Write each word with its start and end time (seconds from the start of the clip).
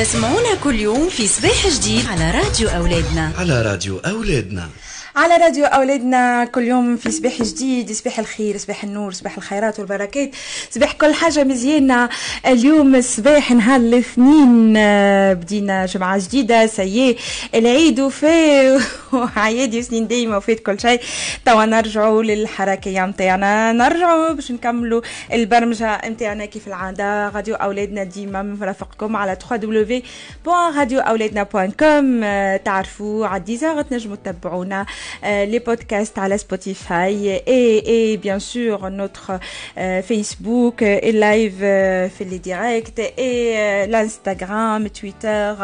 تسمعونا 0.00 0.54
كل 0.64 0.80
يوم 0.80 1.08
في 1.08 1.26
صباح 1.28 1.68
جديد 1.68 2.06
على 2.06 2.30
راديو 2.30 2.68
أولادنا. 2.68 3.32
على 3.38 3.62
راديو 3.62 3.98
أولادنا. 3.98 4.68
على 5.16 5.36
راديو 5.36 5.64
أولادنا 5.64 6.44
كل 6.44 6.62
يوم 6.62 6.96
في 6.96 7.10
صباح 7.10 7.42
جديد 7.42 7.92
صباح 7.92 8.18
الخير 8.18 8.58
صباح 8.58 8.84
النور 8.84 9.12
صباح 9.12 9.36
الخيرات 9.36 9.78
والبركات 9.78 10.30
صباح 10.70 10.92
كل 10.92 11.14
حاجة 11.14 11.44
مزيانة. 11.44 12.08
اليوم 12.46 13.00
صباح 13.00 13.52
نهار 13.52 13.80
الاثنين 13.80 14.74
آه، 14.76 15.32
بدينا 15.32 15.86
جمعة 15.86 16.18
جديدة 16.18 16.66
سيي 16.66 17.16
العيد 17.54 18.00
وفي 18.00 18.78
وعيادي 19.12 19.78
وسنين 19.78 20.06
دايما 20.06 20.36
وفات 20.36 20.60
كل 20.60 20.80
شيء. 20.80 21.00
توا 21.44 21.64
نرجعوا 21.64 22.22
للحركية 22.22 23.02
متاعنا. 23.02 23.72
نرجعوا 23.72 24.32
باش 24.32 24.52
نكملوا 24.52 25.00
البرمجة 25.32 26.00
متاعنا 26.06 26.44
كيف 26.44 26.68
العادة. 26.68 27.28
راديو 27.28 27.54
أولادنا 27.54 28.04
ديما 28.04 28.42
مرافقكم 28.42 29.16
على 29.16 29.36
www.radioأولادنا.com 29.50 32.04
آه، 32.24 32.56
تعرفوا 32.56 33.26
على 33.26 33.42
ديزاغ 33.42 33.82
تنجموا 33.82 34.16
تتبعونا. 34.16 34.86
Les 35.22 35.60
podcasts 35.60 36.18
à 36.18 36.28
la 36.28 36.38
Spotify 36.38 37.28
et, 37.46 38.12
et 38.12 38.16
bien 38.16 38.38
sûr 38.38 38.90
notre 38.90 39.32
euh, 39.78 40.02
Facebook 40.02 40.82
et 40.82 41.12
live 41.12 41.62
euh, 41.62 42.08
fait 42.08 42.24
les 42.24 42.38
directs 42.38 43.00
et 43.16 43.86
l'Instagram, 43.88 44.88
Twitter 44.90 45.54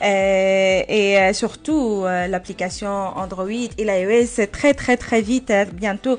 et 0.00 1.16
surtout 1.32 2.04
l'application 2.04 2.88
Android 2.88 3.50
et 3.50 3.84
l'iOS 3.84 4.46
très 4.50 4.74
très 4.74 4.96
très 4.96 5.22
vite 5.22 5.50
hein, 5.50 5.66
bientôt. 5.72 6.18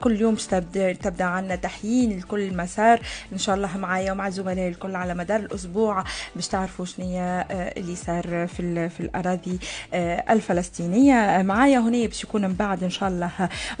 كل 0.00 0.20
يوم 0.20 0.34
تبدا 0.34 0.92
تبدا 0.92 1.24
عندنا 1.24 1.56
تحيين 1.56 2.18
لكل 2.18 2.56
مسار 2.56 3.00
ان 3.32 3.38
شاء 3.38 3.54
الله 3.56 3.76
معايا 3.78 4.12
ومع 4.12 4.30
زملائي 4.30 4.68
الكل 4.68 4.96
على 4.96 5.14
مدار 5.14 5.40
الأسبوع 5.40 6.04
باش 6.36 6.48
تعرفوا 6.48 6.84
شنو 6.84 7.06
اللي 7.50 7.96
صار 7.96 8.46
في 8.46 8.88
في 8.88 9.00
الاراضي 9.00 9.58
الفلسطينيه 10.30 11.42
معايا 11.42 11.78
هنا 11.78 12.06
باش 12.06 12.24
يكون 12.24 12.42
من 12.42 12.54
بعد 12.54 12.84
ان 12.84 12.90
شاء 12.90 13.08
الله 13.08 13.30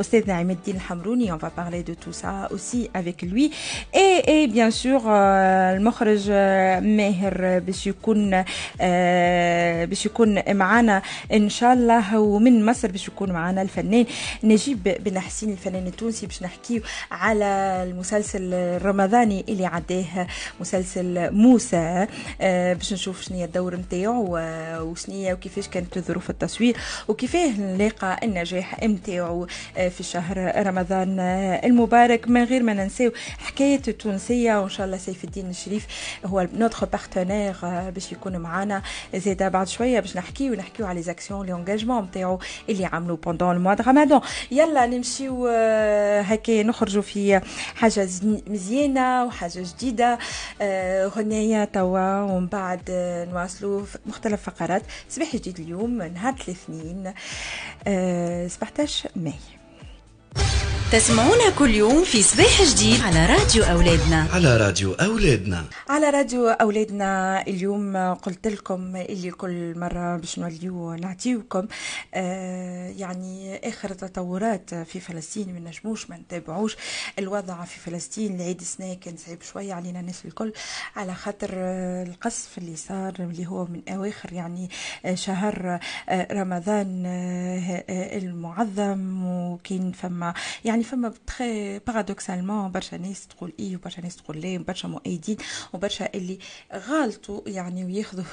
استاذنا 0.00 0.34
عماد 0.34 0.56
الدين 0.56 0.76
الحمروني 0.76 1.32
va 1.38 1.50
parler 1.60 1.82
de 1.90 1.94
tout 2.04 2.12
ça 2.22 2.34
aussi 2.54 2.88
avec 3.00 3.13
lui. 3.22 3.50
Et, 3.94 4.22
et 4.26 4.46
bien 4.46 4.70
sûr 4.70 5.00
المخرج 5.06 6.30
ماهر 6.82 7.58
باش 7.58 7.86
يكون 7.86 8.44
باش 9.88 10.06
يكون 10.06 10.54
معنا 10.56 11.02
ان 11.32 11.48
شاء 11.48 11.72
الله 11.72 12.18
ومن 12.20 12.66
مصر 12.66 12.90
باش 12.90 13.08
يكون 13.08 13.32
معنا 13.32 13.62
الفنان 13.62 14.06
نجيب 14.44 14.96
بن 15.04 15.18
حسين 15.18 15.50
الفنان 15.52 15.86
التونسي 15.86 16.26
باش 16.26 16.42
نحكيو 16.42 16.82
على 17.10 17.44
المسلسل 17.90 18.54
الرمضاني 18.54 19.44
اللي 19.48 19.66
عداه 19.66 20.26
مسلسل 20.60 21.32
موسى 21.32 22.06
باش 22.40 22.92
نشوف 22.92 23.22
شنو 23.22 23.38
هي 23.38 23.44
الدور 23.44 23.76
نتاعو 23.76 24.38
وشنو 24.80 25.32
وكيفاش 25.32 25.68
كانت 25.68 25.98
ظروف 25.98 26.30
التصوير 26.30 26.76
وكيفاه 27.08 27.60
نلاقى 27.60 28.20
النجاح 28.22 28.82
نتاعو 28.82 29.46
في 29.74 30.02
شهر 30.02 30.66
رمضان 30.66 31.20
المبارك 31.64 32.28
من 32.28 32.44
غير 32.44 32.62
ما 32.62 32.74
ننساو 33.04 33.12
حكاية 33.38 33.82
التونسيه 33.88 34.60
وإن 34.60 34.68
شاء 34.68 34.86
الله 34.86 34.96
سيف 34.96 35.24
الدين 35.24 35.50
الشريف 35.50 35.86
هو 36.26 36.48
notre 36.54 36.86
partenaire 36.86 37.56
باش 37.90 38.12
يكون 38.12 38.36
معنا 38.36 38.82
زيد 39.14 39.42
بعد 39.42 39.68
شوية 39.68 40.00
باش 40.00 40.16
نحكيو 40.16 40.52
ونحكيو 40.52 40.86
على 40.86 41.02
les 41.02 41.15
actions 41.15 41.46
les 41.46 41.52
engagements 41.52 42.04
نتاعو 42.04 42.38
اللي 42.68 42.84
عملوا 42.84 43.16
pendant 43.16 43.56
le 43.56 43.62
mois 43.62 43.74
رمضان 43.74 44.20
يلا 44.50 44.86
نمشيو 44.86 45.46
هكا 46.24 46.62
نخرجوا 46.62 47.02
في 47.02 47.40
حاجة 47.74 48.08
مزيانة 48.46 49.24
وحاجة 49.24 49.64
جديدة. 49.76 50.18
غنية 51.16 51.64
توا 51.64 52.22
ومن 52.22 52.46
بعد 52.46 52.82
نواصلوا 53.30 53.82
مختلف 54.06 54.42
فقرات. 54.42 54.82
صباح 55.08 55.36
جديد 55.36 55.60
اليوم 55.60 56.02
نهار 56.02 56.34
الاثنين 56.48 57.12
17 58.48 59.10
ماي. 59.16 59.34
تسمعونا 60.92 61.50
كل 61.58 61.70
يوم 61.74 62.04
في 62.04 62.22
صباح 62.22 62.62
جديد 62.62 63.00
على 63.00 63.26
راديو 63.26 63.64
أولادنا. 63.64 64.26
على 64.32 64.56
راديو 64.56 64.92
أولادنا. 64.92 65.64
على 65.88 66.10
راديو 66.10 66.48
أولادنا 66.48 67.42
اليوم 67.46 67.96
قلت 68.14 68.46
لكم 68.46 68.96
اللي 68.96 69.30
كل 69.30 69.78
مرة 69.78 70.16
باش 70.16 70.38
نوليو 70.38 70.94
نعطيوكم 70.94 71.66
آه 72.14 72.88
يعني 72.88 73.60
آخر 73.68 73.90
التطورات 73.90 74.74
في 74.74 75.00
فلسطين 75.00 75.54
ما 75.54 75.60
نجموش 75.70 76.10
ما 76.10 76.16
نتابعوش 76.16 76.76
الوضع 77.18 77.64
في 77.64 77.80
فلسطين. 77.90 78.34
العيد 78.36 78.60
السنة 78.60 78.94
كان 78.94 79.14
صعيب 79.26 79.42
شوية 79.42 79.74
علينا 79.74 80.00
الناس 80.00 80.24
الكل 80.24 80.52
على 80.96 81.14
خاطر 81.14 81.48
القصف 82.08 82.58
اللي 82.58 82.76
صار 82.76 83.14
اللي 83.20 83.46
هو 83.46 83.64
من 83.64 83.80
أواخر 83.88 84.32
يعني 84.32 84.70
شهر 85.14 85.78
رمضان 86.32 87.02
المعظم 87.88 89.24
وكان 89.26 89.92
فما 89.92 90.34
يعني 90.64 90.73
فما 90.82 91.12
très 91.26 91.78
paradoxalement 91.78 92.70
برشا 92.70 92.96
ناس 92.96 93.26
تقول 93.26 93.52
إيه 93.58 93.76
وبرشا 93.76 94.00
ناس 94.00 94.16
تقول 94.16 94.40
لا 94.40 94.60
وبرشا 94.60 94.86
مؤيدين 94.86 95.36
وبرشا 95.72 96.08
اللي 96.14 96.38
غالطوا 96.74 97.40
يعني 97.46 97.84
وياخذوا 97.84 98.24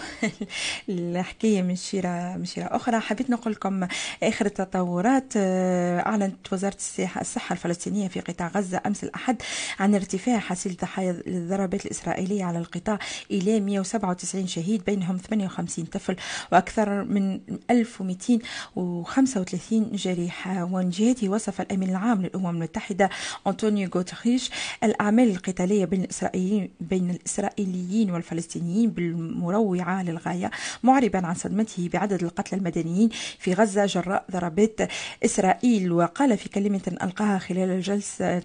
الحكاية 0.89 1.61
من 1.61 1.75
شيره 1.75 2.37
من 2.37 2.45
شيرة 2.45 2.65
أخرى. 2.65 2.99
حبيت 2.99 3.29
نقول 3.29 3.53
لكم 3.53 3.87
آخر 4.23 4.45
التطورات 4.45 5.33
أعلنت 5.37 6.53
وزارة 6.53 6.75
الصحه 6.75 7.21
الصحة 7.21 7.53
الفلسطينية 7.53 8.07
في 8.07 8.19
قطاع 8.19 8.47
غزة 8.47 8.81
أمس 8.85 9.03
الأحد 9.03 9.41
عن 9.79 9.95
ارتفاع 9.95 10.39
حصيله 10.39 10.75
ضحايا 10.81 11.23
الضربات 11.27 11.85
الإسرائيلية 11.85 12.43
على 12.43 12.59
القطاع 12.59 12.99
إلى 13.31 13.59
197 13.59 14.47
شهيد 14.47 14.83
بينهم 14.83 15.17
58 15.17 15.85
طفل 15.85 16.15
وأكثر 16.51 17.03
من 17.03 17.39
1235 17.69 19.91
جريح 19.91 20.47
ومن 20.47 20.89
جهته 20.89 21.29
وصف 21.29 21.61
الأمين 21.61 21.89
العام 21.89 22.25
للأمم 22.31 22.49
المتحدة. 22.49 23.09
أنطونيو 23.47 23.89
غوتريش 23.95 24.51
الأعمال 24.83 25.29
القتالية 25.29 25.85
بين 25.85 26.01
الإسرائيليين 26.03 26.69
بين 26.79 27.09
الإسرائيليين 27.09 28.11
والفلسطينيين 28.11 28.89
بالمروعة 28.89 30.03
للغاية 30.03 30.51
معربا 30.83 31.27
عن 31.27 31.35
صدمته 31.35 31.89
بعدد 31.93 32.23
القتلى 32.23 32.59
المدنيين 32.59 33.09
في 33.39 33.53
غزة 33.53 33.85
جراء 33.85 34.25
ضربات 34.31 34.79
إسرائيل. 35.25 35.91
وقال 35.91 36.37
في 36.37 36.49
كلمة 36.49 36.81
ألقاها 37.03 37.39
خلال 37.39 37.81
جلسة 37.81 38.41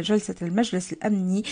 جلسة 0.00 0.34
المجلس 0.42 0.92
الأمني 0.92 1.42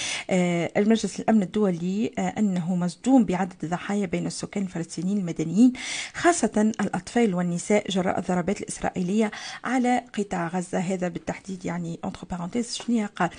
المجلس 0.76 1.21
الأمن 1.21 1.42
الدولي 1.42 2.06
أنه 2.19 2.75
مصدوم 2.75 3.25
بعدد 3.25 3.53
الضحايا 3.62 4.06
بين 4.06 4.26
السكان 4.26 4.62
الفلسطينيين 4.62 5.19
المدنيين 5.19 5.72
خاصة 6.15 6.72
الأطفال 6.81 7.34
والنساء 7.34 7.91
جراء 7.91 8.19
الضربات 8.19 8.60
الإسرائيلية 8.60 9.31
على 9.65 10.04
قطاع 10.19 10.48
غزة. 10.48 10.78
هذا 10.78 11.09
بالتحديد 11.09 11.65
يعني 11.65 11.72
entre 12.05 12.27
parenthèses 12.27 12.75
شنو 12.75 13.06
قال 13.16 13.31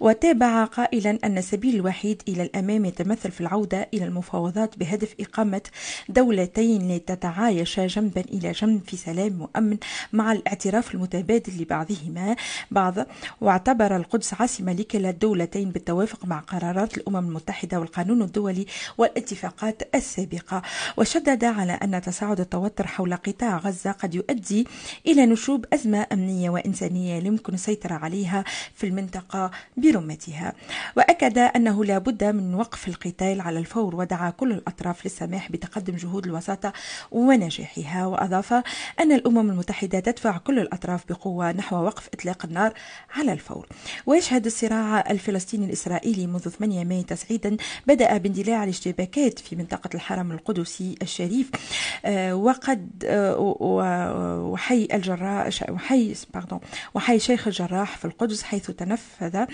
وتابع 0.00 0.64
قائلا 0.64 1.18
أن 1.24 1.38
السبيل 1.38 1.74
الوحيد 1.74 2.22
إلى 2.28 2.42
الأمام 2.42 2.84
يتمثل 2.84 3.30
في 3.30 3.40
العودة 3.40 3.88
إلى 3.94 4.04
المفاوضات 4.04 4.78
بهدف 4.78 5.14
إقامة 5.20 5.62
دولتين 6.08 6.96
لتتعايشا 6.96 7.86
جنبا 7.86 8.20
إلى 8.20 8.52
جنب 8.52 8.80
في 8.86 8.96
سلام 8.96 9.32
مؤمن 9.32 9.76
مع 10.12 10.32
الاعتراف 10.32 10.94
المتبادل 10.94 11.62
لبعضهما. 11.62 12.36
بعض 12.70 12.94
واعتبر 13.40 13.96
القدس 13.96 14.34
عاصمة 14.34 14.72
لكلا 14.72 15.10
الدولتين 15.10 15.70
بالتوافق 15.70 16.24
مع 16.24 16.38
قرارات 16.38 16.98
الأمم 16.98 17.28
المتحدة 17.28 17.80
والقانون 17.80 18.22
الدولي 18.22 18.66
والاتفاقات 18.98 19.82
السابقة. 19.94 20.62
وشدد 20.96 21.44
على 21.44 21.72
أن 21.72 22.02
تصاعد 22.02 22.40
التوتر 22.40 22.86
حول 22.86 23.14
قطاع 23.16 23.56
غزة 23.58 23.92
قد 23.92 24.14
يؤدي 24.14 24.66
إلى 25.06 25.26
نشوب 25.26 25.64
أزمة 25.72 26.06
أمنية 26.12 26.50
وإنسانية. 26.50 27.20
يمكن 27.30 27.56
السيطرة 27.80 27.94
عليها 27.94 28.44
في 28.74 28.86
المنطقة 28.86 29.50
برمتها. 29.76 30.52
وأكد 30.96 31.38
أنه 31.38 31.84
لا 31.84 31.98
بد 31.98 32.24
من 32.24 32.54
وقف 32.54 32.88
القتال 32.88 33.40
على 33.40 33.58
الفور 33.58 33.96
ودعا 33.96 34.30
كل 34.30 34.52
الأطراف 34.52 35.04
للسماح 35.04 35.52
بتقدم 35.52 35.96
جهود 35.96 36.26
الوساطة 36.26 36.72
ونجاحها. 37.10 38.06
وأضاف 38.06 38.52
أن 39.00 39.12
الأمم 39.12 39.50
المتحدة 39.50 40.00
تدفع 40.00 40.36
كل 40.38 40.58
الأطراف 40.58 41.04
بقوة 41.08 41.52
نحو 41.52 41.76
وقف 41.76 42.08
إطلاق 42.14 42.44
النار 42.44 42.72
على 43.14 43.32
الفور. 43.32 43.66
ويشهد 44.06 44.46
الصراع 44.46 45.04
الفلسطيني 45.10 45.66
الإسرائيلي 45.66 46.26
منذ 46.26 46.48
8 46.48 46.84
مايو 46.84 47.02
تسعيدا 47.02 47.56
بدأ 47.86 48.16
باندلاع 48.16 48.64
الاشتباكات 48.64 49.38
في 49.38 49.56
منطقة 49.56 49.90
الحرم 49.94 50.32
القدسي 50.32 50.94
الشريف 51.02 51.50
آه، 52.04 52.34
وقد 52.34 52.90
آه، 53.04 53.36
وحي 54.40 54.88
الجراح 54.92 55.48
وحي 55.70 56.14
وحي 56.94 57.18
شيخ 57.18 57.48
الجراح 57.70 57.96
في 57.98 58.04
القدس 58.04 58.42
حيث 58.42 58.70
تنفذ 58.70 59.36
آه، 59.36 59.48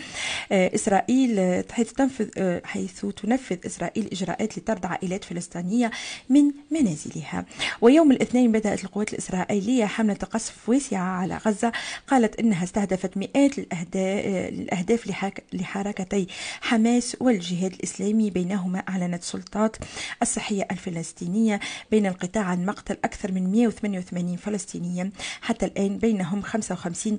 إسرائيل 0.75 1.65
حيث 1.73 1.93
تنفذ 1.93 2.29
حيث 2.65 3.07
تنفذ 3.07 3.57
إسرائيل 3.67 4.09
إجراءات 4.13 4.59
لطرد 4.59 4.87
عائلات 4.87 5.25
فلسطينية 5.25 5.91
من 6.29 6.53
منازلها. 6.71 7.45
ويوم 7.81 8.13
الاثنين 8.13 8.53
بدأت 8.53 8.85
القوات 8.85 9.13
الإسرائيلية 9.13 9.85
حملة 9.85 10.15
قصف 10.15 10.69
واسعة 10.69 11.01
على 11.03 11.37
غزة. 11.37 11.73
قالت 12.07 12.41
إنها 12.41 12.65
استهدفت 12.65 13.17
مئات 13.17 13.59
الأهداف 13.59 15.07
لحركتي 15.53 16.27
حماس 16.61 17.17
والجهاد 17.21 17.73
الإسلامي. 17.73 18.31
بينهما 18.31 18.79
أعلنت 18.89 19.23
سلطات 19.23 19.77
الصحية 20.23 20.69
الفلسطينية 20.71 21.61
بين 21.91 22.07
القطاع 22.07 22.45
عن 22.45 22.67
مقتل 22.67 22.97
أكثر 23.05 23.33
من 23.33 23.53
188 23.53 24.37
فلسطينيا. 24.37 25.11
حتى 25.41 25.67
الآن 25.67 25.99
بينهم 25.99 26.43
55 26.43 27.19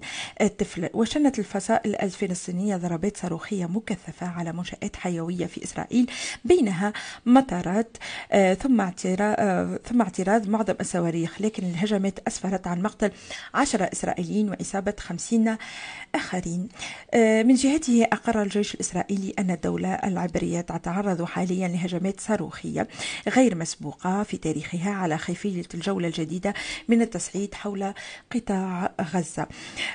طفل 0.59 0.86
وشنت 0.93 1.39
الفصائل 1.39 1.95
الفلسطينية 1.95 2.77
ضربات 2.77 3.17
صاروخية 3.17 3.65
مكثفة 3.65 4.27
على 4.27 4.53
منشآت 4.53 4.95
حيوية 4.95 5.45
في 5.45 5.63
إسرائيل 5.63 6.11
بينها 6.45 6.93
مطارات 7.25 7.97
آه، 8.31 8.53
ثم 8.53 8.81
اعتراض 8.81 9.35
آه، 9.39 9.79
ثم 9.85 10.01
اعتراض 10.01 10.49
معظم 10.49 10.75
الصواريخ 10.81 11.41
لكن 11.41 11.63
الهجمات 11.63 12.19
أسفرت 12.27 12.67
عن 12.67 12.81
مقتل 12.81 13.11
10 13.53 13.89
إسرائيليين 13.93 14.49
وإصابة 14.49 14.93
50 14.99 15.57
آخرين. 16.15 16.69
آه، 17.13 17.43
من 17.43 17.55
جهته 17.55 18.03
أقر 18.03 18.41
الجيش 18.41 18.73
الإسرائيلي 18.75 19.33
أن 19.39 19.51
الدولة 19.51 19.93
العبرية 19.93 20.61
تتعرض 20.61 21.23
حاليا 21.23 21.67
لهجمات 21.67 22.19
صاروخية 22.19 22.87
غير 23.27 23.55
مسبوقة 23.55 24.23
في 24.23 24.37
تاريخها 24.37 24.91
على 24.91 25.17
خلفية 25.17 25.63
الجولة 25.73 26.07
الجديدة 26.07 26.53
من 26.87 27.01
التصعيد 27.01 27.53
حول 27.53 27.93
قطاع 28.31 28.91
غزة. 29.01 29.47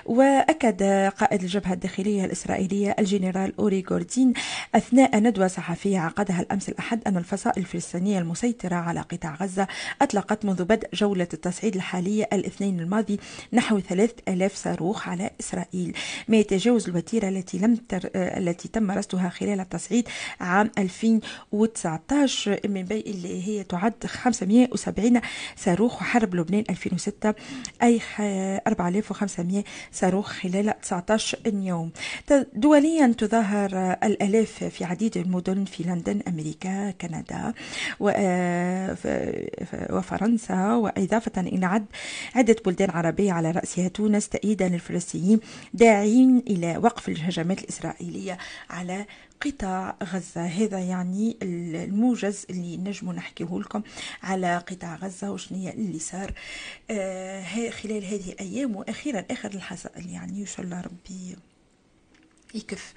وأكد 0.06 0.81
قائد 1.19 1.43
الجبهة 1.43 1.73
الداخلية 1.73 2.25
الإسرائيلية 2.25 2.96
الجنرال 2.99 3.52
أوري 3.58 3.82
جوردين 3.82 4.32
أثناء 4.75 5.19
ندوة 5.19 5.46
صحفية 5.46 5.99
عقدها 5.99 6.40
الأمس 6.40 6.69
الأحد 6.69 7.00
أن 7.06 7.17
الفصائل 7.17 7.58
الفلسطينية 7.62 8.19
المسيطرة 8.19 8.75
على 8.75 9.00
قطاع 9.00 9.34
غزة 9.34 9.67
أطلقت 10.02 10.44
منذ 10.44 10.64
بدء 10.64 10.88
جولة 10.94 11.29
التصعيد 11.34 11.75
الحالية 11.76 12.29
الاثنين 12.32 12.81
الماضي 12.81 13.20
نحو 13.52 13.81
3000 13.81 14.56
صاروخ 14.56 15.08
على 15.08 15.31
إسرائيل. 15.40 15.96
ما 16.29 16.37
يتجاوز 16.37 16.88
الوتيرة 16.88 17.29
التي 17.29 17.58
لم 17.58 17.76
تر... 17.76 18.11
التي 18.14 18.69
تم 18.69 18.90
رصدها 18.90 19.29
خلال 19.29 19.61
التصعيد 19.61 20.08
عام 20.40 20.70
2019 20.79 22.61
من 22.69 22.82
بين 22.82 23.02
اللي 23.06 23.46
هي 23.49 23.64
تعد 23.64 24.06
570 24.06 25.20
صاروخ 25.56 25.94
وحرب 26.02 26.34
لبنان 26.34 26.64
2006 26.70 27.34
أي 27.82 28.00
4500 28.67 29.64
صاروخ 29.93 30.32
خلال 30.32 30.72
19 30.83 31.39
يوم. 31.47 31.91
دوليا 32.55 33.15
تظاهر 33.19 33.97
الألاف 34.05 34.65
في 34.65 34.85
عديد 34.85 35.17
المدن 35.17 35.65
في 35.65 35.83
لندن 35.83 36.21
أمريكا 36.29 36.91
كندا 36.91 37.53
وفرنسا. 39.91 40.75
وإضافة 40.75 41.41
إلى 41.41 41.67
عد 41.67 41.87
عدة 42.35 42.57
بلدان 42.67 42.91
عربية 42.91 43.33
على 43.33 43.51
رأسها 43.51 43.89
تونس 43.89 44.29
تأييدا 44.29 44.69
للفلسطينيين 44.69 45.41
داعين 45.75 46.43
إلى 46.47 46.77
وقف 46.77 47.09
الهجمات 47.09 47.63
الإسرائيلية 47.63 48.39
على 48.71 49.07
قطاع 49.44 49.97
غزة. 50.03 50.47
هذا 50.47 50.79
يعني 50.79 51.37
الموجز 51.43 52.47
اللي 52.50 52.77
نجم 52.77 53.12
نحكيه 53.12 53.59
لكم 53.59 53.83
على 54.23 54.59
قطاع 54.59 54.94
غزة 54.97 55.31
وشنية 55.31 55.71
اللي 55.71 55.99
صار 55.99 56.35
آه 56.91 57.71
خلال 57.71 58.05
هذه 58.05 58.33
الأيام 58.33 58.77
وأخيرا 58.77 59.25
آخر 59.31 59.50
الحصائل 59.55 60.11
يعني 60.11 60.41
إن 60.41 60.47
شاء 60.47 60.61
الله 60.61 60.81
ربي 60.81 61.37
يكف 62.55 62.94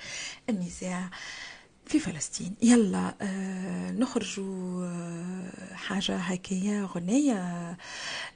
النزاع. 0.49 1.03
آه 1.03 1.09
في 1.87 1.99
فلسطين. 1.99 2.53
يلا 2.61 3.13
آه 3.21 3.91
نخرجوا 3.91 4.85
آه 4.85 5.73
حاجة 5.75 6.15
هكايا 6.15 6.89
غنية 6.95 7.77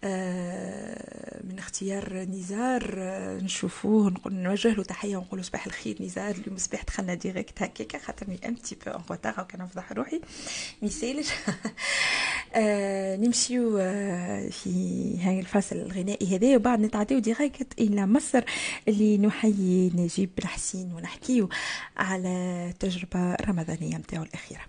آه 0.04 1.42
من 1.44 1.60
اختيار 1.60 2.14
نزار 2.14 2.96
آه 2.98 3.40
نشوفوه 3.40 4.14
نوجه 4.26 4.74
له 4.74 4.84
تحية 4.84 5.18
ونقول 5.18 5.46
صباح 5.46 5.66
الخير 5.66 6.04
نزار 6.04 6.36
اليوم 6.36 6.58
صباح 6.58 6.84
دخلنا 6.84 7.14
direct 7.14 7.62
هكاكا 7.62 7.98
خاطرني 8.00 8.40
un 8.48 8.56
petit 8.56 8.76
peu 8.86 9.14
ان 9.14 9.34
وكان 9.40 9.62
نفضح 9.62 9.92
روحي. 9.92 10.22
ميسالش 10.82 11.30
آه 12.56 13.16
نمشيو 13.16 13.78
آه 13.78 14.50
في 14.50 14.70
هاي 15.22 15.40
الفصل 15.40 15.76
الغنائي 15.76 16.36
هذا 16.36 16.56
وبعد 16.56 16.80
نتعديو 16.80 17.20
direct 17.20 17.80
إلى 17.80 18.08
مصر 18.08 18.44
اللي 18.88 19.18
نحيي 19.18 19.92
نجيب 19.96 20.30
الحسين 20.40 20.94
ونحكيو 20.94 21.50
على 21.98 22.74
تجربة 22.80 23.36
رمضانية 23.42 23.98
متاعو 23.98 24.24
الأخيرة 24.24 24.62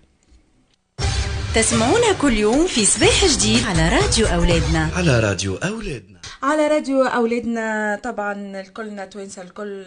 تسمعونا 1.55 2.13
كل 2.21 2.33
يوم 2.33 2.67
في 2.67 2.85
صباح 2.85 3.25
جديد 3.25 3.65
على 3.65 3.89
راديو 3.89 4.27
أولادنا. 4.27 4.89
على 4.95 5.19
راديو 5.19 5.55
أولادنا. 5.55 6.21
على 6.43 6.67
راديو 6.67 7.03
أولادنا 7.03 7.99
طبعا 8.03 8.61
الكلنا 8.61 9.05
توانسة 9.05 9.41
الكل 9.41 9.83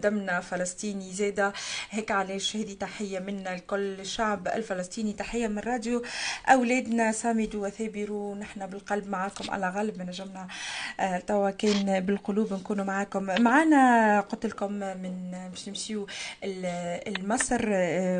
دمنا 0.00 0.40
فلسطيني 0.40 1.12
زادة. 1.12 1.52
هيك 1.90 2.10
علاش 2.10 2.56
هذه 2.56 2.72
تحية 2.72 3.18
منا 3.18 3.54
الكل 3.54 4.00
الشعب 4.00 4.48
الفلسطيني 4.48 5.12
تحية 5.12 5.46
من 5.46 5.58
راديو 5.58 6.02
أولادنا. 6.48 7.12
صامدوا 7.12 7.66
وثابروا 7.66 8.34
نحن 8.34 8.66
بالقلب 8.66 9.08
معاكم. 9.08 9.50
على 9.50 9.72
غالب 9.76 10.02
نجمنا 10.02 10.48
توا 11.26 11.50
كان 11.50 12.00
بالقلوب 12.00 12.52
نكونوا 12.52 12.84
معاكم. 12.84 13.42
معنا 13.42 14.20
قلت 14.20 14.46
لكم 14.46 14.72
من 14.72 15.34
باش 15.50 15.68
نمشيو 15.68 16.06
لمصر 17.06 17.62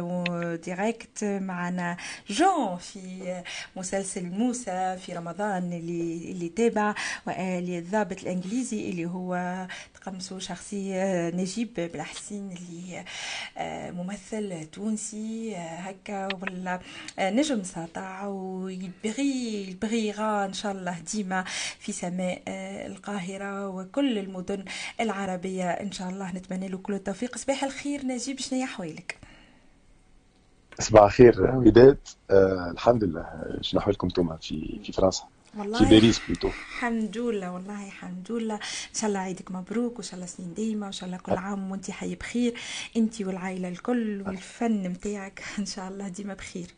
وديريكت 0.01 1.25
معنا 1.25 1.97
جون 2.31 2.64
في 2.77 3.43
مسلسل 3.77 4.25
موسى 4.31 4.97
في 5.07 5.13
رمضان 5.13 5.73
اللي 5.73 6.31
اللي 6.31 6.49
تابع 6.49 6.95
للضابط 7.39 8.21
الإنجليزي 8.23 8.91
اللي 8.91 9.07
هو 9.07 9.67
تقمصه 9.95 10.39
شخصية 10.39 11.31
نجيب 11.31 11.75
بالحسين 11.77 12.51
اللي 12.57 13.05
ممثل 13.93 14.67
تونسي 14.73 15.57
هكا 15.57 16.29
ولا 16.43 16.81
نجم 17.21 17.63
ساطع 17.63 18.27
ويبغي 18.27 19.71
يبغي 19.71 20.11
إن 20.21 20.53
شاء 20.53 20.73
الله 20.73 20.99
ديما 21.15 21.45
في 21.79 21.93
سماء 21.93 22.43
القاهرة 22.87 23.69
وكل 23.69 24.19
المدن 24.19 24.65
العربية. 25.01 25.71
إن 25.71 25.93
شاء 25.93 26.09
الله 26.09 26.33
نتمنى 26.33 26.69
له 26.69 26.79
كل 26.79 26.95
التوفيق. 26.95 27.39
صباح 27.39 27.65
الخير 27.65 28.07
نجيب 28.07 28.41
شنو 28.41 28.65
احوالك 28.65 29.17
صباح 30.81 31.03
الخير. 31.03 31.57
وداد 31.57 31.99
آه 32.31 32.71
الحمد 32.71 33.05
لله. 33.05 33.27
شنو 33.61 33.81
احوالكم 33.81 34.07
أنتم 34.07 34.37
في 34.37 34.81
في 34.85 34.93
فرنسا؟ 34.93 35.25
والله 35.59 35.79
في 35.79 35.85
باريس 35.85 36.21
plutôt. 36.29 36.49
الحمد 36.49 37.19
لله 37.19 37.53
والله 37.53 37.87
الحمد 37.87 38.33
لله. 38.33 38.55
إن 38.55 38.95
شاء 38.95 39.09
الله 39.09 39.21
عيدك 39.21 39.51
مبروك 39.51 39.93
وإن 39.95 40.03
شاء 40.03 40.15
الله 40.15 40.27
سنين 40.27 40.55
دايمه 40.55 40.85
وإن 40.87 40.93
شاء 40.93 41.07
الله 41.07 41.19
كل 41.19 41.33
عام 41.33 41.71
وانت 41.71 41.91
حي 41.91 42.15
بخير. 42.15 42.55
انت 42.97 43.23
والعائلة 43.23 43.69
الكل 43.69 44.23
والفن 44.27 44.83
نتاعك 44.83 45.43
إن 45.59 45.67
شاء 45.67 45.89
الله 45.89 46.09
ديما 46.09 46.35
بخير. 46.35 46.75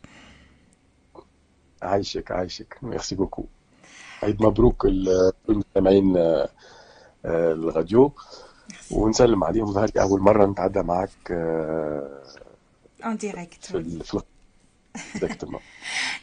عايشك 1.81 2.31
عايشك. 2.31 2.77
merci 2.81 3.15
beaucoup 3.15 3.45
عيد 4.23 4.41
مبروك 4.43 4.85
للمستمعين 4.85 6.17
الراديو. 7.25 8.11
ونسلم 8.91 9.43
عليهم 9.43 9.71
ظهر 9.71 9.89
أول 9.97 10.21
مرة 10.21 10.45
نتعدى 10.45 10.81
معك 10.81 11.09
en 13.05 13.17
direct 13.17 13.65
في 13.65 13.77
ال- 13.77 14.03
في 14.03 14.13
ال- 14.13 14.21
exactement. 14.97 15.61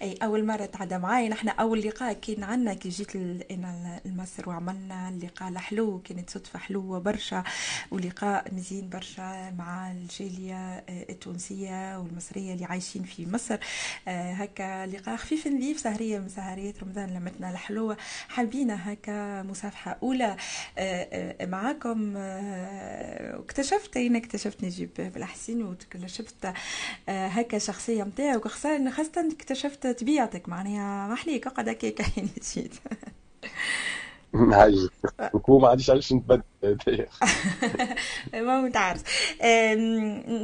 أي 0.03 0.15
أول 0.23 0.47
مرة 0.47 0.65
تعدى 0.65 0.99
معاي. 0.99 1.29
نحن 1.29 1.49
أول 1.49 1.81
لقاء 1.81 2.13
كان 2.13 2.45
عنا. 2.45 2.75
كي 2.75 2.89
جيت 2.89 3.17
أنا 3.51 4.01
لمصر 4.05 4.49
وعملنا 4.49 5.09
اللقاء 5.09 5.49
الحلو 5.49 6.01
كانت 6.05 6.31
صدفة 6.31 6.59
حلوة 6.59 6.99
برشا 6.99 7.45
ولقاء 7.91 8.55
مزيان 8.55 8.89
برشا 8.89 9.51
مع 9.59 9.93
الجالية 9.93 10.55
آه، 10.55 11.07
التونسية 11.11 11.99
والمصرية 11.99 12.55
اللي 12.55 12.65
عايشين 12.65 13.03
في 13.03 13.27
مصر. 13.27 13.59
آه، 14.09 14.33
هكا 14.33 14.87
لقاء 14.87 15.17
خفيف 15.17 15.47
نظيف 15.47 15.81
سهرية 15.81 16.19
من 16.19 16.29
سهريات 16.29 16.83
رمضان 16.83 17.11
لمتنا 17.15 17.51
الحلوة. 17.51 17.97
حابين 18.29 18.71
هكا 18.71 19.43
مصافحة 19.43 19.99
أولى. 20.03 20.37
آه، 20.79 21.47
معاكم. 21.47 22.17
واكتشفت 23.35 23.97
أين 23.97 24.17
اكتشفت 24.17 24.65
نجيب 24.65 24.91
بالحسين 25.15 25.63
واكتشفت 25.63 26.53
هكا 27.09 27.59
شخصية 27.59 28.03
نتاعك 28.03 28.49
خاصة 28.49 28.79
اكتشفت 29.55 29.87
طبيعتك 29.87 30.49
معناها 30.49 31.09
ما 31.09 31.15
حليك 31.15 31.47
أقعد 31.47 31.69
هكاك 31.69 32.01
يعني 32.17 32.29
جيت 32.55 32.75
عايز 34.35 34.89
ما 35.49 35.69
عادش 35.69 35.91
علاش 35.91 36.13
نتبدل. 36.13 36.43
ما 38.35 38.71
تعرف. 38.71 39.03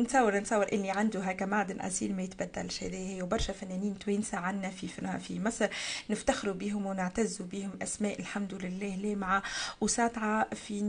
نتصور 0.00 0.37
نتصور 0.37 0.67
إني 0.73 0.91
عنده 0.91 1.21
هكا 1.21 1.47
معدن 1.47 1.81
أصيل 1.81 2.17
ما 2.17 2.23
يتبدلش. 2.23 2.83
هذا 2.83 3.23
وبرشا 3.23 3.53
فنانين 3.53 3.99
توينسا 3.99 4.37
عندنا 4.37 4.71
في 4.71 4.89
في 5.19 5.41
مصر. 5.41 5.69
نفتخروا 6.11 6.55
بهم 6.55 6.87
ونعتزوا 6.87 7.47
بهم 7.47 7.71
أسماء 7.83 8.21
الحمد 8.21 8.55
لله 8.55 8.97
لامعه 8.97 9.43
وساطعه 9.81 10.55
في 10.55 10.81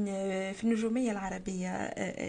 في 0.54 0.64
النجومية 0.64 1.12
العربية 1.12 1.70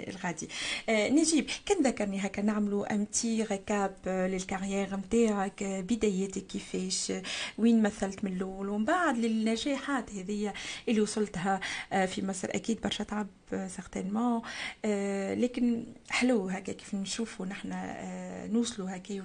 الغادي. 0.08 0.48
نجيب. 0.90 1.46
كان 1.66 1.82
ذكرني 1.82 2.26
هكا 2.26 2.42
نعملوا 2.42 2.94
un 2.94 3.08
petit 3.08 3.42
récap 3.42 3.94
لل 4.06 4.24
carrière 4.24 4.96
نتاعك 4.96 5.64
بداياتك 5.64 6.46
كيفاش؟ 6.46 7.12
وين 7.58 7.82
مثلت 7.82 8.24
من 8.24 8.32
الأول؟ 8.32 8.68
ومن 8.68 8.84
بعد 8.84 9.18
للنجاحات 9.18 10.10
هذه 10.10 10.52
اللي 10.88 11.00
وصلتها 11.00 11.60
في 12.06 12.26
مصر. 12.26 12.48
أكيد 12.50 12.80
برشا 12.92 13.04
تعب 13.04 13.26
certainement 13.68 14.42
آه، 14.84 15.34
لكن 15.34 15.84
حلو 16.10 16.48
هكا 16.48 16.72
كيف 16.72 16.94
نشوفوا 16.94 17.46
نحن 17.46 17.72
آه، 17.72 18.46
نوصلوا 18.46 18.96
هكا 18.96 19.24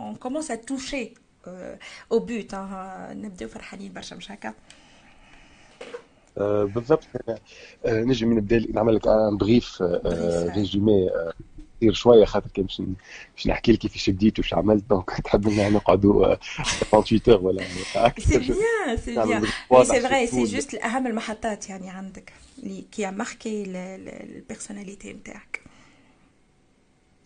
on 0.00 0.14
commence 0.16 0.50
à 0.50 0.54
toucher 0.54 1.14
au 2.12 2.18
but 2.18 2.54
نبداو 2.54 3.48
فرحانين 3.48 3.92
برشا 3.92 4.14
مش 4.14 4.30
هكا؟ 4.32 4.54
بالضبط. 6.64 7.06
نجم 7.86 8.32
نبدأ 8.32 8.66
نعمل 8.74 8.94
لك 8.96 9.08
un 9.08 9.36
bref 9.36 9.82
résumé 10.56 11.10
كثير 11.78 11.92
شوية 11.92 12.24
خاطر 12.24 12.50
كان 12.50 12.64
باش 12.64 12.82
باش 13.36 13.46
نحكي 13.46 13.72
لك 13.72 13.78
كيفاش 13.78 14.10
بديت 14.10 14.38
وش 14.38 14.54
عملت. 14.54 14.84
donc 14.84 15.10
تحب 15.24 15.48
نقعدوا 15.48 16.34
38 16.34 17.34
heures 17.34 17.44
ولا 17.44 17.62
أكثر؟ 17.96 18.42
c'est 18.42 18.52
bien 18.52 18.96
c'est 18.96 19.22
bien 19.22 19.42
c'est 19.84 20.00
vrai 20.00 20.26
c'est 20.26 20.44
juste 20.44 20.74
أهم 20.74 21.06
المحطات 21.06 21.68
يعني 21.70 21.90
عندك 21.90 22.32
اللي 22.58 22.84
qui 22.92 23.10
marquait 23.10 23.64
ال 23.66 23.77
personnalité 23.77 25.12
نتاعك 25.12 25.60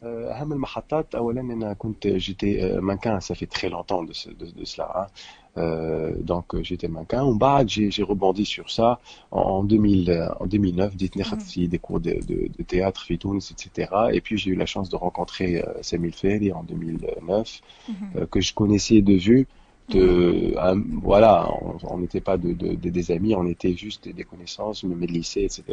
أهم 0.02 0.52
المحطات 0.52 1.14
اولا 1.14 1.40
أنا 1.40 1.73
كنت 1.73 2.06
j'étais 2.06 2.80
mannequin 2.80 3.20
ça 3.20 3.29
fait 3.29 3.46
très 3.46 3.68
longtemps 3.68 4.06
de 4.26 4.64
cela 4.64 5.11
donc 5.56 6.61
j'étais 6.62 6.88
mannequin. 6.88 7.23
Et 7.22 7.34
bah, 7.34 7.62
j'ai 7.66 8.02
rebondi 8.02 8.44
sur 8.44 8.71
ça 8.71 9.00
en, 9.30 9.64
2000, 9.64 10.30
en 10.40 10.47
2009, 10.47 10.97
dit 10.97 11.11
mmh. 11.14 11.66
des 11.66 11.78
cours 11.78 12.00
de, 12.00 12.12
de, 12.12 12.49
de 12.56 12.62
théâtre, 12.62 13.02
fitounes, 13.02 13.40
etc. 13.50 13.90
Et 14.12 14.21
puis 14.21 14.38
j'ai 14.38 14.50
eu 14.50 14.54
la 14.54 14.66
chance 14.66 14.88
de 14.88 14.97
rencontrer 14.97 15.62
euh, 15.62 15.82
Sami 15.82 16.12
Fehri 16.12 16.52
en 16.52 16.62
2009, 16.62 17.61
mmh. 17.88 17.92
euh, 18.16 18.26
que 18.26 18.40
je 18.40 18.54
connaissais 18.54 19.02
de 19.02 19.14
vue 19.14 19.47
De, 19.89 20.53
euh, 20.57 20.75
voilà, 21.01 21.50
on 21.83 21.97
n'était 22.00 22.19
pas 22.19 22.38
de, 22.38 22.51
de, 22.51 22.75
des 22.75 23.12
amis, 23.12 23.36
on 23.36 23.47
était 23.47 23.74
juste 23.74 24.09
des 24.09 24.25
connaissances, 24.25 24.83
même 24.83 25.00
de 25.00 25.05
lycée, 25.05 25.43
etc. 25.43 25.63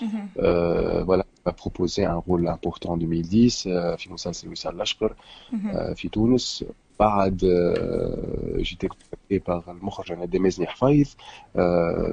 Mmh. 0.00 0.06
Euh, 0.38 1.04
voilà, 1.04 1.24
il 1.36 1.42
m'a 1.44 1.52
proposé 1.52 2.06
un 2.06 2.16
rôle 2.16 2.48
important 2.48 2.92
en 2.92 2.96
2010, 2.96 3.66
euh, 3.66 3.96
Fimoussal 3.98 4.34
Selouissal 4.34 4.74
Lashkar, 4.74 5.10
Fitounes, 5.96 6.64
بعد 7.00 7.36
جيت 8.56 8.86
كونتاكتي 8.86 9.38
باغ 9.38 9.70
المخرج 9.70 10.12
انا 10.12 10.28
مازني 10.34 10.66
حفيظ 10.66 11.08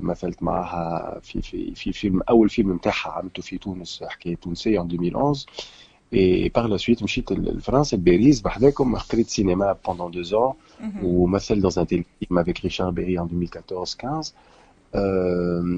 مثلت 0.01 0.44
معها 0.44 1.20
في 1.24 1.42
في 1.42 1.75
في 1.75 1.94
فيلم 1.94 2.22
اول 2.30 2.50
فيلم 2.50 2.75
نتاعها 2.75 3.12
عملته 3.12 3.42
في 3.42 3.58
تونس 3.58 4.04
حكايه 4.04 4.36
تونسيه 4.36 4.80
en 4.80 4.86
2011 4.86 5.46
اي 6.14 6.49
باغ 6.49 6.67
لا 6.67 6.76
سويت 6.76 7.02
مشيت 7.02 7.33
لفرنسا 7.33 7.97
لباريس 7.97 8.40
بحذاكم 8.40 8.97
قريت 8.97 9.29
سينما 9.29 9.76
pendant 9.87 10.11
deux 10.11 10.23
ans 10.23 10.52
ومثلت 11.02 11.61
dans 11.61 11.71
un 11.79 11.87
téléfilm 11.87 12.38
avec 12.38 12.61
Richard 12.61 12.90
Berry 12.90 13.19
en 13.19 13.23
2014 13.23 13.99
15 14.02 14.33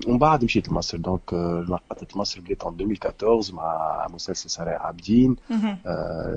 ومن 0.09 0.19
بعد 0.19 0.45
مشيت 0.45 0.69
لمصر 0.69 0.99
donc 0.99 1.35
لقطت 1.69 2.17
مصر 2.17 2.41
بديت 2.41 2.63
en 2.63 2.67
2014 2.67 3.55
مع 3.55 4.07
مسلسل 4.15 4.51
سرايا 4.51 4.79
عابدين 4.79 5.37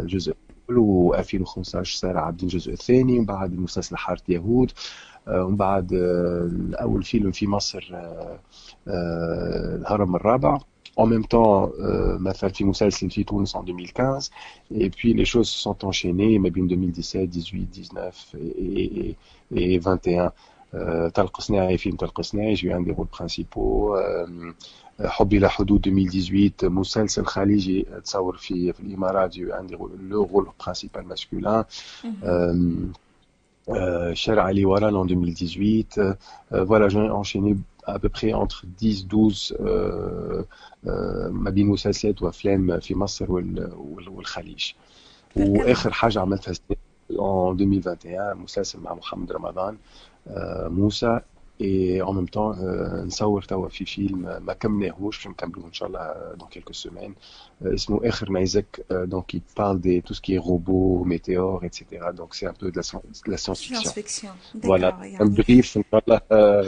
جزء 0.05 0.35
و 0.69 1.13
2015 1.15 1.97
صار 1.97 2.17
عابدين 2.17 2.49
الجزء 2.49 2.73
الثاني 2.73 3.17
ومن 3.17 3.25
بعد 3.25 3.51
المسلسل 3.53 3.97
حارة 3.97 4.21
يهود 4.29 4.71
ومن 5.27 5.55
بعد 5.55 5.93
أول 6.81 7.03
فيلم 7.03 7.31
في 7.31 7.47
مصر 7.47 7.95
الهرم 8.87 10.15
الرابع 10.15 10.57
En 10.97 11.07
même 11.07 11.25
temps, 11.25 11.69
euh, 11.79 12.19
مثل 12.19 12.49
في 12.49 12.63
مسلسل 12.63 13.09
في 13.09 13.23
تونس 13.23 13.55
en 13.57 13.63
2015 13.63 14.29
et 14.73 14.89
puis 14.89 15.13
les 15.13 15.25
choses 15.25 15.49
se 15.49 15.59
sont 15.59 15.85
enchaînées. 15.85 16.39
ما 16.39 16.49
بين 16.49 16.67
2017, 16.67 17.29
18, 17.29 17.69
19 17.69 18.35
et, 18.35 19.15
et, 19.51 19.75
et 19.75 19.79
21 19.79 20.31
طلق 21.13 21.41
صناعي 21.41 21.77
فيلم 21.77 21.95
طلق 21.95 22.21
صناعي 22.21 22.53
j'ai 22.53 22.75
un 22.75 22.83
des 22.83 22.91
rôles 22.91 23.07
principaux 23.17 23.97
حبي 24.99 25.39
لا 25.39 25.47
حدود 25.47 25.87
2018 25.87 26.69
مسلسل 26.69 27.25
خليجي 27.25 27.85
تصور 28.03 28.37
في 28.37 28.73
في 28.73 28.79
الامارات 28.79 29.37
j'ai 29.37 29.53
un 29.53 29.67
des 29.67 29.75
le 30.09 30.23
rôle 30.23 30.47
principal 30.59 31.07
masculin 31.07 31.63
شارع 34.13 34.43
علي 34.43 34.65
وران 34.65 34.93
en 34.95 35.05
2018 35.05 35.97
euh, 35.97 36.63
voilà 36.65 36.87
j'ai 36.89 36.99
enchaîné 36.99 37.55
à 37.87 37.99
peu 37.99 38.09
près 38.09 38.33
entre 38.33 38.65
10 38.81 39.05
12 39.05 39.55
ما 41.31 41.49
بين 41.49 41.67
مسلسلات 41.67 42.21
وافلام 42.21 42.79
في 42.79 42.95
مصر 42.95 43.31
والخليج 44.07 44.71
واخر 45.35 45.91
حاجة 45.91 46.19
عملتها 46.19 46.53
en 46.53 47.51
2021 47.51 48.37
مسلسل 48.37 48.79
مع 48.79 48.93
محمد 48.93 49.31
رمضان 49.31 49.77
موسى 50.69 51.19
et 51.59 52.01
en 52.01 52.13
même 52.13 52.29
temps 52.29 52.59
نصور 53.05 53.41
توا 53.41 53.69
في 53.69 53.85
فيلم 53.85 54.39
ما 54.41 54.53
كملناهوش 54.53 55.17
باش 55.17 55.27
نكملوه 55.27 55.67
ان 55.67 55.73
شاء 55.73 55.87
الله 55.87 56.35
dans 56.39 56.47
quelques 56.47 56.75
semaines. 56.75 57.13
اسمه 57.61 57.99
اخر 58.03 58.31
نيزك 58.31 58.85
donc 58.91 59.33
il 59.33 59.41
parle 59.59 59.79
de 59.81 60.01
tout 60.07 60.13
ce 60.13 60.21
qui 60.21 60.33
est 60.35 60.39
robots 60.39 61.03
météores 61.05 61.63
etc 61.63 61.81
donc 62.19 62.35
c'est 62.35 62.47
un 62.47 62.53
peu 62.53 62.71
de 62.71 62.77
la, 62.77 62.83
de 63.25 63.31
la 63.31 63.37
science-fiction. 63.37 64.29
Voilà. 64.63 64.89
en 65.19 65.29
bref 65.39 65.77
ان 65.77 65.83
شاء 65.91 66.03
الله 66.07 66.21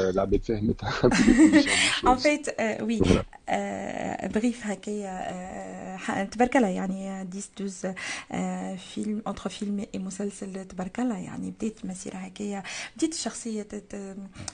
العباد 0.10 0.44
فهمت 0.44 0.82
en 2.06 2.15
fait 2.15 2.56
oui. 2.82 3.01
bref 4.34 4.65
هكايا 4.67 6.24
تبارك 6.32 6.58
الله 6.58 6.67
يعني 6.67 7.10
10 7.10 7.27
12 7.58 8.77
فيلم 8.77 9.22
entre 9.27 9.50
فيلم 9.50 9.86
مسلسل 9.96 10.65
تبارك 10.65 11.00
الله 11.00 11.17
يعني 11.17 11.51
بديت 11.51 11.86
مسيره 11.86 12.15
هكايا 12.15 12.63
بديت 12.98 13.13
الشخصيه 13.13 13.67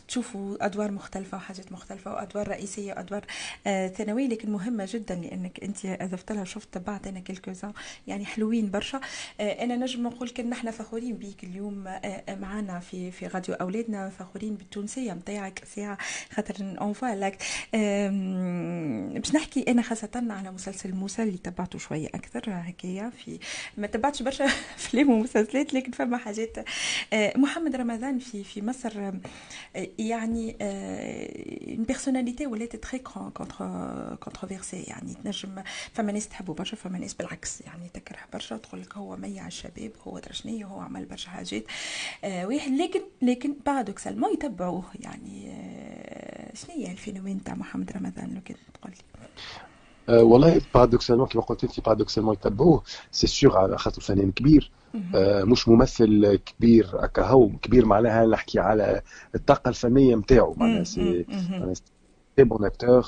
تشوف 0.08 0.23
تشوفوا 0.24 0.66
ادوار 0.66 0.92
مختلفة 0.92 1.38
وحاجات 1.38 1.72
مختلفة 1.72 2.14
وأدوار 2.14 2.48
رئيسية 2.48 2.94
وأدوار 2.94 3.26
آه 3.68 3.88
ثانوية 3.88 4.28
لكن 4.28 4.52
مهمة 4.52 4.88
جدا 4.94 5.16
لانك 5.16 5.64
أنت 5.64 5.86
أضفت 5.86 6.32
لها 6.32 6.44
شفت 6.44 6.78
بعد 6.78 7.08
أنا 7.08 7.20
quelque 7.20 7.51
chose 7.51 7.74
يعني 8.08 8.26
حلوين 8.26 8.72
برشا. 8.72 9.02
آه 9.40 9.64
أنا 9.64 9.76
نجم 9.76 10.04
نقول 10.08 10.30
كان 10.30 10.50
نحن 10.50 10.72
فخورين 10.72 11.18
بيك 11.18 11.44
اليوم 11.44 11.88
آه 11.88 12.36
معنا 12.36 12.80
في 12.80 13.12
في 13.12 13.28
راديو 13.28 13.56
أولادنا 13.56 14.10
فخورين 14.10 14.56
بالتونسية 14.56 15.14
نتاعك 15.14 15.64
ساعة 15.76 15.98
خاطر 16.36 16.76
on 16.82 16.90
voit 16.90 17.08
que. 17.16 17.44
باش 19.20 19.36
نحكي 19.36 19.66
أنا 19.68 19.82
خاصة 19.82 20.10
على 20.30 20.52
مسلسل 20.52 20.94
موسى 20.96 21.24
اللي 21.24 21.38
تبعته 21.38 21.80
شوية 21.80 22.08
أكثر 22.08 22.44
هكايا 22.48 23.10
في 23.26 23.40
ما 23.78 23.88
تبعتش 23.88 24.22
برشا 24.22 24.46
أفلام 24.78 25.10
ومسلسلات 25.10 25.74
لكن 25.74 25.92
فما 25.92 26.18
حاجات. 26.18 26.58
محمد 27.36 27.76
رمضان 27.76 28.20
في 28.20 28.44
في 28.44 28.62
مصر 28.62 29.12
يعني 30.14 30.56
une 30.62 31.84
personnalité 31.84 32.48
ولات 32.48 32.76
très 32.76 33.00
controversée 34.20 34.84
يعني. 34.84 35.14
تنجم 35.14 35.64
فما 35.94 36.12
ناس 36.12 36.30
تحبه 36.30 36.54
برشا 36.54 36.76
فما 36.76 37.00
ناس 37.00 37.14
بالعكس 37.14 37.62
يعني. 37.62 37.90
تكره 37.90 38.18
برشا 38.34 38.58
تقول 38.58 38.82
لك 38.82 38.98
هو 38.98 39.16
ميع 39.16 39.48
الشباب 39.48 39.92
هو 40.08 40.20
درشنية 40.20 40.66
هو 40.66 40.80
عمل 40.80 41.06
برشا 41.06 41.30
حاجات. 41.30 41.64
واحد 42.24 42.72
لكن 42.72 43.02
لكن 43.22 43.56
ما 44.16 44.28
يتبعوه 44.28 44.84
يعني. 45.00 45.44
شنو 46.54 46.76
هي 46.76 46.92
ال 46.92 46.97
phénomène 46.97 47.44
تاع 47.44 47.56
محمد 47.56 47.92
رمضان 47.92 48.34
لو 48.34 48.42
كنت 48.42 48.58
تقول 48.74 48.92
لي؟ 48.92 49.28
أه 50.10 50.24
والله 50.24 50.62
paradoxalement 50.74 51.28
كما 51.28 51.42
قلت 51.42 51.64
انت 51.64 51.80
paradoxalement 51.80 52.34
يتبعوه 52.34 52.84
سي 53.12 53.28
سيغ 53.28 53.58
على 53.58 53.78
خاطر 53.78 54.02
فنان 54.02 54.32
كبير 54.32 54.72
أه 55.16 55.44
مش 55.44 55.68
ممثل 55.68 56.36
كبير 56.36 56.90
هكا 57.00 57.26
هو 57.26 57.50
كبير 57.62 57.86
معناها 57.86 58.26
نحكي 58.26 58.60
على 58.60 59.02
الطاقه 59.36 59.70
الفنيه 59.70 60.16
نتاعو 60.16 60.54
معناها 60.58 60.84
c'est 60.84 61.26
très 62.36 62.46
bon 62.46 62.66
acteur 62.66 63.06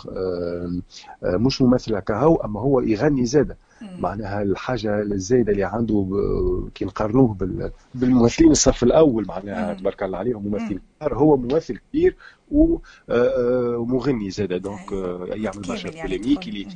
مش 1.24 1.62
ممثل 1.62 1.96
هكا 1.96 2.16
هو 2.20 2.36
اما 2.36 2.60
هو 2.60 2.80
يغني 2.80 3.26
زاده 3.26 3.58
معناها 3.82 4.42
الحاجة 4.42 5.02
الزايدة 5.02 5.52
اللي 5.52 5.64
عنده 5.64 6.08
كي 6.76 6.86
نقارنوه 6.86 7.38
بالممثلين 7.96 8.52
الصف 8.52 8.84
الأول 8.84 9.26
معناها 9.28 9.74
تبارك 9.74 10.04
الله 10.04 10.18
عليهم 10.18 10.48
ممثلين. 10.48 10.80
هو 11.02 11.38
ممثل 11.38 11.78
كبير 11.78 12.16
آه، 12.52 12.80
آه، 13.10 13.78
ومغني 13.78 14.30
زاده 14.30 14.58
donc 14.58 14.94
آه، 14.94 15.28
يعمل 15.30 15.62
برشا 15.62 15.88
يعني 15.88 16.18
polémique 16.18 16.48
اللي 16.48 16.68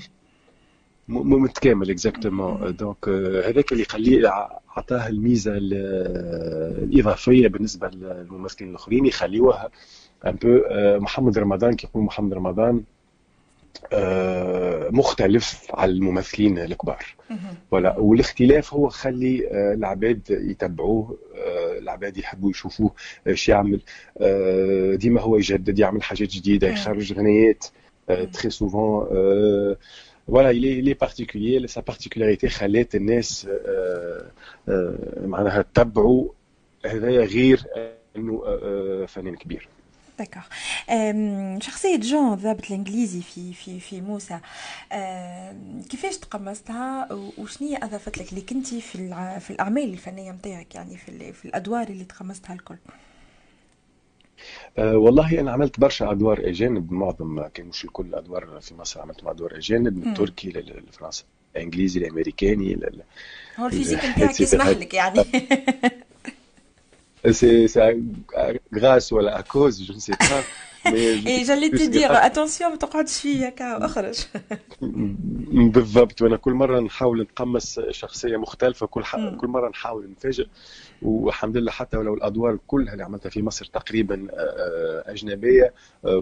متكامل 1.07 1.91
exactement 1.91 2.75
donc 2.75 3.09
هذاك 3.45 3.71
اللي 3.71 3.83
يخليه 3.83 4.29
عطاه 4.69 5.07
الميزة 5.07 5.51
الإضافية 5.55 7.47
بالنسبة 7.47 7.87
للممثلين 7.87 8.69
الآخرين 8.69 9.05
يخليوها 9.05 9.69
ان 10.27 10.31
بو 10.31 10.59
محمد 10.99 11.37
رمضان 11.37 11.73
كيقول 11.73 12.03
محمد 12.03 12.33
رمضان 12.33 12.75
آه، 12.77 12.98
مختلف 14.91 15.67
على 15.73 15.91
الممثلين 15.91 16.57
الكبار. 16.59 17.05
ولا 17.71 17.97
والاختلاف 17.99 18.73
هو 18.73 18.89
خلي 18.89 19.47
آه، 19.47 19.73
العباد 19.73 20.21
يتبعوه 20.29 21.17
آه، 21.35 21.77
العباد 21.77 22.17
يحبوا 22.17 22.49
يشوفوه 22.49 22.91
إيش 23.27 23.49
يعمل. 23.49 23.81
ديما 24.97 25.21
هو 25.21 25.37
يجدد 25.37 25.79
يعمل 25.79 26.03
حاجات 26.03 26.29
جديدة 26.29 26.67
يخرج 26.67 27.13
غنيات 27.13 27.65
تري 28.07 28.49
سوفون 28.49 29.07
voilà 30.27 30.51
le 30.51 30.81
le 30.81 30.93
particulier 30.93 31.65
sa 31.65 31.81
particularité 31.81 32.49
خلات 32.49 32.95
الناس 32.95 33.47
معناها 35.21 35.61
تتبعوا 35.61 36.27
هذايا 36.85 37.25
غير 37.25 37.63
إنه 38.15 38.41
فنان 39.05 39.35
كبير. 39.35 39.69
d'accord 40.21 40.43
شخصية 41.61 41.95
جون 41.95 42.33
الضابط 42.33 42.65
الإنجليزي 42.65 43.21
في 43.21 43.53
في 43.53 43.79
في 43.79 44.01
موسى 44.01 44.39
كيفاش 45.89 46.17
تقمصتها 46.17 47.07
وشنية 47.37 47.77
أضافت 47.83 48.17
لك 48.17 48.29
اللي 48.29 48.41
كنتي 48.41 48.81
في 48.81 49.39
في 49.39 49.49
الأعمال 49.49 49.93
الفنية 49.93 50.31
نتاعك 50.31 50.75
يعني 50.75 50.97
في 50.97 51.33
في 51.33 51.45
الأدوار 51.45 51.87
اللي 51.87 52.03
تقمصتها 52.03 52.53
الكل؟ 52.53 52.77
أه 54.77 54.97
والله 54.97 55.39
أنا 55.39 55.51
عملت 55.51 55.79
برشا 55.79 56.11
أدوار 56.11 56.49
أجانب 56.49 56.91
معظم 56.91 57.47
كان 57.47 57.65
مش 57.65 57.85
الكل 57.85 58.05
الادوار 58.05 58.59
في 58.61 58.75
مصر 58.75 59.01
عملت 59.01 59.23
أدوار 59.23 59.57
أجانب 59.57 59.97
من 59.97 60.03
التركي 60.09 60.49
للفرنسي 60.49 61.25
الانجليزي 61.55 61.99
الامريكاني 61.99 62.79
هو 63.59 63.65
ال 63.65 63.70
physique 63.70 64.05
نتاعك 64.05 64.41
يسمح 64.41 64.67
لك 64.67 64.93
يعني. 64.93 65.23
c'est 67.27 67.67
grâce 68.73 69.11
ولا 69.11 69.37
à 69.37 69.43
cause 69.43 69.83
je 69.83 69.93
ne 69.93 69.99
sais 69.99 70.17
pas. 70.17 70.43
et 70.87 71.43
j'allais 71.43 71.69
te 71.69 71.87
dire 71.87 72.11
attention 72.11 72.69
ما 72.71 72.75
تقعدش 72.77 73.19
فيه 73.21 73.47
هكا 73.47 73.85
اخرج 73.85 74.19
بالضبط. 75.51 76.21
وأنا 76.21 76.37
كل 76.37 76.51
مرة 76.53 76.79
نحاول 76.79 77.21
نتقمص 77.21 77.79
شخصية 77.79 78.37
مختلفة 78.37 78.87
كل 78.87 79.03
ح... 79.03 79.15
كل 79.15 79.47
مرة 79.47 79.69
نحاول 79.69 80.09
نفاجئ 80.11 80.45
والحمد 81.01 81.57
لله 81.57 81.71
حتى 81.71 81.97
ولو 81.97 82.13
الأدوار 82.13 82.57
كلها 82.67 82.93
اللي 82.93 83.03
عملتها 83.03 83.29
في 83.29 83.41
مصر 83.41 83.65
تقريبا 83.65 84.27
أجنبية 85.05 85.73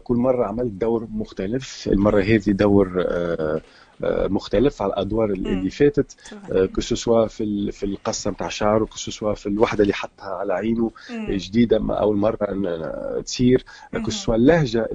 كل 0.04 0.16
مرة 0.16 0.46
عملت 0.46 0.72
دور 0.72 1.08
مختلف. 1.12 1.88
المرة 1.88 2.22
هذه 2.22 2.52
دور 2.52 3.06
مختلف 4.02 4.82
على 4.82 4.94
الأدوار 4.94 5.30
اللي 5.30 5.70
فاتت. 5.70 6.16
que 6.76 6.82
ce 6.82 6.97
soit 6.97 7.28
في 7.28 7.72
في 7.72 7.86
القصة 7.86 8.32
نتاع 8.32 8.50
شعره 8.50 8.86
que 8.86 9.34
في 9.34 9.48
الوحدة 9.48 9.82
اللي 9.84 9.94
حطها 9.94 10.30
على 10.36 10.54
عينه 10.54 10.92
جديدة 11.30 11.78
أول 11.90 12.18
مرة 12.18 13.22
تصير. 13.22 13.64
que 14.26 14.34
اللهجة 14.34 14.90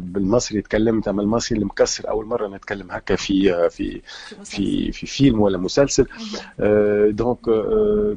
بالمصري 0.00 0.62
تكلمت 0.62 1.08
اما 1.08 1.22
المصري 1.22 1.54
اللي 1.56 1.66
مكسر 1.66 2.08
أول 2.08 2.26
مرة 2.26 2.48
نتكلم 2.48 2.90
هكا 2.90 3.16
في 3.16 3.68
في 3.70 4.00
في 4.44 4.92
في 4.92 5.06
فيلم 5.06 5.40
ولا 5.40 5.58
مسلسل. 5.58 6.06
donc 7.08 7.38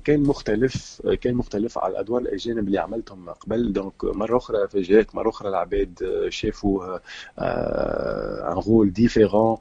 كان 0.03 0.23
مختلف 0.23 1.01
كان 1.21 1.35
مختلف 1.35 1.77
على 1.77 1.91
الأدوار 1.91 2.21
الأجانب 2.21 2.67
اللي 2.67 2.77
عملتهم 2.79 3.29
قبل. 3.29 3.73
donc 3.73 4.03
مرة 4.03 4.37
أخرى 4.37 4.67
فاجات 4.67 5.15
مرة 5.15 5.29
أخرى 5.29 5.49
العباد 5.49 6.25
شافوا 6.29 6.97
un 7.39 8.63
rôle 8.67 8.93
différent 8.93 9.57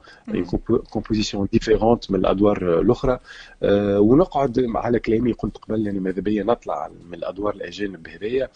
composition 0.97 1.47
différente 1.55 2.11
من 2.11 2.19
الأدوار 2.19 2.79
الأخرى. 2.79 3.19
أه 3.63 3.99
ونقعد 3.99 4.65
على 4.75 4.99
كلامي. 4.99 5.31
قلت 5.31 5.57
قبل 5.57 5.85
يعني 5.85 5.99
ماذا 5.99 6.21
بيا 6.21 6.43
نطلع 6.43 6.91
من 7.09 7.13
الأدوار 7.13 7.53
الأجانب 7.53 8.07
هذيا 8.07 8.49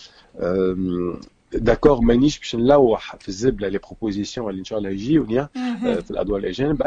d'accord 1.53 2.01
مانيش 2.01 2.39
باش 2.39 2.55
نلوح 2.55 3.15
في 3.15 3.29
الزبلة 3.29 3.67
les 3.67 3.77
propositions 3.77 4.49
اللي 4.49 4.59
إن 4.59 4.65
شاء 4.65 4.79
الله 4.79 4.89
يجيوني 4.89 5.47
في 5.81 6.11
الأدوار 6.11 6.39
الأجانب. 6.39 6.83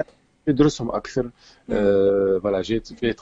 ندرسهم 0.48 0.90
أكثر. 0.90 1.30
voilà 1.68 2.62
je 2.62 2.86
suis 2.86 3.14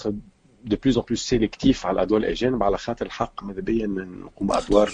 de 0.64 0.76
plus 0.84 0.98
en 0.98 1.04
plus 1.08 1.20
sélectif 1.28 1.86
على 1.86 1.94
الأدوار 1.94 2.20
الأجانب. 2.20 2.62
على 2.62 2.78
خاطر 2.78 3.06
الحق 3.06 3.44
ماذا 3.44 3.60
بيا 3.60 3.86
نقوم 3.86 4.48
بأدوار 4.48 4.90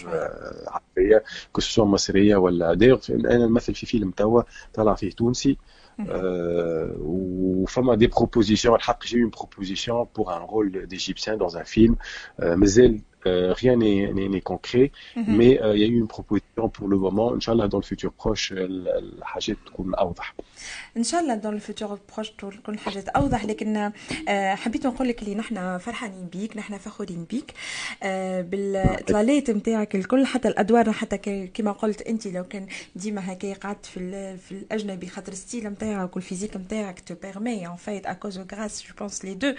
عربية 0.69 1.25
que 1.53 1.85
مصرية 1.85 2.37
ولا 2.37 2.75
d'ailleurs 2.75 2.99
أنا 3.11 3.47
نمثل 3.47 3.75
في 3.75 3.87
فيلم 3.87 4.11
توا 4.11 4.43
طلع 4.75 4.95
فيه 4.95 5.11
تونسي. 5.11 5.57
وفما 6.99 7.95
des 7.95 8.07
propositions 8.07 8.75
الحق 8.75 9.05
j'ai 9.05 9.23
une 9.23 9.31
proposition 9.31 10.06
pour 10.17 10.37
un 10.37 10.43
rôle 10.43 10.89
d'égyptien 10.91 11.37
dans 11.39 11.56
un 11.56 11.65
film. 11.65 11.97
مازال 13.26 13.54
rien 13.56 13.76
n'est 13.76 14.41
concret 14.41 14.91
mais 15.17 15.52
il 15.75 15.80
y 15.80 15.84
a 15.84 15.86
eu 15.86 15.99
une 15.99 16.08
proposition 16.17 16.69
pour 16.76 16.89
le 16.89 16.97
moment. 17.04 17.28
ان 17.37 17.42
شاء 17.42 17.52
الله 17.52 17.69
dans 17.69 17.78
le 17.78 17.84
futur 17.84 18.12
proche 18.12 18.52
الحاجات 18.52 19.56
تكون 19.67 19.95
اوضح 19.95 20.34
ان 20.97 21.02
شاء 21.04 21.21
الله 21.21 21.34
dans 21.35 21.54
le 21.54 21.67
futur 21.67 21.99
proche 22.15 22.30
تكون 22.30 22.75
الحاجات 22.75 23.08
اوضح 23.08 23.45
لكن 23.45 23.91
حبيت 24.28 24.86
نقول 24.86 25.08
لك 25.08 25.23
اللي 25.23 25.34
نحن 25.34 25.78
فرحانين 25.78 26.26
بيك 26.26 26.56
نحن 26.56 26.78
فخورين 26.78 27.25
بيك. 27.25 27.54
بالاطلالات 28.50 29.50
نتاعك 29.50 29.95
الكل 29.97 30.26
حتى 30.26 30.49
الأدوار 30.49 30.93
حتى 30.93 31.47
كما 31.54 31.73
قلت 31.73 32.02
أنت 32.02 32.26
لو 32.26 32.45
كان 32.45 32.67
ديما 32.97 33.32
هكا 33.32 33.52
قعدت 33.54 33.86
في 33.86 34.36
في 34.36 34.52
الأجنبي 34.52 35.06
خاطر 35.06 35.32
ال 35.32 35.38
style 35.38 35.67
نتاعك 35.67 36.17
وال 36.17 36.25
physique 36.25 36.56
نتاعك 36.56 37.00
te 37.00 37.15
permet 37.23 37.67
en 37.67 37.76
fait 37.76 38.06
à 38.06 38.13
cause 38.13 38.39
grâce 38.52 38.82
je 38.89 38.95
pense 38.99 39.25
les 39.25 39.35
deux 39.35 39.54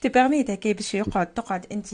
te 0.00 0.08
permet 0.08 0.40
هكا 0.40 0.72
باش 0.72 0.94
يقعد 0.94 1.26
تقعد 1.26 1.66
أنت 1.72 1.86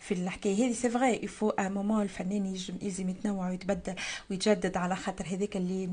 في 0.00 0.14
الحكاية 0.14 0.66
هذه. 0.66 0.72
c'est 0.72 0.90
vrai 0.90 1.10
il 1.10 1.20
faut 1.22 1.50
un 1.50 1.72
moment 1.72 2.02
الفنان 2.02 2.56
يلزم 2.82 3.08
يتنوع 3.08 3.48
ويتبدل 3.48 3.94
ويتجدد 4.30 4.76
على 4.76 4.96
خاطر 4.96 5.26
هذاك 5.26 5.56
اللي 5.56 5.88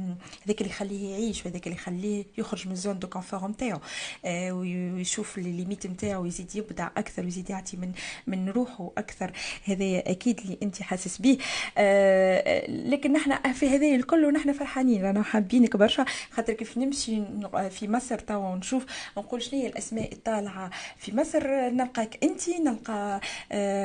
هذاك 0.45 0.61
اللي 0.61 0.69
يخليه 0.71 1.11
يعيش 1.11 1.45
وهذاك 1.45 1.67
اللي 1.67 1.75
يخليه 1.77 2.25
يخرج 2.37 2.67
من 2.67 2.75
zone 2.75 2.99
de 2.99 3.07
confort 3.07 3.47
نتاعو. 3.47 3.79
آه 4.25 4.51
ويشوف 4.51 5.37
لي 5.37 5.51
ليميت 5.51 5.87
نتاعو 5.87 6.23
ويزيد 6.23 6.55
يبدع 6.55 6.87
أكثر 6.97 7.23
ويزيد 7.23 7.49
يعطي 7.49 7.77
من 7.77 7.91
من 8.27 8.49
روحه 8.49 8.91
أكثر. 8.97 9.31
هذا 9.63 9.99
أكيد 9.99 10.39
اللي 10.39 10.57
أنت 10.63 10.81
حاسس 10.81 11.17
به. 11.17 11.37
آه 11.77 12.71
لكن 12.71 13.13
نحن 13.13 13.53
في 13.53 13.69
هذا 13.69 13.95
الكل 13.95 14.25
ونحن 14.25 14.53
فرحانين. 14.53 15.05
رانا 15.05 15.23
حابينك 15.23 15.77
برشا 15.77 16.05
خاطر 16.31 16.53
كيف 16.53 16.77
نمشي 16.77 17.21
في 17.69 17.87
مصر 17.87 18.19
توا 18.19 18.49
ونشوف 18.49 18.85
نقول 19.17 19.41
شنو 19.41 19.61
هي 19.61 19.67
الأسماء 19.67 20.13
الطالعة 20.13 20.69
في 20.97 21.15
مصر. 21.15 21.69
نلقاك 21.69 22.17
أنت 22.23 22.49
نلقى 22.49 23.21
آه 23.51 23.76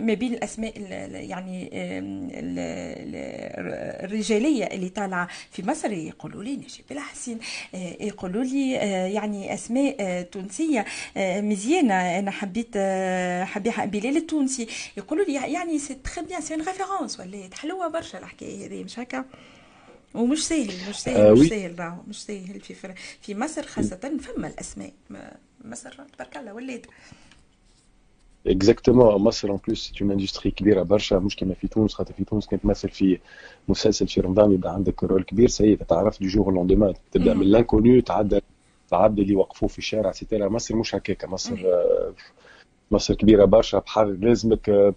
ما 0.00 0.14
بين 0.14 0.34
الأسماء 0.34 0.72
يعني 1.14 1.70
الرجالية 4.04 4.64
اللي 4.64 4.88
طالعة 4.88 5.28
في 5.50 5.62
مصر 5.66 5.92
يقولوا 5.92 6.44
لي 6.44 6.56
نجيب 6.56 6.84
الحسين 6.90 7.38
يقولوا 8.00 8.44
لي 8.44 8.72
يعني 9.14 9.54
أسماء 9.54 10.22
تونسية 10.22 10.84
مزيانة. 11.16 12.18
أنا 12.18 12.30
حبيت 12.30 12.76
حبي 13.44 14.00
بلال 14.00 14.16
التونسي. 14.16 14.66
يقولوا 14.96 15.24
لي 15.24 15.34
يعني 15.52 15.78
c'est 15.78 15.94
très 15.94 16.24
bien 16.26 16.40
c'est 16.40 16.54
une 16.54 16.62
référence 16.62 17.20
ولات 17.20 17.54
حلوة 17.54 17.88
برشا 17.88 18.18
الحكاية 18.18 18.66
هذه 18.66 18.84
مش 18.84 18.98
هكا؟ 18.98 19.24
ومش 20.14 20.46
سهل 20.46 20.72
مش 20.88 20.96
سهل 21.00 21.32
مش 21.32 21.48
سهل 21.48 21.78
راهو 21.78 22.02
مش 22.08 22.22
سهل 22.22 22.60
في 22.60 22.94
في 23.22 23.34
مصر 23.34 23.62
خاصة 23.62 24.18
فما 24.20 24.48
الأسماء 24.48 24.92
مصر 25.64 25.90
تبارك 25.90 26.36
الله 26.36 26.52
ولات 26.54 26.86
exactement 28.46 29.14
مصر 29.22 29.48
en 29.50 29.60
plus 29.66 29.86
c'est 29.90 30.04
une 30.04 30.10
industrie 30.10 30.50
كبيره 30.50 30.82
برشا 30.82 31.14
مش 31.14 31.36
كما 31.36 31.54
في 31.54 31.68
تونس 31.68 31.94
خاطر 31.94 32.14
في 32.14 32.24
تونس 32.24 32.46
كنت 32.46 32.62
تمثل 32.62 32.88
في 32.88 33.18
مسلسل 33.68 34.08
في 34.08 34.20
رمضان 34.20 34.52
يبقى 34.52 34.74
عندك 34.74 35.04
rôle 35.04 35.22
كبير 35.24 35.48
c'est 35.48 35.76
تعرف 35.76 36.20
du 36.22 36.28
jour 36.28 36.52
au 36.54 36.61
lendemain 36.61 36.94
تبدا 37.12 37.34
من 37.34 37.46
l'inconnu 37.46 38.00
تعدى 38.00 38.40
العبد 38.92 39.18
اللي 39.18 39.36
وقفوه 39.36 39.68
في 39.68 39.78
الشارع 39.78 40.12
et 40.12 40.21
cetera 40.21 40.48
مصر 40.48 40.76
مش 40.76 40.94
هكاك 40.94 41.24
مصر 41.24 41.66
مصر 42.90 43.14
كبيره 43.14 43.44
برشا 43.44 43.78
بحر 43.78 44.04
لازمك 44.04 44.94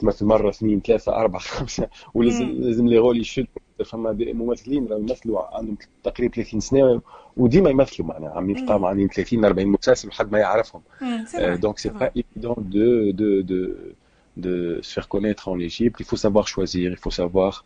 تمثل 0.00 0.24
مره 0.26 0.48
اثنين 0.50 0.80
ثلاثة 0.80 1.16
اربعه 1.16 1.40
خمسه 1.42 1.88
ولازم 2.14 2.44
لازم 2.46 2.86
لي 2.88 2.98
رول 2.98 3.20
يشدوا 3.20 3.46
فما 3.84 4.16
ممثلين 4.20 4.88
يمثلوا 4.90 5.56
عندهم 5.56 5.76
تقريبا 6.04 6.34
30 6.34 6.60
سنة 6.60 7.00
وديما 7.36 7.70
يمثلوا 7.70 8.08
معناها 8.08 8.30
عم 8.30 8.50
يلقاو 8.50 8.86
عندهم 8.86 9.08
30 9.14 9.44
40 9.44 9.68
مسلسل 9.68 10.08
لحد 10.08 10.32
ما 10.32 10.38
يعرفهم. 10.38 10.82
donc 11.60 11.78
c'est 11.78 11.88
pas 11.88 12.10
évident 12.16 12.54
de 12.58 13.10
de 13.10 13.40
de 13.40 13.74
de 14.36 14.80
se 14.82 14.92
faire 14.92 15.08
connaître 15.08 15.48
en 15.48 15.58
Égypte. 15.58 15.96
Il 16.00 16.06
faut 16.06 16.16
savoir 16.16 16.46
choisir, 16.46 16.90
il 16.90 16.98
faut 16.98 17.10
savoir 17.10 17.64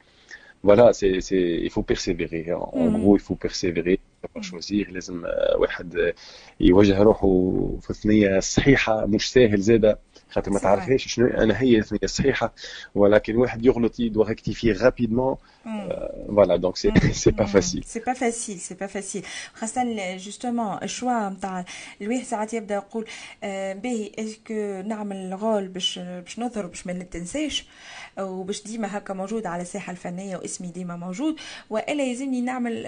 voilà 0.63 0.93
c'est 0.93 1.21
c'est 1.21 1.61
il 1.67 1.71
faut 1.71 1.83
persévérer. 1.83 2.53
En 2.53 2.91
mm. 2.91 3.01
gros 3.01 3.17
il 3.17 3.21
faut 3.21 3.35
persévérer 3.35 4.01
choisir. 4.41 4.91
لازم 4.91 5.25
واحد 5.59 6.15
يوجه 6.61 7.03
روحه 7.03 7.29
في 7.81 7.91
الثنية 7.91 8.39
الصحيحة 8.39 9.07
مش 9.07 9.33
ساهل 9.33 9.61
زاده. 9.61 9.99
خاطر 10.31 10.51
ما 10.51 10.59
تعرفهاش 10.59 11.09
شنو 11.09 11.27
أنا 11.27 11.61
هي 11.61 11.79
الثنيه 11.79 12.01
الصحيحه 12.03 12.53
ولكن 12.95 13.37
واحد 13.37 13.65
يغلط 13.67 14.01
il 14.01 14.08
doit 14.08 14.23
rectifier 14.23 14.73
rapidement 14.73 15.37
voilà 16.29 16.57
donc 16.57 16.77
c'est 16.77 16.93
c'est 17.13 17.31
pas 17.31 17.45
facile 17.45 17.85
c'est 17.85 18.01
pas 18.01 18.13
facile 18.13 18.61
c'est 18.61 18.75
pas 18.75 18.87
facile 18.87 19.25
خاصة 19.55 20.17
justement 20.17 20.79
ال 20.83 20.91
choix 20.91 21.29
نتاع 21.29 21.65
الواحد 22.01 22.25
ساعات 22.25 22.55
يبدأ 22.55 22.75
يقول 22.75 23.05
باهي 23.83 24.13
est-ce 24.19 24.62
que 24.62 24.83
نعمل 24.89 25.39
rôle 25.43 25.69
باش 25.69 25.99
باش 25.99 26.39
نظهر 26.39 26.67
باش 26.67 26.87
ما 26.87 26.93
نتنساش؟ 26.93 27.67
وباش 28.19 28.63
ديما 28.63 28.97
هكا 28.99 29.15
موجود 29.15 29.47
على 29.47 29.63
الساحة 29.63 29.91
الفنية 29.91 30.37
واسمي 30.37 30.69
ديما 30.69 30.97
موجود 30.97 31.37
وإلا 31.71 32.05
يلزمني 32.05 32.41
نعمل 32.41 32.83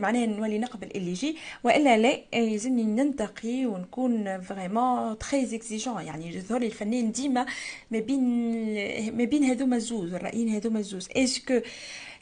معناها 0.00 0.26
نولي 0.26 0.58
نقبل 0.58 0.90
اللي 0.94 1.10
يجي 1.10 1.36
وإلا 1.64 1.98
لا 1.98 2.18
يلزمني 2.34 2.84
ننتقي 2.84 3.66
ونكون 3.66 4.40
vraiment 4.40 5.18
très 5.18 5.56
exigeant 5.56 6.02
يعني 6.02 6.34
يظهر 6.34 6.62
الفنان 6.62 7.12
ديما 7.12 7.46
ما 7.90 7.98
بين 7.98 8.22
ما 9.16 9.24
بين 9.24 9.44
هذوما 9.44 9.76
الزوز 9.76 10.14
الرأيين 10.14 10.48
هذوما 10.48 10.78
الزوز 10.78 11.08
est-ce 11.16 11.45
que 11.45 11.60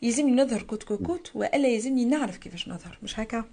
يلزمني 0.03 0.43
نظهر 0.43 0.63
coûte 0.63 0.83
que 0.83 1.01
coûte 1.01 1.31
وإلا 1.35 1.69
يلزمني 1.69 2.05
نعرف 2.05 2.37
كيفاش 2.37 2.69
نظهر؟ 2.69 2.99
مش 3.03 3.21
هكا؟ 3.21 3.45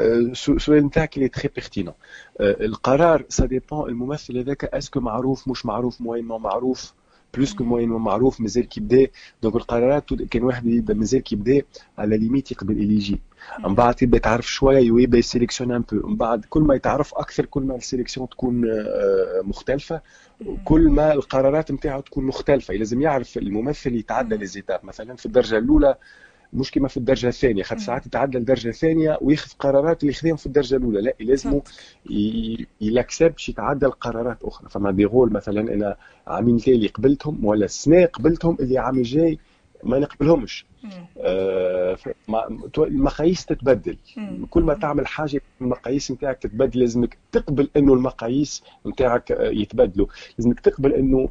السؤال 0.00 0.86
نتاعك 0.86 1.16
il 1.16 1.28
est 1.28 1.37
très 1.37 1.48
pertinent 1.54 1.94
القرار 2.40 3.24
ça 3.28 3.46
dépend 3.46 3.88
الممثل 3.88 4.38
هذاك 4.38 4.64
est-ce 4.64 4.88
que 4.88 5.00
معروف 5.00 5.48
مش 5.48 5.66
معروف 5.66 6.00
moyennement 6.00 6.42
معروف؟ 6.42 6.92
plus 7.36 7.54
ou 7.54 7.64
moins 7.64 7.88
معروف 7.88 8.40
مازال 8.40 8.68
كيبدا 8.68 9.06
donc 9.42 9.56
القرارات 9.56 10.14
كان 10.14 10.42
واحد 10.42 10.66
يبدا 10.66 10.94
مازال 10.94 11.22
كيبدا 11.22 11.62
à 11.98 12.05
la 12.05 12.18
limite 12.18 12.52
يقبل 12.52 12.92
يجي 12.92 13.20
من 13.64 13.74
بعد 13.74 14.02
يبدا 14.02 14.16
يتعرف 14.16 14.46
شوية 14.46 14.90
ويبدا 14.90 15.18
ي 15.18 15.23
sélectionne 15.23 15.72
un 15.72 15.80
peu 15.92 16.08
من 16.08 16.16
بعد 16.16 16.44
كل 16.44 16.60
ما 16.62 16.74
يتعرف 16.74 17.14
أكثر 17.14 17.46
كل 17.46 17.62
ما 17.62 17.76
ال 17.76 17.81
sélection 17.81 18.28
تكون 18.28 18.62
مختلفه 19.44 20.00
كل 20.64 20.88
ما 20.90 21.12
القرارات 21.12 21.72
نتاعو 21.72 22.00
تكون 22.00 22.24
مختلفه 22.24 22.74
لازم 22.74 23.00
يعرف 23.02 23.38
الممثل 23.38 23.94
يتعدى 23.94 24.36
les 24.36 24.46
étapes 24.46 24.80
مثلا 24.84 25.16
في 25.16 25.26
الدرجه 25.26 25.58
الاولى 25.58 25.94
مش 26.54 26.70
كما 26.70 26.88
في 26.88 26.96
الدرجة 26.96 27.28
الثانية 27.28 27.62
خاطر 27.62 27.80
ساعات 27.82 28.06
يتعدى 28.06 28.38
الدرجة 28.38 28.68
الثانية 28.68 29.18
وياخذ 29.20 29.52
قرارات 29.58 30.02
اللي 30.02 30.14
خذيهم 30.14 30.36
في 30.36 30.46
الدرجة 30.46 30.76
الأولى 30.76 31.00
لا 31.00 31.14
لازم 31.20 31.60
يلاكسب 32.80 33.30
باش 33.30 33.48
يتعدى 33.48 33.86
القرارات 33.86 34.38
أخرى. 34.42 34.68
فما 34.70 34.90
دي 34.90 35.04
غول 35.04 35.32
مثلا 35.32 35.60
أنا 35.74 35.96
عامين 36.26 36.58
اللي 36.68 36.88
قبلتهم 36.88 37.44
ولا 37.44 37.64
السنة 37.64 38.06
قبلتهم 38.06 38.56
اللي 38.60 38.78
عام 38.78 39.02
جاي 39.02 39.38
ما 39.84 39.98
نقبلهمش. 39.98 40.66
آه 41.18 41.96
المقاييس 42.78 43.46
تتبدل. 43.46 43.96
مم. 44.16 44.46
كل 44.50 44.62
ما 44.62 44.74
تعمل 44.74 45.06
حاجة 45.06 45.40
المقاييس 45.60 46.10
نتاعك 46.10 46.38
تتبدل 46.38 46.80
لازمك 46.80 47.18
تقبل 47.32 47.70
إنه 47.76 47.94
المقاييس 47.94 48.62
نتاعك 48.86 49.30
يتبدلوا. 49.40 50.06
لازمك 50.38 50.60
تقبل 50.60 50.92
إنه 50.92 51.28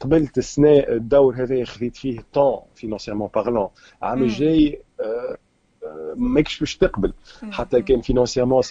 قبلت 0.00 0.38
السنة 0.38 0.78
الدور 0.78 1.34
هذا 1.34 1.64
خذيت 1.64 1.96
فيه 1.96 2.20
tant 2.32 2.60
financièrement 2.74 3.28
parlant 3.34 3.68
العام 4.02 4.22
الجاي 4.22 4.80
ماكش 6.16 6.60
باش 6.60 6.76
تقبل. 6.76 7.12
حتى 7.50 7.82
كان 7.82 8.00
financièrement 8.00 8.62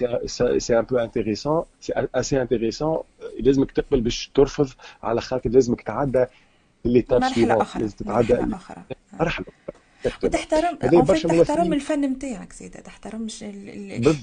c'est 0.58 0.80
un 0.80 0.82
peu 0.82 0.98
intéressant 0.98 1.64
c'est 1.80 2.08
assez 2.16 2.42
intéressant 2.42 3.00
لازمك 3.40 3.72
تقبل 3.72 4.02
باش 4.02 4.32
ترفض 4.34 4.70
على 5.04 5.22
خاطر 5.22 5.50
لازمك 5.50 5.82
تعدى 5.82 6.26
l'étape 6.86 7.22
مرحلة 7.22 7.62
أخرى 7.62 7.82
لازم 7.82 7.96
تتعدى 7.96 8.34
مرحلة 8.34 8.86
أخرى. 9.20 9.46
وتحترم 10.24 10.76
تحترم 10.76 11.74
الفن 11.74 12.02
نتاعك 12.02 12.54
زيدا 12.54 12.82
تحترم 12.82 13.28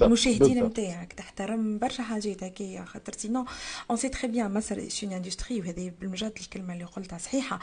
المشاهدين 0.03 0.65
نتاعك 0.65 1.13
تحترم 1.13 1.79
برشا 1.79 2.03
حاجات 2.03 2.45
هكايا 2.45 2.85
خاطر. 2.85 3.13
sinon 3.13 3.47
en 3.91 3.97
c'est 3.97 4.09
très 4.09 4.29
bien 4.29 4.61
c'est 4.61 5.07
une 5.07 5.13
industrie 5.13 5.61
وهذه 5.61 5.93
بالمجرد 6.01 6.33
الكلمة 6.41 6.73
اللي 6.73 6.85
قلتها 6.85 7.19
صحيحة. 7.19 7.61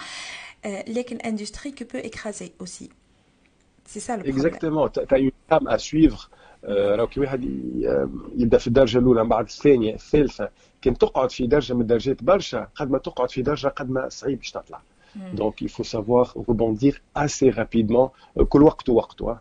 لكن 0.66 1.18
industrie 1.18 1.72
qui 1.72 1.84
peut 1.84 1.98
écraser 1.98 2.52
aussi 2.62 2.90
c'est 3.86 4.00
ça 4.00 4.18
le 4.18 4.24
exactement 4.24 4.92
t'as 4.92 5.18
une 5.18 5.32
gamme 5.50 5.68
à 5.68 5.78
suivre 5.78 6.30
راهو 6.64 7.08
كي 7.08 7.20
واحد 7.20 7.44
يبدأ 8.38 8.58
في 8.58 8.68
الدرجة 8.68 8.98
الأولى 8.98 9.24
من 9.24 9.30
بعد 9.30 9.46
الثانية 9.46 9.94
الثالثة. 9.94 10.50
كان 10.82 10.98
تقعد 10.98 11.32
في 11.32 11.48
درجة 11.48 11.74
من 11.74 11.82
الدرجات 11.82 12.24
برشا 12.24 12.68
قد 12.76 12.92
ما 12.92 12.98
تقعد 12.98 13.32
في 13.32 13.42
درجة 13.42 13.68
قد 13.68 13.90
ما 13.90 14.10
صعيب 14.10 14.38
باش 14.38 14.52
تطلع. 14.52 14.82
Donc 15.41 15.55
il 15.61 15.69
faut 15.69 15.85
savoir 15.85 16.35
rebondir 16.49 16.95
assez 17.15 17.51
rapidement 17.51 18.13
كل 18.49 18.63
وقت 18.63 18.91
وقته 18.91 19.37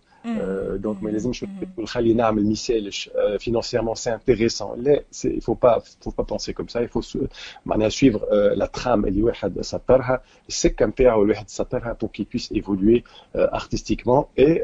دونك 0.76 1.04
ما 1.04 1.10
لازمش 1.10 1.46
نخلي 1.78 2.14
نعمل 2.14 2.50
مثالش 2.50 3.10
financièrement 3.40 3.96
c'est 3.96 4.12
intéressant 4.12 4.76
لا 4.78 5.04
il 5.26 5.42
faut 5.42 5.56
pas 5.56 5.80
faut 6.04 6.12
pas 6.12 6.24
penser 6.24 6.54
comme 6.54 6.70
ça 6.70 6.82
il 6.82 6.88
faut 6.88 7.18
معناها 7.66 7.90
suivre 7.90 8.22
la 8.56 8.68
trame 8.68 9.06
اللي 9.06 9.24
واحد 9.24 9.62
سطرها 9.62 10.22
السكه 10.50 10.86
نتاعو 10.86 11.24
الواحد 11.24 11.50
سطرها 11.50 11.98
pour 12.04 12.08
qu'il 12.12 12.26
puisse 12.26 12.52
évoluer 12.52 13.04
artistiquement 13.36 14.28
et 14.38 14.64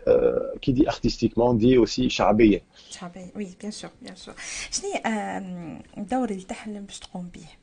qui 0.62 0.74
dit 0.74 0.88
artistiquement 0.88 1.54
dit 1.54 1.78
aussi 1.78 2.10
شعبيا 2.10 2.62
شعبيا 2.90 3.28
oui 3.36 3.48
bien 3.64 3.72
sûr 3.72 3.90
bien 4.06 4.16
sûr 4.16 4.34
شنو 4.72 4.90
الدور 5.98 6.30
اللي 6.30 6.44
تحلم 6.44 6.86
باش 6.86 7.00
تقوم 7.00 7.30
به 7.34 7.63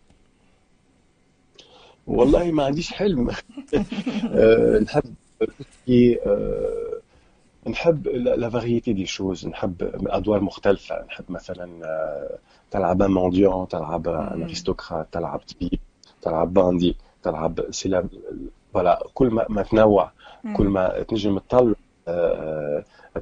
والله 2.18 2.52
ما 2.52 2.64
عنديش 2.64 2.94
حلم. 2.94 3.30
أه 4.26 4.80
نحب 4.80 5.14
أه 6.26 6.92
نحب 7.70 8.08
la 8.08 8.50
variété 8.50 8.94
des 8.94 9.06
choses 9.06 9.48
نحب 9.48 9.76
أدوار 10.08 10.42
مختلفة. 10.42 11.04
نحب 11.06 11.26
مثلا 11.30 11.70
أه 11.86 12.38
تلعب 12.72 13.04
mendiant 13.04 13.68
تلعب 13.68 14.08
aristocrate 14.08 15.08
تلعب 15.12 15.40
طبيب 15.40 15.80
تلعب 16.22 16.54
bandit 16.54 16.96
تلعب 17.24 17.60
c'est 17.72 18.04
voilà 18.74 19.04
كل 19.14 19.28
ما, 19.28 19.46
ما 19.50 19.62
تنوع. 19.64 20.12
كل 20.56 20.66
ما 20.68 21.04
تنجم 21.04 21.38
تطلع 21.38 21.74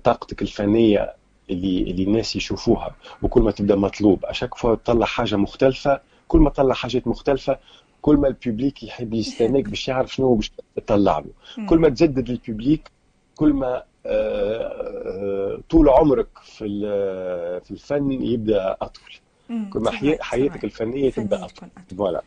طاقتك 0.04 0.42
الفنية 0.42 1.14
اللي 1.50 1.82
اللي 1.82 2.04
الناس 2.04 2.36
يشوفوها. 2.36 2.96
وكل 3.22 3.42
ما 3.42 3.52
تبدأ 3.52 3.76
مطلوب. 3.76 4.26
à 4.26 4.30
chaque 4.30 4.56
fois 4.56 4.76
تطلع 4.76 5.06
حاجة 5.06 5.36
مختلفة 5.36 6.00
كل 6.28 6.40
ما 6.40 6.50
تطلع 6.50 6.74
حاجات 6.74 7.08
مختلفة 7.08 7.58
كل 8.02 8.16
ما 8.18 8.28
ال 8.28 8.36
public 8.36 8.84
يحب 8.84 9.14
يستناك 9.14 9.70
باش 9.70 9.88
يعرف 9.88 10.14
شنو 10.14 10.36
باش 10.36 10.52
تطلع 10.76 11.20
له. 11.20 11.66
كل 11.66 11.80
ما 11.80 11.90
تجدد 11.90 12.30
لل 12.30 12.45
public 12.45 12.92
كل 13.36 13.54
ما 13.54 13.84
طول 15.70 15.90
عمرك 15.90 16.28
في 16.44 16.68
في 17.64 17.72
الفن 17.72 18.12
يبدأ 18.12 18.78
أطول. 18.82 19.14
كل 19.70 19.80
ما 19.80 19.92
حياتك 20.22 20.64
الفنية 20.64 21.12
تبدأ 21.12 21.46
أطول. 21.46 21.70
voilà. 21.98 22.22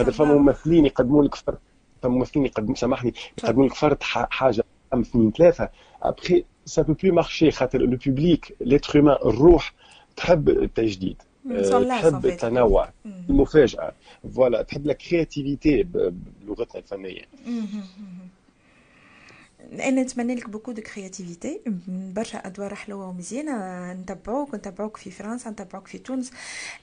هذا 0.00 0.10
فما 0.10 0.34
ممثلين 0.34 0.86
يقدموا 0.86 1.24
لك 1.24 1.34
فرد 1.34 1.58
فما 2.02 2.14
ممثلين 2.14 2.46
يقدموا 2.46 2.74
سامحني 2.74 3.14
يقدموا 3.38 3.66
لك 3.66 3.74
فرد 3.74 4.02
حاجة 4.02 4.64
عام 4.92 5.00
اثنين 5.00 5.32
ثلاثة. 5.32 5.68
après 6.02 6.44
ça 6.64 6.82
peut 6.82 6.92
plus 6.92 7.14
marcher 7.14 7.50
خاطر 7.50 7.78
le 7.78 7.98
public 8.06 8.56
l'être 8.60 8.98
الروح 9.26 9.72
تحب 10.16 10.48
التجديد. 10.48 11.22
تحب 11.44 12.26
التنوع 12.26 12.88
المفاجأة. 13.30 13.92
voilà 14.34 14.62
تحب 14.62 14.86
la 14.86 14.92
créativité 14.92 15.82
بلغتنا 15.82 16.80
الفنية. 16.80 17.22
أنا 19.72 20.02
نتمنى 20.02 20.34
لك 20.34 20.48
beaucoup 20.48 20.72
de 20.72 20.82
créativité 20.82 21.60
برشا 21.88 22.38
أدوار 22.38 22.74
حلوة 22.74 23.08
ومزيانة. 23.08 23.92
نتبعوك 23.92 24.54
نتبعوك 24.54 24.96
في 24.96 25.10
فرنسا 25.10 25.50
نتبعوك 25.50 25.86
في 25.86 25.98
تونس. 25.98 26.30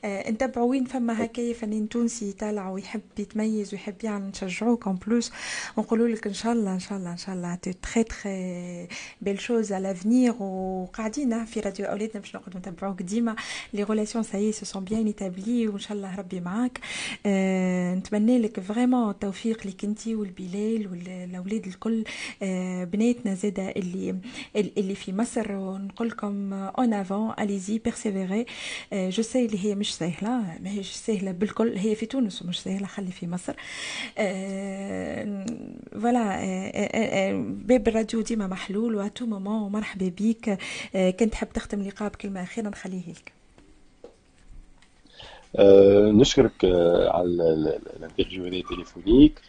نتبعوا 0.06 0.70
وين 0.70 0.86
فما 0.86 1.26
هكايا 1.26 1.54
فنان 1.54 1.90
تونسي 1.90 2.30
يطلع 2.30 2.70
ويحب 2.70 3.02
يتميز 3.20 3.74
ويحب 3.74 3.96
يعني 4.04 4.30
نشجعوك 4.30 4.88
en 4.88 4.96
plus 4.96 5.32
ونقولوا 5.78 6.08
لك 6.08 6.28
إن 6.28 6.34
شاء 6.34 6.54
الله 6.54 6.74
إن 6.74 6.80
شاء 6.80 6.98
الله 6.98 7.12
إن 7.12 7.18
شاء 7.18 7.36
الله. 7.36 7.56
très 7.56 8.04
très 8.04 8.88
belles 9.22 9.40
choses 9.40 9.74
على 9.74 9.88
l'avenir 9.88 10.34
وقاعدين 10.40 11.46
في 11.46 11.60
راديو 11.60 11.86
أولادنا 11.86 12.20
باش 12.20 12.36
نقعدوا 12.36 12.60
نتبعوك 12.60 13.02
ديما. 13.02 13.36
les 13.74 13.84
relations 13.84 14.16
ça 14.16 14.24
y 14.24 14.31
est 14.31 14.52
se 14.52 14.66
sont 14.66 14.84
bien 14.84 15.06
établies 15.06 15.68
وإن 15.68 15.80
شاء 15.80 15.98
الله 15.98 16.16
ربي 16.16 16.40
معاك. 16.40 16.80
نتمنى 17.98 18.40
لك 18.40 18.60
vraiment 18.60 19.10
التوفيق 19.10 19.68
لك 19.68 19.84
انت 19.84 20.08
والبلال 20.08 20.88
والأولاد 20.92 21.68
الكل. 21.68 22.04
بناتنا 22.86 23.36
زاده 23.36 23.70
اللي 23.70 24.16
اللي 24.56 24.96
في 24.96 25.14
مصر 25.14 25.52
ونقول 25.52 26.08
لكم 26.08 26.54
en 26.54 26.94
avant 26.94 27.34
allez-y 27.40 27.80
persévérez 27.80 28.46
je 28.94 29.24
sais 29.24 29.46
اللي 29.46 29.66
هي 29.66 29.76
مش 29.76 29.96
سهلة 29.96 30.60
ماهيش 30.64 30.92
سهلة 30.92 31.32
بالكل 31.32 31.78
هي 31.78 31.96
في 31.96 32.06
تونس 32.06 32.42
ومش 32.42 32.60
سهلة 32.60 32.88
خلي 32.88 33.12
في 33.12 33.28
مصر. 33.28 33.54
voilà 36.02 36.42
باب 37.66 37.88
الراديو 37.88 38.22
ديما 38.22 38.48
محلول 38.48 38.96
و 38.96 39.01
à 39.01 39.06
tout 39.06 39.26
moment 39.26 39.62
ومرحبا 39.62 40.08
بيك. 40.18 40.58
كنت 40.94 41.24
تحب 41.32 41.48
تختم 41.54 41.82
لقاء 41.82 42.10
بكلمة 42.10 42.44
أخيرة 42.44 42.70
نخليه 42.70 43.10
لك. 43.10 43.34
Euh, 45.58 45.62
نشكرك 46.22 46.66
على 47.16 47.28
ال 47.98 48.02
interview 48.02 48.46
هذه 48.46 48.64
téléphonique 48.70 49.42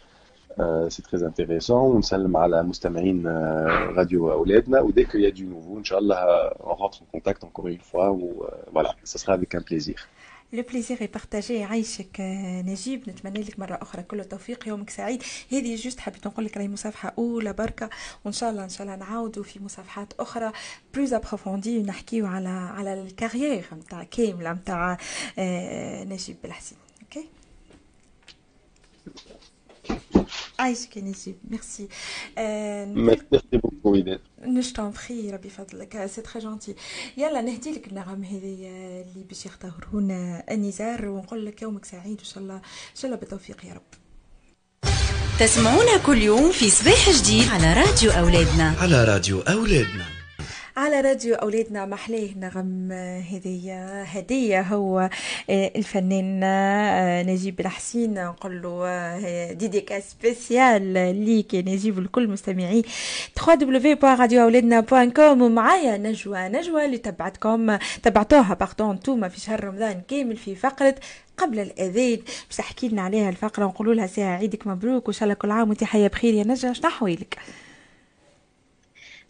c'est 0.87 1.01
très 1.01 1.25
intéressant 1.25 1.95
ونسلم 1.95 2.37
على 2.37 2.63
مستمعين 2.63 3.27
راديو 3.97 4.31
اولادنا 4.31 4.81
و 4.81 4.87
dès 4.87 5.05
qu'il 5.05 5.21
y 5.21 5.25
a 5.25 5.31
du 5.31 5.43
nouveau 5.43 5.77
ان 5.77 5.83
شاء 5.83 5.99
الله 5.99 6.49
on 6.59 6.73
rentre 6.75 7.01
en 7.01 7.17
contact 7.17 7.43
encore 7.43 7.67
une 7.67 7.85
fois 7.91 8.11
ou 8.11 8.43
voilà. 8.73 8.95
Ça 9.03 9.17
sera 9.17 9.33
avec 9.33 9.55
un 9.55 9.61
plaisir. 9.61 10.07
le 10.53 10.63
plaisir 10.63 11.09
partagé 11.13 11.53
يعيشك 11.53 12.21
نجيب 12.65 13.09
نتمنى 13.09 13.41
لك 13.41 13.59
مره 13.59 13.79
أخرى 13.81 14.03
كل 14.03 14.19
التوفيق 14.19 14.67
يومك 14.67 14.89
سعيد 14.89 15.23
هذه 15.51 15.75
juste 15.75 15.99
حبيت 15.99 16.27
نقول 16.27 16.45
لك 16.45 16.57
راهي 16.57 16.67
مصافحه 16.67 17.13
اولى 17.17 17.53
بركه 17.53 17.89
وان 18.25 18.33
شاء 18.33 18.49
الله 18.49 18.63
ان 18.63 18.69
شاء 18.69 18.87
الله 18.87 18.95
نعاودوا 18.95 19.43
في 19.43 19.63
مصافحات 19.63 20.13
أخرى 20.19 20.51
plus 20.93 21.13
approfondies 21.13 21.79
ونحكيو 21.79 22.25
على 22.25 22.49
على 22.49 23.01
ال 23.01 23.08
carrière 23.08 23.65
نتاع 23.73 24.03
كامله 24.03 24.53
نتاع 24.53 24.97
نجيب 26.05 26.35
بالحسين 26.43 26.77
OK 27.01 27.27
عايشك 30.63 30.97
يا 30.97 31.01
نجيب 31.01 31.35
merci 31.49 31.87
merci 32.95 33.57
beaucoup 33.57 34.03
نش 34.41 34.71
تنفخي 34.71 35.31
ربي 35.31 35.49
فضلك 35.49 36.05
c'est 36.05 36.21
très 36.21 36.41
gentil 36.41 36.75
يلا 37.17 37.41
نهدي 37.41 37.71
لك 37.71 37.87
النغم 37.87 38.23
هذه 38.23 38.55
اللي 39.07 39.23
باش 39.29 39.45
يختارون 39.45 40.11
النزار 40.51 41.09
ونقول 41.09 41.45
لك 41.45 41.61
يومك 41.61 41.85
سعيد 41.85 42.17
وان 42.17 42.25
شاء 42.25 42.43
الله 42.43 42.55
ان 42.55 42.95
شاء 42.95 43.05
الله 43.05 43.17
بالتوفيق 43.17 43.65
يا 43.65 43.73
رب 43.73 44.03
تسمعونا 45.39 45.97
كل 45.97 46.17
يوم 46.17 46.51
في 46.51 46.69
صباح 46.69 47.09
جديد 47.09 47.47
على 47.49 47.73
راديو 47.73 48.11
أولادنا. 48.11 48.75
على 48.79 49.03
راديو 49.03 49.41
أولادنا. 49.41 50.22
على 50.77 51.01
راديو 51.01 51.35
أولادنا 51.35 51.85
محلاه. 51.85 52.29
نغم 52.37 52.91
هدية 53.31 54.03
هدية 54.03 54.61
هو 54.61 55.09
الفنان 55.49 56.39
نجيب 57.27 57.59
الحسين. 57.59 58.13
نقول 58.13 58.61
له 58.61 59.51
ديديكا 59.51 59.99
سبيسيال 59.99 60.81
ليك 61.25 61.55
نجيب 61.55 61.99
الكل 61.99 62.27
مستمعي. 62.27 62.83
www.radioأولادنا.com 63.39 65.41
ومعايا 65.41 65.97
نجوى 65.97 66.49
نجوى 66.49 66.85
اللي 66.85 66.97
تبعتكم 66.97 67.77
تبعتوها 68.03 68.53
باردون 68.53 68.89
انتوما 68.89 69.27
في 69.27 69.39
شهر 69.39 69.63
رمضان 69.63 70.01
كامل 70.07 70.37
في 70.37 70.55
فقرة 70.55 70.95
قبل 71.37 71.59
الأذان. 71.59 72.19
باش 72.47 72.57
تحكي 72.57 72.89
لنا 72.89 73.01
عليها 73.01 73.29
الفقرة 73.29 73.65
ونقولوا 73.65 73.93
لها 73.93 74.07
ساعه 74.07 74.37
عيدك 74.37 74.67
مبروك 74.67 75.07
وإن 75.07 75.13
شاء 75.13 75.23
الله 75.23 75.33
كل 75.33 75.51
عام 75.51 75.69
وانت 75.69 75.83
حية 75.83 76.07
بخير. 76.07 76.33
يا 76.33 76.43
نجا 76.43 76.73
شنو 76.73 76.89
احوالك 76.89 77.37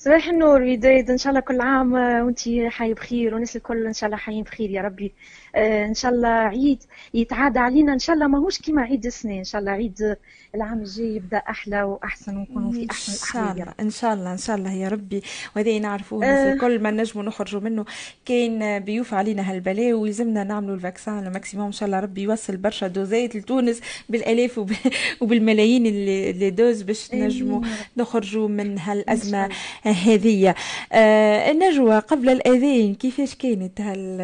صباح 0.03 0.27
النور 0.27 0.61
ودايد 0.61 1.09
إن 1.11 1.17
شاء 1.17 1.29
الله 1.31 1.41
كل 1.41 1.61
عام 1.61 1.93
وانت 1.93 2.39
حي 2.67 2.93
بخير 2.93 3.33
والناس 3.33 3.55
الكل 3.55 3.87
إن 3.87 3.93
شاء 3.93 4.07
الله 4.07 4.17
حيين 4.17 4.43
بخير 4.43 4.69
يا 4.69 4.81
ربي. 4.81 5.13
إن 5.55 5.93
شاء 5.93 6.11
الله 6.11 6.27
عيد 6.27 6.83
يتعاد 7.13 7.57
علينا. 7.57 7.93
إن 7.93 7.99
شاء 7.99 8.15
الله 8.15 8.27
ماهوش 8.27 8.57
كيما 8.61 8.81
عيد 8.81 9.05
السنة. 9.05 9.37
إن 9.39 9.43
شاء 9.43 9.61
الله 9.61 9.71
عيد 9.71 10.15
العام 10.55 10.79
الجاي 10.79 11.15
يبدأ 11.15 11.37
أحلى 11.37 11.83
وأحسن 11.83 12.37
ونكونوا 12.37 12.71
في 12.71 12.87
أحسن 12.91 13.39
الاحوال 13.39 13.73
إن 13.79 13.89
شاء 13.89 14.13
الله 14.13 14.31
إن 14.31 14.37
شاء 14.37 14.55
الله 14.55 14.71
يا 14.71 14.87
ربي. 14.87 15.21
وهذا 15.55 15.79
نعرفوه 15.79 16.25
آه. 16.25 16.55
كل 16.55 16.79
ما 16.79 16.91
نجموا 16.91 17.23
نخرجوا 17.23 17.61
منه. 17.61 17.85
كاين 18.25 18.79
بيوف 18.79 19.13
علينا 19.13 19.51
هالبلاء 19.51 19.93
ويلزمنا 19.93 20.43
نعملوا 20.43 20.75
ال 20.75 20.82
vaccin 20.82 21.27
ال 21.27 21.32
maximum 21.32 21.65
إن 21.65 21.71
شاء 21.71 21.87
الله 21.87 21.99
ربي 21.99 22.21
يوصل 22.21 22.57
برشا 22.57 22.87
دوزات 22.87 23.35
لتونس 23.35 23.81
بالألاف 24.09 24.61
وبالملايين 25.21 25.85
les 25.85 26.49
doses 26.49 26.81
باش 26.81 27.13
نجموا 27.13 27.61
نخرجوا 27.97 28.47
من 28.47 28.79
هالأزمة 28.79 29.49
هذه. 29.83 30.55
آه 30.93 31.51
النجوى 31.51 31.99
قبل 31.99 32.29
الأذان 32.29 32.95
كيفاش 32.95 33.35
كانت 33.35 33.81
هال 33.81 34.21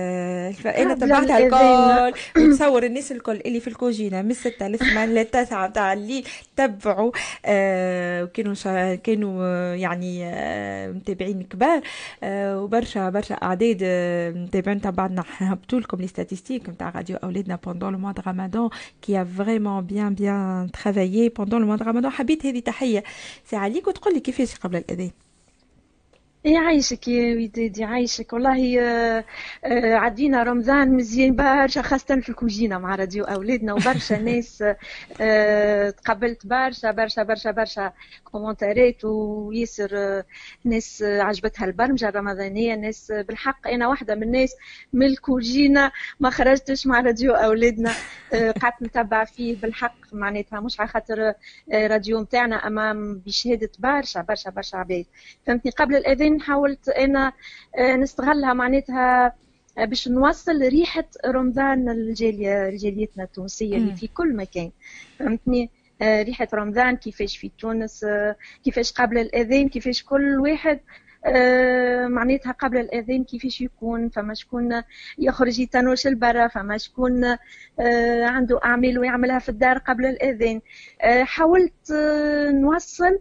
أنا 0.65 0.93
تبعتها 1.25 2.07
الكل 2.07 2.19
وتصور 2.41 2.83
الناس 2.83 3.11
الكل 3.11 3.41
اللي 3.45 3.59
في 3.59 3.67
الكوجينة 3.67 4.21
من 4.21 4.33
6 4.33 4.67
ل 4.67 4.77
8 4.77 5.21
ل 5.21 5.25
9 5.25 5.67
تاع 5.69 5.93
الليل 5.93 6.27
تبعوا. 6.55 7.11
آه 7.45 8.23
وكانوا 8.23 8.53
شا... 8.53 8.95
كانوا 8.95 9.43
يعني 9.75 10.25
آه 10.25 10.91
متابعين 10.91 11.43
كبار. 11.43 11.81
آه 12.23 12.61
وبرشا 12.61 13.09
برشا 13.09 13.35
أعداد 13.35 13.79
آه 13.83 14.31
متابعين 14.31 14.81
تبعنا 14.81 15.23
هبطوا 15.37 15.79
لكم 15.79 15.97
les 15.97 16.07
statistiques 16.07 16.69
نتاع 16.69 16.89
راديو 16.89 17.17
أولادنا 17.17 17.55
pendant 17.65 17.93
le 17.93 17.99
mois 17.99 18.11
de 18.11 18.21
رمضان 18.27 18.69
كي 19.01 19.25
vraiment 19.25 19.81
bien 19.81 20.13
bien 20.15 20.69
travaillé 20.73 21.29
pendant 21.29 21.61
le 21.61 21.67
mois 21.67 21.75
de 21.75 21.85
رمضان 21.85 22.11
حبيت 22.11 22.45
هذه 22.45 22.59
تحية. 22.59 23.03
سي 23.45 23.55
عليك 23.55 23.87
وتقول 23.87 24.13
لي 24.13 24.19
كيفاش 24.19 24.55
قبل 24.55 24.77
الأذان؟ 24.77 25.11
يعيشك 26.43 27.07
يا 27.07 27.35
ودادي 27.35 27.81
يعيشك 27.81 28.33
والله 28.33 28.83
عدينا 29.95 30.43
رمضان 30.43 30.95
مزيان 30.95 31.35
برشا 31.35 31.81
خاصة 31.81 32.19
في 32.21 32.29
الكوجينة 32.29 32.77
مع 32.77 32.95
راديو 32.95 33.23
أولادنا 33.23 33.73
وبرشا 33.73 34.15
ناس 34.27 34.63
تقبلت 35.97 36.47
برشا 36.47 36.91
برشا 36.91 37.23
برشا 37.23 37.51
برشا 37.51 37.93
كومنتارات 38.23 39.05
وياسر 39.05 40.23
ناس 40.63 41.03
عجبتها 41.03 41.65
البرمجة 41.65 42.09
الرمضانية 42.09 42.75
ناس 42.75 43.11
بالحق 43.11 43.67
أنا 43.67 43.87
واحدة 43.87 44.15
من 44.15 44.23
الناس 44.23 44.55
من 44.93 45.05
الكوجينة 45.05 45.91
ما 46.19 46.29
خرجتش 46.29 46.87
مع 46.87 46.99
راديو 46.99 47.33
أولادنا 47.33 47.97
قعدت 48.33 48.81
نتبع 48.83 49.25
فيه 49.25 49.55
بالحق 49.55 49.98
معناتها 50.13 50.59
مش 50.59 50.79
على 50.79 50.89
خاطر 50.89 51.33
راديو 51.73 52.19
متاعنا 52.21 52.67
أمام 52.67 53.17
بشهادة 53.25 53.69
برشا 53.79 54.21
برشا 54.21 54.49
برشا 54.49 54.77
عباد. 54.77 55.05
فهمتني؟ 55.45 55.71
قبل 55.71 55.95
الأذان 55.95 56.41
حاولت 56.41 56.89
أنا 56.89 57.33
نستغلها 57.79 58.53
معناتها 58.53 59.33
باش 59.77 60.07
نوصل 60.07 60.61
ريحة 60.61 61.05
رمضان 61.25 61.89
الجالية 61.89 62.69
لجاليتنا 62.69 63.23
التونسية 63.23 63.77
اللي 63.77 63.95
في 63.95 64.07
كل 64.07 64.35
مكان. 64.35 64.71
فهمتني؟ 65.19 65.69
ريحة 66.01 66.47
رمضان 66.53 66.95
كيفاش 66.95 67.37
في 67.37 67.51
تونس 67.59 68.05
كيفاش 68.63 68.91
قبل 68.91 69.17
الأذان 69.17 69.69
كيفاش 69.69 70.03
كل 70.03 70.39
واحد 70.39 70.79
معناتها 72.07 72.51
قبل 72.51 72.77
الأذان 72.77 73.23
كيفاش 73.23 73.61
يكون 73.61 74.09
فما 74.09 74.33
شكون 74.33 74.83
يخرج 75.17 75.59
يتنوش 75.59 76.07
البرا 76.07 76.47
فما 76.47 76.77
شكون 76.77 77.37
عنده 78.23 78.59
أعمال 78.65 78.99
ويعملها 78.99 79.39
في 79.39 79.49
الدار 79.49 79.77
قبل 79.77 80.05
الأذان. 80.05 80.61
حاولت 81.21 81.91
نوصل 82.49 83.19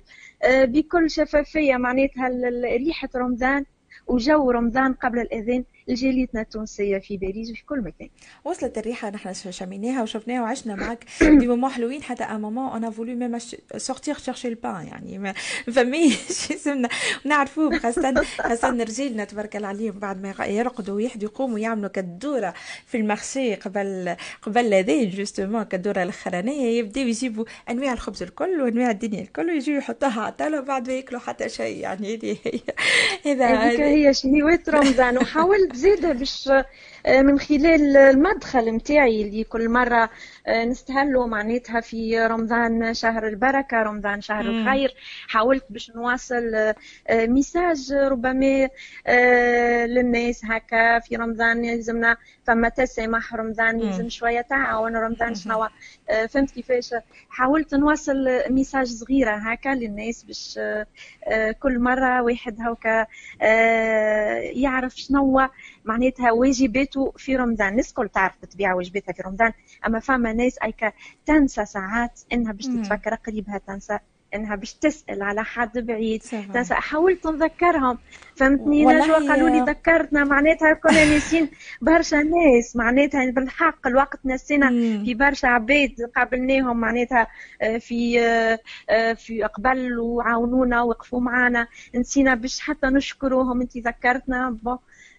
بكل 0.48 1.10
شفافية 1.10 1.76
معناتها 1.76 2.28
ريحه 2.76 3.08
رمضان 3.16 3.64
وجو 4.06 4.50
رمضان 4.50 4.92
قبل 4.92 5.18
الأذان. 5.18 5.64
لجاليتنا 5.88 6.40
التونسية 6.40 6.98
في 6.98 7.16
باريس 7.16 7.50
وفي 7.50 7.64
كل 7.64 7.80
مكان. 7.80 8.08
وصلت 8.44 8.78
الريحة 8.78 9.10
نحن 9.10 9.50
شميناها 9.50 10.02
وشفناها 10.02 10.42
وعشنا 10.42 10.74
معك 10.74 11.04
des 11.20 11.46
moments 11.46 11.70
حلوين 11.70 12.02
حتى 12.02 12.24
un 12.24 12.40
moment 12.40 12.72
on 12.72 12.90
a 12.90 12.94
voulu 12.94 13.14
même 13.14 13.38
sortir 13.76 14.18
chercher 14.18 14.48
le 14.48 14.61
pain 14.61 14.86
يعني 14.86 15.18
ما 15.18 15.32
فماش 15.72 16.50
يسمنا 16.50 16.88
نعرفوه 17.24 17.78
خاصه 17.78 18.24
خاصه 18.38 18.68
رجالنا 18.68 19.24
تبارك 19.24 19.56
الله 19.56 19.68
عليهم 19.68 19.98
بعد 19.98 20.22
ما 20.22 20.46
يرقدوا 20.46 20.94
ويحدوا 20.94 21.28
يقوموا 21.28 21.58
يعملوا 21.58 21.88
كالدوره 21.88 22.54
في 22.86 22.96
ال 22.96 23.05
marché 23.05 23.54
قبل 23.54 24.16
قبل 24.42 24.60
الاذان 24.66 25.10
justement 25.10 25.62
كالدوره 25.62 26.02
الاخرانيه 26.02 26.78
يبداو 26.78 27.06
يجيبوا 27.06 27.44
أنواع 27.70 27.92
الخبز 27.92 28.22
الكل 28.22 28.60
وأنواع 28.60 28.90
الدنيا 28.90 29.22
الكل 29.22 29.50
ويجوا 29.50 29.76
يحطوها 29.76 30.20
على 30.20 30.28
الطاولة 30.32 30.60
وبعد 30.60 30.88
ما 30.88 30.94
ياكلوا 30.94 31.20
حتى 31.20 31.48
شيء. 31.48 31.76
يعني 31.76 32.14
هذه 32.14 32.36
هي 32.44 32.60
هذا 33.32 33.46
هذيك 33.46 33.80
هي 33.80 34.14
شهيوات 34.14 34.68
رمضان. 34.68 35.18
وحاولت 35.18 35.76
زيادة 35.78 36.12
باش 36.12 36.50
من 37.08 37.38
خلال 37.38 37.96
المدخل 37.96 38.72
متاعي 38.72 39.22
اللي 39.22 39.44
كل 39.44 39.68
مرة 39.68 40.10
نستهلوا 40.48 41.26
معناتها 41.26 41.80
في 41.80 42.26
رمضان 42.26 42.94
شهر 42.94 43.28
البركة 43.28 43.82
رمضان 43.82 44.20
شهر 44.20 44.42
مم. 44.50 44.68
الخير. 44.68 44.94
حاولت 45.28 45.64
باش 45.70 45.90
نواصل 45.90 46.74
message 47.10 47.92
ربما 47.92 48.68
للناس 49.86 50.44
هكا 50.44 50.98
في 50.98 51.16
رمضان. 51.16 51.64
يلزمنا 51.64 52.16
فما 52.44 52.68
تسامح 52.68 53.34
رمضان 53.34 53.80
يلزم 53.80 54.08
شوية 54.08 54.40
تعاون 54.40 54.96
رمضان 54.96 55.34
شنو 55.34 55.68
فهمت 56.28 56.50
كيفاش؟ 56.50 56.94
حاولت 57.30 57.74
نوصل 57.74 58.28
message 58.50 58.86
صغيرة 58.86 59.36
هكا 59.36 59.68
للناس 59.68 60.24
باش 60.24 60.60
كل 61.62 61.78
مرة 61.78 62.22
واحد 62.22 62.56
هكا 62.60 63.06
يعرف 64.58 64.96
شنو 64.96 65.48
معناتها 65.88 66.32
واجباته 66.32 67.12
في 67.16 67.36
رمضان. 67.36 67.68
الناس 67.68 67.88
الكل 67.88 68.08
تعرف 68.08 68.32
بالطبيعة 68.40 68.74
واجباتها 68.76 69.12
في 69.12 69.22
رمضان. 69.22 69.52
أما 69.86 69.98
فما 70.00 70.32
ناس 70.32 70.58
أيكا 70.64 70.92
تنسى 71.26 71.64
ساعات 71.66 72.20
إنها 72.32 72.52
باش 72.52 72.66
تتفكر 72.66 73.14
قريبها 73.14 73.58
تنسى 73.58 73.98
إنها 74.34 74.56
باش 74.56 74.74
تسأل 74.74 75.22
على 75.22 75.44
حد 75.44 75.78
بعيد. 75.78 76.22
تس- 76.54 76.72
حاولت 76.72 77.26
نذكرهم 77.26 77.98
فهمتني؟ 78.36 78.84
نجوى 78.86 79.28
قالوا 79.28 79.48
لي 79.48 79.60
ذكرتنا 79.60 80.24
معناتها 80.24 80.72
كنا 80.72 81.04
ناسين 81.04 81.50
برشا 81.82 82.16
ناس 82.16 82.76
معناتها 82.76 83.30
بالحق 83.30 83.86
الوقت 83.86 84.18
نسينا 84.24 84.70
مم. 84.70 85.02
في 85.04 85.14
برشا 85.14 85.48
عباد 85.48 85.90
قابلناهم 86.16 86.76
معناتها 86.80 87.26
آه، 87.62 87.78
في 87.78 88.20
آه، 88.20 88.58
آه، 88.90 89.12
في 89.12 89.42
قبل 89.42 89.98
وعاونونا 89.98 90.82
وقفوا 90.82 91.20
معنا. 91.20 91.66
نسينا 91.94 92.34
باش 92.34 92.60
حتى 92.60 92.86
نشكروهم. 92.86 93.60
انت 93.60 93.76
ذكرتنا. 93.76 94.56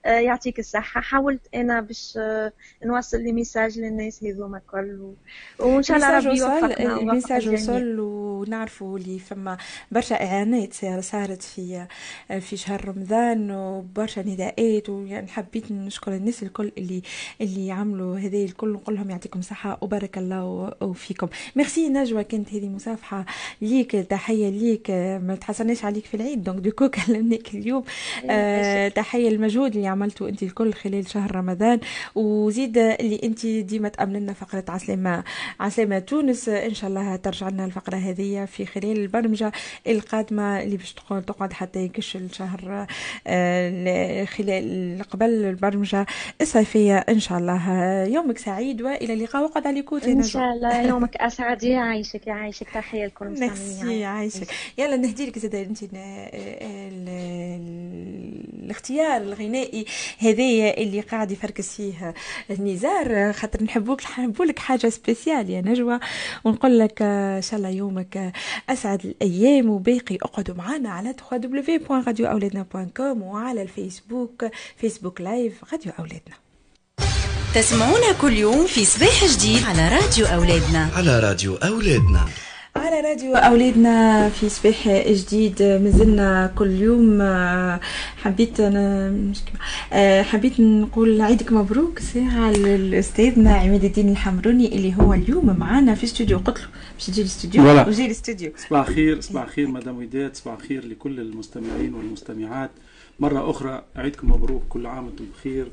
يعطيك 0.05 0.59
الصحة. 0.59 1.01
حاولت 1.01 1.41
أنا 1.55 1.81
باش 1.81 2.17
آه، 2.21 2.53
نوصل 2.85 3.21
les 3.21 3.32
messages 3.32 3.79
للناس 3.79 4.23
هذوما 4.23 4.57
الكل 4.57 5.13
وإن 5.59 5.83
شاء 5.83 5.97
الله 5.97 6.17
ربي 6.19 6.38
يوفقنا 6.39 6.99
ال 6.99 7.05
message 7.05 7.47
الجميع. 7.47 7.59
وصل 7.75 7.99
ونعرفوا 7.99 8.97
اللي 8.97 9.19
فما 9.19 9.57
برشا 9.91 10.15
اعانات 10.25 10.73
صار- 10.73 11.01
صارت 11.01 11.41
في 11.43 11.88
في 12.41 12.57
شهر 12.57 12.88
رمضان 12.88 13.51
وبرشا 13.51 14.19
نداءات 14.21 14.89
ويعني 14.89 15.27
حبيت 15.27 15.71
نشكر 15.71 16.15
الناس 16.15 16.43
الكل 16.43 16.71
اللي 16.77 17.01
اللي 17.41 17.71
عملوا 17.71 18.19
هذا 18.19 18.38
الكل. 18.38 18.69
نقول 18.73 18.95
لهم 18.95 19.09
يعطيكم 19.09 19.41
صحه 19.41 19.77
وبارك 19.81 20.17
الله 20.17 20.73
فيكم. 20.95 21.27
ميرسي 21.55 21.89
نجوى 21.89 22.23
كانت 22.23 22.53
هذه 22.53 22.67
مصافحة 22.69 23.25
ليك 23.62 23.91
تحية 23.91 24.49
ليك. 24.49 24.91
ما 25.21 25.38
تحسناش 25.41 25.85
عليك 25.85 26.05
في 26.05 26.13
العيد 26.13 26.43
donc 26.43 26.60
du 26.60 26.69
coup 26.69 26.89
كلمناك 27.07 27.55
اليوم. 27.55 27.83
آه 28.29 28.88
تحية 28.88 29.29
المجهود 29.29 29.75
اللي 29.75 29.88
عملته 29.89 30.30
انت 30.30 30.43
الكل 30.43 30.73
خلال 30.73 31.10
شهر 31.10 31.36
رمضان. 31.36 31.80
وزيد 32.15 32.78
اللي 32.78 33.19
انت 33.23 33.45
ديما 33.45 33.89
تامن 33.89 34.13
لنا 34.13 34.34
فقرة 34.34 34.63
عسلامة 34.69 35.23
عسلامة 35.60 35.99
تونس. 35.99 36.49
إن 36.49 36.73
شاء 36.73 36.89
الله 36.89 37.15
ترجع 37.15 37.49
لنا 37.49 37.65
الفقرة 37.65 37.95
هذه 37.97 38.45
في 38.45 38.65
خلال 38.65 38.97
البرمجة 38.99 39.52
القادمة 39.88 40.62
اللي 40.63 40.78
باش 40.78 40.93
تقعد 40.93 41.23
تقعد 41.23 41.54
حتى 41.54 41.80
يكش 41.80 42.15
الشهر 42.15 42.88
آه، 43.28 44.25
خلال 44.25 45.02
قبل 45.12 45.30
البرمجة 45.30 46.06
الصيفية. 46.41 46.97
إن 46.97 47.19
شاء 47.19 47.38
الله 47.38 47.69
يومك 48.04 48.38
سعيد 48.38 48.82
وإلى 48.82 49.13
اللقاء. 49.13 49.43
وقعد 49.43 49.67
على 49.67 49.82
كوت 49.82 50.04
يا 50.04 50.08
إن 50.08 50.17
نجوى. 50.17 50.30
شاء 50.30 50.43
الله 50.54 50.82
يومك 50.88 51.15
أسعد. 51.17 51.63
يعيشك 51.63 52.28
يعيشك 52.28 52.67
تحية 52.69 53.06
لكل 53.06 53.25
ميرسي 53.28 53.45
المستمعين 53.45 54.04
عايشك. 54.04 54.47
يلا 54.78 54.97
نهدي 54.97 55.25
لك 55.25 55.39
زاد 55.39 55.56
انت 55.56 55.84
ال- 55.84 55.89
الاختيار 58.63 59.21
الغنائي. 59.21 59.78
هذايا 60.17 60.77
اللي 60.77 61.01
قاعد 61.01 61.31
يفركس 61.31 61.75
فيه 61.75 62.13
نزار. 62.59 63.33
خاطر 63.33 63.63
نحبوك 63.63 64.01
نحبوا 64.01 64.45
لك 64.45 64.59
حاجة 64.59 64.89
spéciale 64.89 65.49
يا 65.49 65.61
نجوى. 65.61 65.99
ونقول 66.43 66.79
لك 66.79 67.01
آه، 67.01 67.37
إن 67.37 67.41
شاء 67.41 67.57
الله 67.57 67.69
يومك 67.69 68.17
آه، 68.17 68.33
أسعد 68.69 69.05
الأيام. 69.05 69.69
وباقي 69.69 70.15
اقعدوا 70.15 70.55
معنا 70.55 70.89
على 70.89 71.15
www.radioaولادنا.com 71.31 73.21
وعلى 73.21 73.61
الفيسبوك 73.61 74.45
Facebook 74.77 75.21
live 75.21 75.53
راديو 75.71 75.91
أولادنا. 75.99 76.35
تسمعونا 77.55 78.11
كل 78.21 78.33
يوم 78.33 78.67
في 78.67 78.85
صباح 78.85 79.25
جديد 79.25 79.63
على 79.63 79.89
راديو 79.89 80.25
أولادنا. 80.25 80.89
على 80.95 81.19
راديو 81.19 81.55
أولادنا. 81.55 82.25
على 82.79 83.01
راديو 83.01 83.33
أولادنا 83.35 84.29
في 84.29 84.49
صباح 84.49 84.87
جديد. 85.07 85.63
مازلنا 85.63 86.51
كل 86.57 86.71
يوم 86.71 87.21
آه، 87.21 87.79
حبيت 88.17 88.59
أنا 88.59 89.09
مش 89.09 89.37
كما- 89.39 89.59
آه، 89.93 90.21
حبيت 90.21 90.59
نقول 90.59 91.21
عيدك 91.21 91.51
مبروك 91.51 91.99
ساعة 91.99 92.51
لأستاذنا 92.51 93.53
عماد 93.53 93.83
الدين 93.83 94.09
الحمروني 94.09 94.75
اللي 94.75 94.93
هو 95.01 95.13
اليوم 95.13 95.55
معنا 95.59 95.95
في 95.95 96.03
استوديو. 96.03 96.37
قلت 96.37 96.59
له 96.59 96.65
باش 96.95 97.05
تجي 97.07 97.21
الاستوديو. 97.21 97.63
وجي 97.87 98.05
الاستوديو. 98.05 98.51
صباح 98.69 98.87
الخير 98.87 99.21
صباح 99.21 99.43
الخير 99.43 99.67
مدام 99.67 99.97
وداد 99.97 100.35
صباح 100.35 100.55
الخير 100.55 100.85
لكل 100.87 101.19
المستمعين 101.19 101.93
والمستمعات. 101.93 102.69
مرة 103.19 103.49
أخرى 103.49 103.83
عيدكم 103.95 104.31
مبروك 104.31 104.63
كل 104.69 104.85
عام 104.85 105.05
وأنتم 105.05 105.25
بخير. 105.39 105.67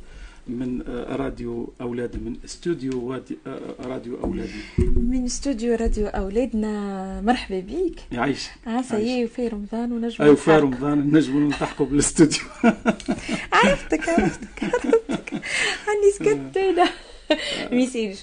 من 0.48 0.82
آه، 0.88 1.16
راديو 1.16 1.72
أولادنا 1.80 2.22
من 2.22 2.36
استوديو 2.44 3.00
وادي- 3.08 3.38
آه، 3.46 3.60
راديو 3.80 4.16
أولادنا 4.24 4.62
من 4.96 5.24
استوديو 5.24 5.74
راديو 5.74 6.06
أولادنا 6.06 7.20
مرحبا 7.20 7.60
بيك 7.60 8.00
يعيش. 8.12 8.48
عسى 8.66 8.96
يا 9.20 9.26
في 9.26 9.48
رمضان 9.48 9.92
ونجم 9.92 10.24
أيوة 10.24 10.34
في. 10.34 10.50
رمضان 10.56 11.16
نجموا 11.16 11.40
نلتحقوا 11.40 11.86
بالاستوديو. 11.86 12.40
عرفتك 13.52 14.08
عرفتك 14.08 14.64
عرفتك. 14.64 15.32
راني 15.88 16.10
سكت 16.18 16.56
أنا. 16.56 16.88
c'est 17.86 18.14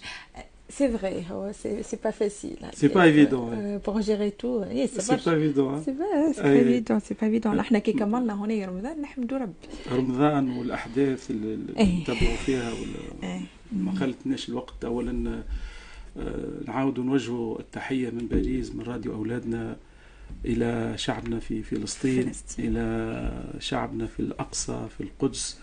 vrai 0.77 1.25
que 1.31 1.51
c'est 1.51 1.83
c'est 1.83 1.97
pas 2.03 2.11
facile 2.11 2.57
C'est 2.71 2.89
pas 2.89 3.07
évident, 3.07 3.49
ouais. 3.49 3.85
pour 3.85 4.01
gérer 4.01 4.29
tout 4.29 4.63
et 4.63 4.87
c'est 4.87 5.01
c'est 5.01 5.15
pas 5.15 5.31
évident 5.31 5.83
c'est 5.83 5.91
pas 5.91 6.31
c'est 6.33 6.41
pas 6.41 6.49
é. 6.49 6.59
évident 6.59 6.99
c'est 6.99 7.13
pas 7.13 7.27
évident 7.27 7.59
إحنا 7.59 7.79
كي 7.79 7.93
كملنا 7.93 8.33
هنا 8.33 8.65
رمضان 8.65 9.01
نحمدوا 9.01 9.37
ربي 9.37 9.53
رمضان 9.91 10.49
والأحداث 10.57 11.31
اللي. 11.31 11.57
نتبعوا 12.01 12.35
فيها 12.45 12.71
ولا 12.73 13.29
إيه. 13.29 13.41
ما 13.71 13.95
خلتناش 13.95 14.49
الوقت 14.49 14.85
أولا 14.85 15.43
آه، 16.17 16.63
نعاودوا 16.67 17.03
نوجهوا 17.03 17.59
التحية 17.59 18.09
من 18.09 18.27
باريس 18.27 18.75
من 18.75 18.83
راديو 18.83 19.13
أولادنا 19.13 19.77
إلى 20.45 20.93
شعبنا 20.97 21.39
في 21.39 21.63
فلسطين 21.63 22.23
فلسطين. 22.23 22.65
إلى 22.65 23.31
شعبنا 23.59 24.05
في 24.05 24.19
الأقصى 24.19 24.87
في 24.97 25.03
القدس 25.03 25.59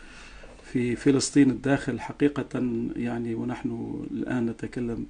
في 0.72 0.96
فلسطين 0.96 1.50
الداخل 1.50 2.00
حقيقة 2.00 2.62
يعني 2.96 3.34
ونحن 3.34 4.00
الآن 4.10 4.46
نتكلم 4.46 5.06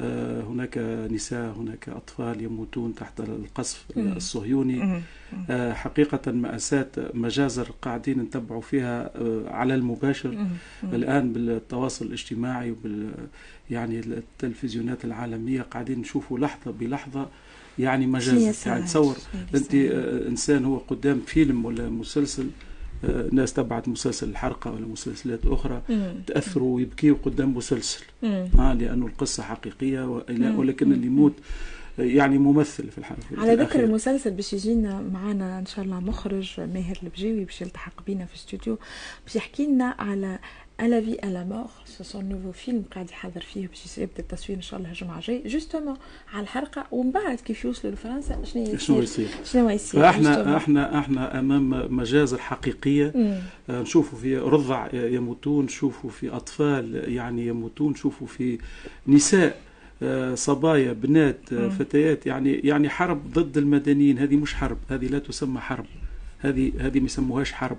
آه، 0.00 0.42
هناك 0.42 0.78
نساء 1.10 1.52
هناك 1.52 1.88
أطفال 1.88 2.42
يموتون 2.42 2.94
تحت 2.94 3.20
القصف. 3.20 3.84
الصهيوني. 3.96 5.02
آه، 5.50 5.72
حقيقة 5.72 6.32
مأساة 6.32 6.90
مجازر 7.14 7.70
قاعدين 7.82 8.18
نتبعوا 8.18 8.60
فيها 8.60 9.10
آه، 9.16 9.44
على 9.48 9.74
المباشر. 9.74 10.46
الآن 10.92 11.32
بالتواصل 11.32 12.06
الاجتماعي 12.06 12.70
وبال 12.70 13.10
يعني 13.70 14.00
التلفزيونات 14.00 15.04
العالمية 15.04 15.62
قاعدين 15.62 15.98
نشوفوا 15.98 16.38
لحظة 16.38 16.70
بلحظة 16.70 17.28
يعني 17.78 18.06
مجازر؟ 18.06 18.70
يعني 18.70 18.84
تصور 18.84 19.16
أنت 19.54 19.74
إنسان 20.28 20.64
هو 20.64 20.78
قدام 20.78 21.20
فيلم 21.26 21.64
ولا 21.64 21.88
مسلسل 21.88 22.46
ناس 23.32 23.52
تبعت 23.52 23.88
مسلسل 23.88 24.28
الحرقة 24.28 24.72
ولا 24.72 24.86
مسلسلات 24.86 25.40
أخرى 25.46 25.82
مم. 25.88 26.14
تأثروا 26.26 26.76
ويبكيوا 26.76 27.16
قدام 27.24 27.56
مسلسل. 27.56 28.04
آه 28.58 28.72
لأنه 28.74 29.06
القصة 29.06 29.42
حقيقية. 29.42 30.22
ولكن 30.56 30.92
اللي 30.92 31.06
يموت 31.06 31.32
آه، 31.98 32.02
يعني 32.02 32.38
ممثل 32.38 32.90
في 32.90 32.98
الحال 32.98 33.16
على 33.36 33.54
ذكر 33.54 33.84
المسلسل 33.84 34.30
باش 34.30 34.52
يجينا 34.52 35.00
معنا 35.00 35.58
إن 35.58 35.66
شاء 35.66 35.84
الله 35.84 36.00
مخرج 36.00 36.60
ماهر 36.60 36.98
البجاوي 37.02 37.44
باش 37.44 37.62
يلتحق 37.62 38.04
بينا 38.06 38.24
في 38.24 38.34
الاستوديو 38.34 38.78
باش 39.24 39.36
يحكي 39.36 39.66
لنا 39.66 39.94
على 39.98 40.38
à 40.80 40.87
la 40.87 41.00
vie 41.00 41.12
à 41.12 41.23
la 41.23 41.44
mort 41.44 41.66
c'est 41.86 42.04
son 42.04 42.24
nouveau 42.24 42.52
film 42.52 42.84
قاعد 42.94 43.10
يحضر 43.10 43.40
فيه 43.40 43.68
باش 43.68 43.98
يبدا 43.98 44.18
التصوير 44.18 44.56
ان 44.58 44.62
شاء 44.62 44.78
الله 44.80 44.90
الجمعه 44.90 45.16
الجاي 45.18 45.42
justement 45.46 45.96
على 46.32 46.42
الحرقه 46.42 46.86
ومن 46.92 47.10
بعد 47.10 47.40
كيف 47.40 47.64
يوصلوا 47.64 47.92
لفرنسا 47.92 48.44
شنو 48.44 48.62
يصير 48.62 48.78
شنو 48.78 49.02
يصير 49.02 49.28
شنو 49.44 49.70
يصير 49.70 50.00
justement. 50.00 50.04
إحنا 50.04 50.56
إحنا 50.98 51.38
امام 51.38 51.96
مجازر 51.96 52.38
حقيقيه. 52.38 53.12
آه، 53.70 53.82
نشوفوا 53.82 54.18
في 54.18 54.36
رضع 54.36 54.88
يموتون 54.92 55.64
نشوفوا 55.64 56.10
في 56.10 56.30
اطفال 56.30 57.04
يعني 57.12 57.46
يموتون 57.46 57.92
نشوفوا 57.92 58.26
في 58.26 58.58
نساء 59.06 59.60
صبايا 60.34 60.92
بنات 60.92 61.52
مم. 61.52 61.70
فتيات 61.70 62.26
يعني 62.26 62.52
يعني 62.54 62.88
حرب 62.88 63.32
ضد 63.32 63.58
المدنيين 63.58 64.18
هذه 64.18 64.36
مش 64.36 64.54
حرب 64.54 64.78
هذه 64.90 65.06
لا 65.06 65.18
تسمى 65.18 65.60
حرب 65.60 65.86
هذه 66.38 66.72
هذه 66.80 67.00
ما 67.00 67.06
يسموهاش 67.06 67.52
حرب. 67.52 67.78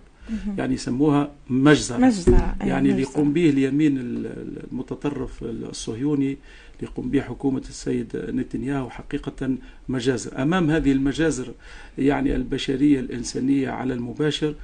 يعني 0.57 0.73
يسموها 0.73 1.31
مجزرة. 1.49 1.97
مجزرة 1.97 2.55
يعني 2.61 2.89
اللي. 2.91 3.01
يقوم 3.01 3.33
به 3.33 3.49
اليمين 3.49 3.97
المتطرف 3.97 5.43
الصهيوني 5.43 6.37
اللي 6.75 6.91
يقوم 6.91 7.09
به 7.09 7.21
حكومة 7.21 7.59
السيد 7.69 8.07
نتنياهو 8.15 8.89
حقيقة 8.89 9.55
مجازر. 9.89 10.41
أمام 10.41 10.71
هذه 10.71 10.91
المجازر 10.91 11.53
يعني 11.97 12.35
البشرية 12.35 12.99
الإنسانية 12.99 13.69
على 13.69 13.93
المباشر 13.93 14.55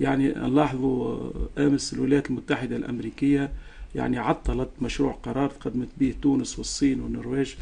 يعني 0.00 0.28
نلاحظوا 0.28 1.30
أمس 1.58 1.94
الولايات 1.94 2.30
المتحدة 2.30 2.76
الأمريكية 2.76 3.50
يعني 3.94 4.18
عطلت 4.18 4.68
مشروع 4.82 5.12
قرار 5.12 5.50
تقدمت 5.50 5.88
به 6.00 6.14
تونس 6.22 6.58
والصين 6.58 7.00
والنرويج. 7.00 7.54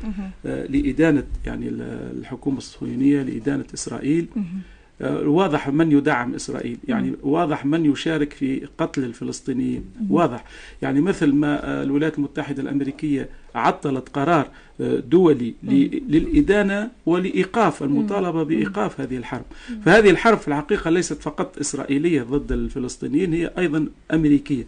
آه، 0.47 0.67
لإدانة 0.67 1.25
يعني 1.47 1.69
الحكومة 1.69 2.59
الصهيونية 2.59 3.23
لإدانة 3.23 3.65
إسرائيل. 3.75 4.27
واضح 5.09 5.69
من 5.69 5.93
يدعم 5.93 6.35
إسرائيل. 6.35 6.79
يعني 6.89 7.13
واضح 7.23 7.67
من 7.67 7.93
يشارك 7.93 8.33
في 8.33 8.69
قتل 8.79 9.05
الفلسطينيين. 9.05 9.85
واضح. 10.11 10.45
يعني 10.83 11.01
مثل 11.01 11.33
ما 11.33 11.67
آه، 11.69 11.83
الولايات 11.83 12.19
المتحدة 12.19 12.63
الأمريكية 12.63 13.29
عطلت 13.55 14.09
قرار 14.09 14.49
آه، 14.81 14.97
دولي 14.97 15.55
للإدانة 16.09 16.91
ولإيقاف 17.07 17.83
المطالبة 17.83 18.43
بإيقاف 18.43 19.01
هذه 19.01 19.17
الحرب. 19.17 19.45
فهذه 19.85 20.11
الحرب 20.11 20.39
في 20.39 20.49
الحقيقة 20.49 20.91
ليست 20.91 21.23
فقط 21.23 21.59
إسرائيلية 21.59 22.23
ضد 22.23 22.53
الفلسطينيين 22.53 23.33
هي 23.33 23.51
أيضا 23.59 23.87
أمريكية. 24.13 24.65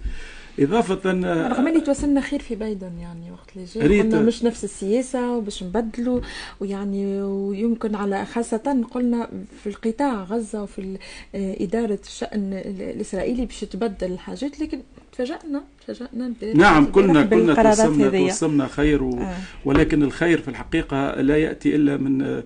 إضافة 0.59 1.11
رغم 1.49 1.69
اللي 1.69 1.81
توصلنا 1.81 2.21
خير 2.21 2.41
في 2.41 2.55
بايدن 2.55 2.99
يعني 3.01 3.31
وقت 3.31 3.51
اللي 3.57 3.67
جاي 3.75 3.87
ريت- 3.87 4.03
قلنا 4.03 4.21
مش 4.23 4.45
نفس 4.45 4.65
السياسة 4.65 5.37
وباش 5.37 5.63
نبدلوا 5.63 6.21
ويعني 6.61 7.23
ويمكن 7.23 7.95
على 7.95 8.25
خاصة 8.27 8.85
قلنا 8.91 9.29
في 9.63 9.69
القطاع 9.69 10.23
غزة 10.23 10.63
وفي 10.63 10.99
آه، 11.35 11.57
إدارة 11.61 11.99
الشأن 12.05 12.53
ال- 12.53 12.83
الإسرائيلي 12.83 13.47
باش 13.47 13.61
تبدل 13.61 14.13
الحاجات 14.13 14.61
لكن 14.61 14.81
تفاجأنا 15.13 15.63
تفاجأنا 15.89 16.33
نعم 16.55 16.85
كلنا 16.87 17.23
كلنا 17.23 17.55
توسمنا. 17.75 18.11
توسمنا 18.11 18.67
خير 18.67 19.03
و... 19.03 19.19
آه. 19.21 19.37
ولكن 19.65 20.03
الخير 20.03 20.41
في 20.41 20.49
الحقيقة 20.49 21.21
لا 21.21 21.37
يأتي 21.37 21.77
إلا 21.77 21.97
من 21.97 22.23
آه، 22.23 22.43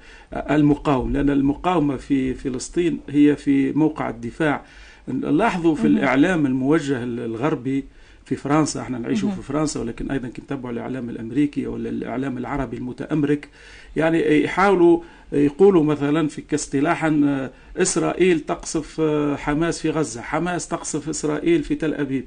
المقاوم 0.54 1.12
لأن 1.12 1.30
المقاومة 1.30 1.96
في 1.96 2.34
فلسطين 2.34 3.00
هي 3.08 3.36
في 3.36 3.72
موقع 3.72 4.10
الدفاع 4.10 4.64
لاحظوا 5.08 5.74
في 5.74 5.86
الإعلام 5.86 6.46
الموجه 6.46 7.02
الغربي 7.04 7.84
في 8.26 8.36
فرنسا 8.36 8.80
إحنا 8.80 8.98
نعيش 8.98 9.20
في 9.20 9.42
فرنسا 9.42 9.80
ولكن 9.80 10.10
أيضا 10.10 10.28
كنتابعوا 10.28 10.72
الاعلام 10.72 11.10
الأمريكي 11.10 11.66
ولا 11.66 11.88
الاعلام 11.88 12.38
العربي 12.38 12.76
المتأمرك 12.76 13.48
يعني 13.96 14.42
يحاولوا 14.44 15.00
يقولوا 15.32 15.84
مثلا 15.84 16.28
في 16.28 16.42
كاصطلاحا 16.42 17.20
آه، 17.24 17.50
إسرائيل 17.82 18.40
تقصف 18.40 19.00
آه، 19.00 19.36
حماس 19.36 19.80
في 19.80 19.90
غزة، 19.90 20.20
حماس 20.20 20.68
تقصف 20.68 21.08
إسرائيل 21.08 21.62
في 21.62 21.74
تل 21.74 21.94
أبيب. 21.94 22.24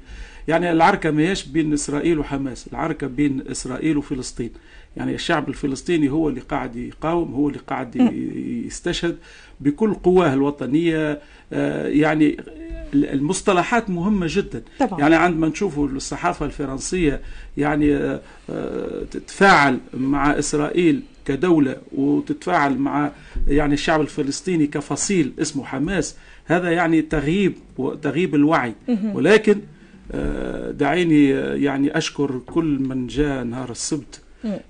يعني 0.48 0.72
العركة 0.72 1.10
ما 1.10 1.22
هيش 1.22 1.46
بين 1.46 1.72
إسرائيل 1.72 2.18
وحماس، 2.18 2.68
العركة 2.68 3.06
بين 3.06 3.44
إسرائيل 3.50 3.96
وفلسطين. 3.96 4.50
يعني 4.96 5.14
الشعب 5.14 5.48
الفلسطيني 5.48 6.10
هو 6.10 6.28
اللي 6.28 6.40
قاعد 6.40 6.76
يقاوم، 6.76 7.34
هو 7.34 7.48
اللي 7.48 7.60
قاعد 7.66 7.96
يستشهد 8.66 9.18
بكل 9.60 9.94
قواه 9.94 10.34
الوطنية 10.34 11.20
آه، 11.52 11.88
يعني 11.88 12.36
المصطلحات 12.94 13.90
مهمة 13.90 14.26
جدا. 14.30 14.62
طبعا. 14.80 15.00
يعني 15.00 15.14
عندما 15.14 15.48
نشوفوا 15.48 15.88
الصحافة 15.88 16.46
الفرنسية 16.46 17.20
يعني 17.56 17.96
آه، 17.96 18.20
آه، 18.50 19.04
تتفاعل 19.10 19.78
مع 19.94 20.38
إسرائيل 20.38 21.02
كدولة 21.24 21.76
وتتفاعل 21.92 22.78
مع 22.78 23.10
يعني 23.48 23.74
الشعب 23.74 24.00
الفلسطيني 24.00 24.66
كفصيل 24.66 25.32
اسمه 25.40 25.64
حماس 25.64 26.16
هذا 26.44 26.70
يعني 26.70 27.02
تغييب 27.02 27.54
وتغييب 27.78 28.34
الوعي. 28.34 28.74
ولكن 29.14 29.60
آه، 30.12 30.70
دعيني 30.70 31.28
يعني 31.64 31.98
أشكر 31.98 32.40
كل 32.46 32.78
من 32.80 33.06
جاء 33.06 33.44
نهار 33.44 33.70
السبت. 33.70 34.20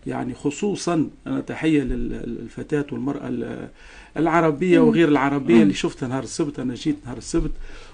يعني 0.06 0.34
خصوصا 0.34 1.08
أنا 1.26 1.40
تحية 1.40 1.82
لل- 1.82 2.38
للفتاة 2.40 2.86
والمرأة 2.92 3.28
ال- 3.28 3.68
العربية 4.16 4.78
وغير 4.80 5.08
العربية 5.08 5.62
اللي 5.62 5.74
شفتها 5.74 6.08
نهار 6.08 6.22
السبت. 6.22 6.58
أنا 6.58 6.74
جيت 6.74 6.96
نهار 7.06 7.16
السبت 7.18 7.50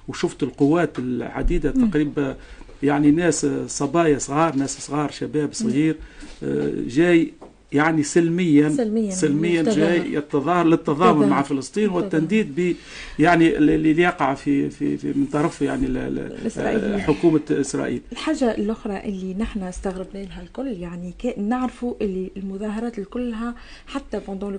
وشفت 0.08 0.42
القوات 0.42 0.98
العديدة 0.98 1.70
تقريبا 1.70 2.36
يعني 2.82 3.10
ناس 3.10 3.46
صبايا 3.66 4.18
صغار 4.18 4.56
ناس 4.56 4.80
صغار 4.80 5.10
شباب 5.10 5.52
صغير 5.52 5.96
آه، 6.42 6.72
جاي 6.86 7.32
يعني 7.72 8.02
سلميا 8.02 8.68
سلميا 8.68 9.10
سلميا 9.10 9.62
للتظاهر. 9.62 9.88
جاي 9.98 10.12
يتظاهر 10.14 10.66
للتضامن. 10.66 11.28
مع 11.28 11.42
فلسطين. 11.42 11.88
والتنديد 11.88 12.60
ب 12.60 12.74
يعني 13.18 13.56
اللي 13.56 14.02
يقع 14.02 14.34
في 14.34 14.70
في, 14.70 14.96
في 14.96 15.06
من 15.12 15.26
طرف 15.32 15.62
يعني 15.62 15.86
ال- 15.86 15.96
ال- 15.96 16.18
الإسرائيليين. 16.18 16.92
آه، 16.94 16.98
حكومة 16.98 17.40
إسرائيل 17.50 18.00
الحاجة 18.12 18.50
الأخرى 18.54 18.98
اللي 19.04 19.34
نحن 19.34 19.62
استغربنا 19.62 20.22
لها 20.22 20.42
الكل 20.42 20.66
يعني 20.66 21.14
نعرفوا 21.38 21.94
اللي 22.00 22.30
المظاهرات 22.36 22.98
الكلها 22.98 23.54
حتى 23.86 24.20
بوندون 24.26 24.52
لو 24.52 24.58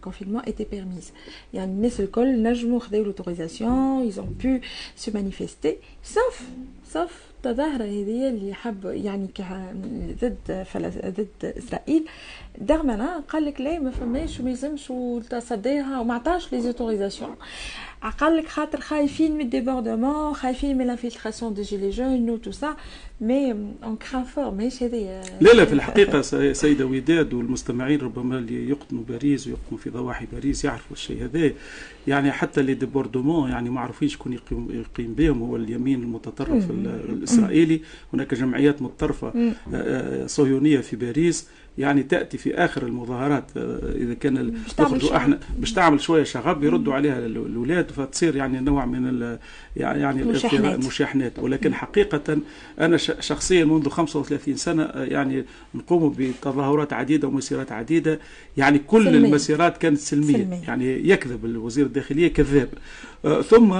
كونفينمون 0.00 0.40
ايتي 0.46 0.66
بيرميز 0.70 1.10
يعني 1.54 1.72
الناس 1.72 2.00
الكل 2.00 2.42
نجموا 2.42 2.80
خذوا 2.80 3.04
لوتوريزاسيون 3.04 4.10
ils 4.10 4.14
ont 4.14 4.44
pu 4.44 4.60
se 5.06 5.10
manifester 5.10 5.72
sauf 6.14 6.40
sauf 6.94 7.10
التظاهرة 7.46 7.84
هذه 7.84 8.28
اللي 8.28 8.54
حب 8.54 8.84
يعني 8.84 9.28
ضد 10.22 10.66
فلس... 10.72 10.98
ضد 10.98 11.54
إسرائيل 11.58 12.04
دغمنا 12.58 13.22
قال 13.28 13.44
لك 13.44 13.60
لا 13.60 13.78
ما 13.78 13.90
فماش 13.90 14.40
وما 14.40 14.50
يلزمش 14.50 14.90
وتصديها 14.90 16.00
وما 16.00 16.14
عطاش 16.14 16.52
لي 16.52 16.60
قال 18.10 18.36
لك 18.36 18.48
خاطر 18.48 18.80
خايفين 18.80 19.32
من 19.34 19.40
الديبوردمون 19.40 20.34
خايفين 20.34 20.76
من 20.78 20.84
الانفلتراسيون 20.84 21.54
دي 21.54 21.62
جيلي 21.62 21.90
جون 21.90 22.30
و 22.30 22.36
تو 22.36 22.50
سا 22.50 22.76
مي 23.20 23.50
أون 23.84 23.96
كران 23.96 24.24
فور 24.24 24.50
ماهيش 24.50 24.82
هذه 24.82 25.22
لا 25.40 25.50
لا 25.52 25.64
في 25.64 25.72
الحقيقة 25.72 26.20
سي- 26.22 26.54
سيدة 26.54 26.86
وداد 26.86 27.34
والمستمعين 27.34 28.00
ربما 28.00 28.38
اللي 28.38 28.68
يقطنوا 28.68 29.02
باريس 29.08 29.46
ويقطنوا 29.46 29.78
في 29.78 29.90
ضواحي 29.90 30.26
باريس 30.32 30.64
يعرفوا 30.64 30.92
الشيء 30.96 31.24
هذا. 31.24 31.52
يعني 32.06 32.32
حتى 32.32 32.62
لي 32.62 32.74
débordements 32.74 33.50
يعني 33.50 33.70
ما 33.70 33.80
عارفين 33.80 34.08
شكون 34.08 34.32
يقيم, 34.32 34.68
يقيم 34.70 35.14
بهم 35.14 35.42
هو 35.42 35.56
اليمين 35.56 36.02
المتطرف 36.02 36.70
ال- 36.70 37.00
الإسرائيلي. 37.08 37.80
هناك 38.12 38.34
جمعيات 38.34 38.82
متطرفة 38.82 39.28
آه، 39.28 39.52
آه، 39.74 40.26
صهيونية 40.26 40.80
في 40.80 40.96
باريس. 40.96 41.48
يعني 41.78 42.02
تأتي 42.02 42.38
في 42.38 42.54
آخر 42.54 42.82
المظاهرات 42.86 43.44
آه، 43.56 43.78
إذا 43.96 44.14
كان 44.14 44.52
شغب. 45.02 45.12
إحنا 45.16 45.38
باش 45.58 45.72
تعمل 45.72 46.00
شوية 46.00 46.24
شغب 46.24 46.64
يردوا 46.64 46.94
عليها 46.94 47.18
ال- 47.18 47.36
الأولاد 47.46 47.90
فتصير 47.90 48.36
يعني 48.36 48.60
نوع 48.60 48.84
من 48.86 49.08
ال- 49.08 49.38
يعني 49.76 50.22
المشاحنات 50.74 51.38
ولكن 51.38 51.74
حقيقة 51.74 52.38
أنا 52.80 52.96
ش- 52.96 53.12
شخصيا 53.20 53.64
منذ 53.64 53.88
35 53.88 54.56
سنة 54.56 54.82
آه، 54.82 55.04
يعني 55.04 55.44
نقوم 55.74 56.14
بتظاهرات 56.18 56.92
عديدة 56.92 57.28
ومسيرات 57.28 57.72
عديدة. 57.72 58.18
يعني 58.56 58.78
كل 58.78 59.04
سلمية. 59.04 59.28
المسيرات 59.28 59.78
كانت 59.78 59.98
سلمية, 59.98 60.32
سلمية. 60.44 60.60
يعني 60.66 61.08
يكذب 61.08 61.44
الوزير 61.44 61.86
الداخلية 61.86 62.28
كذاب. 62.32 62.68
آه، 63.24 63.42
ثم 63.42 63.74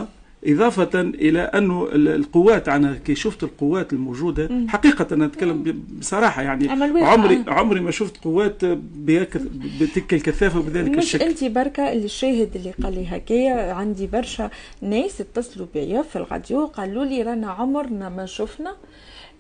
إضافة 0.47 1.01
إلى 1.01 1.41
أنه 1.41 1.89
ال- 1.93 2.09
القوات 2.09 2.69
أنا 2.69 2.99
كي 3.05 3.15
شفت 3.15 3.43
القوات 3.43 3.93
الموجودة 3.93 4.51
حقيقة 4.69 5.15
أنا 5.15 5.25
أتكلم 5.25 5.83
بصراحة 5.99 6.43
يعني 6.43 6.69
عمل 6.71 6.93
واقع. 6.93 7.07
عمري 7.09 7.45
عمري 7.49 7.81
ما 7.81 7.91
شفت 7.91 8.17
قوات 8.25 8.65
بتلك 8.65 10.15
الكثافة 10.15 10.59
وبذلك 10.59 10.91
مش 10.91 11.05
الشكل. 11.05 11.25
انت 11.25 11.45
بركة 11.45 11.93
اللي 11.93 12.05
الشاهد 12.05 12.51
اللي 12.57 12.71
قال 12.83 12.95
لي 12.95 13.07
هكايا 13.09 13.73
عندي 13.73 14.07
برشا 14.07 14.51
ناس 14.83 15.21
اتصلوا 15.21 15.67
بيا 15.75 16.03
في 16.03 16.17
الراديو 16.17 16.67
قالوا 16.67 17.05
لي 17.05 17.23
رانا 17.23 17.51
عمرنا 17.51 18.09
ما 18.09 18.27
شفنا. 18.27 18.77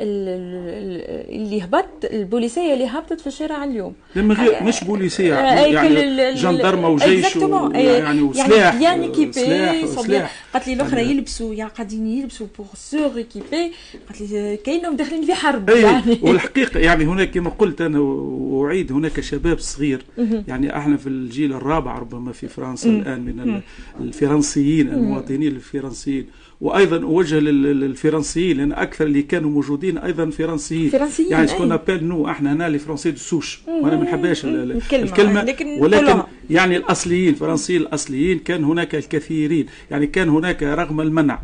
اللي 0.00 1.62
هبط 1.64 2.04
البوليسية 2.04 2.74
اللي 2.74 2.86
هبطت 2.86 3.20
في 3.20 3.26
الشارع 3.26 3.64
اليوم. 3.64 3.92
لما 4.16 4.34
غير 4.34 4.62
مش 4.62 4.84
آه، 5.34 5.64
أي 5.64 5.88
كل 5.88 5.98
ال- 5.98 6.18
يعني 6.18 6.34
جندرمة 6.34 6.88
وجيش 6.88 7.36
آه، 7.36 7.78
يعني 7.78 8.22
وسلاح 8.22 8.80
يعني 8.80 9.08
équipés 9.08 9.40
قالت 10.52 10.66
لي 10.68 10.72
الاخرى 10.74 11.00
يعني- 11.00 11.12
يلبسوا 11.12 11.54
يعني. 11.54 11.70
قاعدين 11.70 12.06
يلبسوا 12.06 12.46
bien 12.58 12.66
sûr 12.74 13.16
équipés 13.16 13.72
قالت 14.08 14.20
لي 14.32 14.56
كانهم 14.56 14.96
داخلين 14.96 15.24
في 15.26 15.34
حرب 15.34 15.70
اي 15.70 15.82
يعني. 15.82 16.18
والحقيقة 16.22 16.80
يعني 16.80 17.04
هناك 17.04 17.30
كما 17.30 17.50
قلت 17.50 17.80
أنا 17.80 17.98
وأعيد 18.00 18.92
هناك 18.92 19.20
شباب 19.20 19.58
صغير. 19.58 20.02
يعني 20.48 20.76
أحنا 20.76 20.96
في 20.96 21.06
الجيل 21.08 21.52
الرابع 21.52 21.98
ربما 21.98 22.32
في 22.32 22.48
فرنسا 22.48 22.88
الآن 22.90 23.20
من 23.20 23.40
ال- 23.40 23.60
الفرنسيين 24.00 24.88
المواطنين 24.88 25.42
الفرنسيين. 25.42 26.26
وأيضا 26.60 27.02
اوجه 27.02 27.38
لل- 27.38 27.80
للفرنسيين 27.80 28.56
لأن 28.56 28.72
أكثر 28.72 29.04
اللي 29.04 29.22
كانوا 29.22 29.50
موجودين 29.50 29.98
أيضا 29.98 30.30
فرنسيين. 30.30 30.90
فرنسيين، 30.90 31.30
يعني. 31.30 31.46
ce 31.46 31.54
qu'on 31.54 31.72
appelle 31.72 32.04
nous 32.04 32.28
إحنا 32.30 32.52
هنا 32.52 32.68
les 32.68 32.78
Français 32.78 33.10
de 33.10 33.16
souche. 33.16 33.60
وأنا 33.68 33.96
ما 33.96 34.02
نحبهاش 34.04 34.44
ال- 34.44 34.48
ال- 34.62 34.72
الكلمة، 34.76 35.02
الكلمة. 35.04 35.42
لكن 35.44 35.66
ولكن. 35.80 36.22
يعني 36.50 36.76
الأصليين 36.76 37.28
الفرنسيين 37.28 37.80
الأصليين 37.80 38.38
كان 38.38 38.64
هناك 38.64 38.94
الكثيرين. 38.94 39.66
يعني 39.90 40.06
كان 40.06 40.28
هناك 40.28 40.62
رغم 40.62 41.00
المنع. 41.00 41.38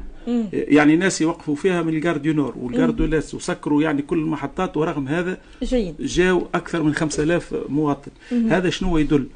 يعني 0.53 0.97
ناس 0.97 1.21
يوقفوا 1.21 1.55
فيها 1.55 1.83
من 1.83 1.95
ال 1.95 2.00
gare 2.00 2.21
du 2.25 2.35
Nord 2.35 2.55
وال 2.61 2.71
gare 2.71 2.91
de 2.91 3.05
l'Est 3.05 3.35
وسكروا 3.35 3.83
يعني 3.83 4.03
كل 4.03 4.19
المحطات. 4.19 4.77
ورغم 4.77 5.09
هذا 5.09 5.39
جاو 6.01 6.47
أكثر 6.55 6.83
من 6.83 6.95
5000 6.95 7.55
مواطن. 7.69 8.11
هذا 8.49 8.71
شنو 8.71 8.99
يدل؟ 8.99 9.27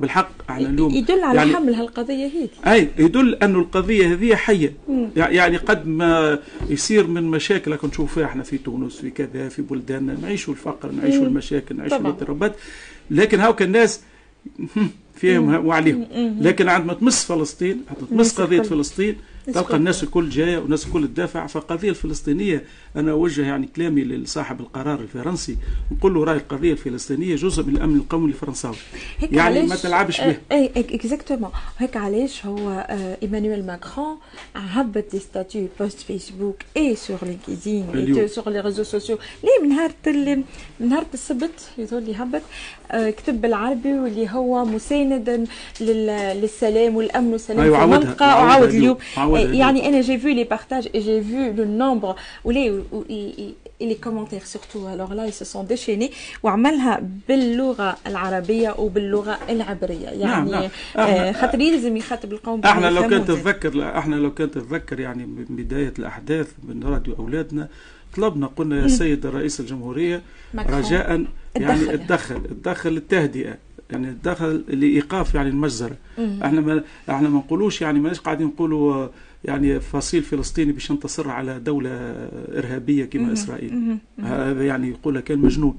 بالحق 0.00 0.30
إحنا 0.50 0.68
اليوم 0.68 0.94
يدل 0.94 1.20
على 1.24 1.38
يعني 1.38 1.54
حمل 1.54 1.74
هالقضية 1.74 2.26
هذه 2.26 2.48
أي 2.66 2.88
يدل 2.98 3.34
أن 3.34 3.54
القضية 3.54 4.12
هذه 4.12 4.34
حية. 4.34 4.72
يعني 5.16 5.56
قد 5.56 5.86
ما 5.86 6.38
يصير 6.68 7.06
من 7.06 7.22
مشاكل 7.24 7.70
راكم 7.70 7.88
نشوف 7.88 8.14
فيها 8.14 8.24
إحنا 8.24 8.42
في 8.42 8.58
تونس 8.58 8.96
في 8.96 9.10
كذا 9.10 9.48
في 9.48 9.62
بلداننا 9.62 10.16
نعيشوا 10.22 10.54
الفقر 10.54 10.90
نعيشوا 10.92 11.24
المشاكل 11.26 11.76
نعيشوا. 11.76 11.98
الاضطرابات. 11.98 12.56
لكن 13.10 13.40
هاوك 13.40 13.62
الناس 13.62 14.00
فيهم 15.20 15.66
وعليهم. 15.66 16.06
لكن 16.40 16.68
عندما 16.68 16.94
تمس 16.94 17.24
فلسطين 17.24 17.80
تمس 18.00 18.10
الناس 18.10 18.40
قضية. 18.40 18.62
فلسطين 18.62 19.16
تلقى 19.54 19.76
الناس 19.76 20.02
الكل 20.02 20.28
جاية 20.28 20.58
والناس 20.58 20.86
الكل 20.86 21.08
تدافع 21.08 21.46
فالقضيه 21.46 21.90
الفلسطينية 21.90 22.64
أنا 22.96 23.10
أوجه 23.10 23.42
يعني 23.42 23.68
كلامي 23.76 24.04
لصاحب 24.04 24.60
القرار 24.60 25.00
الفرنسي 25.00 25.56
نقول 25.92 26.14
له 26.14 26.24
رأي 26.24 26.36
القضية 26.36 26.72
الفلسطينية 26.72 27.36
جزء 27.36 27.62
من 27.62 27.76
الأمن 27.76 27.96
القومي 27.96 28.28
الفرنساوي. 28.28 28.76
هيك 29.18 29.32
يعني 29.32 29.62
ما 29.62 29.76
تلعبش 29.76 30.20
به 30.20 30.36
et 30.52 30.72
exactement 30.76 31.50
هيك 31.78 31.96
علاش 31.96 32.46
هو 32.46 32.70
آه، 32.70 33.18
إيمانويل 33.22 33.66
ماكرون 33.66 34.16
هبط 34.56 35.04
des 35.12 35.18
statuts 35.18 35.68
poste 35.80 36.00
Facebook 36.00 36.56
et 36.76 36.96
sur 36.96 37.18
LinkedIn. 37.22 38.16
et 38.18 38.28
sur 38.28 38.50
les 38.50 38.60
réseaux 38.60 38.82
sociaux 38.82 39.18
ليه 39.42 39.68
من 39.68 39.68
نهار 39.68 39.92
من 40.80 40.88
نهار 40.88 41.04
السبت 41.14 41.70
يظهر 41.78 42.00
لي 42.00 42.14
هبط 42.14 42.42
كتب 42.92 43.40
بالعربي 43.40 43.92
واللي 43.98 44.28
هو 44.30 44.64
مساندا 44.64 45.44
لل- 45.80 46.40
للسلام 46.40 46.96
والأمن 46.96 47.32
والسلام 47.32 47.60
أيوة، 47.60 47.78
في. 47.78 47.84
المنطقة 47.84 48.26
وعاود 48.26 48.68
اليوم. 48.68 48.96
اليوم. 49.18 49.54
يعني 49.54 49.88
أنا 49.88 50.00
j'ai 50.00 50.18
vu 50.18 50.28
les 50.28 50.44
partages 50.44 50.88
et 50.94 51.00
j'ai 51.00 51.22
vu 51.22 51.62
le 51.62 51.64
nombre 51.64 52.14
ولي 52.44 52.82
لي 53.80 53.94
كومونتير 53.94 54.40
سورتو 54.44 54.94
الوغ 54.94 55.12
لا 55.14 55.30
سو 55.30 55.44
سون 55.44 55.66
ديشيني 55.66 56.10
وعملها 56.42 57.02
باللغة 57.28 57.96
العربية 58.06 58.74
وباللغة 58.78 59.38
العبرية. 59.48 60.08
يعني 60.08 60.50
نعم. 60.50 60.68
نعم. 60.96 61.32
خاطر 61.32 61.60
يلزم 61.60 61.96
يخاطب 61.96 62.32
القوم 62.32 62.60
أحنا 62.64 62.86
لو 62.90 63.02
كنت 63.02 63.28
تتذكر 63.30 63.98
أحنا 63.98 64.14
لو 64.16 64.34
كنت 64.34 64.54
تتذكر 64.54 65.00
يعني 65.00 65.26
بداية 65.48 65.94
الأحداث 65.98 66.46
من 66.68 66.84
راديو 66.84 67.14
أولادنا 67.18 67.68
طلبنا 68.16 68.46
قلنا 68.46 68.82
يا 68.82 68.88
سيد 68.88 69.26
رئيس 69.26 69.60
الجمهورية 69.60 70.22
رجاء 70.78 71.24
يعني 71.56 71.94
اتدخل 71.94 72.34
اتدخل 72.36 72.96
التهدئة 72.96 73.54
يعني 73.90 74.08
الدخل 74.08 74.64
لإيقاف 74.68 75.34
يعني 75.34 75.48
المجزرة. 75.48 75.96
إحنا 76.18 76.60
ما 76.60 76.82
إحنا 77.10 77.28
ما 77.28 77.38
نقولوش 77.38 77.82
يعني 77.82 78.00
ماناش 78.00 78.20
قاعدين 78.20 78.46
نقولوا 78.46 79.08
يعني 79.44 79.80
فصيل 79.80 80.22
فلسطيني 80.22 80.72
باش 80.72 80.90
ينتصر 80.90 81.30
على 81.30 81.58
دولة 81.58 81.90
إرهابية 82.58 83.04
كما 83.04 83.32
إسرائيل. 83.32 83.98
هذا 84.22 84.66
يعني 84.66 84.88
يقول 84.88 85.20
كان 85.20 85.38
مجنون. 85.38 85.76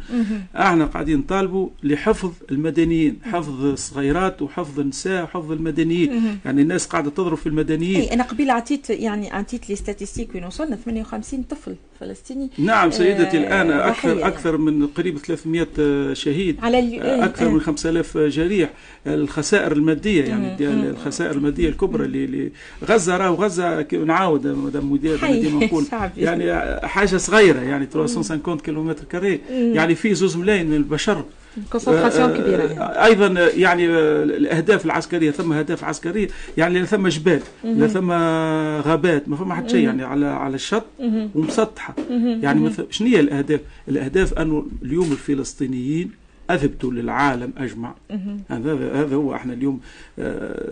إحنا 0.55 0.85
قاعدين 0.85 1.17
نطالبوا 1.19 1.69
لحفظ 1.83 2.31
المدنيين 2.51 3.19
حفظ 3.23 3.65
الصغيرات 3.65 4.41
وحفظ 4.41 4.79
النساء 4.79 5.23
وحفظ 5.23 5.51
المدنيين. 5.51 6.39
يعني 6.45 6.61
الناس 6.61 6.85
قاعدة 6.85 7.09
تضرب 7.09 7.37
في 7.37 7.47
المدنيين. 7.47 8.01
أي 8.01 8.13
أنا 8.13 8.23
قبيل 8.23 8.49
عطيت 8.49 8.89
يعني 8.89 9.31
عطيت 9.31 9.69
لي 9.69 9.75
ستاتيستيك 9.75 10.35
وين 10.35 10.45
وصلنا 10.45 10.75
58 10.75 11.43
طفل 11.43 11.75
فلسطيني. 11.99 12.49
نعم 12.57 12.91
سيدتي 12.91 13.37
آه 13.37 13.41
الآن 13.41 13.71
أكثر 13.71 14.27
أكثر 14.27 14.57
من 14.57 14.87
قريب 14.87 15.17
300 15.17 16.13
شهيد. 16.13 16.59
على 16.61 16.99
أكثر 17.25 17.45
آه. 17.45 17.49
من 17.49 17.61
5000 17.61 18.17
جريح. 18.17 18.73
الخسائر 19.07 19.71
المادية 19.71 20.23
يعني 20.23 20.67
الخسائر 20.89 21.31
المادية 21.31 21.69
الكبرى 21.69 22.05
اللي 22.05 22.51
غزة 22.83 23.17
راه 23.17 23.31
غزه 23.49 23.87
نعاود 24.05 24.47
مدام 24.47 24.91
مدير 24.91 25.19
نقول. 25.53 25.85
يعني 26.17 26.79
حاجة 26.87 27.17
صغيرة 27.17 27.59
يعني 27.59 27.85
350 27.85 28.57
kilomètres 28.57 29.03
carrés 29.03 29.39
يعني 29.49 29.95
في 29.95 30.13
زوز 30.13 30.37
ملايين 30.37 30.67
من 30.67 30.75
البشر. 30.75 31.23
concentration 31.71 32.37
كبيرة 32.37 32.63
يعني. 32.63 33.05
أيضا 33.05 33.27
يعني 33.57 33.85
الأهداف 34.23 34.85
العسكرية 34.85 35.31
ثم 35.31 35.53
أهداف 35.53 35.83
عسكرية. 35.83 36.27
يعني 36.57 36.79
لا 36.79 36.85
ثم 36.85 37.07
جبال 37.07 37.41
لا 37.63 37.87
ثم 37.87 38.11
غابات 38.89 39.29
ما 39.29 39.35
فما 39.35 39.55
حتى 39.55 39.69
شيء. 39.69 39.83
يعني 39.85 40.03
على 40.03 40.25
على 40.25 40.55
الشط 40.55 40.85
ومسطحة. 41.35 41.95
يعني 42.41 42.71
شنو 42.89 43.07
هي 43.07 43.19
الأهداف؟ 43.19 43.59
الأهداف 43.87 44.33
أنه 44.33 44.65
اليوم 44.83 45.11
الفلسطينيين 45.11 46.11
أثبتوا 46.49 46.91
للعالم 46.91 47.53
أجمع. 47.57 47.93
هذا 48.49 48.73
هذا 49.01 49.15
هو. 49.15 49.35
إحنا 49.35 49.53
اليوم 49.53 49.79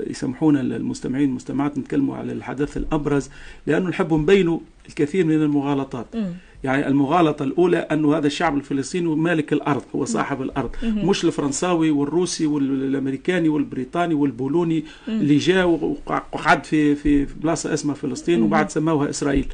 يسامحونا 0.10 0.62
المستمعين 0.62 1.30
المستمعات 1.30 1.78
نتكلموا 1.78 2.16
على 2.16 2.32
الحدث 2.32 2.78
الأبرز 2.78 3.30
لأنه 3.68 3.90
نحب 3.90 4.14
نبينوا 4.14 4.60
الكثير 4.90 5.26
من 5.26 5.36
المغالطات. 5.36 6.08
يعني 6.64 6.88
المغالطة 6.88 7.44
الأولى 7.44 7.78
أنه 7.78 8.18
هذا 8.18 8.28
الشعب 8.28 8.58
الفلسطيني 8.58 9.16
مالك 9.16 9.54
الأرض 9.54 9.84
هو 9.96 10.06
صاحب 10.06 10.42
الأرض. 10.42 10.70
مش 10.84 11.26
الفرنساوي 11.26 11.92
والروسي 11.92 12.46
والأمريكاني 12.46 13.50
والبريطاني 13.50 14.14
والبولوني 14.14 14.84
اللي 15.08 15.38
جاء 15.38 15.68
وقعد 16.06 16.66
في 16.66 16.96
في 16.96 17.28
بلاصة 17.42 17.74
اسمها 17.74 17.96
فلسطين 17.96 18.42
وبعد 18.42 18.70
سموها 18.72 19.10
إسرائيل. 19.10 19.46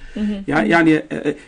يعني 0.48 0.70
يعني 0.70 1.02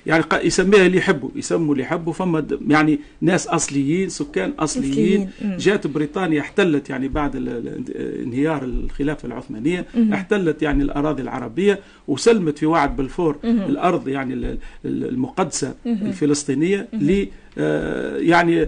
يعني 0.06 0.24
يسميها 0.44 0.86
اللي 0.86 0.98
يحبوا 0.98 1.30
يسموا 1.36 1.74
اللي 1.74 1.84
يحبوا. 1.84 2.14
فما 2.14 2.46
يعني 2.68 3.00
ناس 3.22 3.48
أصليين 3.48 4.10
سكان 4.10 4.54
أصليين 4.60 5.30
جات 5.42 5.88
بريطانيا 5.88 6.42
احتلت 6.42 6.90
يعني 6.90 7.08
بعد 7.08 7.36
انهيار 8.24 8.64
الخلافة 8.64 9.26
العثمانية 9.26 9.86
احتلت 10.14 10.62
يعني 10.62 10.84
الأراضي 10.84 11.22
العربية 11.22 11.80
وسلمت 12.08 12.58
في 12.58 12.66
وعد 12.66 12.98
بلفور 12.98 13.36
الأرض 13.44 14.08
يعني 14.08 14.58
المقدسة 14.86 15.74
الفلسطينية 15.86 16.88
ل 16.94 17.26
يعني 18.18 18.68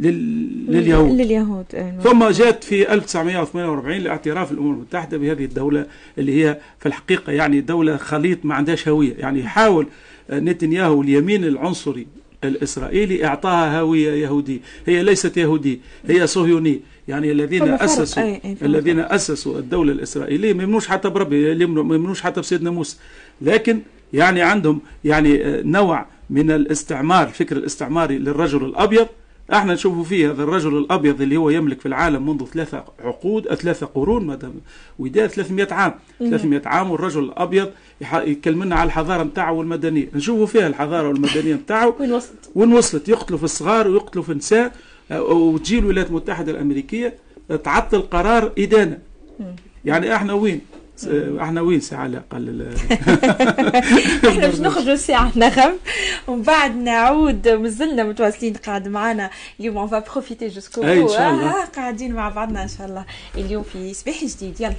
لليهود. 0.00 1.20
لليهود 1.20 1.64
ثم 2.02 2.28
جاءت 2.28 2.64
في 2.64 2.92
1948 2.94 3.98
لاعتراف 3.98 4.52
الأمم 4.52 4.74
المتحدة 4.74 5.18
بهذه 5.18 5.44
الدولة 5.44 5.86
اللي 6.18 6.44
هي 6.44 6.58
في 6.78 6.86
الحقيقة 6.86 7.32
يعني 7.32 7.60
دولة 7.60 7.96
خليط 7.96 8.44
ما 8.44 8.54
عندهاش 8.54 8.88
هوية. 8.88 9.14
يعني 9.18 9.40
يحاول 9.40 9.86
نتنياهو 10.30 11.02
اليمين 11.02 11.44
العنصري 11.44 12.06
الإسرائيلي 12.44 13.26
أعطاها 13.26 13.80
هوية 13.80 14.12
يهودية. 14.12 14.58
هي 14.86 15.02
ليست 15.02 15.36
يهودية 15.36 15.78
هي 16.08 16.26
صهيونية. 16.26 16.78
يعني 17.08 17.32
الذين 17.32 17.62
أي 17.62 18.40
أي 18.44 18.56
الذين 18.62 19.00
أسسوا 19.00 19.58
الدولة 19.58 19.92
الإسرائيلية 19.92 20.52
ما 20.52 20.62
يمنوش 20.62 20.88
حتى 20.88 21.08
بربي 21.08 21.66
ما 21.66 21.94
يمنوش 21.94 22.20
حتى 22.20 22.40
بسيدنا 22.40 22.70
موسى. 22.70 22.96
لكن 23.42 23.80
يعني 24.12 24.42
عندهم 24.42 24.80
يعني 25.04 25.62
نوع 25.62 26.06
من 26.30 26.50
الاستعمار 26.50 27.26
الفكر 27.26 27.56
الاستعماري 27.56 28.18
للرجل 28.18 28.64
الأبيض. 28.64 29.06
إحنا 29.52 29.74
نشوفوا 29.74 30.04
فيه 30.04 30.30
هذا 30.30 30.42
الرجل 30.42 30.78
الأبيض 30.78 31.22
اللي 31.22 31.36
هو 31.36 31.50
يملك 31.50 31.80
في 31.80 31.86
العالم 31.86 32.30
منذ 32.30 32.44
ثلاثة 32.44 32.84
عقود 33.04 33.54
ثلاثة 33.54 33.86
قرون 33.86 34.26
مدام 34.26 34.52
وداء 34.98 35.26
300 35.26 35.68
عام. 35.70 35.94
300 36.18 36.62
عام 36.64 36.90
والرجل 36.90 37.24
الأبيض 37.24 37.70
يكلمنا 38.14 38.76
على 38.76 38.86
الحضارة 38.86 39.22
نتاعه 39.22 39.52
والمدنية. 39.52 40.08
نشوفوا 40.14 40.46
فيها 40.46 40.66
الحضارة 40.66 41.08
والمدنية 41.08 41.54
نتاعه 41.54 41.94
وين 42.00 42.12
وصلت؟ 42.12 42.50
وين 42.54 42.72
وصلت؟ 42.72 43.08
يقتلوا 43.08 43.38
في 43.38 43.44
الصغار 43.44 43.88
ويقتلوا 43.88 44.24
في 44.24 44.32
النساء. 44.32 44.72
وتجي 45.10 45.78
الولايات 45.78 46.08
المتحدة 46.08 46.52
الأمريكية 46.52 47.14
تعطل 47.64 48.02
قرار 48.02 48.52
إدانة. 48.58 48.98
يعني 49.84 50.16
إحنا 50.16 50.32
وين؟ 50.32 50.60
إحنا 51.40 51.60
وين 51.60 51.80
ساعة 51.80 52.00
على 52.00 52.12
الأقل؟ 52.12 52.74
إحنا 54.28 54.46
باش 54.46 54.60
نخرجوا 54.66 54.96
ساعة 54.96 55.32
نغم 55.36 55.72
ومن 56.28 56.42
بعد 56.42 56.76
نعود. 56.76 57.48
مازلنا 57.48 58.04
متواصلين 58.04 58.54
قاعد 58.54 58.88
معنا. 58.88 59.30
اليوم 59.60 59.78
on 59.78 59.88
va 59.88 59.98
profiter 59.98 60.48
jusqu'au 60.48 60.82
قاعدين 61.76 62.12
مع 62.12 62.28
بعضنا 62.28 62.62
إن 62.62 62.68
شاء 62.68 62.86
الله. 62.86 63.04
اليوم 63.36 63.62
في 63.62 63.94
صباح 63.94 64.24
جديد. 64.24 64.60
يلا. 64.60 64.74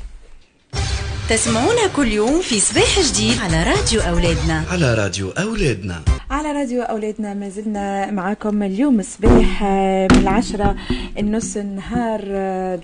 تسمعونا 1.29 1.87
كل 1.95 2.07
يوم 2.07 2.41
في 2.41 2.59
صباح 2.59 2.99
جديد 2.99 3.39
على 3.39 3.63
راديو 3.63 4.01
أولادنا. 4.01 4.63
على 4.71 4.93
راديو 4.93 5.29
أولادنا. 5.29 6.01
على 6.31 6.51
راديو 6.51 6.81
أولادنا 6.81 7.33
ما 7.33 7.49
زلنا 7.49 8.11
معكم 8.11 8.63
اليوم 8.63 9.01
صباح 9.01 9.63
من 10.11 10.17
العشرة 10.21 10.75
النص 11.19 11.57
النهار 11.57 12.21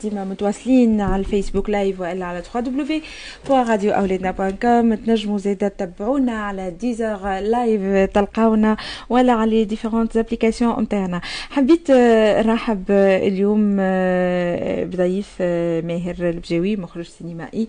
ديما 0.01 0.25
متواصلين 0.25 1.01
على 1.01 1.19
ال 1.19 1.25
Facebook 1.25 1.69
live 1.69 1.99
وإلا 1.99 2.25
على 2.25 2.41
www.radioأولادنا.com 2.53 5.05
تنجموا 5.05 5.37
زيادة 5.37 5.67
تتبعونا 5.67 6.31
على 6.31 6.71
Deezer 6.71 7.39
live 7.39 8.09
تلقاونا 8.09 8.77
ولا 9.09 9.33
على 9.33 9.63
différentes 9.63 10.17
applications 10.17 10.83
نتاعنا. 10.83 11.21
حبيت 11.49 11.91
نرحب 12.45 12.83
اليوم 12.91 13.77
بضيف 14.89 15.41
ماهر 15.85 16.15
البجاوي 16.19 16.75
مخرج 16.75 17.05
سينمائي 17.19 17.67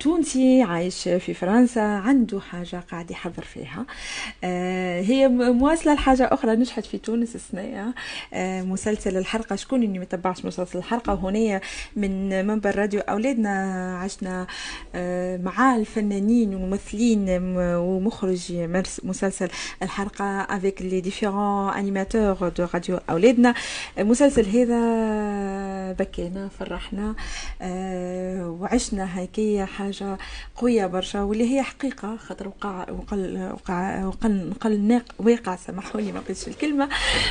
تونسي 0.00 0.62
عايش 0.62 1.02
في 1.02 1.34
فرنسا 1.34 1.80
عنده 1.80 2.40
حاجة 2.40 2.82
قاعد 2.90 3.10
يحضر 3.10 3.42
فيها. 3.42 3.86
هي 5.00 5.28
مواصلة 5.28 5.94
لحاجة 5.94 6.28
أخرى 6.32 6.56
نجحت 6.56 6.86
في 6.86 6.98
تونس 6.98 7.34
السنة 7.34 7.94
مسلسل 8.64 9.16
الحلقة 9.16 9.56
شكون 9.56 9.82
اللي 9.82 9.98
متبعش 9.98 10.44
مسلسل 10.44 10.78
الحلقة 10.78 11.24
وهنا 11.24 11.60
من 11.96 12.46
منبر 12.46 12.78
راديو 12.78 13.00
أولادنا 13.00 13.98
عشنا 13.98 14.46
مع 15.44 15.76
الفنانين 15.76 16.54
والممثلين 16.54 17.26
ومخرج 17.56 18.52
مسلسل 19.02 19.48
الحلقة 19.82 20.44
avec 20.44 20.80
les 20.80 21.02
différents 21.02 21.72
animateurs 21.78 22.50
de 22.58 22.74
راديو 22.74 22.98
أولادنا. 23.10 23.54
المسلسل 23.98 24.46
هذا 24.46 25.92
بكينا 25.92 26.48
فرحنا. 26.48 27.14
وعشنا 28.60 29.04
هيك 29.60 29.68
حاجة 29.68 30.18
قوية 30.56 30.86
برشا 30.86 31.22
واللي 31.22 31.54
هي 31.54 31.62
حقيقة 31.62 32.16
خاطر 32.16 32.48
وقع 32.48 32.90
وقل 32.90 33.50
وقع 33.52 34.04
وقل 34.04 34.52
نقل 34.64 35.02
واقع 35.18 35.56
سامحوا 35.56 36.00
لي 36.00 36.12
ما 36.12 36.20
قلتش 36.20 36.48
الكلمة. 36.48 36.88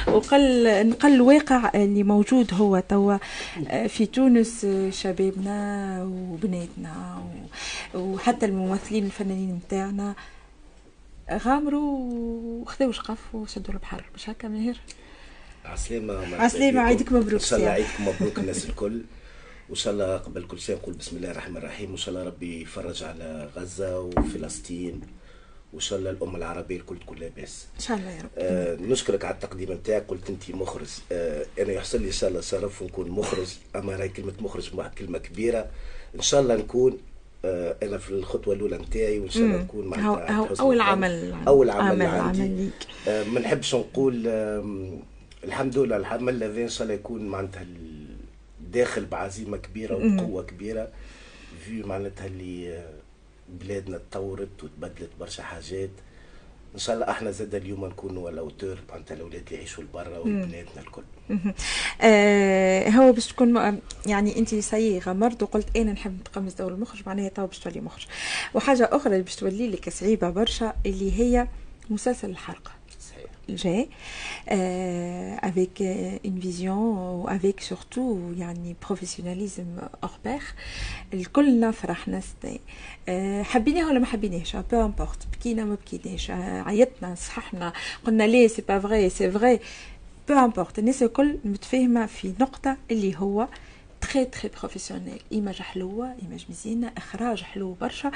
وقل 0.08 0.90
نقل 0.90 1.22
واقع 1.22 1.72
اللي 1.76 2.04
موجود 2.04 2.54
هو 2.54 2.80
توا 2.80 3.18
في 3.88 4.06
تونس 4.06 4.68
شبابنا 4.90 6.04
وبناتنا 6.04 7.24
وحتى 7.96 8.46
الممثلين 8.46 9.06
الفنانين 9.06 9.62
نتاعنا. 9.66 10.16
غامروا 11.32 12.00
وخذوا 12.62 12.92
شقف 12.92 13.18
وشدوا 13.34 13.74
البحر. 13.74 14.04
مش 14.16 14.30
هكا 14.30 14.48
ماهر؟ 14.48 14.76
عسلامة 15.66 16.36
عسلامة 16.36 16.82
عيدك 16.82 17.12
مبروك 17.12 17.34
إن 17.34 17.40
شاء 17.40 17.60
الله 17.60 17.70
عيدكم 17.70 18.08
مبروك 18.08 18.40
الناس 18.40 18.66
الكل. 18.66 19.02
وان 19.70 19.76
شاء 19.76 19.94
الله 19.94 20.18
قبل 20.18 20.44
كل 20.44 20.60
شيء 20.60 20.76
نقول 20.76 20.94
بسم 20.94 21.18
الله 21.18 21.32
الرحمن 21.32 21.58
الرحيم 21.58 21.90
وان 21.90 21.98
شاء 21.98 22.16
الله 22.16 22.28
ربي 22.28 22.62
يفرج 22.62 23.04
على 23.04 23.50
غزه 23.56 24.00
وفلسطين 24.00 25.02
وان 25.74 25.80
شاء 25.82 26.00
الله 26.00 26.10
الامه 26.10 26.38
العربيه 26.38 26.78
الكل 26.78 27.00
تكون 27.00 27.18
لاباس 27.18 27.68
ان 27.76 27.82
شاء 27.82 27.98
الله 27.98 28.12
يا 28.12 28.22
رب 28.22 28.30
آه 28.38 28.76
نشكرك 28.76 29.26
على 29.26 29.34
التقديم 29.36 29.72
نتاعك 29.72 30.06
قلت 30.08 30.30
انت 30.30 30.52
مخرج 30.52 30.90
آه 31.12 31.46
أنا 31.60 31.72
يحصل 31.72 32.02
لي 32.02 32.08
ان 32.08 32.12
شاء 32.12 32.30
الله 32.30 32.42
شرف 32.42 32.82
ونكون 32.82 33.10
مخرج 33.10 33.48
اما 33.76 33.96
راهي 33.96 34.10
كلمه 34.10 34.34
مخرج 34.40 34.70
كلمه 34.98 35.18
كبيره 35.18 35.68
ان 36.16 36.22
شاء 36.22 36.42
الله 36.42 36.56
نكون 36.56 36.98
آه، 37.46 37.76
أنا 37.84 37.98
في 37.98 38.10
الخطوه 38.12 38.54
الاولى 38.54 38.78
نتاعي 38.78 39.20
وان 39.20 39.30
شاء 39.30 39.44
الله 39.44 39.58
نكون 39.58 39.88
معناتها 39.88 40.50
اول 40.60 40.82
عمل 40.82 41.34
اول 41.48 41.70
عمل, 41.70 42.02
عمل 42.02 42.22
عندي 42.22 42.70
آه، 43.08 43.24
ما 43.24 43.40
نحبش 43.40 43.76
نقول 43.76 44.28
الحمد 45.44 45.78
لله 45.78 45.98
العمل 45.98 46.44
الذي 46.44 46.64
ان 46.64 46.70
شاء 46.70 46.84
الله 46.84 46.94
يكون 46.94 47.28
معناتها 47.28 47.66
داخل 48.78 49.06
بعزيمة 49.06 49.58
كبيرة 49.58 49.96
وبقوه 49.96 50.44
كبيرة. 50.44 50.90
في 51.66 51.84
معناتها 51.84 52.26
اللي 52.26 52.84
بلادنا 53.50 53.98
تطورت 53.98 54.64
وتبدلت 54.64 55.10
برشا 55.20 55.44
حاجات. 55.44 55.90
إن 56.74 56.80
شاء 56.80 56.96
الله 56.96 57.10
أحنا 57.10 57.32
زاد 57.32 57.56
اليوم 57.56 57.86
نكونوا 57.86 58.30
الأوتور 58.30 58.78
معناتها 58.90 59.16
الأولاد 59.16 59.44
اللي 59.46 59.56
يعيشوا 59.56 59.84
لبرا 59.84 60.18
وبناتنا 60.18 60.82
الكل. 60.82 61.04
آه 62.02 62.90
هو 62.90 63.12
باش 63.12 63.28
تكون 63.28 63.80
يعني 64.06 64.40
أنت 64.40 64.56
سي 64.56 65.00
غمرت 65.00 65.44
وقلت 65.44 65.78
أنا 65.78 65.92
نحب 65.92 66.20
نتقمص 66.20 66.54
دور 66.56 66.72
المخرج 66.72 67.02
معناها 67.06 67.30
تو 67.30 67.48
باش 67.48 67.60
تولي 67.60 67.82
مخرج. 67.82 68.06
وحاجة 68.54 68.90
أخرى 68.92 69.14
اللي 69.14 69.24
باش 69.24 69.36
تولي 69.36 69.68
لك 69.68 69.90
صعيبة 69.90 70.30
برشا 70.30 70.74
اللي 70.86 71.20
هي 71.20 71.48
مسلسل 71.90 72.30
الحرقة. 72.30 72.72
J'ai 73.50 73.90
euh, 74.52 75.36
avec 75.50 75.82
une 76.26 76.40
vision 76.40 77.26
avec 77.28 77.62
surtout 77.62 78.18
يعني 78.38 78.76
professionnalisme 78.82 79.82
hors 80.06 80.20
pair. 80.28 80.42
الكلنا 81.14 81.72
فرحنا 81.72 82.20
ستي 82.20 82.60
أه 83.10 83.44
حبيناه 83.44 83.88
ولا 83.88 84.00
ما 84.00 84.06
حبيناش 84.06 84.56
peu 84.56 84.86
importe 84.86 85.28
بكينا 85.34 85.66
ما 85.66 85.76
بكيناش. 85.76 86.32
عيطنا 86.66 87.16
صححنا. 87.16 87.74
قلنا 88.06 88.24
ليه 88.24 88.48
c'est 88.48 88.62
pas 88.62 88.80
vrai 88.80 89.10
c'est 89.10 89.32
vrai 89.32 89.60
peu 90.30 90.34
importe 90.34 90.80
الناس 90.80 91.04
الكل 91.04 91.38
متفاهمة 91.46 92.06
في 92.06 92.34
نقطة 92.40 92.78
اللي 92.92 93.16
هو 93.18 93.42
آه 93.42 93.48
très 94.02 94.26
très 94.26 94.52
professionnel 94.60 95.20
image 95.32 95.62
حلوة 95.62 96.16
image 96.24 96.46
مزيانة 96.50 96.92
إخراج 96.98 97.42
حلو 97.44 97.74
برشا. 97.74 98.12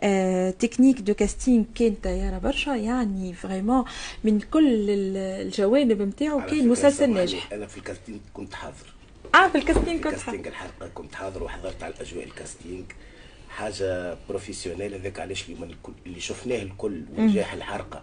آه، 0.00 0.50
technique 0.50 1.00
de 1.00 1.14
casting 1.14 1.64
كان 1.74 1.94
طياره 1.94 2.38
برشا. 2.38 2.70
يعني 2.70 3.34
vraiment 3.34 3.84
من 4.24 4.40
كل 4.40 4.90
الجوانب 4.90 6.02
نتاعو 6.02 6.46
كان 6.46 6.68
مسلسل 6.68 7.10
ناجح. 7.10 7.52
أنا 7.52 7.66
في 7.66 7.76
ال 7.78 7.83
casting 7.83 8.18
كنت 8.34 8.54
حاضر. 8.54 8.94
آه 9.34 9.48
في 9.48 9.58
الكاستينغ 9.58 10.00
كنت 10.02 10.20
حاضر. 10.20 10.48
الحرقة 10.48 10.88
كنت 10.94 11.14
حاضر 11.14 11.42
وحضرت 11.42 11.82
على 11.82 11.94
الأجواء 11.94 12.24
ال 12.24 12.31
casting 12.31 12.84
حاجة 13.48 14.16
professionnelle 14.28 14.94
هذاك 14.94 15.20
علاش 15.20 15.48
اللي, 15.48 15.76
اللي 16.06 16.20
شفناه 16.20 16.62
الكل 16.62 17.02
ونجاح 17.18 17.52
الحلقة. 17.52 18.02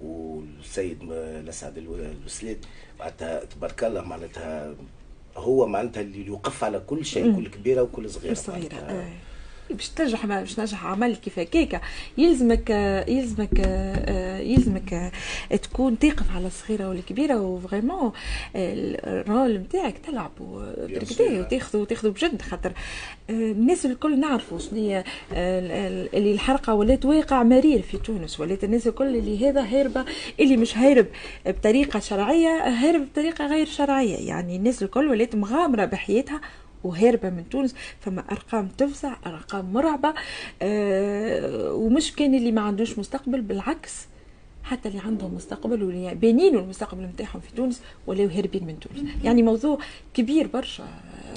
والسيد 0.00 0.98
الاسعد 1.12 1.78
الوسلات 1.78 2.58
معناتها 3.00 3.44
تبارك 3.44 3.84
الله 3.84 4.00
معناتها 4.00 4.74
هو 5.38 5.66
معناتها 5.66 6.00
اللي 6.00 6.26
يوقف 6.26 6.64
على 6.64 6.82
كل 6.86 7.04
شيء 7.04 7.36
كل 7.36 7.48
كبيرة 7.48 7.82
وكل 7.82 8.10
صغيرة. 8.10 8.34
صغيرة. 8.34 9.04
باش 9.70 9.88
تنجح 9.88 10.26
باش 10.26 10.54
تنجح 10.54 10.86
عمل 10.86 11.16
كيف 11.16 11.38
هكاك. 11.38 11.80
يلزمك 12.18 12.70
يلزمك 13.08 13.58
يلزمك 14.40 15.12
تكون 15.62 15.98
تقف 15.98 16.36
على 16.36 16.46
الصغيرة 16.46 16.88
والكبيرة 16.88 17.40
وفريمون 17.40 18.12
الرول 18.56 19.54
نتاعك 19.54 19.98
تلعب 19.98 20.30
وتاخذ 20.40 21.78
وتاخذ 21.78 22.10
بجد 22.10 22.42
خاطر. 22.42 22.72
الناس 23.30 23.86
الكل 23.86 24.20
نعرفوا 24.20 24.58
شنو 24.58 24.78
هي 24.78 25.04
اللي 25.32 26.32
الحرقة 26.32 26.74
ولات 26.74 27.04
واقع 27.04 27.42
مرير 27.42 27.82
في 27.82 27.98
تونس 27.98 28.40
ولات 28.40 28.64
الناس 28.64 28.86
الكل 28.86 29.16
اللي 29.16 29.48
هذا 29.48 29.60
هاربه 29.60 30.04
اللي 30.40 30.56
مش 30.56 30.78
هارب 30.78 31.06
بطريقة 31.46 32.00
شرعية 32.00 32.68
هارب 32.68 33.08
بطريقة 33.12 33.46
غير 33.46 33.66
شرعية. 33.66 34.28
يعني 34.28 34.56
الناس 34.56 34.82
الكل 34.82 35.08
ولات 35.08 35.34
مغامرة 35.34 35.84
بحياتها 35.84 36.40
وهاربة 36.84 37.30
من 37.30 37.48
تونس 37.48 37.74
فما 38.00 38.24
أرقام 38.32 38.68
تفزع 38.68 39.16
أرقام 39.26 39.72
مرعبة 39.72 40.14
أه 40.62 41.72
ومش 41.72 42.12
كان 42.12 42.34
اللي 42.34 42.52
ما 42.52 42.60
عندوش 42.60 42.98
مستقبل 42.98 43.40
بالعكس 43.40 43.92
حتى 44.64 44.88
اللي 44.88 45.00
عندهم 45.00 45.34
مستقبل 45.34 45.82
واللي 45.82 46.14
بانين 46.14 46.58
المستقبل 46.58 47.02
نتاعهم 47.02 47.40
في 47.40 47.52
تونس 47.56 47.80
ولاو 48.06 48.28
هاربين 48.28 48.64
من 48.66 48.80
تونس. 48.80 49.08
يعني 49.24 49.42
موضوع 49.42 49.78
كبير 50.14 50.46
برشا 50.46 50.84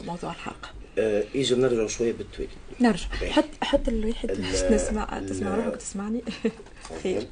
موضوع 0.08 0.32
الحرقة 0.32 0.70
آه 0.98 1.24
أجي 1.36 1.56
نرجع 1.56 1.88
شوية 1.88 2.14
بالتوالي. 2.14 2.50
نرجع. 2.82 3.08
حط 3.08 3.46
حط 3.64 3.88
الواحد 3.88 4.32
نسمع 4.72 5.20
تسمع 5.28 5.56
روحك 5.56 5.76
تسمعني 5.76 6.22
خير. 7.04 7.28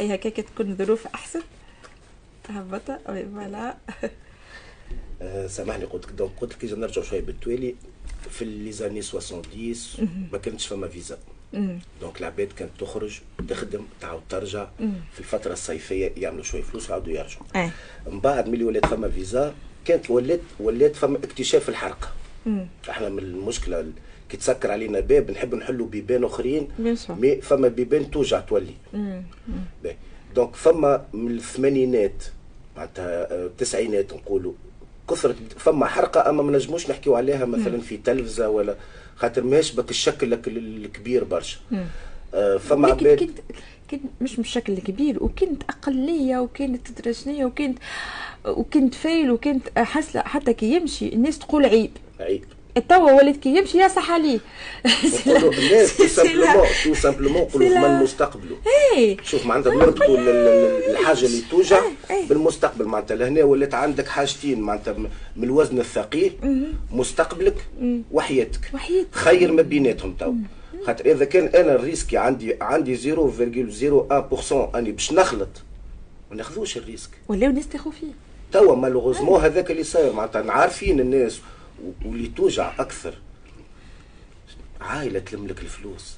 هي 0.00 0.14
هكاك 0.14 0.36
تكون 0.36 0.76
ظروف 0.76 1.06
أحسن. 1.06 1.40
هبطه 2.48 2.98
voilà 3.06 3.76
سامحني 5.46 5.84
قلت 5.84 6.12
donc 6.12 6.30
قلت 6.40 6.64
لك 6.64 6.72
نرجع 6.72 7.02
شوية. 7.02 7.20
بالتوالي 7.20 7.74
في 8.30 8.44
les 8.44 8.72
années 8.72 9.02
70 9.02 9.42
ما 10.32 10.38
كانتش 10.38 10.66
فما 10.66 10.88
فيزا. 10.88 11.18
donc 12.00 12.20
العباد 12.20 12.52
كانت 12.52 12.70
تخرج 12.78 13.20
تخدم 13.48 13.84
تعاود 14.00 14.22
ترجع. 14.28 14.68
في 15.12 15.18
الفترة 15.20 15.52
الصيفية 15.52 16.12
يعملوا 16.16 16.44
شوية 16.44 16.62
فلوس 16.62 16.86
ويعاودوا 16.86 17.12
يرجعوا. 17.12 17.46
من 18.06 18.20
بعد 18.20 18.48
ملي 18.48 18.64
ولات 18.64 18.86
فما 18.86 19.08
فيزا 19.08 19.54
كانت 19.84 20.10
ولات 20.10 20.40
ولات 20.60 20.96
فما 20.96 21.16
اكتشاف 21.18 21.68
الحرقه 21.68 22.08
إحنا 22.90 23.08
من 23.08 23.18
المشكلة 23.18 23.86
كي 24.28 24.36
تسكر 24.36 24.70
علينا 24.70 25.00
باب 25.00 25.30
نحب 25.30 25.54
نحلوا 25.54 25.86
بيبان 25.86 26.24
أخرين 26.24 26.68
mais 27.20 27.40
فما 27.40 27.68
بيبان 27.68 28.10
توجع 28.10 28.40
تولي. 28.40 28.74
donc 30.34 30.54
فما 30.56 31.06
من 31.12 31.30
الثمانينات 31.36 32.24
معناتها 32.76 33.32
آه، 33.32 33.46
التسعينات 33.46 34.14
نقولوا 34.14 34.52
كثرة 35.10 35.34
فما 35.58 35.86
حرقة 35.86 36.30
أما 36.30 36.42
ما 36.42 36.52
نجموش 36.52 36.90
نحكيو 36.90 37.14
عليها 37.14 37.44
مثلا 37.44 37.80
في 37.80 37.96
تلفزة 37.96 38.48
ولا 38.48 38.76
خاطر 39.16 39.42
ماهيش 39.44 39.72
بك 39.72 39.90
الشكل 39.90 40.32
الكبير 40.46 41.24
برشا. 41.24 41.58
آه 42.34 42.56
فما 42.56 42.88
عباد 42.88 43.18
كانت 43.18 43.38
كنت 43.90 44.02
مش 44.20 44.38
مش 44.38 44.46
الشكل 44.46 44.72
الكبير 44.72 45.22
وكنت 45.24 45.62
أقلية 45.62 46.38
وكانت 46.38 46.88
تدرجنية 46.88 47.44
وكنت 47.44 47.78
وكنت 48.46 48.94
فايل 48.94 49.30
وكنت 49.30 49.78
حاسة 49.78 50.20
حتى 50.20 50.52
كي 50.52 50.72
يمشي 50.74 51.08
الناس 51.14 51.38
تقول 51.38 51.66
عيب. 51.66 51.90
عيب. 52.20 52.44
توا 52.78 53.12
ولد 53.12 53.36
كي 53.36 53.56
يمشي 53.56 53.78
يصح 53.78 54.10
عليه 54.10 54.38
تو 55.98 56.06
سامبلومون 56.06 56.66
تو 56.84 56.94
سامبلومون 56.94 57.42
نقولوا 57.42 57.78
من 57.78 58.02
مستقبله 58.02 58.56
شوف 59.22 59.46
معناتها 59.46 59.74
نربطوا 59.74 60.18
الحاجة 60.90 61.26
اللي 61.26 61.42
توجع 61.50 61.80
بالمستقبل. 62.28 62.84
معناتها 62.84 63.16
لهنا 63.16 63.44
ولات 63.44 63.74
عندك 63.74 64.08
حاجتين 64.08 64.60
معناتها 64.60 64.94
من 65.36 65.44
الوزن 65.44 65.78
الثقيل 65.78 66.32
مستقبلك 66.92 67.66
وحياتك. 68.12 68.60
خير 69.10 69.52
ما 69.52 69.62
بيناتهم 69.62 70.14
تو 70.20 70.32
خاطر 70.86 71.06
إذا 71.06 71.24
كان 71.24 71.46
أنا 71.46 71.74
نريسكي 71.74 72.16
عندي 72.16 72.56
عندي 72.60 72.96
0.01% 72.96 74.76
أني 74.76 74.92
باش 74.92 75.12
نخلط 75.12 75.48
ما 76.30 76.36
ناخذوش 76.36 76.76
ال 76.76 76.80
risque. 76.80 77.10
voilà 77.28 77.50
الناس 77.50 77.68
تاخذ 77.68 77.92
فيه. 77.92 78.12
توا 78.52 78.76
malheureusement 78.76 79.40
هذاك 79.40 79.70
اللي 79.70 79.84
صاير. 79.84 80.12
معناتها 80.12 80.52
عارفين 80.52 81.00
الناس 81.00 81.40
واللي 82.04 82.28
توجع 82.28 82.72
أكثر 82.78 83.14
عائلة 84.80 85.18
تلملك 85.18 85.60
الفلوس. 85.60 86.16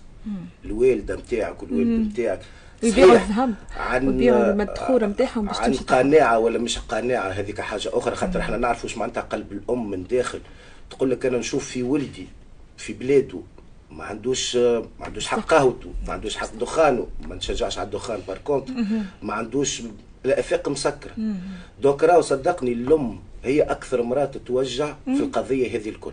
الوالده 0.65 1.17
نتاعك 1.17 1.63
والوالد 1.63 2.13
نتاعك 2.13 2.41
يبيعوا 2.83 3.13
الذهب 3.13 3.55
عن 3.77 4.09
ويبيعوا 4.09 4.51
المدخورة 4.51 5.07
نتاعهم 5.07 5.47
باش 5.47 5.61
عن 5.61 5.73
قناعة 5.75 6.39
ولا 6.39 6.59
مش 6.59 6.79
قناعة 6.79 7.29
هذيك 7.29 7.61
حاجة 7.61 7.91
أخرى. 7.93 8.17
خاطر 8.17 8.41
إحنا 8.41 8.57
نعرفوا 8.57 8.85
واش 8.85 8.99
معناتها 8.99 9.21
قلب 9.21 9.53
الأم 9.53 9.91
من 9.91 10.07
داخل. 10.07 10.41
تقول 10.91 11.11
لك 11.11 11.27
أنا 11.27 11.39
نشوف 11.39 11.69
في 11.69 11.83
ولدي 11.83 12.27
في 12.77 12.93
بلاده 12.93 13.41
ما 13.91 14.05
عندوش 14.05 14.57
ما 14.57 14.87
عندوش 15.01 15.27
حق 15.27 15.39
قهوته 15.41 15.93
ما 16.07 16.13
عندوش 16.13 16.37
حق 16.37 16.55
دخانه 16.55 17.07
ما 17.29 17.35
نشجعش 17.35 17.79
على 17.79 17.87
الدخان 17.87 18.21
par 18.29 18.43
contre 18.43 18.71
ما 19.23 19.35
عندوش 19.35 19.83
الافاق 20.25 20.69
مسكره 20.69 21.13
donc 21.83 22.05
راهو 22.05 22.21
صدقني 22.21 22.73
الأم 22.73 23.21
هي 23.45 23.63
أكثر 23.63 24.03
مراه 24.03 24.25
تتوجع 24.25 24.95
في 25.05 25.21
القضية 25.21 25.77
هذه 25.77 25.89
الكل. 25.89 26.13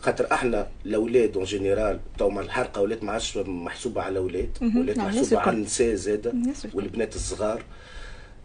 خاطر 0.00 0.26
إحنا 0.32 0.66
الاولاد 0.86 1.36
en 1.36 1.44
général 1.44 2.00
تو 2.18 2.40
الحرقة 2.40 2.82
ولات 2.82 3.04
ما 3.04 3.12
عادش 3.12 3.36
محسوبة 3.36 4.02
على 4.02 4.12
الاولاد 4.12 4.48
ولات 4.76 4.96
محسوبة 4.98 5.40
على 5.40 5.56
النساء 5.56 5.94
زادة 5.94 6.32
والبنات 6.74 7.16
الصغار. 7.16 7.62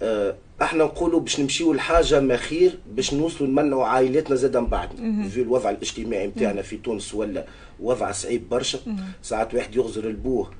آه، 0.02 0.36
أحنا 0.62 0.84
نقولوا 0.84 1.20
باش 1.20 1.40
نمشيو 1.40 1.74
لحاجة 1.74 2.20
ما 2.20 2.38
خير 2.38 2.80
باش 2.96 3.14
نوصلوا 3.14 3.50
نمنعوا 3.50 3.86
عائلاتنا 3.86 4.36
زادة 4.36 4.62
من 4.62 4.68
بعد. 4.68 4.90
في 5.30 5.42
الوضع 5.42 5.70
الاجتماعي 5.70 6.28
نتاعنا 6.28 6.62
في 6.62 6.78
تونس 6.78 7.14
ولا 7.14 7.46
وضع 7.80 8.12
صعيب 8.12 8.50
برشا. 8.50 8.80
ساعات 9.22 9.54
واحد 9.54 9.76
يغزر 9.76 10.08
البوه 10.08 10.52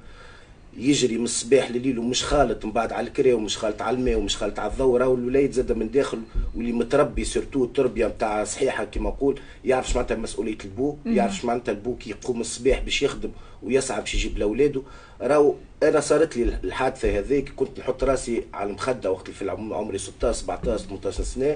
يجري 0.78 1.18
من 1.18 1.24
الصباح 1.24 1.72
لليل 1.72 2.00
ومش 2.00 2.24
خالط 2.24 2.66
من 2.66 2.72
بعد 2.72 2.94
على 2.94 3.08
الكرا 3.08 3.34
ومش 3.34 3.58
خالط 3.58 3.82
على 3.82 3.98
الماء 3.98 4.16
ومش 4.16 4.38
خالط 4.38 4.60
على 4.60 4.72
الضوء 4.72 4.98
راهو 4.98 5.16
الولايد 5.16 5.52
زاد 5.52 5.72
من 5.72 5.92
داخل 5.92 6.20
واللي 6.56 6.72
متربي 6.72 7.26
surtout 7.26 7.64
التربية 7.64 8.08
نتاع 8.08 8.44
صحيحة 8.44 8.84
كما 8.84 9.10
نقول 9.10 9.40
يعرف 9.66 9.96
معناتها 9.96 10.18
مسؤولية 10.18 10.58
البو 10.66 10.96
يعرف 11.06 11.46
معناتها 11.46 11.72
البو 11.72 11.96
كي 11.96 12.10
يقوم 12.10 12.42
الصباح 12.42 12.80
باش 12.80 13.04
يخدم 13.04 13.30
ويسعى 13.64 14.00
باش 14.00 14.16
يجيب 14.16 14.38
لأولاده. 14.38 14.82
راهو 15.22 15.56
أنا 15.84 16.00
صارت 16.00 16.38
لي 16.38 16.44
الحادثة 16.64 17.20
هذيك 17.20 17.50
كنت 17.56 17.80
نحط 17.80 18.04
راسي 18.04 18.44
على 18.54 18.70
المخدة 18.70 19.12
وقت 19.12 19.32
في 19.32 19.50
عمري 19.50 19.98
16 19.98 20.32
17 20.40 20.78
18 20.78 21.24
سنة. 21.24 21.56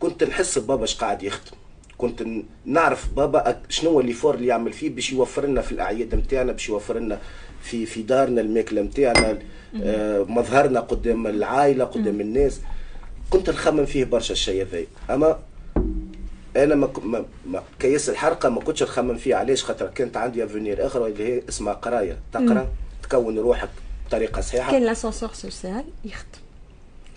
كنت 0.00 0.24
نحس 0.24 0.58
بابا 0.58 0.84
اش 0.84 0.94
قاعد 0.96 1.22
يخدم. 1.22 1.56
كنت 1.98 2.24
نعرف 2.64 3.08
بابا 3.14 3.62
شنو 3.68 3.90
هو 3.90 4.00
l'effort 4.00 4.34
اللي 4.34 4.46
يعمل 4.46 4.72
فيه 4.72 4.90
باش 4.90 5.12
يوفر 5.12 5.46
لنا 5.46 5.60
في 5.60 5.72
الأعياد 5.72 6.14
نتاعنا 6.14 6.52
باش 6.52 6.68
يوفر 6.68 6.98
لنا 6.98 7.20
في 7.66 7.86
في 7.86 8.02
دارنا 8.02 8.40
الماكله 8.40 8.82
نتاعنا 8.82 9.38
آه 9.82 10.22
مظهرنا 10.22 10.80
قدام 10.80 11.26
العائلة 11.26 11.84
قدام 11.84 12.20
الناس. 12.20 12.60
كنت 13.30 13.50
نخمم 13.50 13.86
فيه 13.86 14.04
برشا 14.04 14.32
الشيء 14.32 14.62
هذا. 14.62 14.84
أما 15.10 15.38
أنا 16.56 16.74
ما, 16.74 16.88
ما, 17.02 17.24
ما 17.46 17.62
كيس 17.78 18.08
الحرقه 18.10 18.48
ما 18.48 18.60
كنتش 18.60 18.82
نخمم 18.82 19.16
فيه. 19.16 19.34
علاش؟ 19.34 19.64
خاطر 19.64 19.86
كانت 19.86 20.16
عندي 20.16 20.44
avenir 20.44 20.86
أخرى 20.86 21.06
اللي 21.10 21.24
هي 21.34 21.42
اسمها 21.48 21.72
قراية. 21.72 22.18
تقرأ 22.32 22.68
تكون 23.02 23.38
روحك 23.38 23.68
بطريقة 24.06 24.40
صحيحة. 24.40 24.72
كان 24.72 24.82
l'ascenseur 24.82 25.30
social 25.32 25.84
يخدم 26.04 26.45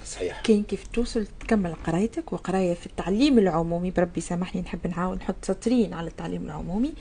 صحيح. 0.06 0.42
كاين 0.42 0.64
كيف 0.64 0.88
توصل 0.88 1.26
تكمل 1.40 1.74
قرايتك 1.74 2.34
وقراية 2.34 2.74
في 2.74 2.86
التعليم 2.86 3.40
العمومي. 3.40 3.92
بربي 3.92 4.22
سامحني 4.22 4.62
نحب 4.62 4.88
نعاون 4.88 5.18
نحط 5.18 5.36
سطرين 5.42 5.94
على 5.94 6.08
التعليم 6.08 6.46
العمومي 6.46 6.94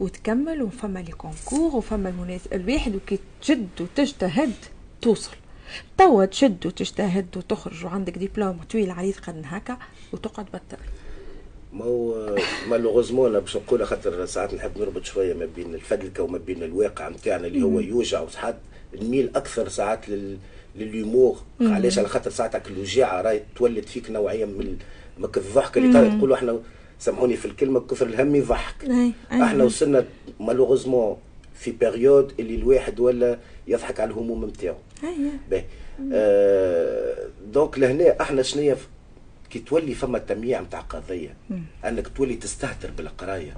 وتكمل. 0.00 0.62
وفما 0.62 0.98
les 0.98 1.12
concours 1.12 1.76
وفما 1.76 2.08
المناسب 2.08 2.52
الواحد 2.52 2.94
وكي 2.94 3.18
تجد 3.42 3.68
وتجتهد 3.80 4.52
توصل. 5.02 5.36
توا 5.98 6.24
تشد 6.24 6.66
وتجتهد 6.66 7.36
وتخرج 7.36 7.84
وعندك 7.84 8.18
دبلوم 8.18 8.60
طويل 8.70 8.90
عريض 8.90 9.14
قد 9.14 9.42
هكا 9.44 9.78
وتقعد 10.12 10.46
بطل. 10.46 10.82
ما 11.72 11.84
هو 11.84 12.36
malheureusement 12.68 13.30
أنا 13.30 13.38
باش 13.38 13.56
نقول 13.56 13.86
خاطر 13.86 14.26
ساعات 14.26 14.54
نحب 14.54 14.78
نربط 14.78 15.04
شوية 15.04 15.34
ما 15.34 15.48
بين 15.56 15.74
الفدلكه 15.74 16.22
وما 16.22 16.38
بين 16.38 16.62
الواقع 16.62 17.08
نتاعنا 17.08 17.46
اللي 17.46 17.62
هو 17.62 17.80
يوجع 17.80 18.20
وساعات 18.20 18.56
نميل 19.02 19.30
أكثر 19.36 19.68
ساعات 19.68 20.08
لل 20.08 20.38
لل 20.78 20.93
humour 20.93 21.38
علاش؟ 21.60 21.98
على 21.98 22.08
خاطر 22.08 22.30
ساعتك 22.30 22.68
الوجاعه 22.68 23.20
راهي 23.22 23.42
تولد 23.56 23.84
فيك 23.86 24.10
نوعية 24.10 24.44
من 24.44 24.76
ما 25.18 25.28
الضحك 25.36 25.78
اللي 25.78 25.92
تقولوا 26.18 26.36
إحنا 26.36 26.58
سامحوني 26.98 27.36
في 27.36 27.44
الكلمة 27.44 27.80
كثر 27.80 28.06
الهم 28.06 28.34
يضحك. 28.34 28.84
إحنا 29.32 29.64
وصلنا 29.64 30.04
malheureusement 30.40 31.16
في 31.54 31.70
période 31.70 32.32
اللي 32.40 32.54
الواحد 32.54 33.00
ولا 33.00 33.38
يضحك 33.66 34.00
على 34.00 34.10
الهموم 34.10 34.44
نتاعو 34.44 34.76
باهي. 35.50 35.64
آه 36.12 37.28
donc 37.52 37.78
لهنا 37.78 38.20
إحنا 38.20 38.42
شنيا 38.42 38.76
كي 39.50 39.58
تولي 39.58 39.94
فما 39.94 40.18
تمييع 40.18 40.60
نتاع 40.60 40.80
قضية 40.80 41.34
إنك 41.84 42.08
تولي 42.08 42.34
تستهتر 42.34 42.90
بالقراية 42.90 43.56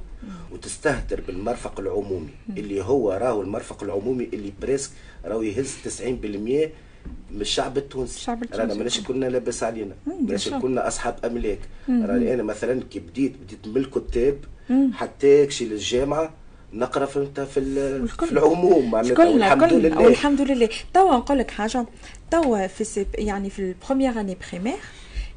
وتستهتر 0.52 1.20
بالمرفق 1.20 1.80
العمومي 1.80 2.28
اللي 2.56 2.84
هو 2.84 3.12
راهو 3.12 3.42
المرفق 3.42 3.82
العمومي 3.82 4.28
اللي 4.32 4.52
presque 4.62 4.90
راهو 5.24 5.42
يهز 5.42 5.74
90% 6.00 6.68
من 7.30 7.40
الشعب 7.40 7.78
التونسي. 7.78 8.16
الشعب 8.16 8.42
التونسي. 8.42 8.62
رانا 8.62 8.74
ماناش 8.74 9.00
كنا 9.00 9.26
لاباس 9.26 9.62
علينا. 9.62 9.94
ماناش 10.06 10.48
كنا 10.48 10.88
أصحاب 10.88 11.16
أملاك. 11.24 11.58
راني 11.88 12.34
أنا 12.34 12.42
مثلا 12.42 12.82
كي 12.90 12.98
بديت 12.98 13.36
بديت 13.36 13.66
من 13.66 13.76
الكتاب 13.76 14.36
حتى 14.92 15.46
كشي 15.46 15.64
للجامعة 15.64 16.32
نقرأ 16.72 17.06
في 17.06 17.26
في, 17.34 18.06
في 18.06 18.32
العموم 18.32 18.90
معناتها. 18.90 19.28
والحمد 19.28 19.72
لله. 19.72 20.00
والحمد 20.00 20.40
لله. 20.40 20.68
توا 20.94 21.16
نقول 21.16 21.38
لك 21.38 21.50
حاجة. 21.50 21.86
توا 22.30 22.66
في 22.66 23.06
يعني 23.14 23.50
في 23.50 23.58
ال 23.58 23.65
première 23.65 24.20
année 24.20 24.36
primaire 24.52 24.78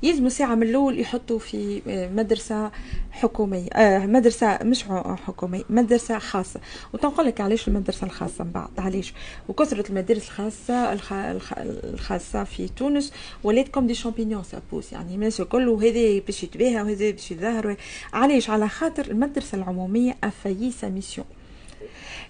يلزموا 0.03 0.29
ساعة 0.29 0.55
من 0.55 0.63
الأول 0.63 0.99
يحطوا 0.99 1.39
في 1.39 1.81
آه، 1.87 2.09
مدرسة 2.09 2.71
حكومية 3.11 3.69
آه 3.69 4.05
مدرسة 4.05 4.59
مش 4.63 4.83
حكومية 5.27 5.63
مدرسة 5.69 6.19
خاصة. 6.19 6.59
وتنقول 6.93 7.25
لك 7.25 7.41
علاش 7.41 7.67
المدرسة 7.67 8.05
الخاصة 8.05 8.43
من 8.43 8.51
بعد 8.51 8.69
علاش؟ 8.77 9.13
وكثرة 9.49 9.89
المدارس 9.89 10.23
الخاصة 10.27 10.93
الخ... 10.93 11.13
الخ... 11.13 11.53
الخاصة 11.57 12.43
في 12.43 12.67
تونس 12.67 13.13
ولات 13.43 13.67
comme 13.69 13.87
des 13.87 13.93
champignons 13.93 14.43
ça 14.43 14.56
pousse 14.56 14.93
يعني 14.93 15.15
الناس 15.15 15.41
الكل 15.41 15.69
وهذا 15.69 16.19
باش 16.19 16.43
يتباهى 16.43 16.81
وهذا 16.81 17.11
باش 17.11 17.31
يظهر 17.31 17.75
علاش؟ 18.13 18.49
على 18.49 18.69
خاطر 18.69 19.11
المدرسة 19.11 19.57
العمومية 19.57 20.15
a 20.23 20.30
failli 20.30 20.71
à 20.71 20.77
sa 20.77 20.89
mission 20.89 21.27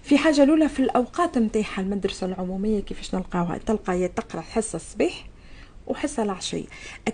في 0.02 0.18
حاجة 0.18 0.42
الأولى 0.42 0.68
في 0.68 0.80
الأوقات 0.80 1.38
نتاعها 1.38 1.80
المدرسة 1.80 2.26
العمومية 2.26 2.80
كيفاش 2.80 3.14
نلقاوها؟ 3.14 3.58
تلقى 3.58 4.08
تقرأ 4.08 4.40
حصة 4.40 4.76
الصباح 4.76 5.26
وحصة 5.86 6.22
العشية 6.22 6.64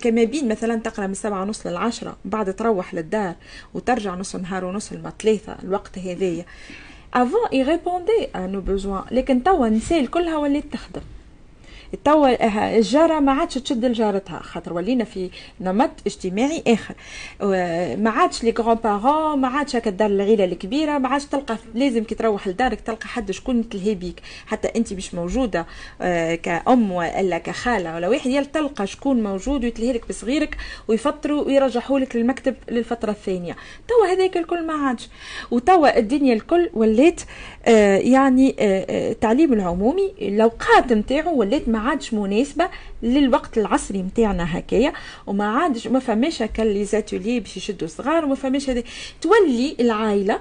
ما 0.07 0.25
بين 0.25 0.49
مثلا 0.49 0.77
تقرأ 0.81 1.07
من 1.07 1.15
سبعة 1.15 1.43
ونص 1.43 1.67
للعشرة 1.67 2.17
بعد 2.25 2.55
تروح 2.57 2.95
للدار 2.95 3.35
وترجع 3.75 4.15
نص 4.15 4.37
نهار 4.37 4.65
ونص 4.65 4.93
لما 4.93 5.13
ثلاثة 5.23 5.57
الوقت 5.63 5.99
هذايا 5.99 6.45
avant 7.15 7.49
il 7.53 7.67
répondait 7.67 8.29
à 8.37 8.47
nos 8.47 8.61
besoins 8.61 9.05
لكن 9.11 9.43
توا 9.43 9.67
النساء 9.67 10.07
كلها 10.07 10.37
ولات 10.37 10.65
تخدم 10.73 11.01
توا 12.05 12.77
الجارة 12.77 13.21
ما 13.21 13.33
عادش 13.33 13.55
تشد 13.55 13.85
لجارتها 13.85 14.39
خاطر 14.39 14.73
ولينا 14.73 15.05
في 15.05 15.31
نمط 15.61 15.91
اجتماعي 16.07 16.63
آخر. 16.67 16.95
ما 17.97 18.11
عادش 18.11 18.45
les 18.45 18.55
grands-parents 18.59 19.39
ما 19.41 19.49
عادش 19.49 19.77
هكا 19.77 19.91
الدار 19.91 20.11
العيلة 20.11 20.45
الكبيرة 20.45 20.99
ما 20.99 21.09
عادش 21.09 21.25
تلقى 21.25 21.57
لازم 21.75 22.05
كي 22.05 22.15
تروح 22.15 22.49
لدارك 22.49 22.81
تلقى 22.81 23.09
حد 23.09 23.31
شكون 23.31 23.61
يتلهي 23.61 23.95
بيك. 23.95 24.21
حتى 24.47 24.69
انت 24.77 24.93
مش 24.93 25.15
موجودة 25.15 25.67
آه، 26.01 26.35
كأم 26.35 26.93
ولا 26.93 27.39
كخالة 27.39 27.95
ولا 27.95 28.09
واحد 28.09 28.47
تلقى 28.53 28.87
شكون 28.87 29.23
موجود 29.23 29.65
ويتلهي 29.65 29.93
لك 29.93 30.09
بصغيرك 30.09 30.57
ويفطروا 30.89 31.45
ويرجحوا 31.45 31.99
لك 31.99 32.17
للمكتب 32.17 32.55
للفترة 32.71 33.11
الثانية. 33.11 33.57
توا 33.89 34.07
هذاك 34.13 34.37
الكل 34.37 34.67
ما 34.67 34.73
عادش. 34.73 35.09
وتوا 35.51 35.99
الدنيا 35.99 36.35
الكل 36.35 36.71
ولات 36.75 37.21
آه، 37.67 37.97
يعني 37.99 38.57
التعليم 38.61 39.53
آه، 39.53 39.57
العمومي 39.57 40.13
الأوقات 40.23 40.93
نتاعو 40.93 41.35
ولات 41.39 41.69
عادش 41.81 42.15
مناسبة 42.15 42.69
للوقت 43.03 43.59
العصري 43.59 44.03
نتاعنا 44.03 44.59
هكايا 44.59 44.93
وما 45.27 45.45
عادش 45.45 45.87
ما 45.87 45.99
فماش 45.99 46.43
هكا 46.43 46.63
لي 46.63 46.85
زاتولي 46.85 47.41
باش 47.41 47.57
يشدوا 47.57 47.89
صغار 47.89 48.25
وما 48.25 48.35
فماش 48.35 48.71
هذه 48.71 48.85
تولي 49.21 49.77
العائلة 49.81 50.41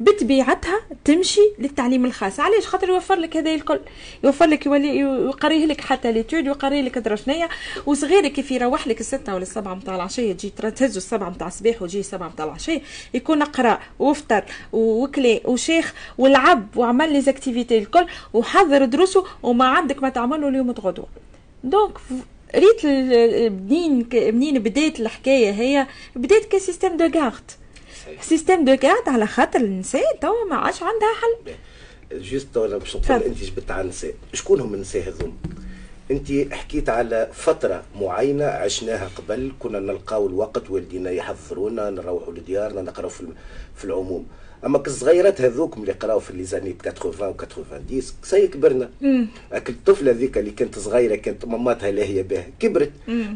بطبيعتها 0.00 0.80
تمشي 1.04 1.40
للتعليم 1.58 2.04
الخاص. 2.04 2.40
علاش؟ 2.40 2.66
خاطر 2.66 2.88
يوفر 2.88 3.14
لك 3.14 3.36
هذا 3.36 3.54
الكل. 3.54 3.80
يوفر 4.24 4.46
لك 4.46 4.66
يولي 4.66 4.98
يقريه 4.98 5.66
لك 5.66 5.80
حتى 5.80 6.12
l'étude 6.12 6.46
يقري 6.46 6.82
لك 6.82 6.98
درشنية 6.98 7.48
وصغيرك 7.86 8.32
كيف 8.32 8.50
يروح 8.50 8.88
لك 8.88 9.00
الستة 9.00 9.34
ولا 9.34 9.42
السبعة 9.42 9.74
متاع 9.74 9.96
العشية 9.96 10.32
تجي 10.32 10.50
تهزو 10.50 10.96
السبعة 10.98 11.30
متاع 11.30 11.46
الصباح 11.46 11.82
وتجي 11.82 12.00
السبعة 12.00 12.28
متاع 12.28 12.44
العشية. 12.44 12.82
يكون 13.14 13.42
قرا 13.42 13.78
وفطر 13.98 14.44
وكلي 14.72 15.40
وشيخ 15.44 15.94
ولعب 16.18 16.76
وعمل 16.76 17.12
les 17.12 17.20
activités 17.20 17.78
الكل 17.78 18.06
وحضر 18.32 18.84
دروسه 18.84 19.24
وما 19.42 19.64
عندك 19.64 20.02
ما 20.02 20.08
تعمله 20.08 20.48
اليوم 20.48 20.72
تغدو 20.72 21.04
donc 21.64 21.98
ريت 22.54 22.86
منين 22.86 24.08
منين 24.14 24.58
بدات 24.58 25.00
الحكاية 25.00 25.50
هي؟ 25.50 25.86
بدات 26.16 26.44
ك 26.44 26.51
système 26.51 26.96
de 26.96 27.20
garde 27.20 27.50
système 28.20 28.64
de 28.64 28.76
garde 28.76 29.08
على 29.08 29.26
خاطر 29.26 29.60
النساء 29.60 30.16
توا 30.20 30.44
ما 30.50 30.56
عادش 30.56 30.82
عندها 30.82 31.08
حل. 31.20 31.52
juste 32.20 32.48
تو 32.54 32.78
باش 32.78 32.96
نقول 32.96 33.22
انت 33.22 33.38
جبت 33.38 33.70
على 33.70 33.82
النساء 33.82 34.14
شكون 34.32 34.60
هم 34.60 34.74
النساء 34.74 35.08
هذوم 35.08 35.36
انت 36.10 36.52
حكيت 36.52 36.88
على 36.88 37.28
فترة 37.32 37.82
معينة 38.00 38.44
عشناها 38.44 39.10
قبل 39.16 39.52
كنا 39.58 39.80
نلقاو 39.80 40.26
الوقت 40.26 40.70
والدينا 40.70 41.10
يحضرونا 41.10 41.90
نروحوا 41.90 42.32
لديارنا 42.32 42.82
نقراو 42.82 43.08
في, 43.08 43.26
في 43.76 43.84
العموم. 43.84 44.26
أما 44.66 44.78
كالصغيرات 44.78 45.40
هذوك 45.40 45.76
اللي 45.76 45.92
قراو 45.92 46.20
في 46.20 46.32
les 46.32 46.49
années 46.49 46.82
80 46.88 47.28
و 47.28 47.32
90 47.32 48.02
سي 48.22 48.48
كبرنا 48.48 48.90
الطفلة 49.52 50.12
ذيك 50.12 50.38
اللي 50.38 50.50
كانت 50.50 50.78
صغيرة 50.78 51.14
كانت 51.16 51.44
ماماتها 51.44 51.90
لاهيه 51.90 52.22
بها 52.22 52.46
كبرت. 52.60 52.92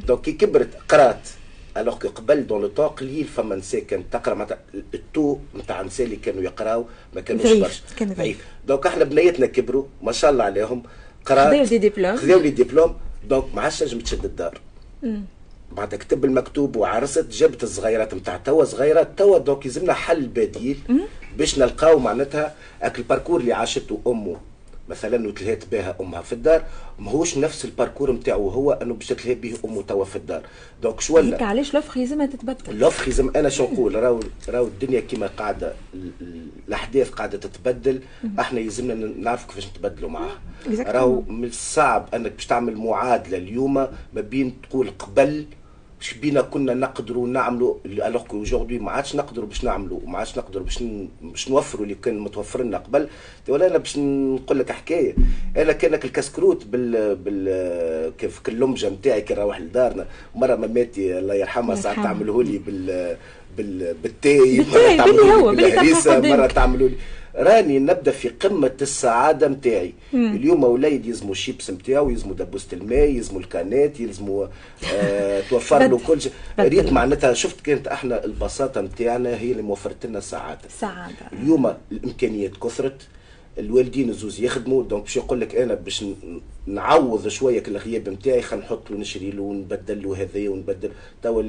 donc 0.07 0.21
كي 0.21 0.33
كبرت 0.33 0.69
قرات. 0.89 1.29
alors 1.77 1.99
que 1.99 2.09
قبل 2.09 2.47
dans 2.47 2.63
le 2.63 2.69
temps 2.69 2.89
قليل 2.89 3.25
فما 3.25 3.57
نساء 3.57 3.81
كانت 3.81 4.13
تقرأ 4.13 4.35
معناتها 4.35 4.59
ال 4.95 5.03
taux 5.03 5.39
نتاع 5.57 5.83
نساء 5.83 6.07
اللي 6.07 6.17
كانوا 6.17 6.43
يقراو 6.43 6.85
ما 7.15 7.21
كانوش 7.21 7.53
برشا. 7.53 7.81
كان 7.97 8.13
ضعيف. 8.13 8.45
donc 8.69 8.87
إحنا 8.87 9.05
بنيتنا 9.05 9.47
كبروا 9.47 9.85
ما 10.03 10.13
شاء 10.13 10.31
الله 10.31 10.45
عليهم 10.45 10.83
قرات 11.25 11.49
خذاو 11.49 11.65
des 11.65 11.79
diplômes 11.79 12.17
خذاو 12.17 12.41
les 12.41 12.51
diplômes 12.51 12.97
donc 13.29 13.45
ما 13.55 13.63
عادش 13.63 13.79
تنجم 13.79 14.01
تشد 14.01 14.25
الدار. 14.25 14.61
بعد 15.73 15.95
كتب 15.95 16.25
المكتوب 16.25 16.77
وعرست 16.77 17.27
جبت 17.31 17.63
الصغيرات 17.63 18.15
نتاع 18.15 18.37
توا 18.37 18.65
صغيرات 18.65 19.19
توا 19.19 19.39
donc 19.39 19.67
يلزمنا 19.67 19.93
حل 19.93 20.27
بديل 20.27 20.79
باش 21.37 21.59
نلقاو 21.59 21.99
معناتها 21.99 22.55
اك 22.83 22.99
ال 22.99 23.03
parcours 23.03 23.41
اللي 23.41 23.53
عاشته 23.53 24.01
امه 24.07 24.37
مثلا 24.89 25.29
وتلهيت 25.29 25.65
بها 25.73 25.97
أمها 26.01 26.23
في 26.23 26.33
الدار 26.33 26.65
ماهوش 26.99 27.39
نفس 27.39 27.65
ال 27.65 27.70
parcours 27.70 28.13
نتاعو 28.13 28.49
هو 28.49 28.73
انه 28.73 28.95
باش 28.95 29.07
تلهي 29.07 29.35
به 29.35 29.55
امه 29.65 29.83
توا 29.83 30.05
في 30.05 30.17
الدار. 30.17 30.43
donc 30.83 31.01
شو 31.01 31.17
ولا؟ 31.17 31.35
هيك 31.35 31.43
علاش 31.43 31.75
l'offre 31.75 31.97
يلزمها 31.97 32.27
تتبدل؟ 32.27 32.79
l'offre 32.79 33.09
يلزم 33.09 33.31
أنا 33.37 33.49
شو 33.49 33.65
نقول؟ 33.65 33.95
راهو 33.95 34.21
راهو 34.49 34.67
الدنيا 34.67 35.01
كيما 35.01 35.27
قاعدة 35.27 35.73
الأحداث 36.69 37.11
قاعدة 37.11 37.39
تتبدل 37.39 38.01
إحنا 38.41 38.61
يلزمنا 38.61 38.95
نعرف 38.95 39.47
كيفاش 39.47 39.67
نتبدلوا 39.67 40.11
معاها. 40.11 40.39
راهو 40.69 41.21
من 41.21 41.45
الصعب 41.45 42.09
أنك 42.15 42.33
باش 42.33 42.47
تعمل 42.47 42.77
معادلة 42.77 43.39
اليوم 43.39 43.75
ما 43.75 44.21
بين 44.21 44.55
تقول 44.71 44.91
قبل 44.99 45.47
باش 46.03 46.15
بينا 46.15 46.43
كنا 46.43 46.75
نقدروا 46.75 47.29
نعملوا 47.29 47.75
alors 47.87 48.23
que 48.23 48.43
aujourd'hui 48.43 48.79
ما 48.79 48.91
عادش 48.91 49.17
نقدروا 49.17 49.47
باش 49.47 49.65
نعملوا 49.65 50.01
ما 50.07 50.19
عادش 50.19 50.39
نقدروا 50.39 50.65
باش 50.65 50.85
باش 51.23 51.51
نوفروا 51.51 51.85
اللي 51.85 51.95
كان 51.95 52.19
متوفر 52.19 52.63
لنا 52.63 52.79
قبل. 52.79 53.09
ولا 53.49 53.67
أنا 53.67 53.79
باش 53.79 53.99
نقول 53.99 54.59
لك 54.59 54.73
حكاية. 54.73 55.15
أنا 55.57 55.73
كانك 55.73 56.05
الكسكروت 56.05 56.67
بال 56.67 57.17
بال 57.17 58.17
كيف 58.19 58.41
اللمجه 58.49 58.89
نتاعي 58.89 59.21
كي 59.21 59.35
نروح 59.35 59.61
لدارنا. 59.61 60.07
مرة 60.35 60.57
ماماتي 60.57 61.19
الله 61.19 61.35
يرحمها 61.35 61.75
ساعات 61.75 61.97
تعمله 61.97 62.43
لي 62.43 62.59
بال 62.59 63.17
بالتاي 63.57 64.61
مرة 64.61 64.97
تعملوا 64.97 65.53
لي 65.53 65.63
بالهريسة 65.63 66.21
مرة 66.21 66.47
تعملوا 66.47 66.89
لي. 66.89 66.95
راني 67.37 67.79
نبدأ 67.79 68.11
في 68.11 68.29
قمة 68.29 68.73
السعادة 68.83 69.49
نتاعي 69.49 69.93
اليوم 70.15 70.65
أولاد 70.65 71.07
يلزموا 71.07 71.33
الشيبس 71.33 71.71
نتاعو 71.71 72.11
يلزموا 72.11 72.35
دبوسة 72.35 72.67
الماء 72.73 73.09
يلزموا 73.11 73.41
الكانات 73.41 74.01
يلزموا 74.01 74.47
آه 74.95 75.41
توفر 75.51 75.87
له 75.87 75.99
كل 76.07 76.21
شيء. 76.21 76.33
ريت 76.61 76.93
معناتها 76.93 77.33
شفت 77.35 77.61
كانت 77.61 77.89
إحنا 77.89 78.25
البساطة 78.25 78.81
نتاعنا 78.81 79.37
هي 79.37 79.53
اللي 79.53 79.63
موفرت 79.63 80.07
لنا 80.07 80.19
السعادة. 80.19 80.61
السعاده 80.67 81.15
اليوم 81.33 81.75
الإمكانيات 81.93 82.57
كثرت. 82.57 83.01
الوالدين 83.59 84.09
الزوز 84.09 84.41
يخدموا. 84.41 84.83
donc 84.83 85.03
باش 85.03 85.17
يقول 85.17 85.41
لك 85.41 85.57
أنا 85.57 85.75
باش 85.75 86.05
نعوض 86.67 87.29
شوية 87.29 87.63
الغياب 87.69 88.09
نتاعي 88.09 88.43
خلينا 88.43 88.65
نحط 88.67 88.91
له 88.91 88.97
نشري 88.97 89.31
له 89.31 89.43
ونبدل 89.43 90.03
له 90.03 90.23
هذايا 90.23 90.51
ونبدل. 90.51 90.91
توا 91.23 91.43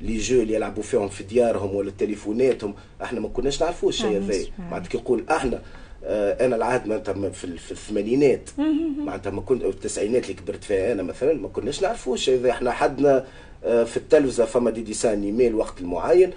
les 0.00 0.18
jeux 0.18 0.40
اللي 0.42 0.54
يلعبوا 0.54 0.82
فيهم 0.82 1.08
في 1.08 1.24
ديارهم 1.24 1.74
ولا 1.74 1.92
تليفوناتهم 1.98 2.74
إحنا 3.02 3.20
ما 3.20 3.28
كناش 3.28 3.62
نعرفوا 3.62 3.88
الشيء 3.88 4.16
هذايا. 4.16 4.46
معناتها 4.58 4.98
يقول 5.00 5.24
إحنا 5.30 5.62
آه 6.04 6.46
أنا 6.46 6.56
العهد 6.56 6.86
معناتها 6.86 7.30
في, 7.30 7.58
في 7.58 7.72
الثمانينات. 7.72 8.50
معناتها 8.98 9.30
ما 9.30 9.40
كنت 9.40 9.64
التسعينات 9.64 10.22
اللي 10.24 10.34
كبرت 10.34 10.64
فيها 10.64 10.92
أنا 10.92 11.02
مثلا 11.02 11.32
ما 11.34 11.48
كناش 11.48 11.82
نعرفوا 11.82 12.14
الشيء 12.14 12.38
هذا. 12.40 12.50
إحنا 12.50 12.70
حدنا 12.70 13.24
آه 13.64 13.84
في 13.84 13.96
التلفزة 13.96 14.44
فما 14.44 14.70
des 14.70 14.80
dessins 14.80 15.22
animés 15.22 15.54
وقت 15.54 15.80
المعين 15.80 16.30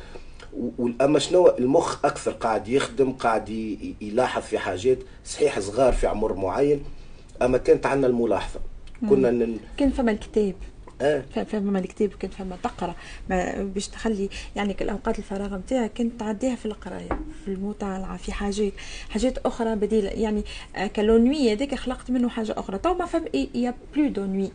اما 1.02 1.20
شنو 1.20 1.48
المخ 1.48 2.06
أكثر 2.06 2.32
قاعد 2.32 2.68
يخدم 2.68 3.12
قاعد 3.12 3.50
يلاحظ 4.02 4.42
في 4.42 4.58
حاجات 4.58 4.98
صحيح 5.26 5.60
صغار 5.60 5.94
في 5.94 6.08
عمر 6.08 6.34
معين. 6.34 6.84
أما 7.42 7.58
كانت 7.58 7.86
عندنا 7.86 8.08
الملاحظة. 8.08 8.60
كنا 9.10 9.32
نن... 9.32 9.58
كان 9.78 9.90
فما 9.90 10.12
الكتاب. 10.12 10.56
آه. 11.02 11.24
فما 11.44 11.80
الكتاب 11.80 12.10
كان 12.10 12.32
فما 12.32 12.58
تقرأ. 12.64 12.96
باش 13.60 13.88
تخلي 13.88 14.30
يعني 14.56 14.76
الأوقات 14.82 15.20
الفراغ 15.20 15.56
نتاعك 15.56 15.92
كنت 15.98 16.20
تعديها 16.20 16.56
في 16.56 16.66
القراية 16.66 17.20
في 17.46 17.48
المطالعة 17.48 18.18
في 18.18 18.32
حاجات 18.32 18.74
حاجات 19.10 19.38
أخرى 19.38 19.76
بديلة. 19.76 20.10
يعني 20.10 20.44
ك 20.94 21.02
ال 21.02 21.11
ennui 21.11 21.54
هذاك 21.54 21.76
خلقت 21.76 22.12
منه 22.12 22.30
حاجة 22.30 22.56
أخرى. 22.58 22.78
تو 22.78 22.94
ما 22.94 23.06
فما 23.06 23.26
y 23.56 23.74
a 23.96 24.10
plus 24.10 24.26
d'ennui 24.26 24.52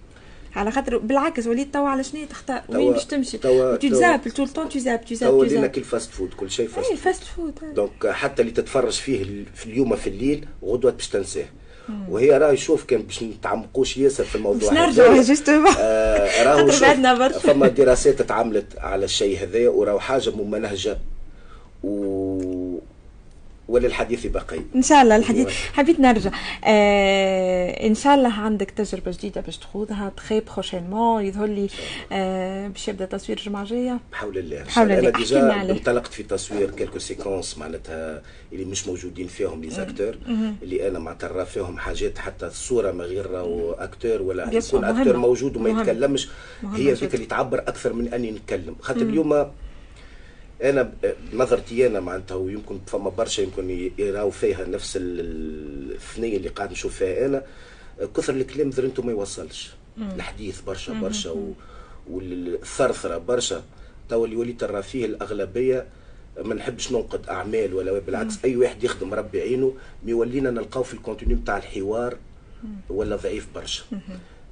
على 0.56 0.70
خاطر 0.70 0.98
بالعكس 0.98 1.46
وليت 1.46 1.74
توا 1.74 1.88
على 1.88 2.04
شنو 2.04 2.24
تختار؟ 2.24 2.62
وين 2.68 2.92
باش 2.92 3.04
تمشي؟ 3.04 3.38
تو 3.38 3.76
تزابل 3.76 4.30
طول 4.30 4.46
الطون 4.46 4.68
تزاب 4.68 5.04
تزاب 5.04 5.30
توا 5.30 5.38
ولينا 5.38 5.66
كل 5.66 5.84
fast 5.84 6.10
food 6.10 6.34
كل 6.34 6.50
شيء 6.50 6.68
fast 6.68 6.88
food 6.88 6.96
fast 6.96 7.22
food 7.24 7.54
donc 7.74 8.06
حتى 8.06 8.42
اللي 8.42 8.52
تتفرج 8.52 8.92
فيه 8.92 9.44
في 9.54 9.66
اليوم 9.66 9.96
في 9.96 10.06
الليل 10.06 10.46
غدوة 10.64 10.92
باش 10.92 11.08
تنساه. 11.08 11.46
وهي 12.08 12.38
راهي 12.38 12.56
شوف 12.56 12.84
كان 12.84 13.02
باش 13.02 13.22
نتعمقوش 13.22 13.96
ياسر 13.96 14.24
في 14.24 14.34
الموضوع 14.34 14.70
باش 14.70 14.78
نرجعوا 14.78 15.22
justement 15.22 15.72
آه 15.78 16.42
راهو 16.42 17.30
فما 17.30 17.68
دراسات 17.68 18.22
تعملت 18.22 18.78
على 18.78 19.04
الشيء 19.04 19.42
هذايا 19.42 19.68
وراهو 19.68 20.00
حاجة 20.00 20.30
ممنهجة. 20.30 20.98
و 21.82 22.67
وللحديث 23.68 24.26
بقي. 24.26 24.60
إن 24.74 24.82
شاء 24.82 25.02
الله 25.02 25.16
الحديث 25.16 25.48
حبيت 25.48 26.00
نرجع. 26.00 26.30
آه 26.64 27.86
إن 27.86 27.94
شاء 27.94 28.14
الله 28.14 28.32
عندك 28.32 28.70
تجربة 28.70 29.10
جديدة 29.10 29.40
باش 29.40 29.56
تخوضها 29.56 30.12
très 30.16 30.40
prochainement 30.40 31.24
يظهر 31.24 31.46
لي 31.46 31.68
آه 32.12 32.68
باش 32.68 32.88
يبدأ 32.88 33.04
تصوير 33.04 33.38
الجمعة 33.38 33.62
الجاية. 33.62 34.00
بحول 34.12 34.38
الله 34.38 34.62
بحول 34.62 34.92
الله. 34.92 34.98
أنا 34.98 35.18
déjà 35.18 35.70
انطلقت 35.70 36.12
في 36.12 36.22
تصوير 36.22 36.70
quelques 36.70 36.98
séquences 36.98 37.58
معناتها 37.58 38.22
اللي 38.52 38.64
مش 38.64 38.88
موجودين 38.88 39.26
فيهم 39.26 39.62
les 39.62 39.70
acteurs 39.70 40.18
اللي 40.62 40.88
أنا 40.88 40.98
معناتها 40.98 41.44
فيهم 41.44 41.78
حاجات 41.78 42.18
حتى 42.18 42.46
الصورة 42.46 42.92
ما 42.92 43.04
غير 43.04 43.26
acteur 43.84 44.22
ولا 44.22 44.52
يكون 44.52 44.84
acteur 44.84 45.16
موجود 45.16 45.56
وما 45.56 45.80
يتكلمش. 45.80 46.28
هي 46.74 46.92
ذيك 46.92 47.14
اللي 47.14 47.26
تعبر 47.26 47.58
أكثر 47.58 47.92
من 47.92 48.14
أني 48.14 48.30
نتكلم. 48.30 48.76
خاطر 48.80 49.02
اليوم 49.02 49.50
أنا 50.62 50.92
نظرتي 51.32 51.86
أنا 51.86 52.00
معناتها 52.00 52.34
ويمكن 52.34 52.78
فما 52.86 53.10
برشا 53.10 53.42
يمكن 53.42 53.90
يراو 53.98 54.30
فيها 54.30 54.64
نفس 54.64 54.98
الثنية 55.00 56.36
اللي 56.36 56.48
قاعد 56.48 56.70
نشوف 56.70 56.94
فيها 56.94 57.26
أنا. 57.26 57.42
كثر 58.16 58.34
الكلام 58.34 58.70
ذرنتو 58.70 59.02
ما 59.02 59.12
يوصلش. 59.12 59.70
الحديث 59.98 60.60
برشا 60.60 60.92
برشا 60.92 61.34
والثرثرة 62.10 63.18
برشا. 63.18 63.62
تو 64.08 64.24
اللي 64.24 64.36
وليت 64.36 64.60
ترى 64.60 64.82
فيه 64.82 65.04
الأغلبية 65.04 65.86
ما 66.44 66.54
نحبش 66.54 66.92
ننقد 66.92 67.28
أعمال 67.28 67.74
ولا 67.74 67.98
بالعكس 67.98 68.44
أي 68.44 68.56
واحد 68.56 68.84
يخدم 68.84 69.14
ربي 69.14 69.40
عينه 69.40 69.74
mais 70.04 70.27
ولينا 70.27 70.50
نلقاو 70.50 70.82
في 70.82 70.94
ال 70.94 70.99
contenu 70.99 71.36
نتاع 71.36 71.56
الحوار 71.56 72.16
ولا 72.88 73.16
ضعيف 73.16 73.46
برشا. 73.54 73.84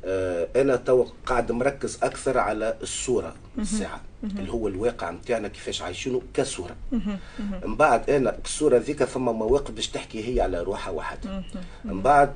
آه 0.04 0.48
أنا 0.57 0.76
تو 0.76 1.07
قاعد 1.26 1.52
مركز 1.52 1.98
أكثر 2.02 2.38
على 2.38 2.76
الصورة 2.82 3.34
الساعة. 3.59 4.00
اللي 4.38 4.52
هو 4.52 4.68
الواقع 4.68 5.10
نتاعنا 5.10 5.48
كيفاش 5.48 5.82
عايشينه 5.82 6.22
كصورة. 6.34 6.76
من 7.64 7.76
بعد 7.76 8.10
أنا 8.10 8.38
الصورة 8.44 8.78
ذيك 8.78 9.04
فما 9.04 9.32
مواقف 9.32 9.70
باش 9.70 9.88
تحكي 9.88 10.34
هي 10.34 10.40
على 10.40 10.62
روحها 10.62 10.90
وحدها 10.92 11.44
من 11.84 12.02
بعد 12.02 12.32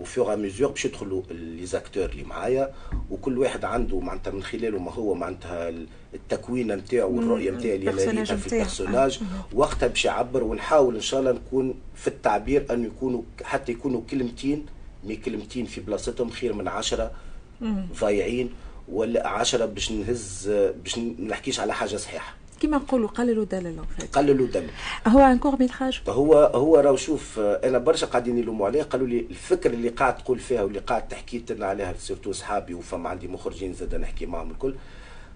au 0.00 0.14
fur 0.14 0.36
et 0.36 0.44
à 0.44 0.47
mesure 0.47 0.70
باش 0.70 0.84
يدخلوا 0.84 1.22
les 1.30 1.66
acteurs 1.66 2.04
اللي 2.04 2.22
معايا 2.22 2.72
وكل 3.10 3.38
واحد 3.38 3.64
عنده 3.64 4.00
معناتها 4.00 4.30
من 4.30 4.42
خلاله 4.42 4.78
ما 4.78 4.92
هو 4.92 5.14
معناتها 5.14 5.72
التكوين 6.14 6.72
نتاعو 6.72 7.16
والرؤية 7.16 7.50
نتاعي 7.50 7.74
اللي 7.76 7.90
لقيتها 8.20 8.36
في 8.36 8.46
ال 8.58 8.64
personnage 8.64 9.20
وقتها 9.52 9.86
باش 9.86 10.04
يعبر 10.04 10.44
ونحاول 10.44 10.94
إن 10.94 11.00
شاء 11.00 11.20
الله 11.20 11.32
نكون 11.32 11.74
في 11.94 12.08
التعبير 12.08 12.66
أن 12.70 12.84
يكونوا 12.84 13.22
حتى 13.44 13.72
يكونوا 13.72 14.00
كلمتين 14.10 14.66
mais 15.04 15.16
كلمتين 15.16 15.66
في 15.66 15.80
بلاصتهم 15.80 16.30
خير 16.30 16.52
من 16.52 16.68
عشرة 16.68 17.10
ضايعين. 18.00 18.50
ولا 18.88 19.28
عشرة 19.28 19.66
باش 19.66 19.92
نهز 19.92 20.48
باش 20.84 20.98
نحكيش 20.98 21.60
على 21.60 21.74
حاجة 21.74 21.96
صحيحة. 21.96 22.34
كما 22.60 22.76
نقولوا 22.76 23.08
قللوا 23.08 23.44
دلل 23.44 23.76
قللوا 24.12 24.46
دلل 24.46 24.70
هو 25.06 25.20
un 25.20 25.38
court 25.38 25.56
métrage 25.60 26.00
هو 26.08 26.34
هو 26.34 26.76
راهو 26.76 26.96
شوف 26.96 27.38
أنا 27.38 27.78
برشا 27.78 28.06
قاعدين 28.06 28.38
يلوموا 28.38 28.66
عليه 28.66 28.82
قالوا 28.82 29.06
لي 29.06 29.26
الفكرة 29.30 29.70
اللي 29.70 29.88
قاعد 29.88 30.18
تقول 30.18 30.38
فيها 30.38 30.62
واللي 30.62 30.78
قاعد 30.78 31.08
تحكي 31.08 31.44
لنا 31.50 31.66
عليها 31.66 31.94
surtout 31.98 32.30
اصحابي 32.30 32.74
وفما 32.74 33.08
عندي 33.08 33.28
مخرجين 33.28 33.74
زاد 33.74 33.94
نحكي 33.94 34.26
معهم 34.26 34.50
الكل 34.50 34.74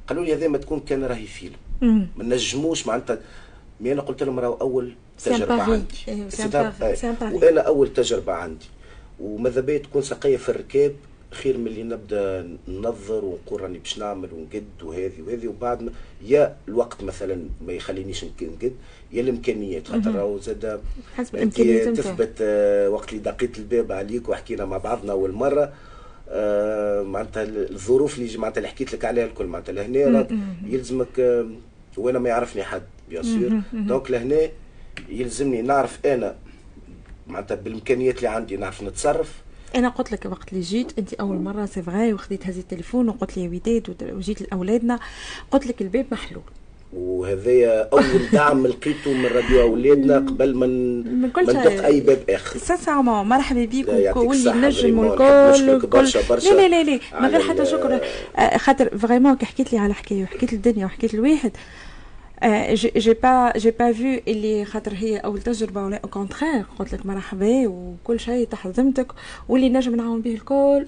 قالوا 0.09 0.24
لي 0.24 0.34
هذا 0.34 0.49
ما 0.49 0.59
تكون 0.59 0.80
كان 0.80 1.05
راهي 1.05 1.26
فيلم. 1.26 1.57
ما 2.16 2.24
نجموش 2.24 2.86
معناتها. 2.86 3.18
mais 3.80 3.93
أنا 3.92 4.03
قلت 4.03 4.22
لهم 4.22 4.40
راهو 4.40 4.55
أول 4.55 4.94
تجربة 5.24 5.62
عندي. 5.62 6.28
وأنا 7.20 7.61
أول 7.61 7.92
تجربة 7.92 8.32
عندي. 8.32 8.66
وماذا 9.20 9.61
بيا 9.61 9.78
تكون 9.78 10.03
سقية 10.03 10.36
في 10.36 10.49
الركاب 10.49 10.94
خير 11.31 11.59
من 11.59 11.66
اللي 11.66 11.83
نبدأ 11.83 12.49
ننظر 12.68 13.24
ونقول 13.24 13.61
راني 13.61 13.79
باش 13.79 13.99
نعمل 13.99 14.29
ونقد 14.33 14.64
وهذه 14.83 15.12
وهذه 15.27 15.47
وبعد 15.49 15.83
ما 15.83 15.91
يا 16.27 16.57
الوقت 16.68 17.03
مثلا 17.05 17.43
ما 17.66 17.72
يخلينيش 17.72 18.24
نقد 18.24 18.72
يا 19.12 19.20
الإمكانيات 19.20 19.89
خاطر 19.89 20.14
راهو 20.14 20.39
زاد 20.39 20.81
حسب 21.16 21.35
الإمكانيات 21.37 21.89
تثبت 21.89 22.33
آه 22.41 22.89
وقت 22.91 23.12
اللي 23.12 23.22
دقيت 23.22 23.59
الباب 23.59 23.93
عليك 23.93 24.29
وحكينا 24.29 24.64
مع 24.64 24.77
بعضنا 24.77 25.12
أول 25.12 25.33
مرة 25.33 25.72
آه 26.29 27.03
معناتها 27.03 27.43
الظروف 27.45 28.18
اللي 28.18 28.39
معناتها 28.39 28.59
اللي 28.59 28.68
حكيت 28.68 28.93
لك 28.93 29.05
عليها 29.05 29.24
الكل 29.27 29.47
معناتها 29.47 29.72
لهنا 29.72 30.29
يلزمك 30.66 31.20
آه 31.20 31.47
وأنا 31.97 32.18
ما 32.18 32.29
يعرفني 32.29 32.62
حد 32.62 32.83
bien 33.11 33.22
sûr 33.22 33.61
donc 33.72 34.11
لهنا 34.11 34.49
يلزمني 35.09 35.62
نعرف 35.62 36.07
أنا 36.07 36.37
معناتها 37.27 37.55
بالإمكانيات 37.55 38.16
اللي 38.16 38.29
عندي 38.29 38.57
نعرف 38.57 38.83
نتصرف 38.83 39.45
أنا 39.77 39.89
قلت 39.89 40.12
لك 40.12 40.27
وقت 40.27 40.53
اللي 40.53 40.61
جيت 40.61 40.99
انت 40.99 41.14
أول 41.14 41.37
مرة 41.37 41.66
c'est 41.66 41.82
vrai 41.82 42.12
وخديت 42.12 42.47
هذه 42.47 42.59
التليفون 42.59 43.09
وقلت 43.09 43.37
لي 43.37 43.49
وداد 43.49 43.97
وجيت 44.12 44.43
لأولادنا. 44.43 44.99
قلت 45.51 45.66
لك 45.66 45.83
الباب 45.83 46.07
محلول. 46.12 46.43
وهذايا 46.93 47.89
أول 47.93 48.31
دعم 48.33 48.66
لقيته 48.66 49.12
من 49.12 49.27
راديو 49.27 49.61
أولادنا 49.62 50.16
قبل 50.16 50.55
ما 50.55 50.66
من 50.66 51.31
ندق 51.39 51.85
أي 51.85 52.01
باب 52.01 52.18
آخر. 52.31 52.59
sincèrement 52.59 53.26
مرحبا 53.27 53.64
بيك 53.64 54.16
واللي 54.16 54.53
نجم 54.53 54.99
والكل 54.99 55.87
برشا 55.87 56.20
برشا. 56.29 56.49
لا 56.49 56.68
لا 56.68 56.83
لا 56.83 57.01
من 57.20 57.29
غير 57.29 57.41
حتى 57.41 57.64
شكر. 57.64 58.01
خاطر 58.57 58.99
vraiment 58.99 59.37
كي 59.37 59.47
حكيت 59.47 59.72
لي 59.72 59.79
على 59.79 59.95
حكاية 59.95 60.22
وحكيت 60.22 60.53
الدنيا 60.53 60.87
وحكيت 60.87 61.14
الواحد 61.14 61.53
j'ai 62.74 63.14
pas 63.22 63.53
j'ai 63.57 63.70
pas 63.70 63.91
اللي 64.28 64.64
خاطر 64.64 64.94
هي 64.94 65.18
أول 65.18 65.42
تجربة 65.42 65.84
ولا 65.84 66.01
au 66.05 66.09
contraire 66.09 66.66
قلت 66.78 66.92
لك 66.94 67.07
مرحبا 67.07 67.66
وكل 67.68 68.20
شيء 68.20 68.47
تحت 68.47 68.66
ذمتك 68.66 69.12
واللي 69.49 69.68
نجم 69.68 69.97
نعاون 69.97 70.20
به 70.20 70.34
الكل. 70.34 70.86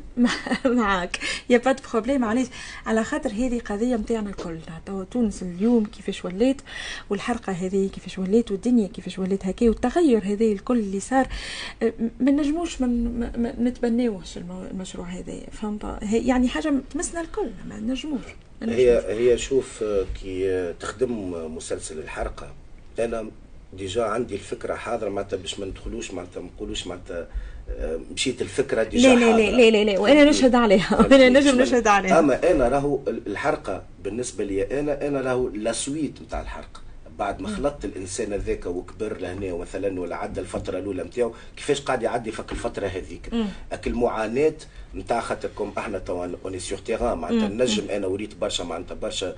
معاك. 0.79 1.19
y 1.51 1.59
a 1.59 1.62
pas 1.62 1.73
de 1.73 1.83
problème 1.93 2.25
علاش 2.25 2.47
على 2.87 3.05
خاطر 3.05 3.31
هذه 3.31 3.61
قضية 3.61 3.97
نتاعنا 3.97 4.31
الكل. 4.31 4.59
توا 4.87 5.05
تونس 5.05 5.43
اليوم 5.43 5.85
كيفاش 5.85 6.25
ولات 6.25 6.57
والحرقة 7.11 7.53
هذه 7.53 7.89
كيفاش 7.89 8.19
ولات 8.19 8.53
والدنيا 8.53 8.89
كيفاش 8.89 9.19
ولات 9.19 9.47
هكا. 9.47 9.69
والتغير 9.69 10.25
هذا 10.25 10.45
الكل 10.45 10.79
اللي 10.79 11.01
صار 11.01 11.27
ما 12.21 12.31
نجموش 12.31 12.81
من 12.81 13.21
نتبناوش 13.65 14.39
المشروع 14.39 15.07
هذا. 15.07 15.41
فهمت؟ 15.53 15.99
يعني 16.03 16.49
حاجة 16.49 16.75
تمسنا 16.91 17.21
الكل. 17.21 17.51
ما 17.69 17.81
نجموش. 17.81 18.48
هي 18.63 19.03
هي 19.09 19.39
شوف 19.39 19.85
كي 20.23 20.73
تخدم 20.81 21.31
مسلسل 21.57 21.99
الحرقة. 21.99 22.55
أنا 22.99 23.31
déjà 23.73 24.03
عندي 24.03 24.35
الفكرة 24.35 24.75
حاضرة 24.75 25.09
معناتها 25.09 25.37
باش 25.37 25.61
ما 25.61 25.67
ندخلوش 25.67 26.11
معناتها 26.11 26.41
ما 26.41 26.49
نقولوش 26.57 26.87
معناتها 26.87 27.29
مشيت 28.15 28.43
الفكرة 28.43 28.83
déjà 28.83 29.09
لا 29.09 29.15
لا 29.15 29.37
لا 29.37 29.51
لا 29.51 29.71
لا, 29.71 29.85
لا 29.85 29.99
وأنا 29.99 30.25
نشهد 30.25 30.55
عليها. 30.55 31.07
أنا 31.07 31.29
نجم 31.29 31.61
نشهد 31.61 31.87
عليها. 31.87 32.19
أما 32.19 32.51
أنا 32.51 32.69
راهو 32.69 33.01
الحرقة 33.09 33.83
بالنسبة 34.05 34.45
لي 34.45 34.81
أنا 34.81 35.09
أنا 35.09 35.21
راهو 35.21 35.49
la 35.49 35.73
suite 35.73 36.23
نتاع 36.23 36.41
الحرقة. 36.41 36.81
بعد 37.19 37.41
ما 37.41 37.49
خلطت 37.49 37.85
الإنسان 37.85 38.33
هذاك 38.33 38.67
وكبر 38.67 39.19
لهنا 39.21 39.55
مثلا 39.55 40.01
ولا 40.01 40.17
عدى 40.17 40.41
الفترة 40.41 40.79
الأولى 40.79 41.03
نتاعو 41.03 41.33
كيفاش 41.57 41.81
قاعد 41.81 42.03
يعدي 42.03 42.33
فك 42.33 42.53
الفترة 42.53 42.87
هذيك؟ 42.87 43.31
اك 43.73 43.87
المعاناة 43.87 44.55
نتاع 44.95 45.21
خاطركم 45.21 45.73
أحنا 45.79 45.99
توا 45.99 46.27
on 46.45 46.59
est 46.59 46.79
sur 46.79 46.91
terrain 46.91 47.19
معناتها 47.19 47.49
نجم 47.49 47.91
أنا 47.91 48.07
وريت 48.07 48.35
برشا 48.35 48.63
معناتها 48.63 48.95
برشا 48.95 49.35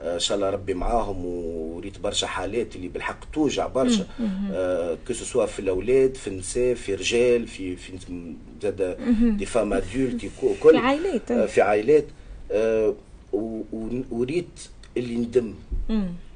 آه، 0.00 0.14
إن 0.14 0.20
شاء 0.20 0.36
الله 0.36 0.50
ربي 0.50 0.74
معاهم 0.74 1.26
وريت 1.26 1.98
برشا 1.98 2.26
حالات 2.26 2.76
اللي 2.76 2.88
بالحق 2.88 3.30
توجع 3.32 3.66
برشا. 3.66 4.06
que 5.08 5.12
ce 5.12 5.23
soit 5.23 5.46
في 5.46 5.58
الأولاد 5.58 6.14
في 6.14 6.28
النساء 6.28 6.74
في 6.74 6.94
رجال 6.94 7.46
في 7.46 7.76
في 7.76 7.92
زاد 8.62 8.96
des 9.38 9.46
femmes 9.46 9.72
adultes 9.72 10.26
كل 10.62 10.70
في 10.72 10.78
عائلات. 10.78 11.30
آه، 11.30 11.46
في 11.46 11.60
عائلات. 11.62 12.04
آه، 12.52 12.94
وريت 14.10 14.60
اللي 14.96 15.16
ندم. 15.16 15.54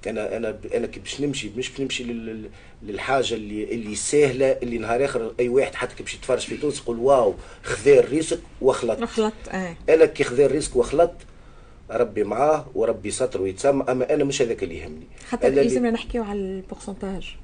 أنا 0.07 0.37
أنا 0.37 0.59
أنا 0.75 0.87
كي 0.87 1.01
باش 1.01 1.21
نمشي 1.21 1.51
مش 1.57 1.71
باش 1.71 1.81
نمشي 1.81 2.05
للحاجة 2.83 3.35
اللي 3.35 3.65
اللي 3.65 3.95
سهله 3.95 4.53
اللي 4.63 4.79
نهار 4.79 5.05
آخر 5.05 5.35
أي 5.41 5.49
واحد 5.49 5.75
حتى 5.75 5.95
كي 5.95 6.03
باش 6.03 6.15
يتفرج 6.15 6.39
في 6.41 6.57
تونس 6.57 6.79
يقول 6.79 6.99
واو 6.99 7.35
خذا 7.63 7.99
ال 7.99 8.04
risque 8.04 8.39
وخلط. 8.61 9.03
وخلط 9.03 9.33
آه 9.49 9.77
أنا 9.89 10.07
كي 10.07 10.25
خذا 10.25 10.47
ال 10.47 10.51
risque 10.51 10.77
وخلط 10.77 11.13
ربي 11.91 12.25
معاه 12.25 12.67
وربي 12.75 13.11
ستر 13.11 13.43
ويتسمى 13.43 13.85
أما 13.89 14.15
أنا 14.15 14.25
مش 14.25 14.43
هذاك 14.43 14.63
اللي 14.63 14.79
يهمني. 14.79 15.07
حتى 15.31 15.51
لازم 15.51 15.87
نحكيو 15.87 16.23
على 16.23 16.39
ال 16.39 16.46
pourcentage. 16.46 17.37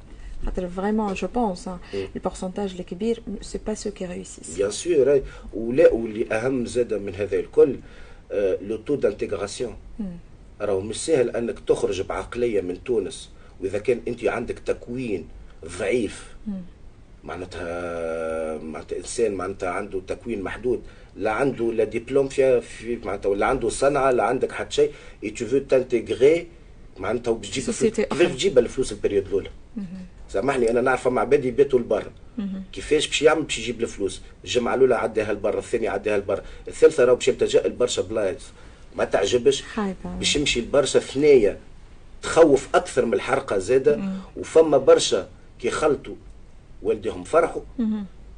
خاطر 0.46 0.68
vraiment 0.68 1.14
je 1.14 1.28
pense 1.34 1.70
ال 2.16 2.21
pourcentage 2.21 2.74
الكبير 2.78 3.22
c'est 3.40 3.58
pas 3.66 3.74
ceux 3.74 3.90
qui 3.90 4.06
réussissent 4.06 4.56
bien 4.56 4.70
sûr 4.70 5.22
ولا 5.54 5.92
واللي 5.92 6.26
أهم 6.34 6.66
زاد 6.66 6.94
من 6.94 7.14
هذا 7.14 7.36
الكل 7.36 7.76
le 8.62 8.76
taux 8.76 8.94
d'intégration 8.94 9.76
راهو 10.62 10.80
مش 10.80 10.96
سهل 10.96 11.36
أنك 11.36 11.58
تخرج 11.66 12.02
بعقلية 12.02 12.60
من 12.60 12.84
تونس 12.84 13.30
وإذا 13.60 13.78
كان 13.78 14.00
أنت 14.08 14.24
عندك 14.24 14.58
تكوين 14.58 15.28
ضعيف. 15.78 16.26
معناتها 17.24 18.58
معناتها 18.58 18.98
إنسان 18.98 19.34
معناتها 19.34 19.70
عنده 19.70 20.00
تكوين 20.08 20.42
محدود. 20.42 20.82
لا 21.16 21.30
عنده 21.30 21.72
لا 21.72 21.84
ديبلوم 21.84 22.28
في 22.28 22.98
معناتها 23.04 23.28
ولا 23.28 23.46
عنده 23.46 23.68
صنعة 23.68 24.10
لا 24.10 24.22
عندك 24.22 24.52
حتى 24.52 24.74
شيء. 24.74 24.92
et 25.24 25.30
tu 25.30 25.46
veux 25.46 25.58
t'intégrer 25.58 26.46
معناتها 26.98 27.30
وباش 27.30 27.50
تجيب 27.50 27.92
كيفاش 27.92 28.32
تجيب 28.32 28.58
الفلوس 28.58 28.92
ال 28.92 28.97
période 28.97 29.26
الأولى. 29.26 29.50
سامحني 30.28 30.70
أنا 30.70 30.80
نعرف 30.80 31.04
فما 31.04 31.20
عباد 31.20 31.44
يباتوا 31.44 31.78
لبرا 31.78 32.12
كيفاش 32.72 33.06
باش 33.06 33.22
يعمل 33.22 33.42
باش 33.42 33.58
يجيب 33.58 33.80
الفلوس؟ 33.80 34.22
الجمعة 34.44 34.74
الأولى 34.74 34.94
عداها 34.94 35.32
لبرا 35.32 35.58
الثانية 35.58 35.90
عداها 35.90 36.18
لبرا 36.18 36.42
الثالثة 36.68 37.04
راهو 37.04 37.16
باش 37.16 37.28
يلتجا 37.28 37.66
لبرشا 37.66 38.02
بلايص. 38.02 38.42
ما 38.96 39.04
تعجبش؟ 39.04 39.64
باش 40.18 40.36
يمشي 40.36 40.60
لبرشا 40.60 40.98
ثنيه 41.00 41.58
تخوف 42.22 42.68
أكثر 42.74 43.04
من 43.04 43.14
الحرقة 43.14 43.58
زادة 43.58 44.00
وفما 44.36 44.78
برشا 44.78 45.28
كي 45.60 45.70
خلطوا 45.70 46.14
والديهم 46.82 47.24
فرحوا. 47.24 47.62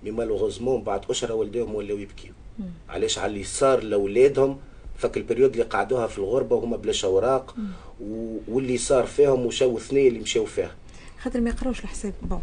mais 0.03 0.11
malheureusement 0.11 0.83
بعد 0.83 1.01
اشهر 1.11 1.33
والديهم 1.33 1.75
ولاو 1.75 1.99
يبكيو. 1.99 2.33
علاش؟ 2.89 3.19
على 3.19 3.33
اللي 3.33 3.45
صار 3.45 3.83
لأولادهم 3.83 4.59
فك 4.99 5.17
ال 5.17 5.21
période 5.21 5.51
اللي 5.51 5.65
قعدوها 5.65 6.07
في 6.07 6.19
الغربة 6.19 6.57
وهما 6.57 6.77
بلاش 6.77 7.05
اوراق 7.05 7.55
واللي 8.49 8.79
صار 8.79 9.07
فيهم 9.07 9.47
وشاو 9.47 9.79
ثنيه 9.79 10.09
اللي 10.09 10.21
مشاو 10.21 10.45
فيها. 10.45 10.75
خاطر 11.23 11.41
ما 11.41 11.51
يقراوش 11.51 11.81
الحساب. 11.81 12.13
bon 12.23 12.43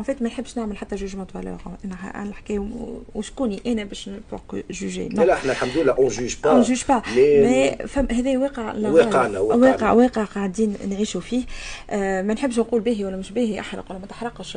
en 0.00 0.04
fait 0.04 0.22
ما 0.22 0.28
نحبش 0.28 0.58
نعمل 0.58 0.76
حتى 0.76 0.96
jugement 0.96 1.26
valeur 1.26 1.58
أنا 1.84 2.24
نحكي 2.24 2.68
وشكوني؟ 3.14 3.60
أنا 3.66 3.84
باش 3.84 4.10
pour 4.30 4.62
juger 4.70 5.08
لا 5.08 5.22
لا 5.22 5.34
إحنا 5.34 5.52
الحمد 5.52 5.70
لله 5.76 5.92
on 5.92 6.08
juge 6.08 6.36
pas 6.44 6.50
on 6.50 6.62
juge 6.62 6.84
pas 6.88 7.02
mais 7.16 7.76
فم 7.88 8.06
هذا 8.10 8.38
واقع 8.38 8.74
واقعنا 8.78 9.40
واقع 9.40 9.92
واقع 9.92 10.24
قاعدين 10.24 10.76
نعيشوا 10.88 11.20
فيه. 11.20 11.44
آه 11.90 12.22
ما 12.22 12.34
نحبش 12.34 12.58
نقول 12.58 12.80
باهي 12.80 13.04
ولا 13.04 13.16
مش 13.16 13.30
باهي 13.30 13.60
أحرق 13.60 13.84
ولا 13.90 13.98
ما 13.98 14.06
تحرقش. 14.06 14.56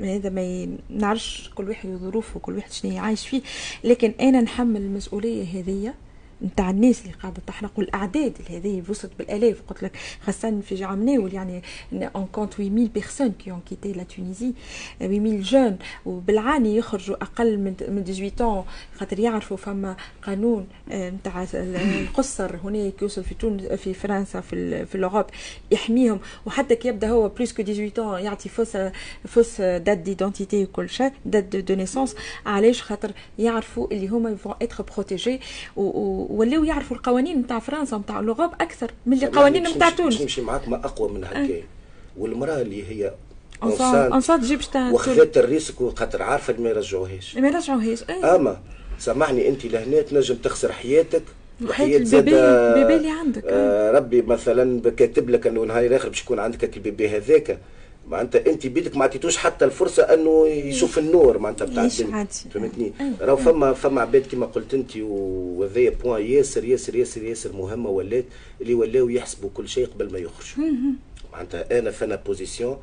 هذا 0.00 0.30
ما 0.30 0.68
نعرفش 0.90 1.50
كل 1.54 1.68
واحد 1.68 1.88
وظروفه 1.88 2.40
كل 2.40 2.56
واحد 2.56 2.72
شنو 2.72 2.92
يعيش 2.92 3.28
فيه. 3.28 3.42
لكن 3.84 4.14
أنا 4.20 4.40
نحمل 4.40 4.80
المسؤولية 4.80 5.60
هذه 5.60 5.94
نتاع 6.44 6.70
الناس 6.70 7.00
اللي 7.02 7.12
قاعدة 7.12 7.42
تحرق 7.46 7.70
والأعداد 7.76 8.36
اللي 8.40 8.58
هذه 8.58 8.82
وصلت 8.88 9.10
بالألاف. 9.18 9.62
قلت 9.68 9.82
لك 9.82 9.96
خاصه 10.26 10.60
في 10.60 10.84
عام 10.84 11.04
ناول 11.04 11.34
يعني 11.34 11.62
on 11.92 12.26
compte 12.32 12.54
8000 12.54 12.90
personnes 12.90 13.32
qui 13.32 13.50
ont 13.50 13.60
quitté 13.68 13.92
la 13.92 14.02
Tunisie 14.02 14.52
8000 14.98 15.40
jeunes 15.50 15.78
وبالعاني 16.06 16.76
يخرجوا 16.76 17.16
أقل 17.22 17.58
من 17.58 17.74
من 17.88 18.04
18 18.04 18.64
خاطر 18.94 19.18
يعرفوا 19.20 19.56
فما 19.56 19.96
قانون 20.22 20.66
نتاع 20.92 21.46
القصر 21.54 22.56
هناك 22.56 23.02
يوصل 23.02 23.24
في 23.24 23.34
تونس 23.34 23.62
في 23.62 23.94
فرنسا 23.94 24.40
في 24.40 24.86
في 24.86 24.94
ال 24.94 24.99
Europe 24.99 25.26
يحميهم. 25.70 26.20
وحتى 26.46 26.76
كي 26.76 26.88
يبدأ 26.88 27.08
هو 27.08 27.28
plus 27.28 27.52
que 27.52 27.62
18 27.62 28.18
يعطي 28.18 28.48
fausse 28.48 28.76
fausse 29.26 29.60
date 29.60 29.98
d'identité 29.98 30.64
وكل 30.64 30.88
شيء 30.88 31.12
date 31.26 31.56
de 31.56 31.74
naissance 31.74 32.16
علاش؟ 32.46 32.82
خاطر 32.82 33.12
يعرفوا 33.38 33.92
اللي 33.92 34.08
هما 34.08 34.30
ils 34.30 34.40
vont 34.40 34.54
être 34.62 34.84
protégés 34.94 35.40
ولاو 36.34 36.64
يعرفوا 36.64 36.96
القوانين 36.96 37.38
نتاع 37.38 37.58
فرنسا 37.58 37.96
ونتاع 37.96 38.20
l'Europe 38.20 38.50
أكثر 38.60 38.90
من 39.06 39.12
اللي 39.12 39.26
قوانين 39.26 39.62
نتاع 39.62 39.90
تونس. 39.90 40.20
نمشي 40.20 40.42
معاك 40.42 40.68
ما 40.68 40.76
أقوى 40.76 41.12
من 41.12 41.24
هكا 41.24 41.62
والمرأة 42.16 42.60
اللي 42.60 42.90
هي 42.90 43.12
enceinte 43.62 44.40
تجيب 44.40 44.60
وخذت 44.76 45.38
ال 45.38 45.44
risque 45.44 45.80
وخاطر 45.80 46.22
عارفة 46.22 46.54
ما 46.58 46.68
يرجعوهاش. 46.68 47.36
ما 47.36 47.48
يرجعوهاش. 47.48 48.02
أما 48.10 48.60
سامحني 48.98 49.48
أنت 49.48 49.66
لهنا 49.66 50.00
تنجم 50.00 50.34
تخسر 50.34 50.72
حياتك 50.72 51.22
وحياة 51.68 51.98
ال 51.98 52.06
bébé 52.06 52.38
ال 52.38 52.50
bébé 52.50 52.96
اللي 52.96 53.10
عندك 53.10 53.44
آه. 53.46 53.90
ربي 53.92 54.22
مثلا 54.22 54.90
كاتب 54.90 55.30
لك 55.30 55.46
أنه 55.46 55.64
نهار 55.64 55.86
الآخر 55.86 56.08
باش 56.08 56.22
يكون 56.22 56.38
عندك 56.38 56.76
ال 56.76 56.82
bébé 56.82 57.08
هذاك. 57.08 57.58
معناتها 58.08 58.46
انت 58.46 58.66
بيدك 58.66 58.96
ما 58.96 59.04
عطيتوش 59.04 59.36
حتى 59.36 59.64
الفرصة 59.64 60.02
انه 60.02 60.46
يشوف 60.46 60.98
النور 60.98 61.38
معناتها 61.38 61.64
بتاع 61.64 61.84
الدنيا. 62.04 62.10
فهمتني؟ 62.50 62.92
راهو 63.20 63.36
فما 63.36 63.72
فما 63.72 64.00
عباد 64.00 64.26
كما 64.32 64.46
قلت 64.46 64.74
انت 64.74 64.96
وهذايا 64.96 65.90
point 65.90 66.22
ياسر 66.22 66.64
ياسر 66.64 66.96
ياسر 66.96 67.22
ياسر 67.22 67.52
مهمة 67.52 67.90
ولات 67.90 68.24
اللي 68.60 68.74
ولاو 68.74 69.08
يحسبوا 69.08 69.50
كل 69.54 69.68
شيء 69.68 69.86
قبل 69.86 70.12
ما 70.12 70.18
يخرجوا. 70.18 70.64
معناتها 71.32 71.78
أنا 71.78 71.90
فانا 71.90 72.16
position 72.16 72.76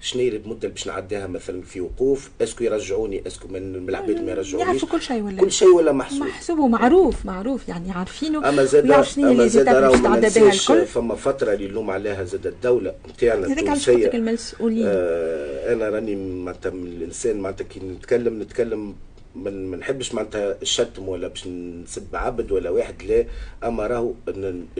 شنو 0.00 0.22
هي 0.22 0.28
المده 0.28 0.56
اللي 0.56 0.68
باش 0.68 0.86
نعديها 0.86 1.26
مثلا 1.26 1.62
في 1.62 1.80
وقوف؟ 1.80 2.30
est-ce 2.40 2.56
que 2.56 2.64
يرجعوني 2.64 3.22
est-ce 3.26 3.41
que 3.41 3.48
من 3.48 3.88
العباد 3.88 4.24
ما 4.24 4.30
يرجعونيش؟ 4.30 4.68
يعرفوا 4.68 4.88
كل 4.88 5.02
شيء 5.02 5.22
ولا 5.22 5.36
كل 5.36 5.52
شيء 5.52 5.68
ولا 5.68 5.92
محسوب؟ 5.92 6.26
محسوب 6.26 6.58
ومعروف 6.58 7.26
معروف. 7.26 7.68
يعني 7.68 7.90
عارفينه. 7.90 8.48
أما 8.48 8.64
زاد 8.64 8.90
أما 9.18 9.46
زاد 9.46 9.68
راهو 9.68 9.94
ما 9.94 10.20
ننساش 10.20 10.72
فما 10.72 11.14
فترة 11.14 11.52
اللي 11.52 11.68
نلوم 11.68 11.90
عليها 11.90 12.24
زاد 12.24 12.46
الدولة 12.46 12.94
نتاعنا 13.08 13.46
التونسية. 13.46 14.10
المسؤولين. 14.10 14.84
آه 14.86 15.72
أنا 15.72 15.88
راني 15.88 16.16
معناتها 16.16 16.72
الإنسان 16.72 17.40
معناتها 17.40 17.64
كي 17.64 17.80
نتكلم 17.80 18.42
نتكلم 18.42 18.94
من 19.34 19.66
ما 19.66 19.76
نحبش 19.76 20.14
معناتها 20.14 20.56
الشتم 20.62 21.08
ولا 21.08 21.28
باش 21.28 21.46
نسب 21.46 22.16
عبد 22.16 22.52
ولا 22.52 22.70
واحد 22.70 23.02
لا. 23.02 23.26
أما 23.64 23.86
راهو 23.86 24.12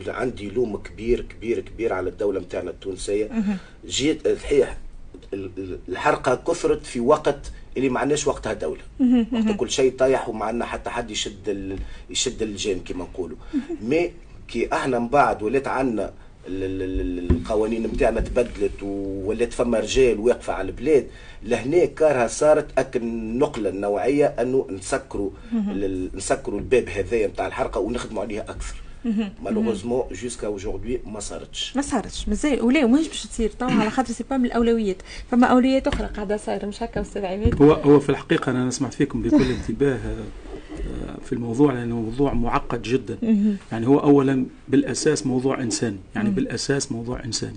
عندي 0.07 0.51
لوم 0.51 0.77
كبير 0.77 1.21
كبير 1.21 1.61
كبير 1.61 1.93
على 1.93 2.11
الدولة 2.11 2.41
نتاعنا 2.41 2.71
التونسية. 2.71 3.31
جيت 3.87 4.29
صحيح 4.29 4.79
الحرقة 5.89 6.35
كثرت 6.35 6.87
في 6.87 7.01
وقت 7.01 7.53
اللي 7.77 7.89
ما 7.89 8.01
عندناش 8.01 8.27
وقتها 8.27 8.53
دولة. 8.53 8.83
وقت 9.33 9.57
كل 9.57 9.71
شيء 9.71 9.93
طايح 9.97 10.29
وما 10.29 10.45
عندنا 10.45 10.64
حتى 10.64 10.91
حد 10.91 11.11
يشد 11.11 11.79
يشد 12.11 12.43
الجان 12.43 12.81
كما 12.81 13.05
نقولوا. 13.05 13.37
mais 13.83 14.12
كي 14.49 14.73
إحنا 14.73 14.99
من 14.99 15.09
بعد 15.09 15.43
ولات 15.43 15.69
عندنا 15.69 16.12
القوانين 16.49 17.83
نتاعنا 17.83 18.21
تبدلت 18.21 18.83
ولات 18.83 19.53
فما 19.53 19.81
رجال 19.81 20.19
واقفة 20.21 20.53
على 20.53 20.69
البلاد 20.69 21.07
لهنا 21.43 21.85
كارها 21.85 22.27
صارت 22.27 22.79
اك 22.79 22.97
النقلة 22.97 23.69
النوعية 23.69 24.27
أنه 24.27 24.67
نسكروا 24.71 25.31
نسكروا 26.14 26.59
الباب 26.59 26.89
هذايا 26.89 27.27
نتاع 27.27 27.47
الحرقة 27.47 27.81
ونخدموا 27.81 28.23
عليها 28.23 28.43
أكثر. 28.43 28.75
malheureusement 29.43 30.05
jusqu'à 30.12 30.47
aujourd'hui 30.47 31.01
ما 31.07 31.21
صارتش 31.21 31.77
ما 31.77 31.83
صارتش 31.83 32.29
مازال 32.29 32.63
ولا 32.63 32.87
ماهيش 32.87 33.09
باش 33.09 33.27
تصير 33.27 33.51
طبعا 33.51 33.81
على 33.81 33.91
خاطر 33.91 34.13
c'est 34.12 34.24
pas 34.31 34.37
من 34.37 34.45
الاولويات 34.45 35.03
فما 35.31 35.47
اولويات 35.47 35.87
أخرى 35.87 36.07
قاعدة 36.07 36.37
صايره 36.37 36.67
مش 36.67 36.83
هكا 36.83 37.01
أستاذ 37.01 37.25
عماد 37.25 37.63
هو 37.63 37.73
هو 37.73 38.01
في 38.01 38.09
الحقيقة 38.09 38.53
أنا 38.53 38.71
سمعت 38.71 38.95
فيكم 38.95 39.23
بكل 39.23 39.45
انتباه 39.51 39.99
في 41.25 41.33
الموضوع 41.33 41.73
لأنه 41.73 41.97
موضوع 41.97 42.35
معقد 42.35 42.83
جدا. 42.83 43.19
يعني 43.73 43.87
هو 43.87 43.99
اولا 43.99 44.47
بالأساس 44.69 45.27
موضوع 45.27 45.61
إنساني. 45.61 45.99
يعني 46.15 46.31
بالأساس 46.31 46.93
موضوع 46.93 47.25
إنساني. 47.25 47.57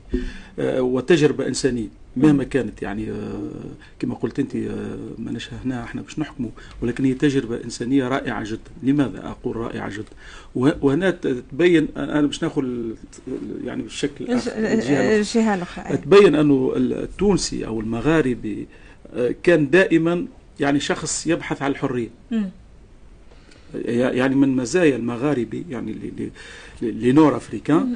وتجربة 0.59 1.47
إنسانية. 1.47 1.87
مهما 2.17 2.43
كانت 2.43 2.81
يعني 2.81 3.07
كما 3.99 4.15
قلت 4.15 4.39
أنت 4.39 4.55
ما 5.17 5.31
نشهناها 5.31 5.83
إحنا 5.83 6.01
باش 6.01 6.19
نحكموا 6.19 6.49
ولكن 6.81 7.05
هي 7.05 7.13
تجربة 7.13 7.63
إنسانية 7.63 8.07
رائعة 8.07 8.43
جدا. 8.43 8.71
لماذا 8.83 9.27
أقول 9.27 9.55
رائعة 9.55 9.89
جدا؟ 9.89 10.75
وهنا 10.81 11.11
تبين 11.51 11.87
أنا 11.97 12.21
باش 12.21 12.43
ناخذ 12.43 12.63
يعني 13.63 13.83
بالشكل 13.83 14.25
الجهه 14.29 15.55
الاخرى 15.55 15.97
تبين 15.97 16.35
أنه 16.35 16.73
التونسي 16.75 17.65
أو 17.65 17.79
المغاربي 17.79 18.67
كان 19.43 19.69
دائما 19.69 20.25
يعني 20.59 20.79
شخص 20.79 21.27
يبحث 21.27 21.61
عن 21.61 21.71
الحرية. 21.71 22.09
يعني 23.85 24.35
من 24.35 24.55
مزايا 24.55 24.95
المغاربي 24.95 25.65
يعني 25.69 25.95
اللي 26.81 27.11
نور 27.11 27.37
افريكان 27.37 27.95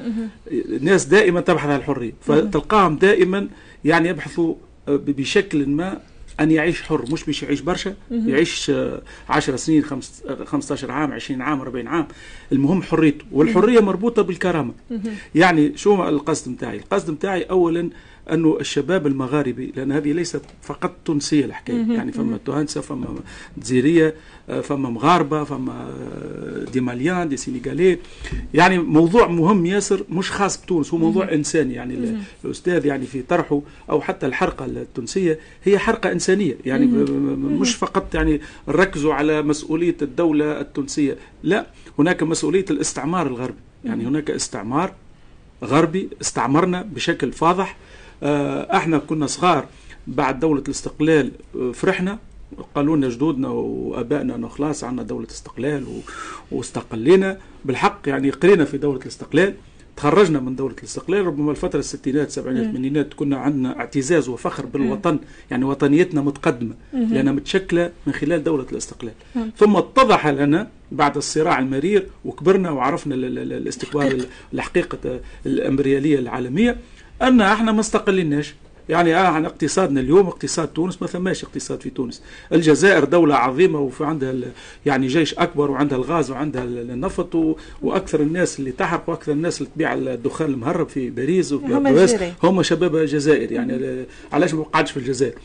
الناس 0.50 1.04
دائما 1.04 1.40
تبحث 1.40 1.68
عن 1.68 1.78
الحرية. 1.78 2.12
فتلقاهم 2.20 2.96
دائما 2.96 3.48
يعني 3.84 4.08
يبحثوا 4.08 4.54
بشكل 4.88 5.66
ما 5.68 6.00
أن 6.40 6.50
يعيش 6.50 6.82
حر 6.82 7.04
مش 7.12 7.24
باش 7.24 7.42
يعيش 7.42 7.60
برشا 7.60 7.94
يعيش 8.10 8.72
10 9.28 9.56
سنين 9.56 9.84
15 10.44 10.90
عام 10.90 11.12
20 11.12 11.42
عام 11.42 11.60
40 11.60 11.86
عام. 11.86 12.08
المهم 12.52 12.82
حريته 12.82 13.24
والحرية 13.32 13.80
مربوطة 13.80 14.22
بالكرامة. 14.22 14.72
يعني 15.34 15.76
شو 15.76 16.08
القصد 16.08 16.50
نتاعي 16.52 16.76
القصد 16.76 17.10
نتاعي 17.10 17.42
اولا 17.42 17.90
أنه 18.32 18.56
الشباب 18.60 19.06
المغاربي 19.06 19.72
لأن 19.76 19.92
هذه 19.92 20.12
ليست 20.12 20.42
فقط 20.62 20.96
تونسية 21.04 21.44
الحكاية. 21.44 21.92
يعني 21.92 22.12
فما 22.12 22.38
توانسة 22.44 22.80
فما 22.80 23.14
جزيرية 23.58 24.14
فما 24.62 24.90
مغاربة 24.90 25.44
فما 25.44 25.90
دي 26.72 26.80
ماليان 26.80 27.28
دي 27.28 27.36
سينيغالي. 27.36 27.98
يعني 28.54 28.78
موضوع 28.78 29.26
مهم 29.26 29.66
ياسر 29.66 30.04
مش 30.10 30.30
خاص 30.30 30.62
بتونس 30.62 30.94
هو 30.94 30.98
موضوع 30.98 31.32
إنساني. 31.32 31.74
يعني 31.74 32.18
الأستاذ 32.44 32.86
يعني 32.86 33.06
في 33.06 33.22
طرحه 33.22 33.60
أو 33.90 34.00
حتى 34.00 34.26
الحرقة 34.26 34.64
التونسية 34.64 35.38
هي 35.64 35.78
حرقة 35.78 36.12
إنسانية. 36.12 36.56
يعني 36.66 36.86
مش 37.36 37.74
فقط 37.74 38.14
يعني 38.14 38.40
ركزوا 38.68 39.14
على 39.14 39.42
مسؤولية 39.42 39.96
الدولة 40.02 40.60
التونسية. 40.60 41.16
لا 41.42 41.66
هناك 41.98 42.22
مسؤولية 42.22 42.64
الاستعمار 42.70 43.26
الغربي. 43.26 43.58
يعني 43.84 44.06
هناك 44.06 44.30
استعمار 44.30 44.92
غربي 45.64 46.08
استعمرنا 46.20 46.82
بشكل 46.82 47.32
فاضح. 47.32 47.76
إحنا 48.24 48.98
كنا 48.98 49.26
صغار 49.26 49.66
بعد 50.06 50.40
دولة 50.40 50.62
الاستقلال 50.62 51.30
آه، 51.56 51.72
فرحنا. 51.72 52.18
قالوا 52.74 52.96
لنا 52.96 53.08
جدودنا 53.08 53.48
وابائنا 53.48 54.34
انه 54.34 54.48
خلاص 54.48 54.84
عندنا 54.84 55.02
دولة 55.02 55.26
استقلال 55.30 55.86
واستقلينا. 56.52 57.38
بالحق 57.64 58.00
يعني 58.06 58.30
قرينا 58.30 58.64
في 58.64 58.78
دولة 58.78 59.00
الاستقلال. 59.00 59.54
تخرجنا 59.96 60.40
من 60.40 60.56
دولة 60.56 60.74
الاستقلال. 60.78 61.26
ربما 61.26 61.50
الفترة 61.50 61.78
الستينات 61.78 62.28
السبعينات 62.28 62.64
الثمانينات 62.64 63.14
كنا 63.14 63.36
عندنا 63.36 63.78
اعتزاز 63.78 64.28
وفخر 64.28 64.66
بالوطن. 64.66 65.18
يعني 65.50 65.64
وطنيتنا 65.64 66.20
متقدمة 66.20 66.74
لأنها 66.92 67.32
متشكلة 67.32 67.90
من 68.06 68.12
خلال 68.12 68.44
دولة 68.44 68.66
الاستقلال. 68.72 69.14
ثم 69.56 69.76
اتضح 69.76 70.26
لنا 70.26 70.68
بعد 70.92 71.16
الصراع 71.16 71.58
المرير 71.58 72.06
وكبرنا 72.24 72.70
وعرفنا 72.70 73.14
الاستقبال 73.14 74.26
الحقيقة 74.54 75.20
الأمبريالية 75.46 76.18
العالمية. 76.18 76.76
أن 77.22 77.40
إحنا 77.40 77.72
ما 77.72 77.80
استقلناش. 77.80 78.54
يعني 78.88 79.16
آه 79.16 79.26
عن 79.28 79.44
اقتصادنا 79.44 80.00
اليوم 80.00 80.26
اقتصاد 80.26 80.68
تونس 80.68 81.02
ما 81.02 81.08
ثماش 81.08 81.44
اقتصاد 81.44 81.80
في 81.80 81.90
تونس. 81.90 82.22
الجزائر 82.52 83.04
دولة 83.04 83.34
عظيمة 83.34 83.78
وفي 83.80 84.04
عندها 84.04 84.34
يعني 84.86 85.06
جيش 85.06 85.34
أكبر 85.34 85.70
وعندها 85.70 85.98
الغاز 85.98 86.30
وعندها 86.30 86.64
النفط 86.64 87.56
وأكثر 87.82 88.20
الناس 88.20 88.58
اللي 88.58 88.72
تحرق 88.72 89.10
وأكثر 89.10 89.32
الناس 89.32 89.60
اللي 89.60 89.70
تبيع 89.74 89.94
الدخان 89.94 90.50
المهرب 90.50 90.88
في 90.88 91.10
باريس 91.10 91.52
وفي 91.52 91.66
هم, 91.74 91.86
هم 92.42 92.62
شباب 92.62 92.96
الجزائر 92.96 93.52
يعني 93.52 94.04
علاش 94.32 94.54
ما 94.54 94.60
وقعتش 94.60 94.90
في 94.90 94.96
الجزائر؟ 94.96 95.38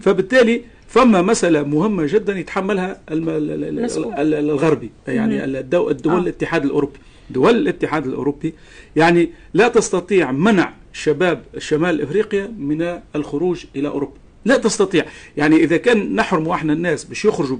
فبالتالي 0.00 0.62
فما 0.88 1.22
مسألة 1.22 1.62
مهمة 1.62 2.06
جدا 2.06 2.38
يتحملها 2.38 3.00
الغربي. 3.10 4.90
يعني 5.08 5.44
الدول 5.44 5.96
آه. 6.06 6.18
الاتحاد 6.18 6.64
الأوروبي. 6.64 6.98
دول 7.30 7.56
الاتحاد 7.56 8.06
الأوروبي. 8.06 8.54
يعني 8.96 9.30
لا 9.54 9.68
تستطيع 9.68 10.32
منع 10.32 10.72
شباب 10.96 11.42
شمال 11.58 12.02
إفريقيا 12.02 12.46
من 12.58 13.00
الخروج 13.16 13.64
إلى 13.76 13.88
أوروبا. 13.88 14.14
لا 14.44 14.56
تستطيع. 14.56 15.04
يعني 15.36 15.56
إذا 15.56 15.76
كان 15.76 16.14
نحرم 16.14 16.48
إحنا 16.48 16.72
الناس 16.72 17.04
باش 17.04 17.24
يخرجوا 17.24 17.56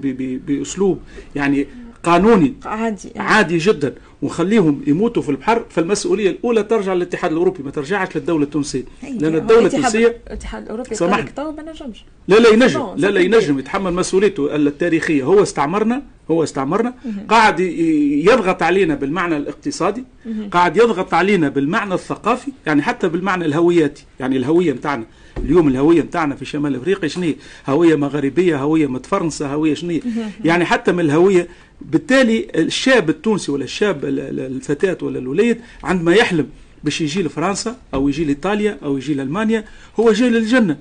بأسلوب 0.47 0.99
يعني 1.35 1.67
قانوني 2.03 2.53
عادي. 2.65 3.11
عادي 3.15 3.57
جدا. 3.57 3.95
ونخليهم 4.21 4.81
يموتوا 4.87 5.21
في 5.21 5.29
البحر 5.29 5.65
فالمسؤولية 5.69 6.29
الأولى 6.29 6.63
ترجع 6.63 6.93
للاتحاد 6.93 7.31
الأوروبي 7.31 7.63
ما 7.63 7.71
ترجعش 7.71 8.17
للدولة 8.17 8.43
التونسية. 8.43 8.83
لأن 9.03 9.35
الدولة 9.35 9.65
التونسية 9.65 10.17
الاتحاد 10.27 10.63
الأوروبي 10.63 10.95
سامحني 10.95 11.31
ما 11.37 11.71
نجمش. 11.71 12.03
لا 12.27 12.35
لا 12.35 12.49
ينجم. 12.49 12.87
لا 12.95 13.07
لا 13.07 13.19
ينجم. 13.19 13.59
يتحمل 13.59 13.93
مسؤوليته 13.93 14.55
التاريخية. 14.55 15.23
هو 15.23 15.43
استعمرنا 15.43 16.01
هو 16.31 16.43
استعمرنا. 16.43 16.93
قاعد 17.29 17.59
يضغط 17.59 18.63
علينا 18.63 18.95
بالمعنى 18.95 19.37
الاقتصادي. 19.37 20.03
قاعد 20.51 20.77
يضغط 20.77 21.13
علينا 21.13 21.49
بالمعنى 21.49 21.93
الثقافي 21.93 22.51
يعني 22.65 22.81
حتى 22.81 23.07
بالمعنى 23.07 23.45
الهوياتي. 23.45 24.05
يعني 24.19 24.37
الهوية 24.37 24.71
نتاعنا 24.73 25.05
اليوم 25.45 25.67
الهوية 25.67 26.01
نتاعنا 26.01 26.35
في 26.35 26.45
شمال 26.45 26.75
أفريقيا 26.75 27.09
شنو 27.09 27.33
هوية 27.67 27.95
مغربية 27.95 28.57
هوية 28.57 28.87
متفرنسه 28.87 29.53
هوية 29.53 29.73
شنو 29.73 29.99
يعني 30.45 30.65
حتى 30.65 30.91
من 30.91 30.99
الهوية 30.99 31.47
بالتالي 31.81 32.47
الشاب 32.55 33.09
التونسي 33.09 33.51
ولا 33.51 33.63
الشاب 33.63 34.05
الفتاة 34.05 34.97
ولا 35.01 35.19
الوليد 35.19 35.61
عندما 35.83 36.13
يحلم 36.15 36.47
باش 36.83 37.01
يجي 37.01 37.23
لفرنسا 37.23 37.77
أو 37.93 38.09
يجي 38.09 38.23
لإيطاليا 38.25 38.77
أو 38.83 38.97
يجي 38.97 39.13
لألمانيا 39.13 39.65
هو 39.99 40.11
جاي 40.11 40.29
للجنة. 40.29 40.77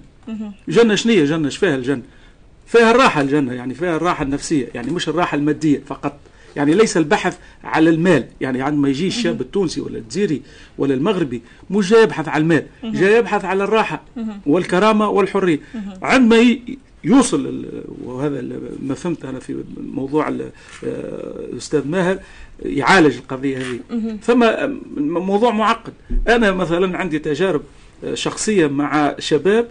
جنة 0.68 0.94
شنية 0.94 1.24
جنة 1.24 1.48
فيها 1.48 1.74
الجنة؟ 1.76 2.02
فيها 2.66 2.90
الراحة 2.90 3.20
الجنة 3.20 3.52
يعني 3.52 3.74
فيها 3.74 3.96
الراحة 3.96 4.24
النفسية 4.24 4.68
يعني 4.74 4.90
مش 4.90 5.09
الراحة 5.09 5.34
المادية 5.36 5.82
فقط. 5.86 6.18
يعني 6.57 6.74
ليس 6.74 6.96
البحث 6.96 7.38
على 7.64 7.90
المال. 7.90 8.24
يعني 8.40 8.62
عندما 8.62 8.88
يجي 8.88 9.07
الشاب 9.07 9.40
التونسي 9.40 9.80
ولا 9.80 9.98
الجزيري 9.98 10.42
ولا 10.78 10.94
المغربي 10.94 11.42
مش 11.70 11.90
جاي 11.90 12.02
يبحث 12.02 12.28
على 12.28 12.42
المال 12.42 12.66
جاي 12.84 13.18
يبحث 13.18 13.44
على 13.44 13.64
الراحة 13.64 14.02
والكرامة 14.46 15.09
والحرية. 15.09 15.61
عندما 16.02 16.57
يوصل 17.04 17.64
وهذا 18.04 18.42
ما 18.82 18.94
فهمت 18.94 19.24
أنا 19.24 19.38
في 19.40 19.64
موضوع 19.76 20.28
الأستاذ 20.82 21.88
ماهر 21.88 22.18
يعالج 22.62 23.16
القضية 23.16 23.59
هذه. 23.59 23.80
فما 24.22 24.78
موضوع 24.96 25.50
معقد. 25.50 25.92
أنا 26.28 26.52
مثلا 26.52 26.98
عندي 26.98 27.18
تجارب 27.18 27.62
شخصية 28.14 28.66
مع 28.66 29.14
شباب 29.18 29.68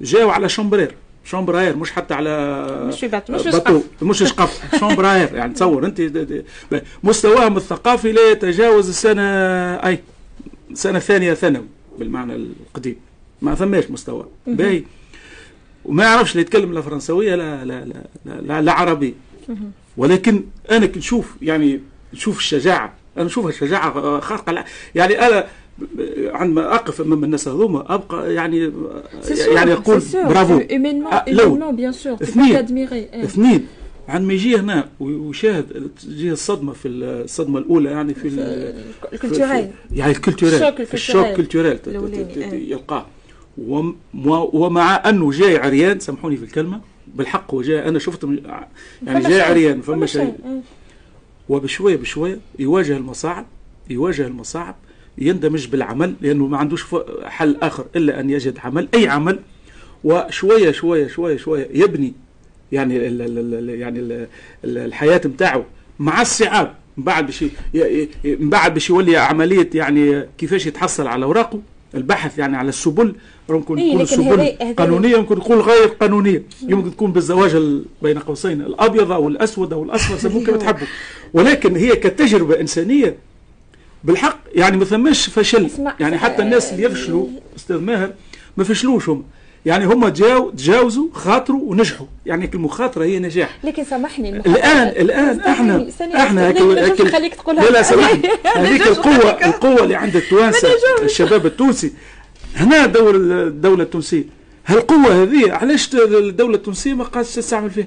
جاوا 0.00 0.32
على 0.32 0.48
شمبرير 0.48 0.94
شومبراير 1.24 1.76
مش 1.76 1.92
حتى 1.92 2.14
على 2.14 2.66
مش 2.88 3.04
مش 3.04 3.46
باتو 3.46 3.82
مش 4.02 4.18
شقف 4.18 4.60
شومبراير 4.80 5.34
يعني 5.34 5.54
تصور 5.54 5.86
انت 5.86 6.02
مستواهم 7.04 7.56
الثقافي 7.56 8.12
لا 8.12 8.30
يتجاوز 8.30 8.88
السنة 8.88 9.22
أي 9.74 10.00
سنة 10.74 10.98
ثانية 10.98 11.34
ثانوي 11.34 11.66
بالمعنى 11.98 12.34
القديم. 12.34 12.96
ما 13.42 13.54
ثماش 13.54 13.90
مستوى. 13.90 14.26
باهي. 14.46 14.84
وما 15.84 16.04
يعرفش 16.04 16.34
لا 16.34 16.40
يتكلم 16.40 16.72
لا 16.72 16.80
فرنسويه 16.80 17.34
لا 17.34 17.64
لا 17.64 17.84
لا 17.84 18.02
لا, 18.24 18.40
لا, 18.40 18.62
لا 18.62 18.72
عربي 18.72 19.14
ولكن 19.96 20.44
أنا 20.70 20.90
نشوف 20.96 21.34
يعني 21.42 21.80
نشوف 22.14 22.38
الشجاعة. 22.38 22.94
أنا 23.16 23.24
نشوفها 23.24 23.50
شجاعه 23.50 24.20
خارقة. 24.20 24.64
يعني 24.94 25.26
أنا 25.26 25.46
عندما 26.24 26.74
أقف 26.74 27.00
أمام 27.00 27.24
الناس 27.24 27.48
هذوما 27.48 27.94
أبقى 27.94 28.34
يعني 28.34 28.72
يعني 29.38 29.72
أقول 29.72 30.02
برافو. 30.14 30.60
بيان 31.72 31.92
سور 31.92 32.14
اثنين. 32.14 32.56
اثنين. 33.14 33.66
عندما 34.08 34.32
يجي 34.32 34.56
هنا 34.56 34.88
ويشاهد 35.00 35.90
تجيه 36.02 36.32
الصدمة 36.32 36.72
في 36.72 36.88
الصدمة 36.88 37.58
الأولى 37.58 37.90
يعني 37.90 38.14
في 38.14 38.28
ال 39.12 39.18
culturel 39.18 39.70
يعني 39.92 40.12
الكولتوريل 40.12 40.62
ال 40.94 41.00
choc 41.00 41.26
culturel 41.26 41.78
يلقاه. 42.52 43.06
ومع 44.28 45.08
أنه 45.08 45.30
جاي 45.30 45.56
عريان 45.56 46.00
سامحوني 46.00 46.36
في 46.36 46.44
الكلمة 46.44 46.80
بالحق 47.14 47.54
هو 47.54 47.62
جاي. 47.62 47.88
أنا 47.88 47.98
شفت 47.98 48.28
يعني 49.06 49.28
جاي 49.28 49.40
عريان 49.40 49.80
فما 49.80 50.06
شيء 50.06 50.34
وبشوية 51.48 51.96
بشوية 51.96 52.38
يواجه 52.58 52.96
المصاعب 52.96 53.46
يواجه 53.90 54.26
المصاعب. 54.26 54.74
يندمج 55.18 55.66
بالعمل 55.66 56.14
لأنه 56.20 56.46
ما 56.46 56.58
عندوش 56.58 56.84
حل 57.24 57.56
آخر 57.62 57.84
إلا 57.96 58.20
أن 58.20 58.30
يجد 58.30 58.58
عمل 58.64 58.88
أي 58.94 59.08
عمل 59.08 59.38
وشوية 60.04 60.70
شوية 60.72 61.06
شوية 61.08 61.36
شوية 61.36 61.68
يبني 61.74 62.12
يعني 62.72 62.96
ال 62.96 63.22
ال 63.22 63.80
يعني 63.80 63.98
ال 64.00 64.26
الحياة 64.64 65.20
نتاعو 65.26 65.64
مع 65.98 66.20
الصعاب 66.20 66.74
من 66.96 67.04
بعد 67.04 67.26
باش 67.26 67.44
من 68.24 68.50
بعد 68.50 68.74
باش 68.74 68.90
يولي 68.90 69.16
عملية 69.16 69.70
يعني 69.74 70.24
كيفاش 70.38 70.66
يتحصل 70.66 71.06
على 71.06 71.24
أوراقه 71.24 71.60
البحث 71.94 72.38
يعني 72.38 72.56
على 72.56 72.68
السبل 72.68 73.14
ممكن 73.48 73.78
إيه 73.78 73.90
تكون 73.90 74.00
السبل 74.00 74.74
قانونية 74.76 75.16
ممكن 75.16 75.34
تكون 75.40 75.58
غير 75.58 75.86
قانونية. 75.88 76.42
يمكن 76.68 76.90
تكون 76.90 77.12
بالزواج 77.12 77.56
بين 78.02 78.18
قوسين 78.18 78.60
الأبيض 78.60 79.12
أو 79.12 79.28
الأسود 79.28 79.72
أو 79.72 79.82
الأصفر 79.82 80.16
سموه 80.16 80.44
كما 80.44 80.56
تحبوا 80.56 80.86
ولكن 81.32 81.76
هي 81.76 81.96
كتجربة 81.96 82.60
إنسانية 82.60 83.16
بالحق 84.04 84.38
يعني 84.54 84.76
ما 84.76 84.84
ثماش 84.84 85.30
فشل. 85.30 85.70
يعني 86.00 86.18
حتى 86.18 86.42
الناس 86.42 86.72
اللي 86.72 86.82
يفشلوا 86.82 87.26
أستاذ 87.56 87.76
ماهر 87.76 88.12
ما 88.56 88.64
فشلوش 88.64 89.08
هم. 89.08 89.24
يعني 89.66 89.84
هم 89.84 90.08
جاو 90.08 90.50
تجاوزوا 90.50 91.08
خاطروا 91.12 91.60
ونجحوا. 91.62 92.06
يعني 92.26 92.50
المخاطره 92.54 93.04
هي 93.04 93.18
نجاح. 93.18 93.58
لكن 93.64 93.84
سامحني 93.84 94.28
الآن 94.36 94.88
الآن 94.88 95.40
إحنا 95.40 95.88
إحنا 96.16 96.54
خليك 97.12 97.34
تقولها. 97.34 97.64
لا 97.64 97.70
لا 97.70 97.82
سامحني. 97.82 98.22
هذيك 98.56 98.86
القوه 98.86 99.30
القوة 99.46 99.82
اللي 99.82 99.94
عند 99.94 100.16
التوانسة 100.16 100.68
الشباب 101.02 101.46
التونسي. 101.46 101.92
هنا 102.56 102.86
دور 102.86 103.16
الدولة 103.16 103.82
التونسية. 103.82 104.24
هالقوة 104.66 105.22
هذه 105.22 105.52
علاش 105.52 105.94
الدولة 105.94 106.54
التونسية 106.54 106.94
ما 106.94 107.04
قاعدش 107.04 107.34
تستعمل 107.34 107.70
فيها؟ 107.70 107.86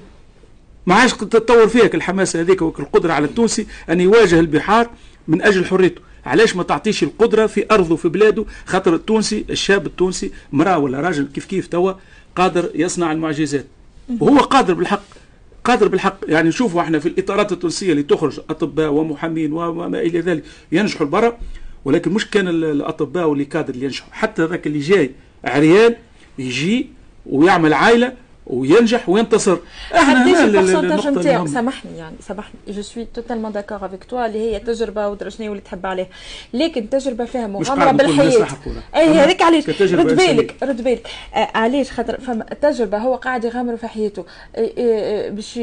ما 0.86 0.94
عادش 0.94 1.12
تتطور 1.12 1.68
فيك 1.68 1.94
الحماسه 1.94 2.40
هذيك 2.40 2.62
والقدرة 2.62 3.12
على 3.12 3.24
التونسي 3.24 3.66
أن 3.90 4.00
يواجه 4.00 4.40
البحار 4.40 4.90
من 5.28 5.42
أجل 5.42 5.64
حريته. 5.64 6.07
علاش 6.26 6.56
ما 6.56 6.62
تعطيش 6.62 7.02
القدرة 7.02 7.46
في 7.46 7.66
أرضه 7.70 7.96
في 7.96 8.08
بلاده؟ 8.08 8.44
خاطر 8.66 8.94
التونسي 8.94 9.44
الشاب 9.50 9.86
التونسي 9.86 10.32
مراه 10.52 10.78
ولا 10.78 11.00
راجل 11.00 11.28
كيف 11.34 11.44
كيف 11.44 11.66
توا 11.66 11.92
قادر 12.36 12.70
يصنع 12.74 13.12
المعجزات. 13.12 13.66
وهو 14.20 14.38
قادر 14.38 14.74
بالحق 14.74 15.02
قادر 15.64 15.88
بالحق. 15.88 16.18
يعني 16.28 16.48
نشوفوا 16.48 16.80
إحنا 16.82 16.98
في 16.98 17.06
الإطارات 17.08 17.52
التونسية 17.52 17.92
اللي 17.92 18.02
تخرج 18.02 18.40
أطباء 18.50 18.90
ومحامين 18.92 19.52
وما 19.52 20.00
إلى 20.00 20.20
ذلك 20.20 20.44
ينجحوا 20.72 21.06
البرا 21.06 21.38
ولكن 21.84 22.12
مش 22.12 22.30
كان 22.30 22.48
الأطباء 22.48 23.26
و 23.28 23.32
les 23.32 23.44
cadres 23.44 23.74
اللي 23.74 23.84
ينجحوا. 23.84 24.12
حتى 24.12 24.44
ذاك 24.44 24.66
اللي 24.66 24.78
جاي 24.78 25.10
عريان 25.44 25.94
يجي 26.38 26.86
ويعمل 27.26 27.74
عائلة 27.74 28.12
وينجح 28.48 29.08
وينتصر. 29.08 29.58
إحنا 29.94 30.44
ال 30.44 30.49
pourcentage 30.49 31.06
نتاعو 31.08 31.46
سامحني 31.46 31.98
يعني 31.98 32.16
سامحني. 32.20 32.54
je 32.68 32.82
suis 32.82 33.06
totalement 33.14 33.52
d'accord 33.52 33.86
avec 33.86 34.04
توا 34.04 34.26
اللي 34.26 34.38
هي 34.38 34.58
تجربة 34.58 35.08
ودرا 35.08 35.28
شنو 35.28 35.52
اللي 35.52 35.62
تحب 35.62 35.86
عليها 35.86 36.06
لكن 36.54 36.90
تجربة 36.90 37.24
فيها 37.24 37.46
مغامرة 37.46 37.90
بالحياة. 37.90 38.46
اي 38.96 39.08
هذيك 39.08 39.42
علاش 39.42 39.68
رد 39.68 40.16
بالك 40.16 40.54
رد 40.62 40.84
بالك. 40.84 41.06
آه 41.34 41.48
علاش؟ 41.54 41.90
خاطر 41.90 42.20
فما 42.20 42.44
تجربة 42.44 42.98
هو 42.98 43.14
قاعد 43.14 43.44
يغامر 43.44 43.76
في 43.76 43.88
حياته. 43.88 44.26
آه 44.56 44.70
آه 44.78 45.28
باش 45.28 45.58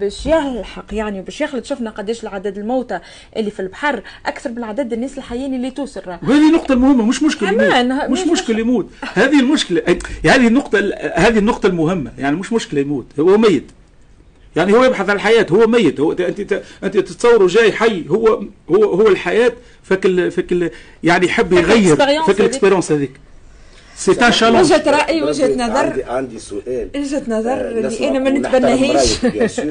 باش 0.00 0.26
يلحق 0.26 0.84
يعني 0.92 1.20
وباش 1.20 1.40
يخلط. 1.40 1.64
شفنا 1.64 1.90
قداش 1.90 2.22
العدد 2.22 2.58
الموتى 2.58 3.00
اللي 3.36 3.50
في 3.50 3.60
البحر 3.60 4.02
أكثر 4.26 4.50
من 4.50 4.64
عدد 4.64 4.92
الناس 4.92 5.18
الحيين 5.18 5.54
اللي 5.54 5.70
توصل 5.70 6.00
وهذه 6.08 6.48
النقطه 6.48 6.72
المهمه 6.72 7.04
مش 7.04 7.22
مشكل 7.22 7.46
يموت. 7.48 8.10
مش 8.10 8.26
مشكل 8.26 8.58
يموت. 8.58 8.90
هذه 9.14 9.40
المشكلة. 9.40 9.82
هذه 10.24 10.46
النقطة 10.46 10.78
هذه 11.14 11.38
النقطة 11.38 11.66
المهمة. 11.66 12.12
يعني 12.18 12.29
يعني 12.30 12.40
مش 12.40 12.52
مشكلة 12.52 12.80
يموت. 12.80 13.06
هو 13.20 13.38
ميت. 13.38 13.64
يعني 14.56 14.72
هو 14.72 14.84
يبحث 14.84 15.10
عن 15.10 15.16
الحياة 15.16 15.46
هو 15.50 15.66
ميت. 15.66 16.00
هو 16.00 16.12
انت 16.12 16.62
انت 16.84 16.98
تتصوره 16.98 17.46
جاي 17.46 17.72
حي 17.72 18.08
هو 18.08 18.42
هو 18.70 18.84
هو 18.84 19.08
الحياة 19.08 19.52
فك 19.82 20.28
فك 20.28 20.72
يعني 21.04 21.26
يحب 21.26 21.52
يغير 21.52 21.96
فك 21.96 22.40
ال 22.40 22.45
expérience 22.45 22.92
هذيك. 22.92 23.12
c'est 23.96 24.26
un 24.26 24.32
challenge 24.32 24.60
وجهة 24.60 24.90
رأي 24.90 25.22
وجهة 25.22 25.54
نظر. 25.54 25.76
عندي, 25.76 26.04
عندي 26.04 26.38
سؤال. 26.38 26.88
وجهة 26.96 27.22
نظر 27.28 27.50
آه 27.50 27.70
اللي 27.70 28.08
أنا 28.08 28.18
ما 28.18 28.30
نتبناهاش 28.30 29.20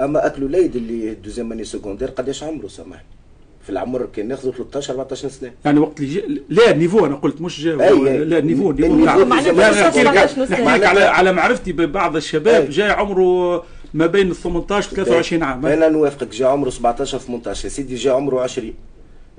أما 0.00 0.26
أكل 0.26 0.44
وليد 0.44 0.76
اللي 0.76 1.14
deuxième 1.14 1.52
année 1.52 1.64
secondaire 1.64 2.10
قداش 2.10 2.42
عمره 2.42 2.68
سامحني؟ 2.68 3.19
في 3.62 3.70
العمر 3.70 4.08
كان 4.16 4.28
ناخذ 4.28 4.50
13 4.50 4.90
14 4.94 5.28
سنة. 5.28 5.52
يعني 5.64 5.78
وقت 5.80 6.00
اللي 6.00 6.10
جي... 6.10 6.42
لا 6.48 6.72
niveau 6.72 7.06
أنا 7.06 7.14
قلت 7.14 7.40
مش 7.40 7.60
جا 7.64 7.76
لا 7.76 8.40
niveau 8.40 8.72
niveau 8.72 8.96
نحكي 9.24 10.02
لك 10.02 10.84
على 10.84 11.00
على 11.00 11.32
معرفتي 11.32 11.72
ببعض 11.72 12.16
الشباب 12.16 12.62
أي. 12.62 12.68
جاي 12.68 12.90
عمره 12.90 13.64
ما 13.94 14.06
بين 14.06 14.30
ال 14.30 14.36
18 14.36 14.92
و 14.92 14.94
23 15.04 15.42
عام. 15.42 15.66
أنا 15.66 15.88
نوافقك 15.88 16.28
جاي 16.28 16.48
عمره 16.48 16.70
17 16.70 17.18
18 17.18 17.64
يا 17.64 17.70
سيدي 17.70 17.94
جاي 17.94 18.12
عمره 18.12 18.40
20 18.40 18.74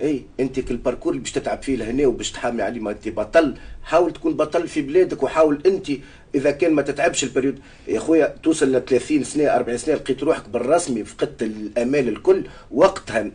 أي 0.01 0.21
أنت 0.39 0.59
كل 0.59 0.73
ال 0.73 0.77
parcours 0.77 1.11
اللي 1.11 1.21
باش 1.23 1.31
تتعب 1.31 1.61
فيه 1.63 1.75
لهنا 1.75 2.07
وباش 2.07 2.31
تحامي 2.31 2.61
عليه 2.61 2.79
ما 2.79 2.91
أنت 2.91 3.09
بطل. 3.09 3.55
حاول 3.83 4.13
تكون 4.13 4.33
بطل 4.33 4.67
في 4.67 4.81
بلادك 4.81 5.23
وحاول 5.23 5.61
أنت 5.65 5.87
إذا 6.35 6.51
كان 6.51 6.73
ما 6.73 6.81
تتعبش 6.81 7.23
ال 7.23 7.27
période. 7.27 7.59
يا 7.87 7.99
خويا 7.99 8.35
توصل 8.43 8.75
ل 8.75 8.85
30 8.85 9.23
سنة 9.23 9.43
40 9.43 9.77
سنة 9.77 9.95
لقيت 9.95 10.23
روحك 10.23 10.49
بالرسمي 10.49 11.03
فقدت 11.03 11.43
الأمال 11.43 12.09
الكل 12.09 12.43
وقتها 12.71 13.31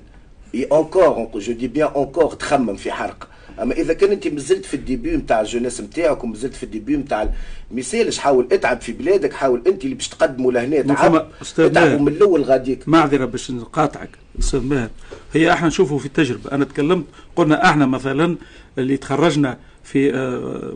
encore 0.55 1.29
je 1.41 1.53
dis 1.53 1.69
bien 1.69 1.89
encore 1.89 2.33
تخمم 2.35 2.77
في 2.77 2.93
حرق 2.93 3.29
اما 3.63 3.75
اذا 3.75 3.93
كان 3.93 4.11
انت 4.11 4.29
مازلت 4.29 4.65
في 4.65 4.75
ال 4.75 4.82
début 4.82 5.17
نتاع 5.17 5.41
ال 5.41 5.45
jeunesse 5.45 5.81
نتاعك 5.81 6.25
ومازلت 6.25 6.55
في 6.55 6.63
ال 6.63 6.69
début 6.69 6.97
نتاع 6.97 7.25
ما 7.71 7.81
يسالش 7.81 8.19
حاول 8.19 8.49
اتعب 8.53 8.81
في 8.81 8.93
بلادك 8.93 9.33
حاول 9.33 9.63
انت 9.67 9.85
اللي 9.85 9.95
باش 9.95 10.09
تقدموا 10.09 10.53
لهنا 10.53 10.83
تعب 10.83 11.15
اتعبوا 11.59 11.99
من 11.99 12.09
الأول 12.13 12.43
غاديك 12.43 12.89
معذره 12.89 13.25
باش 13.25 13.51
نقاطعك 13.51 14.11
أستاذ 14.39 14.61
ماهر 14.61 14.89
هي 15.35 15.53
إحنا 15.53 15.69
نشوفوا 15.69 15.99
في 15.99 16.07
التجربة. 16.07 16.53
أنا 16.53 16.65
تكلمت 16.65 17.05
قلنا 17.37 17.71
إحنا 17.71 17.87
مثلا 17.87 18.37
اللي 18.79 18.97
تخرجنا 18.97 19.59
في 19.85 20.13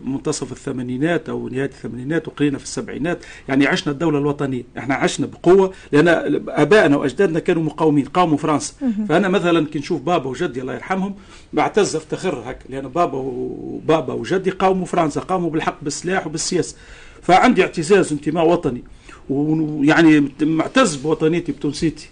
منتصف 0.05 0.53
الثمانينات 0.53 1.29
أو 1.29 1.49
نهاية 1.49 1.65
الثمانينات 1.65 2.29
وقرينا 2.29 2.59
في 2.59 2.65
السبعينات 2.65 3.19
يعني 3.49 3.67
عشنا 3.67 3.93
الدولة 3.93 4.19
الوطنية. 4.19 4.63
إحنا 4.79 4.95
عشنا 4.95 5.27
بقوة 5.27 5.73
لأن 5.93 6.09
أبائنا 6.49 6.97
وأجدادنا 6.97 7.39
كانوا 7.39 7.63
مقاومين 7.63 8.05
قاوموا 8.05 8.37
فرنسا. 8.37 8.75
فأنا 9.09 9.29
مثلا 9.29 9.67
كي 9.67 9.79
نشوف 9.79 10.03
بابا 10.03 10.31
وجدي 10.31 10.61
الله 10.61 10.75
يرحمهم 10.75 11.15
بعتز 11.53 11.97
افتخر 11.97 12.43
هكا 12.47 12.65
لأن 12.69 12.89
بابا 12.89 13.19
وبابا 13.19 14.13
وجدي 14.13 14.51
قاوموا 14.51 14.87
فرنسا 14.87 15.21
قاموا 15.21 15.51
بالحق 15.51 15.79
بالسلاح 15.83 16.27
وبالسياسة. 16.27 16.77
فعندي 17.23 17.63
اعتزاز 17.63 18.13
انتماء 18.13 18.49
وطني 18.49 18.83
ويعني 19.31 20.33
معتز 20.43 20.95
بوطنيتي 20.95 21.53
بتونسيتي 21.53 22.09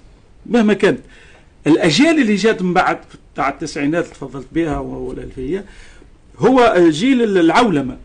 مهما 0.47 0.75
كانت. 0.75 1.01
الأجيال 1.67 2.21
اللي 2.21 2.35
جات 2.35 2.63
من 2.63 2.75
بعد 2.75 2.99
تاع 3.37 3.49
التسعينات 3.49 4.05
اللي 4.05 4.15
تفضلت 4.15 4.47
بها 4.53 4.79
والألفية 4.79 5.65
هو 6.39 6.75
جيل 6.89 7.39
العولمة. 7.39 7.97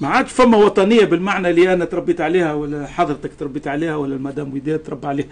ما 0.00 0.08
عادش 0.08 0.32
فما 0.32 0.56
وطنية 0.56 1.04
بالمعنى 1.04 1.50
اللي 1.50 1.72
أنا 1.72 1.84
تربيت 1.84 2.20
عليها 2.20 2.52
ولا 2.52 2.86
حضرتك 2.86 3.30
تربيت 3.38 3.68
عليها 3.68 3.96
ولا 3.96 4.14
المدام 4.14 4.54
وداد 4.54 4.78
تربى 4.78 5.06
عليها. 5.06 5.26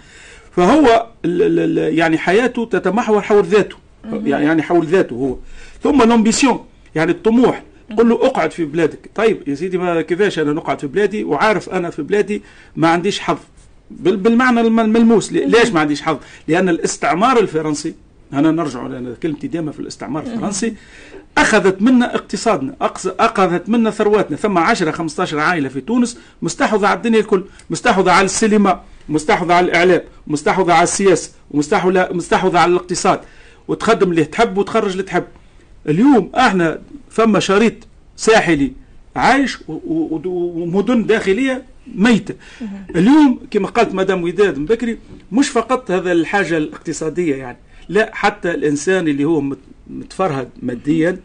فهو 0.51 1.07
يعني 1.75 2.17
حياته 2.17 2.65
تتمحور 2.65 3.21
حول 3.21 3.43
ذاته. 3.43 3.75
يعني 4.25 4.61
حول 4.61 4.85
ذاته 4.85 5.13
هو. 5.13 5.37
ثم 5.83 6.03
لومبيسيون 6.03 6.65
يعني 6.95 7.11
الطموح. 7.11 7.63
قل 7.97 8.09
له 8.09 8.15
اقعد 8.15 8.51
في 8.51 8.65
بلادك. 8.65 9.09
طيب 9.15 9.47
يا 9.47 9.55
سيدي 9.55 9.77
ما 9.77 10.01
كيفاش 10.01 10.39
أنا 10.39 10.53
نقعد 10.53 10.79
في 10.79 10.87
بلادي؟ 10.87 11.23
وعارف 11.23 11.69
أنا 11.69 11.89
في 11.89 12.01
بلادي 12.01 12.41
ما 12.75 12.87
عنديش 12.87 13.19
حظ. 13.19 13.37
بالمعنى 13.91 14.61
الملموس. 14.61 15.31
ليش 15.31 15.69
ما 15.69 15.79
عنديش 15.79 16.01
حظ؟ 16.01 16.17
لأن 16.47 16.69
الاستعمار 16.69 17.39
الفرنسي 17.39 17.93
أنا 18.33 18.51
نرجع 18.51 18.87
كلمتي 19.23 19.47
دائما 19.47 19.71
في 19.71 19.79
الاستعمار 19.79 20.23
الفرنسي 20.23 20.75
أخذت 21.37 21.81
منا 21.81 22.15
اقتصادنا 22.15 22.75
أخذت 23.19 23.69
منا 23.69 23.89
ثرواتنا. 23.89 24.37
ثم 24.37 24.57
10 24.57 24.91
15 24.91 25.39
عائلة 25.39 25.69
في 25.69 25.81
تونس 25.81 26.17
مستحوذة 26.41 26.87
على 26.87 26.97
الدنيا 26.97 27.19
الكل 27.19 27.43
مستحوذة 27.69 28.11
على 28.11 28.25
السينما 28.25 28.81
مستحوذة 29.09 29.53
على 29.53 29.65
الإعلام 29.65 30.01
مستحوذة 30.27 30.73
على 30.73 30.83
السياسة 30.83 31.31
ومستحوذه 31.51 32.09
مستحوذة 32.11 32.59
على 32.59 32.71
الاقتصاد. 32.71 33.19
وتخدم 33.67 34.11
اللي 34.11 34.25
تحب 34.25 34.57
وتخرج 34.57 34.91
اللي 34.91 35.03
تحب. 35.03 35.23
اليوم 35.89 36.31
إحنا 36.35 36.79
فما 37.09 37.39
شريط 37.39 37.73
ساحلي 38.15 38.71
عايش 39.15 39.57
ومدن 39.67 41.05
داخلية 41.05 41.63
ميتة. 41.95 42.35
اليوم 42.95 43.39
كما 43.51 43.67
قالت 43.67 43.95
مدام 43.95 44.23
وداد 44.23 44.57
من 44.57 44.65
بكري 44.65 44.97
مش 45.31 45.49
فقط 45.49 45.91
هذا 45.91 46.11
الحاجة 46.11 46.57
الاقتصادية 46.57 47.35
يعني 47.35 47.57
لا 47.89 48.11
حتى 48.13 48.51
الإنسان 48.51 49.07
اللي 49.07 49.25
هو 49.25 49.43
متفرهد 49.87 50.49
ماديا 50.61 51.17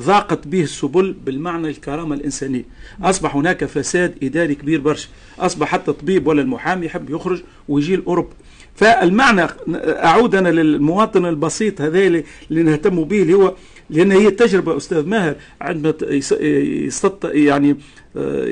ضاقت 0.00 0.48
به 0.48 0.62
السبل 0.62 1.12
بالمعنى 1.12 1.68
الكرامة 1.68 2.14
الإنسانية. 2.14 2.64
أصبح 3.02 3.36
هناك 3.36 3.64
فساد 3.64 4.14
إداري 4.22 4.54
كبير 4.54 4.80
برشا. 4.80 5.08
أصبح 5.38 5.68
حتى 5.68 5.90
الطبيب 5.90 6.26
ولا 6.26 6.42
المحامي 6.42 6.86
يحب 6.86 7.10
يخرج 7.10 7.42
ويجي 7.68 7.96
لأوروبا. 7.96 8.34
فالمعنى 8.74 9.46
أعود 9.84 10.34
أنا 10.34 10.48
للمواطن 10.48 11.26
البسيط 11.26 11.80
هذا 11.80 11.98
اللي 11.98 12.24
نهتم 12.62 13.04
به 13.04 13.22
اللي 13.22 13.34
هو 13.34 13.54
لأن 13.90 14.12
هي 14.12 14.28
التجربه 14.28 14.76
أستاذ 14.76 15.06
ماهر 15.06 15.36
عندما 15.60 15.94
يسط 16.40 17.24
يعني 17.24 17.76
آه، 18.16 18.44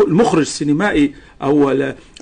المخرج 0.00 0.40
السينمائي 0.40 1.14
أو 1.42 1.70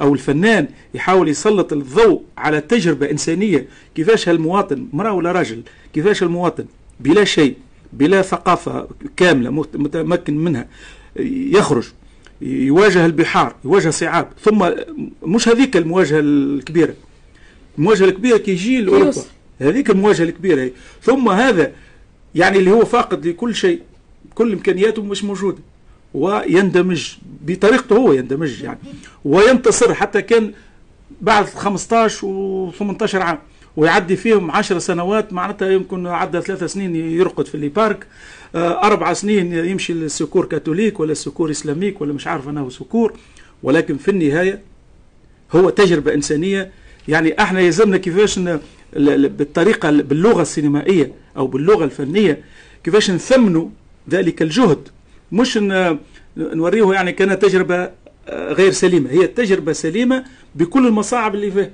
أو 0.01 0.15
الفنان 0.15 0.69
يحاول 0.95 1.29
يسلط 1.29 1.73
الضوء 1.73 2.23
على 2.39 2.61
تجربة 2.61 3.11
إنسانية. 3.11 3.67
كيفاش 3.95 4.29
هالمواطن 4.29 4.87
مرأة 4.93 5.13
ولا 5.13 5.33
راجل 5.33 5.63
كيفاش 5.95 6.23
المواطن؟ 6.23 6.65
بلا 7.01 7.25
شيء 7.25 7.55
بلا 7.93 8.23
ثقافة 8.23 8.89
كاملة 9.17 9.51
متمكن 9.51 10.39
منها. 10.39 10.69
يخرج 11.17 11.85
يواجه 12.41 13.07
البحار 13.07 13.55
يواجه 13.65 13.91
صعاب. 13.91 14.29
ثم 14.43 14.71
مش 15.23 15.49
هذيك 15.49 15.77
المواجهة 15.77 16.21
الكبيرة. 16.21 16.95
المواجهة 17.79 18.05
الكبيرة 18.05 18.37
كي 18.37 18.51
يجي 18.51 18.81
لأوروبا. 18.81 19.23
هذيك 19.61 19.91
المواجهة 19.91 20.25
الكبيرة 20.25 20.61
هي. 20.61 20.71
ثم 21.03 21.29
هذا 21.29 21.73
يعني 22.37 22.59
اللي 22.59 22.71
هو 22.71 22.85
فاقد 22.85 23.27
لكل 23.27 23.55
شيء 23.55 23.81
كل 24.35 24.53
إمكانياته 24.53 25.03
مش 25.03 25.25
موجودة. 25.25 25.59
ويندمج 26.15 27.15
بطريقته 27.43 27.97
هو 27.97 28.13
يندمج 28.13 28.63
يعني. 28.63 28.79
وينتصر 29.25 29.95
حتى 29.95 30.23
كان 30.23 30.53
بعد 31.21 31.47
15 31.47 32.27
و 32.27 32.71
18 32.79 33.23
عام 33.23 33.39
ويعدي 33.77 34.17
فيهم 34.17 34.51
10 34.51 34.79
سنوات 34.79 35.33
معناتها 35.33 35.71
يمكن 35.71 36.07
عدى 36.07 36.41
ثلاث 36.41 36.65
سنين 36.65 36.97
يرقد 36.97 37.47
في 37.47 37.55
اللي 37.55 37.69
بارك 37.69 38.07
آه، 38.55 38.83
أربع 38.83 39.13
سنين 39.13 39.53
يمشي 39.53 39.93
لل 39.93 40.04
secours 40.04 40.45
catholique 40.45 41.01
ولا 41.01 41.13
ال 41.13 41.18
secours 41.18 41.51
islamique 41.51 42.01
ولا 42.01 42.13
مش 42.13 42.27
عارف 42.27 42.49
أنه 42.49 42.71
secours. 42.71 43.13
ولكن 43.63 43.97
في 43.97 44.11
النهاية 44.11 44.61
هو 45.53 45.71
تجربة 45.71 46.15
إنسانية. 46.15 46.71
يعني 47.09 47.43
إحنا 47.43 47.61
يلزمنا 47.61 47.97
كيفاش 47.97 48.39
بالطريقة 49.29 49.91
باللغة 49.91 50.43
السينمائية 50.43 51.13
أو 51.37 51.47
باللغة 51.47 51.85
الفنية 51.85 52.41
كيفاش 52.85 53.11
نثمنوا 53.11 53.69
ذلك 54.11 54.43
الجهد؟ 54.43 54.89
مش 55.33 55.59
نوريه 56.37 56.93
يعني 56.93 57.13
كان 57.13 57.39
تجربة 57.39 57.91
آه، 58.29 58.53
غير 58.53 58.73
سليمة. 58.73 59.11
هي 59.11 59.27
تجربة 59.27 59.73
سليمة 59.73 60.25
بكل 60.55 60.87
المصاعب 60.87 61.35
اللي 61.35 61.51
فيها. 61.51 61.71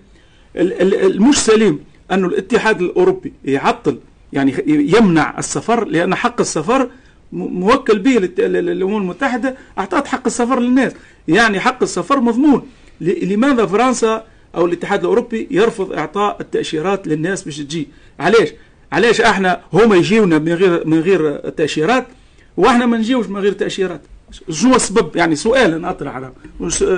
المش 0.56 1.38
سليم 1.38 1.78
انه 2.12 2.28
الاتحاد 2.28 2.82
الأوروبي 2.82 3.32
يعطل 3.44 3.98
يعني 4.32 4.54
يمنع 4.66 5.38
السفر 5.38 5.84
لأن 5.84 6.14
حق 6.14 6.40
السفر 6.40 6.90
موكل 7.32 7.98
به 7.98 8.16
الامم 8.38 8.96
المتحدة 8.96 9.56
اعطت 9.78 10.06
حق 10.06 10.22
السفر 10.26 10.60
للناس. 10.60 10.92
يعني 11.28 11.60
حق 11.60 11.82
السفر 11.82 12.20
مضمون. 12.20 12.62
لماذا 13.00 13.66
فرنسا 13.66 14.24
أو 14.54 14.66
الاتحاد 14.66 15.00
الأوروبي 15.00 15.48
يرفض 15.50 15.92
إعطاء 15.92 16.36
التأشيرات 16.40 17.06
للناس 17.06 17.42
باش 17.42 17.58
تجي. 17.58 17.88
علاش؟ 18.20 18.48
علاش 18.92 19.20
إحنا 19.20 19.60
هما 19.72 19.96
يجيونا 19.96 20.38
من 20.38 20.52
غير 20.52 20.86
من 20.86 21.00
غير 21.00 21.38
تأشيرات 21.38 22.06
وإحنا 22.56 22.86
ما 22.86 22.96
نجيوش 22.98 23.26
من 23.26 23.40
غير 23.40 23.52
تأشيرات؟ 23.52 24.00
شنو 24.50 24.76
السبب؟ 24.76 25.16
يعني 25.16 25.36
سؤال 25.36 25.84
أطرح. 25.84 26.14
على 26.14 26.32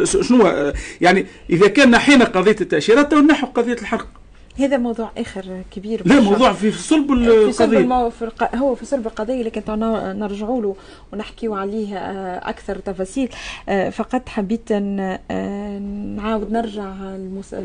شنو؟ 0.05 0.72
يعني 1.01 1.26
إذا 1.51 1.68
كان 1.68 1.90
نحينا 1.90 2.24
قضية 2.24 2.56
التأشيرات 2.60 3.14
نحو 3.14 3.47
قضية 3.47 3.72
الحرق. 3.72 4.23
هذا 4.59 4.76
موضوع 4.76 5.10
آخر 5.18 5.62
كبير 5.70 6.09
لا 6.09 6.20
موضوع 6.20 6.52
في 6.52 6.72
صلب 6.72 7.12
القضية. 7.12 7.47
في 7.47 7.52
صلب 7.52 7.74
المو... 7.74 8.10
في 8.10 8.22
الق... 8.22 8.55
هو 8.56 8.74
في 8.74 8.86
صلب 8.86 9.06
القضية 9.06 9.43
لكن 9.43 9.62
نرجعوا 10.18 10.62
له 10.62 10.76
ونحكيوا 11.12 11.59
عليه 11.59 11.97
آه، 11.97 12.51
أكثر 12.51 12.78
تفاصيل. 12.78 13.28
آه، 13.68 13.90
فقط 13.90 14.28
حبيت 14.28 14.72
آه، 14.72 15.78
نعاود 16.16 16.52
نرجع 16.52 16.93
المس... 16.93 17.56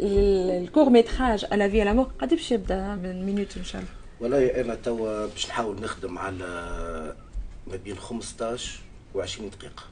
ال 0.00 0.15
court 0.15 0.90
métrage 0.90 1.46
على 1.52 1.70
في 1.70 1.84
لامور 1.84 2.06
قد 2.18 2.30
باش 2.30 2.52
يبدأ 2.52 2.94
من 2.94 3.26
minute 3.26 3.56
إن 3.56 3.64
شاء 3.64 3.82
الله؟ 3.82 3.92
والله 4.20 4.60
أنا 4.60 4.74
توا 4.74 5.26
باش 5.26 5.46
نحاول 5.48 5.80
نخدم 5.82 6.18
على 6.18 6.46
ما 7.66 7.76
بين 7.76 7.96
15 7.96 8.80
و 9.14 9.20
20 9.20 9.50
دقيقة. 9.50 9.82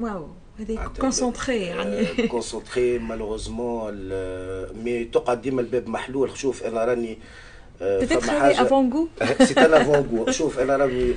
واو. 0.00 0.28
هذه 0.60 0.90
concentré 1.00 1.62
يعني. 1.62 2.28
concentré 2.28 2.98
malheureusement 2.98 3.94
mais 4.84 5.04
تقعد 5.04 5.42
ديما 5.42 5.60
الباب 5.60 5.88
محلول. 5.88 6.38
شوف 6.38 6.62
أنا 6.62 6.84
راني 6.84 7.18
فما 7.78 8.40
حاجة. 8.40 8.62
avant-goût 8.62 9.08
c'est 9.44 9.60
un 9.60 9.74
avant-goût 9.74 10.30
شوف 10.30 10.58
أنا 10.58 10.76
راني 10.76 11.14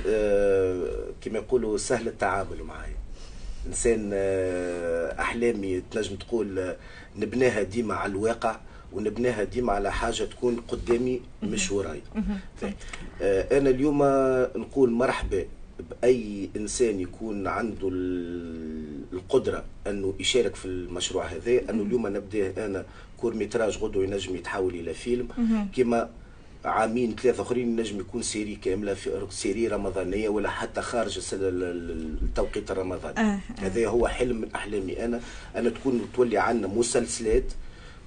كما 1.20 1.38
يقولوا 1.38 1.78
سهل 1.78 2.08
التعامل 2.08 2.62
معايا. 2.62 2.96
إنسان 3.66 4.10
أحلامي 5.20 5.82
تنجم 5.90 6.16
تقول 6.16 6.74
نبناها 7.16 7.62
ديما 7.62 7.94
على 7.94 8.12
الواقع 8.12 8.56
ونبناها 8.92 9.44
ديما 9.44 9.72
على 9.72 9.92
حاجة 9.92 10.24
تكون 10.24 10.56
قدامي 10.68 11.20
مش 11.42 11.72
وراي. 11.72 12.02
أنا 13.22 13.70
اليوم 13.70 14.02
نقول 14.56 14.90
مرحبا. 14.90 15.44
بأي 15.90 16.50
إنسان 16.56 17.00
يكون 17.00 17.46
عنده 17.46 17.90
القدرة 19.12 19.64
أنه 19.86 20.14
يشارك 20.20 20.54
في 20.54 20.64
المشروع 20.64 21.24
هذا 21.26 21.70
أنه 21.70 21.82
اليوم 21.82 22.06
نبدأ 22.06 22.66
أنا 22.66 22.84
court 23.16 23.34
métrage 23.34 23.78
غدو 23.78 24.02
ينجم 24.02 24.36
يتحول 24.36 24.74
إلى 24.74 24.94
فيلم. 24.94 25.28
كما 25.76 26.10
عامين 26.64 27.16
ثلاثة 27.16 27.42
أخرين 27.42 27.78
ينجم 27.78 28.00
يكون 28.00 28.22
série 28.22 28.56
كاملة 28.56 28.94
في 28.94 29.26
série 29.30 29.68
رمضانية 29.68 30.28
ولا 30.28 30.50
حتى 30.50 30.80
خارج 30.80 31.20
التوقيت 31.32 32.70
الرمضاني 32.70 33.18
آه 33.18 33.22
آه. 33.22 33.40
هذا 33.60 33.88
هو 33.88 34.08
حلم 34.08 34.36
من 34.40 34.48
أحلامي 34.54 35.04
أنا. 35.04 35.20
أنا 35.56 35.70
تكون 35.70 36.08
تولي 36.14 36.38
عندنا 36.38 36.66
مسلسلات 36.68 37.44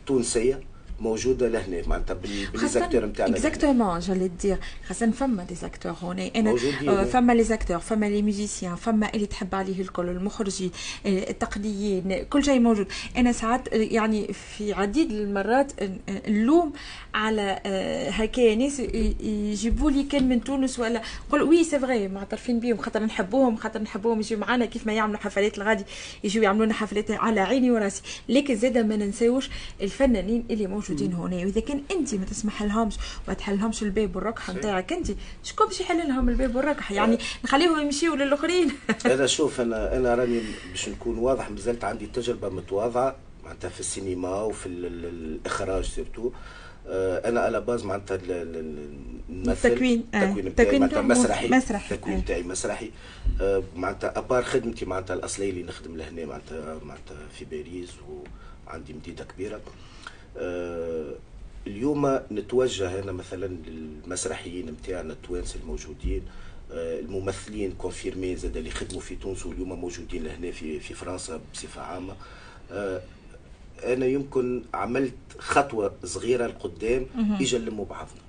تونسية 0.06 0.60
موجودة 1.00 1.48
لهنا. 1.48 1.88
معناتها 1.88 2.14
بال 2.54 2.66
acteurs 2.66 3.06
نتاعنا 3.06 3.36
exactement 3.36 4.00
j'allais 4.00 4.28
dire 4.42 4.58
خاصة 4.88 5.12
فما 5.12 5.44
des 5.44 5.56
acteurs 5.56 5.92
هنا. 6.02 6.32
أنا 6.36 6.56
آه، 6.88 7.04
فما 7.04 7.34
les 7.34 7.44
acteurs 7.44 7.80
فما 7.80 8.06
les 8.06 8.22
musiciens 8.22 8.76
فما 8.76 9.14
اللي 9.14 9.26
تحب 9.26 9.56
عليه 9.56 9.82
الكل 9.82 10.10
المخرجين 10.10 10.72
التقنيين 11.06 12.24
كل 12.30 12.44
شيء 12.44 12.60
موجود. 12.60 12.88
أنا 13.18 13.32
ساعات 13.32 13.68
يعني 13.74 14.34
في 14.34 14.74
عديد 14.74 15.12
المرات 15.12 15.72
نلوم 16.28 16.74
على 17.14 17.60
آه، 17.66 18.10
هكايا 18.10 18.56
ناس 18.56 18.80
يجيبوا 18.80 19.92
لي 19.92 20.04
كان 20.04 20.30
من 20.30 20.44
تونس 20.44 20.80
ولا 20.80 21.02
نقول 21.28 21.42
oui 21.42 21.64
c'est 21.64 21.80
vrai 21.80 22.08
معترفين 22.08 22.60
بهم 22.60 22.78
خاطر 22.78 23.04
نحبوهم 23.04 23.58
خاطر 23.58 23.82
نحبوهم 23.82 24.20
يجيو 24.20 24.38
معنا 24.38 24.66
كيف 24.66 24.88
ما 24.88 24.94
يعملوا 24.94 25.20
حفلات 25.20 25.58
الغادي. 25.58 25.84
يجيو 26.24 26.44
يعملوا 26.44 26.66
لنا 26.66 26.74
حفلات 26.74 27.12
على 27.12 27.42
عيني 27.42 27.72
وراسي. 27.72 28.02
لكن 28.30 28.56
زاده 28.56 28.84
ما 28.84 28.96
ننساوش 28.96 29.50
الفنانين 29.82 30.46
اللي 30.52 30.68
موجودين. 30.68 30.87
موجودين 30.90 31.14
هنا. 31.14 31.36
وإذا 31.36 31.62
كان 31.62 31.82
انت 31.92 32.16
ما 32.16 32.26
تسمح 32.26 32.64
لهمش 32.64 32.96
وما 33.28 33.34
تحلهمش 33.34 33.84
الباب 33.84 34.16
والركحة 34.16 34.54
نتاعك 34.54 34.94
انت 34.94 35.08
شكون 35.44 35.68
باش 35.68 35.82
يحل 35.82 36.08
لهم 36.08 36.30
الباب 36.30 36.56
والركحة؟ 36.56 36.96
يعني 36.96 37.18
نخليهم 37.44 37.80
يمشيوا 37.80 38.16
للآخرين. 38.16 38.72
أنا 39.06 39.28
شوف 39.28 39.62
أنا 39.62 39.98
أنا 39.98 40.16
راني 40.16 40.42
باش 40.72 40.90
نكون 40.90 41.18
واضح 41.18 41.50
مازالت 41.50 41.84
عندي 41.84 42.08
تجربة 42.08 42.50
متواضعة 42.50 43.16
معناتها 43.44 43.70
في 43.70 43.80
السينما 43.80 44.42
وفي 44.42 44.66
الإخراج 44.70 45.84
surtout 45.84 46.32
آه، 46.90 47.30
أنا 47.30 47.40
على 47.40 47.62
base 47.62 47.84
معناتها 47.86 48.20
التكوين 48.26 50.06
التكوين 50.16 50.50
بتاعي 50.50 50.80
معناتها 50.80 51.02
مسرحي. 51.02 51.48
مسرحي 51.48 51.96
التكوين 51.96 52.20
بتاعي 52.20 52.44
مسرحي. 52.44 52.92
آه، 53.42 53.64
معناتها 53.76 54.18
à 54.18 54.23
part 54.23 54.44
خدمتي 54.44 54.86
معناتها 54.86 55.14
الأصلية 55.14 55.50
اللي 55.50 55.64
نخدم 55.64 55.98
لهنا 55.98 56.26
معناتها 56.26 56.80
معناتها 56.86 57.18
في 57.40 57.46
باريس 57.46 57.90
وعندي 58.68 58.94
مديده 58.94 59.24
كبيرة. 59.24 59.56
آه، 59.56 59.60
اليوم 61.68 62.20
نتوجه 62.32 63.00
أنا 63.04 63.12
مثلا 63.12 63.46
للمسرحيين 63.68 64.66
نتاعنا 64.66 65.14
التوانسة 65.14 65.60
الموجودين 65.60 66.22
آه، 66.72 67.00
الممثلين 67.00 67.72
confirmés 67.72 68.36
زاد 68.36 68.58
اللي 68.58 68.72
خدموا 68.72 69.02
في 69.02 69.16
تونس 69.16 69.46
واليوم 69.46 69.74
موجودين 69.74 70.24
لهنا 70.24 70.52
في 70.52 70.80
في 70.80 70.94
فرنسا 70.94 71.40
بصفة 71.54 71.82
عامة. 71.82 72.14
آه، 72.72 73.02
أنا 73.84 74.06
يمكن 74.06 74.64
عملت 74.74 75.14
خطوة 75.38 75.94
صغيرة 76.04 76.48
لقدام 76.48 77.06
إجا 77.42 77.58
نلموا 77.58 77.86
بعضنا. 77.86 78.22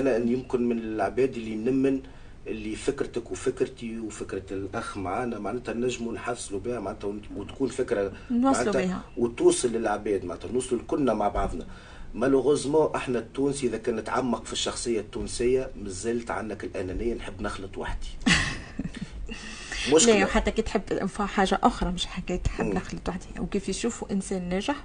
أنا 0.00 0.16
يمكن 0.16 0.68
من 0.68 0.78
العباد 0.78 1.34
اللي 1.36 1.54
نمن 1.54 2.00
اللي 2.46 2.76
فكرتك 2.76 3.30
وفكرتي 3.30 3.98
وفكرة 3.98 4.42
الأخ 4.50 4.96
معانا 4.96 5.38
معناتها 5.38 5.74
نجموا 5.74 6.12
نحصلوا 6.12 6.60
بها 6.60 6.80
معناتها 6.80 7.14
وتكون 7.36 7.68
فكرة 7.68 8.12
نوصلوا 8.30 8.72
بها. 8.72 9.02
وتوصل 9.16 9.68
للعباد 9.72 10.24
معناتها 10.24 10.52
نوصلوا 10.52 10.80
كلنا 10.86 11.14
مع 11.14 11.28
بعضنا. 11.28 11.66
مالوغوزمون 12.14 12.94
إحنا 12.94 13.18
التونسي 13.18 13.66
إذا 13.66 13.78
كان 13.78 13.96
نتعمق 13.96 14.44
في 14.44 14.52
الشخصية 14.52 15.00
التونسية 15.00 15.70
مازلت 15.82 16.30
عندك 16.30 16.64
الأنانية 16.64 17.14
نحب 17.14 17.42
نخلط 17.42 17.78
وحدي. 17.78 18.06
مشكلة 19.94 20.18
لا 20.18 20.24
وحتى 20.24 20.50
كي 20.50 20.62
تحب 20.62 20.82
حاجة 21.18 21.58
أخرى 21.62 21.90
مش 21.90 22.06
حكاية 22.06 22.36
تحب 22.36 22.66
نخلط 22.66 23.08
وحدي. 23.08 23.40
وكيف 23.40 23.68
يشوفوا 23.68 24.12
إنسان 24.12 24.48
ناجح 24.48 24.84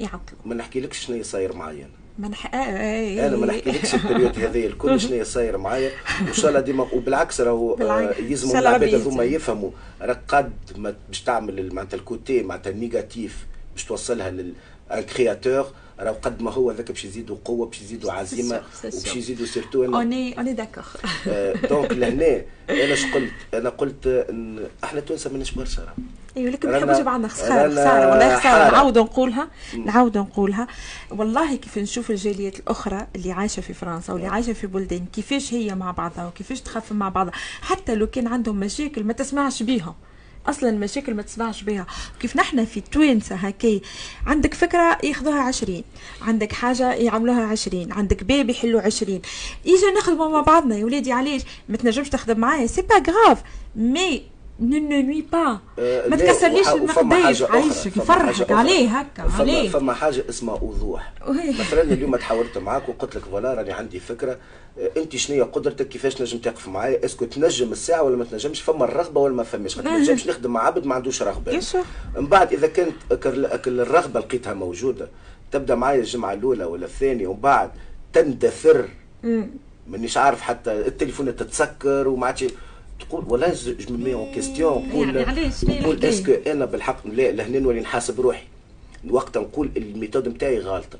يعطلوا. 0.00 0.40
ما 0.44 0.54
نحكيلكش 0.54 0.98
شنو 0.98 1.22
صاير 1.22 1.56
معايا 1.56 1.90
ما 2.18 2.28
نح... 2.28 2.54
آه، 2.54 2.58
آه، 2.58 3.28
أنا 3.28 3.36
ما 3.36 3.46
نحكيلكش 3.46 3.94
ال 3.94 3.99
période 3.99 4.38
هذه 4.38 4.66
الكل 4.66 5.00
شنو 5.00 5.24
صاير 5.24 5.58
معايا. 5.58 5.90
وان 6.24 6.32
شاء 6.32 6.48
الله 6.48 6.60
ديما 6.60 6.86
وبالعكس 6.92 7.40
راهو 7.40 7.74
آه، 7.74 8.14
يلزموا 8.18 8.58
العباد 8.58 8.94
هذوما 8.94 9.24
يفهموا. 9.24 9.70
راك 10.00 10.20
قد 10.28 10.52
ما 10.76 10.94
باش 11.08 11.22
تعمل 11.22 11.74
معناتها 11.74 11.96
ال 11.96 12.05
côté 12.05 12.42
معناتها 12.42 12.70
ال 12.70 12.80
négatif 12.80 13.46
باش 13.74 13.84
توصلها 13.84 14.30
لل 14.30 14.52
créateur 15.16 15.66
راه 16.00 16.10
قد 16.12 16.42
ما 16.42 16.50
هو 16.50 16.72
ذاك 16.72 16.92
باش 16.92 17.04
يزيدوا 17.04 17.36
قوه 17.44 17.66
باش 17.66 17.80
يزيدوا 17.82 18.12
عزيمه 18.12 18.62
وباش 18.84 19.16
يزيدوا 19.16 19.46
surtout 19.46 19.84
أنا 19.84 19.96
on 19.96 20.38
est 20.38 20.46
on 20.46 20.52
est 20.52 20.61
d'accord 20.61 20.84
donc 21.70 21.92
لهنا 21.92 22.42
أنا 22.70 22.92
اش 22.92 23.04
قلت 23.04 23.32
أنا 23.54 23.68
قلت 23.68 24.26
إحنا 24.84 25.00
تونس 25.00 25.26
ماناش 25.26 25.52
برشا 25.52 25.94
أيوه 26.36 26.50
لكن 26.50 26.70
ما 26.70 26.78
نحبوش 26.78 27.00
بعضنا 27.00 27.28
خساره 27.28 27.70
خساره 27.70 28.10
والله 28.10 28.38
خساره 28.38 28.70
نعاود 28.70 28.98
نقولها 28.98 29.48
نعاود 29.84 30.18
نقولها 30.18 30.66
والله 31.10 31.56
كيف 31.56 31.78
نشوف 31.78 32.10
الجاليات 32.10 32.58
الاخرى 32.58 33.06
اللي 33.16 33.32
عايشه 33.32 33.60
في 33.60 33.74
فرنسا 33.74 34.12
واللي 34.12 34.28
عايشه 34.28 34.52
في 34.52 34.66
بلدان 34.66 35.06
كيفاش 35.12 35.54
هي 35.54 35.74
مع 35.74 35.90
بعضها 35.90 36.26
وكيفاش 36.26 36.60
تخاف 36.60 36.92
مع 36.92 37.08
بعضها 37.08 37.32
حتى 37.60 37.94
لو 37.94 38.06
كان 38.06 38.26
عندهم 38.26 38.56
مشاكل 38.56 39.04
ما 39.04 39.12
تسمعش 39.12 39.62
بيهم 39.62 39.94
أصلا 40.46 40.70
المشاكل 40.70 41.14
ما 41.14 41.22
تسمعش 41.22 41.62
بها. 41.62 41.86
كيف 42.20 42.36
نحن 42.36 42.64
في 42.64 42.80
توينسا 42.80 43.36
هكي؟ 43.40 43.82
عندك 44.26 44.54
فكرة 44.54 44.98
ياخذوها 45.04 45.40
عشرين 45.40 45.84
عندك 46.22 46.52
حاجة 46.52 46.92
يعملوها 46.92 47.46
عشرين 47.46 47.92
عندك 47.92 48.24
باب 48.24 48.50
يحلوا 48.50 48.80
عشرين. 48.80 49.22
يجي 49.64 49.86
نخدموا 49.98 50.28
مع 50.28 50.40
بعضنا 50.40 50.76
يا 50.76 50.84
ولادي 50.84 51.12
علاش؟ 51.12 51.42
ما 51.68 51.76
تنجمش 51.76 52.08
تخدم 52.08 52.40
معايا 52.40 52.66
c'est 52.66 52.82
pas 52.82 53.12
grave 53.12 53.42
mais 53.76 54.33
ne 54.60 54.78
nuis 54.78 55.24
pas 55.32 55.58
ما 56.08 56.16
تكسرليش 56.16 56.68
المقداش 56.68 57.42
عايشك 57.42 57.96
يفرحك 57.96 58.52
عليه 58.52 58.88
هكا 58.88 59.22
عليه. 59.38 59.68
فما 59.68 59.94
حاجة 59.94 60.24
اسمها 60.28 60.54
وضوح. 60.54 61.12
مثلا 61.60 61.82
اليوم 61.82 62.16
تحاورت 62.16 62.58
معاك 62.58 62.88
وقلت 62.88 63.16
لك 63.16 63.22
voilà 63.24 63.54
راني 63.54 63.72
عندي 63.72 64.00
فكرة. 64.00 64.38
آه، 64.78 64.90
أنت 64.96 65.16
شنو 65.16 65.44
قدرتك؟ 65.44 65.88
كيفاش 65.88 66.22
نجم 66.22 66.38
تقف 66.38 66.68
معايا؟ 66.68 67.04
est-ce 67.04 67.17
que 67.17 67.24
تنجم 67.24 67.72
الساعة 67.72 68.02
ولا 68.02 68.16
ما 68.16 68.24
تنجمش؟ 68.24 68.60
فما 68.60 68.84
الرغبة 68.84 69.20
ولا 69.20 69.34
ما 69.34 69.42
فماش. 69.42 69.76
ما 69.78 69.82
تنجمش 69.96 70.26
نخدم 70.26 70.52
مع 70.52 70.66
عبد 70.66 70.86
ما 70.86 70.94
عندوش 70.94 71.22
رغبة. 71.22 71.60
من 72.16 72.26
بعد 72.26 72.52
إذا 72.52 72.66
كانت 72.66 72.94
الرغبة 73.66 74.20
لقيتها 74.20 74.54
موجودة 74.54 75.08
تبدأ 75.52 75.74
معايا 75.74 76.00
الجمعة 76.00 76.32
الأولى 76.32 76.64
ولا 76.64 76.84
الثانية 76.86 77.26
ومن 77.26 77.40
بعد 77.40 77.70
تندثر. 78.12 78.88
مانيش 79.88 80.16
عارف 80.16 80.40
حتى 80.40 80.72
التليفون 80.72 81.36
تتسكر 81.36 82.08
وما 82.08 82.26
عادش 82.26 82.44
تقول 83.00 83.24
ولا 83.28 83.54
je 83.64 83.96
mets 83.96 84.14
en 84.14 84.32
question 84.34 84.88
نقول 84.88 85.16
يعني؟ 85.16 85.50
نقول 85.64 86.04
est-ce 86.04 86.23
que 86.23 86.32
أنا 86.46 86.64
بالحق 86.64 87.06
لا 87.06 87.32
لهنا 87.32 87.58
نولي 87.58 87.80
نحاسب 87.80 88.20
روحي. 88.20 88.44
وقتها 89.10 89.42
نقول 89.42 89.70
ال 89.76 89.82
méthode 89.82 90.28
نتاعي 90.28 90.58
غالطه 90.58 90.98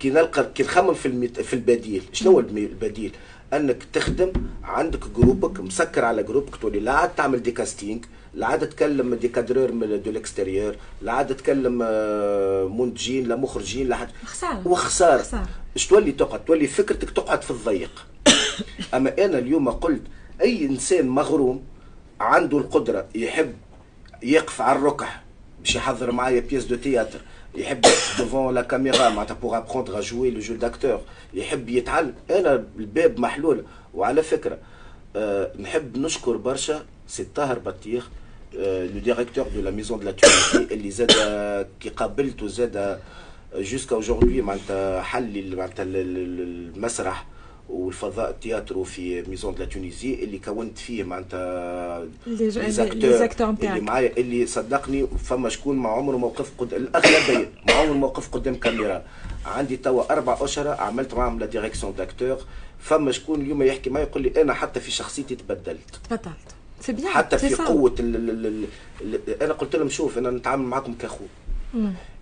كي 0.00 0.10
نلقى 0.10 0.50
كي 0.54 0.62
نخمم 0.62 0.94
في 0.94 1.06
الميت... 1.06 1.40
في 1.40 1.54
البديل. 1.54 2.02
شنو 2.12 2.30
هو 2.30 2.40
البديل؟ 2.40 3.12
أنك 3.52 3.82
تخدم 3.92 4.32
عندك 4.64 5.08
groupe 5.16 5.54
ك 5.54 5.60
مسكر 5.60 6.04
على 6.04 6.22
groupe 6.22 6.51
ك 6.51 6.56
تولي 6.56 6.80
لا 6.80 6.92
عاد 6.92 7.14
تعمل 7.14 7.42
des 7.42 7.50
castings 7.50 8.00
لا 8.34 8.46
عاد 8.46 8.68
تكلم 8.68 9.14
des 9.14 9.28
cadreurs 9.28 9.72
من 9.72 10.02
de 10.02 10.10
l'extérieur 10.10 10.76
لا 11.02 11.12
عاد 11.12 11.36
تكلم 11.36 11.80
آه، 11.82 12.64
منتجين 12.68 13.28
لا 13.28 13.36
مخرجين 13.36 13.88
لا 13.88 13.96
حد. 13.96 14.08
خسارة. 14.24 14.68
وخسارة. 14.68 15.48
اش 15.76 15.86
تولي 15.86 16.12
تقعد؟ 16.12 16.44
تولي 16.44 16.66
فكرتك 16.66 17.10
تقعد 17.10 17.42
في 17.42 17.50
الضيق. 17.50 18.06
أما 18.94 19.24
أنا 19.24 19.38
اليوم 19.38 19.68
قلت 19.70 20.02
أي 20.40 20.64
إنسان 20.66 21.08
مغروم 21.08 21.62
عنده 22.20 22.58
القدرة 22.58 23.06
يحب 23.14 23.54
يقف 24.22 24.60
على 24.60 24.78
الركح 24.78 25.22
باش 25.60 25.76
يحضر 25.76 26.12
معايا 26.12 26.40
pièce 26.40 26.64
de 26.64 26.76
théâtre 26.76 27.20
يحب 27.54 27.80
devant 28.18 28.54
la 28.54 28.62
caméra 28.62 29.08
معناتها 29.08 29.34
pour 29.34 29.56
apprendre 29.56 29.98
à 29.98 30.00
jouer 30.00 30.30
le 30.30 30.40
jeu 30.40 30.54
d'acteur 30.54 31.00
يحب 31.34 31.68
يتعلم. 31.68 32.14
أنا 32.30 32.64
الباب 32.78 33.18
محلول. 33.20 33.64
وعلى 33.94 34.22
فكرة 34.22 34.58
أه 35.16 35.52
نحب 35.60 35.98
نشكر 35.98 36.36
برشا 36.36 36.84
سي 37.08 37.24
طاهر 37.34 37.58
بطيخ 37.58 38.08
le 38.54 38.86
directeur 39.04 39.46
de 39.54 39.60
la 39.60 39.70
Maison 39.70 39.98
de 39.98 40.04
la 40.04 40.10
Tunisie 40.12 40.74
اللي 40.74 40.90
زاد 40.90 41.12
كي 41.80 41.88
قابلته 41.88 42.46
زاد 42.46 43.00
jusqu'à 43.56 43.96
aujourd'hui 43.96 44.42
معناتها 44.42 45.02
حل 45.02 45.56
معناتها 45.56 45.82
ال- 45.82 45.96
ال- 45.96 46.72
المسرح. 46.76 47.26
والفضاء 47.68 48.30
التياترو 48.30 48.84
في 48.84 49.22
Maison 49.22 49.54
de 49.54 49.58
la 49.58 49.64
Tunisie 49.64 50.14
اللي 50.14 50.38
كونت 50.38 50.78
فيه 50.78 51.04
معناتها 51.04 52.04
les 52.26 52.48
jeu- 52.48 52.60
les 52.60 52.66
les 52.66 52.70
acteurs 52.72 53.10
acteurs 53.12 53.46
اللي. 53.46 53.80
معايا 53.80 54.12
اللي 54.18 54.46
صدقني 54.46 55.06
فما 55.06 55.48
شكون 55.48 55.76
ما 55.76 55.88
عمره 55.88 56.16
موقف 56.16 56.50
قد 56.58 56.74
الاغلبيه 56.74 57.50
ما 57.68 57.72
عمره 57.74 57.92
موقف 57.92 58.28
قدام 58.34 58.54
كاميرا. 58.54 59.02
عندي 59.46 59.76
توا 59.76 60.12
أربع 60.12 60.38
اشهر 60.40 60.68
عملت 60.68 61.14
معاهم 61.14 61.38
la 61.38 61.46
direction 61.46 61.94
d'acteurs 61.98 62.36
فما 62.80 63.12
شكون 63.12 63.40
اليوم 63.40 63.62
يحكي 63.62 63.90
معايا 63.90 64.06
يقول 64.06 64.22
لي 64.22 64.42
أنا 64.42 64.54
حتى 64.54 64.80
في 64.80 64.90
شخصيتي 64.90 65.34
تبدلت. 65.34 66.00
bien 66.92 67.08
حتى 67.08 67.38
في. 67.38 67.54
قوة 67.54 67.94
ال 68.00 68.16
ال 68.16 68.46
ال 68.46 68.64
ال 69.28 69.42
أنا 69.42 69.52
قلت 69.52 69.76
لهم 69.76 69.88
شوف 69.88 70.18
أنا 70.18 70.30
نتعامل 70.30 70.64
معكم 70.64 70.94
كخو 70.94 71.24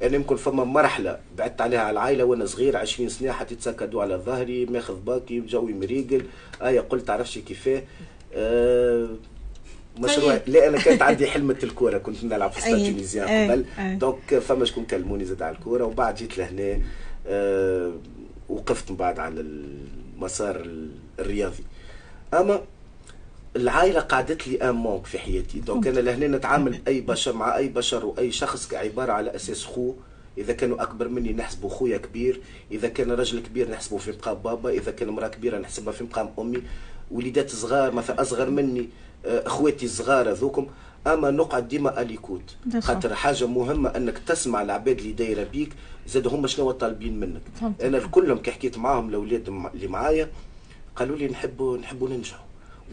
أنا 0.02 0.14
يمكن 0.16 0.36
فما 0.36 0.64
مرحلة 0.64 1.18
بعدت 1.38 1.60
عليها 1.60 1.80
على 1.80 1.90
العائلة 1.90 2.24
وأنا 2.24 2.46
صغير 2.46 2.76
20 2.76 3.08
سنة 3.08 3.32
حطيت 3.32 3.60
sac 3.62 3.79
à 3.79 3.84
dos 3.84 4.00
على 4.00 4.16
ظهري 4.16 4.66
ماخذ 4.66 4.94
باكي 5.00 5.40
جوي 5.40 5.72
مريقل 5.72 6.22
ايا 6.62 6.80
قلت 6.80 7.06
تعرفش 7.06 7.38
كيفاه؟ 7.38 7.82
أه 8.34 9.08
مشروع 9.98 10.40
لا 10.46 10.68
أنا 10.68 10.78
كانت 10.78 11.02
عندي 11.02 11.26
حلمة 11.26 11.56
الكورة 11.62 11.98
كنت 11.98 12.24
نلعب 12.24 12.52
في 12.52 12.60
ستاد 12.60 12.74
أي، 12.74 12.90
Tunisien 12.90 13.28
أي، 13.28 13.50
قبل. 13.50 13.64
أي. 13.78 13.94
donc 13.96 14.38
فما 14.38 14.64
شكون 14.64 14.84
كلموني 14.84 15.24
زاد 15.24 15.42
على 15.42 15.56
الكورة 15.56 15.84
وبعد 15.84 16.14
جيت 16.14 16.38
لهنا 16.38 16.78
أه 17.26 17.92
وقفت 18.48 18.90
من 18.90 18.96
بعد 18.96 19.18
على 19.18 19.40
المسار 19.40 20.56
ال- 20.56 20.90
الرياضي. 21.18 21.64
أما 22.34 22.60
العائلة 23.56 24.00
قعدت 24.00 24.48
لي 24.48 24.56
un 24.56 24.74
manque 24.74 25.06
في 25.06 25.18
حياتي. 25.18 25.60
donc 25.60 25.86
أنا 25.86 26.00
لهنا 26.00 26.36
نتعامل 26.36 26.80
أي 26.88 27.00
بشر 27.00 27.32
مع 27.32 27.56
أي 27.56 27.68
بشر 27.68 28.06
وأي 28.06 28.32
شخص 28.32 28.68
كعبارة 28.68 29.12
على 29.12 29.34
أساس 29.34 29.64
خو 29.64 29.94
إذا 30.38 30.52
كانوا 30.52 30.82
أكبر 30.82 31.08
مني 31.08 31.32
نحسبه 31.32 31.68
خويا 31.68 31.98
كبير. 31.98 32.40
إذا 32.72 32.88
كان 32.88 33.10
رجل 33.10 33.40
كبير 33.40 33.70
نحسبه 33.70 33.98
في 33.98 34.10
مقام 34.10 34.34
بابا. 34.34 34.70
إذا 34.70 34.90
كان 34.90 35.08
امراه 35.08 35.28
كبيرة 35.28 35.58
نحسبها 35.58 35.92
في 35.92 36.04
مقام 36.04 36.30
أمي. 36.38 36.62
وليدات 37.10 37.50
صغار 37.50 37.92
مثلا 37.92 38.20
أصغر 38.20 38.50
مني 38.50 38.88
آه، 39.26 39.46
أخواتي 39.46 39.86
الصغار 39.86 40.30
هذوكم. 40.30 40.66
أما 41.06 41.30
نقعد 41.30 41.68
ديما 41.68 42.02
à 42.02 42.08
l'écoute. 42.08 42.56
خاطر 42.80 43.14
حاجة 43.14 43.46
مهمة 43.46 43.88
أنك 43.96 44.18
تسمع 44.18 44.62
العباد 44.62 44.98
اللي 44.98 45.12
دايرة 45.12 45.44
بيك. 45.44 45.72
زاد 46.06 46.26
هما 46.26 46.48
شنو 46.48 46.70
طالبين 46.70 47.20
منك. 47.20 47.42
أنا 47.82 47.98
كلهم 47.98 48.38
كي 48.38 48.50
حكيت 48.52 48.78
معاهم 48.78 49.08
الاولاد 49.08 49.48
اللي 49.74 49.86
معايا 49.86 50.28
قالوا 50.96 51.16
لي 51.16 51.28
نحبوا 51.28 51.78
نحبوا 51.78 52.08
ننجحوا. 52.08 52.43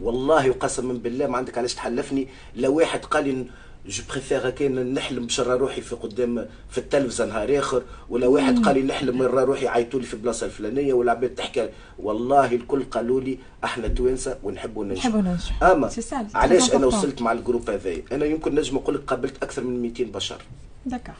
والله 0.02 0.50
وقسما 0.50 0.94
بالله 0.94 1.28
ما 1.28 1.38
عندك 1.38 1.58
علاش 1.58 1.76
تحلفني. 1.76 2.28
لو 2.56 2.76
واحد 2.78 3.06
قال 3.06 3.28
لي 3.28 3.46
je 3.86 4.04
préfère 4.10 4.50
كان 4.50 4.94
نحلم 4.94 5.26
بشرى 5.26 5.58
روحي 5.58 5.82
في 5.82 5.96
قدام 5.96 6.48
في 6.70 6.78
التلفزة 6.78 7.26
نهار 7.26 7.60
آخر 7.60 7.84
ولا 8.10 8.28
واحد 8.28 8.66
قال 8.66 8.76
لي 8.76 8.84
نحلم 8.84 9.18
مرة 9.18 9.44
روحي 9.44 9.68
عيطوا 9.68 10.00
لي 10.00 10.06
في 10.06 10.14
البلاصه 10.14 10.46
الفلانية 10.46 10.94
ولا 10.94 11.12
عباد 11.12 11.30
تحكي. 11.30 11.70
والله 12.00 12.56
الكل 12.56 12.84
قالوا 12.84 13.22
لي 13.22 13.38
أحنا 13.64 13.88
توانسة 13.88 14.38
ونحبوا 14.44 14.86
ننجحوا. 14.86 15.10
نحبوا 15.10 15.22
ننجحوا. 15.22 15.72
أما 15.72 15.90
علاش 16.36 16.74
أنا. 16.74 16.86
وصلت 16.86 17.22
مع 17.22 17.32
ال 17.32 17.37
groupe 17.37 17.70
هذايا؟ 17.70 18.04
أنا 18.12 18.26
يمكن 18.26 18.56
نجم 18.56 18.76
نقول 18.76 18.96
لك 18.96 19.02
قابلت 19.02 19.44
أكثر 19.44 19.64
من 19.64 19.82
200 19.82 20.04
بشر. 20.04 20.42
d'accord 20.86 21.16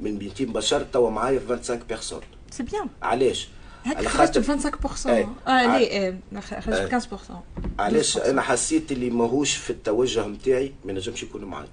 من 0.00 0.18
200 0.18 0.44
بشر 0.44 0.82
توا 0.92 1.10
معايا 1.10 1.40
25 1.48 1.80
personnes 1.88 2.20
c'est 2.50 2.62
bien 2.62 2.86
علاش؟ 3.02 3.48
على 3.86 4.08
خرجت 4.08 4.38
خاطر 4.38 4.70
25% 5.02 5.06
أي. 5.06 5.26
آه 5.46 5.78
ليه؟ 5.78 6.08
آه، 6.08 6.40
خرجت 6.40 6.94
15% 6.94 7.42
علاش 7.78 8.18
12%. 8.18 8.26
أنا 8.26 8.42
حسيت 8.42 8.92
اللي 8.92 9.10
ماهوش 9.10 9.56
في 9.56 9.70
التوجه 9.70 10.26
نتاعي 10.26 10.72
ما 10.84 10.92
نجمش 10.92 11.22
يكون 11.22 11.44
معايا. 11.44 11.68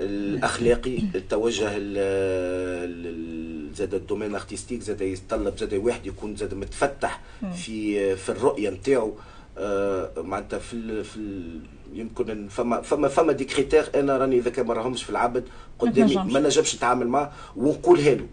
الأخلاقي 0.00 0.98
التوجه 1.14 1.68
ال- 1.76 1.98
ال- 2.94 3.74
زاد 3.74 3.94
ال 3.94 3.99
domaine 3.99 4.34
artistique 4.34 4.80
زاد 4.80 5.00
يتطلب 5.00 5.58
زاد 5.58 5.74
واحد 5.74 6.06
يكون 6.06 6.36
زاد 6.36 6.54
متفتح 6.54 7.20
في 7.56 8.16
في 8.16 8.28
الرؤية 8.28 8.70
نتاعو 8.70 9.14
آه، 9.58 10.10
معناتها 10.16 10.58
في 10.58 11.04
في 11.04 11.18
يمكن 11.94 12.48
فما 12.48 12.80
فما 12.80 13.08
فما 13.08 13.32
des 13.32 13.44
critères 13.44 13.84
أنا 13.94 14.16
راني 14.16 14.38
إذا 14.38 14.50
كان 14.50 14.66
ما 14.66 14.74
راهمش 14.74 15.02
في 15.04 15.10
العبد 15.10 15.44
قدامي. 15.78 16.14
ما 16.32 16.40
نجمش 16.40 16.74
نتعامل 16.76 17.08
معاه 17.08 17.30
ونقولها 17.56 18.14
له 18.14 18.26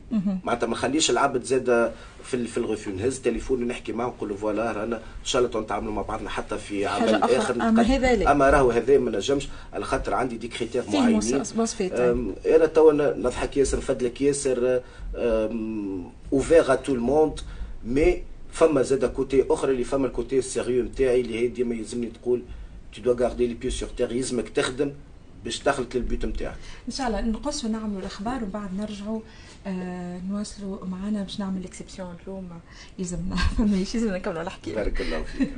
معناتها 0.43 0.67
ما 0.67 0.73
نخليش 0.73 1.09
العبد 1.09 1.43
زاد 1.43 1.91
في 2.23 2.47
في 2.47 2.57
الغفيو 2.57 2.95
نهز 2.95 3.19
تليفون 3.19 3.63
ونحكي 3.63 3.91
معاه 3.93 4.07
ونقول 4.07 4.29
له 4.29 4.35
voilà 4.35 4.71
رانا 4.71 4.95
إن 4.95 5.01
شاء 5.25 5.41
الله 5.45 5.61
نتعاملوا 5.61 5.93
مع 5.93 6.01
بعضنا 6.01 6.29
حتى 6.29 6.57
في 6.57 6.85
عمل. 6.85 7.09
آخر 7.37 7.53
نتقدم. 7.55 7.79
هذا. 8.23 8.31
أما 8.31 8.49
راهو 8.49 8.71
هذا 8.71 8.97
ما 8.97 9.11
نجمش 9.11 9.47
على 9.73 9.85
خاطر 9.85 10.13
عندي 10.13 10.37
des 10.37 10.47
critères 10.47 10.83
معينين 10.99 11.21
أم، 12.11 12.35
أنا 12.45 12.65
توا 12.65 12.93
نضحك 12.93 13.57
ياسر 13.57 13.77
نفدلك 13.77 14.21
ياسر 14.21 14.81
ouvert 16.33 16.73
à 16.73 16.75
tout 16.75 16.93
le 16.93 17.06
monde 17.06 17.39
mais 17.85 18.23
فما 18.51 18.81
زاد 18.81 19.05
côté 19.05 19.45
أخرى 19.49 19.71
اللي 19.71 19.83
فما 19.83 20.07
ال 20.07 20.14
côté 20.14 20.39
ال 20.39 20.45
sérieux 20.45 20.83
نتاعي 20.83 21.21
اللي 21.21 21.39
هي 21.39 21.47
ديما 21.47 21.75
يلزمني 21.75 22.07
تقول 22.21 22.41
tu 22.95 23.01
dois 23.01 23.15
garder 23.19 23.47
les 23.47 23.53
pieds 23.53 23.71
sur 23.71 23.89
terre 23.89 24.11
يلزمك 24.11 24.49
تخدم 24.49 24.93
باش 25.43 25.59
تخلط 25.59 25.95
لل 25.95 26.07
but 26.07 26.25
نتاعك 26.25 26.55
ان 26.87 26.93
شاء 26.93 27.07
الله 27.07 27.21
نقصوا 27.21 27.69
نعملوا 27.69 27.99
الاخبار 27.99 28.43
وبعد 28.43 28.73
نرجعوا 28.73 29.21
آه 29.67 30.19
نواصلوا 30.19 30.85
معنا 30.85 31.23
باش 31.23 31.39
نعمل 31.39 31.63
exception 31.65 32.15
اليوم 32.23 32.49
يلزمنا 32.99 33.35
ماشي 33.59 33.97
يلزمنا 33.97 34.17
نكملوا 34.17 34.41
الحكي 34.41 34.73
بارك 34.75 35.01
الله 35.01 35.23
فيك 35.23 35.49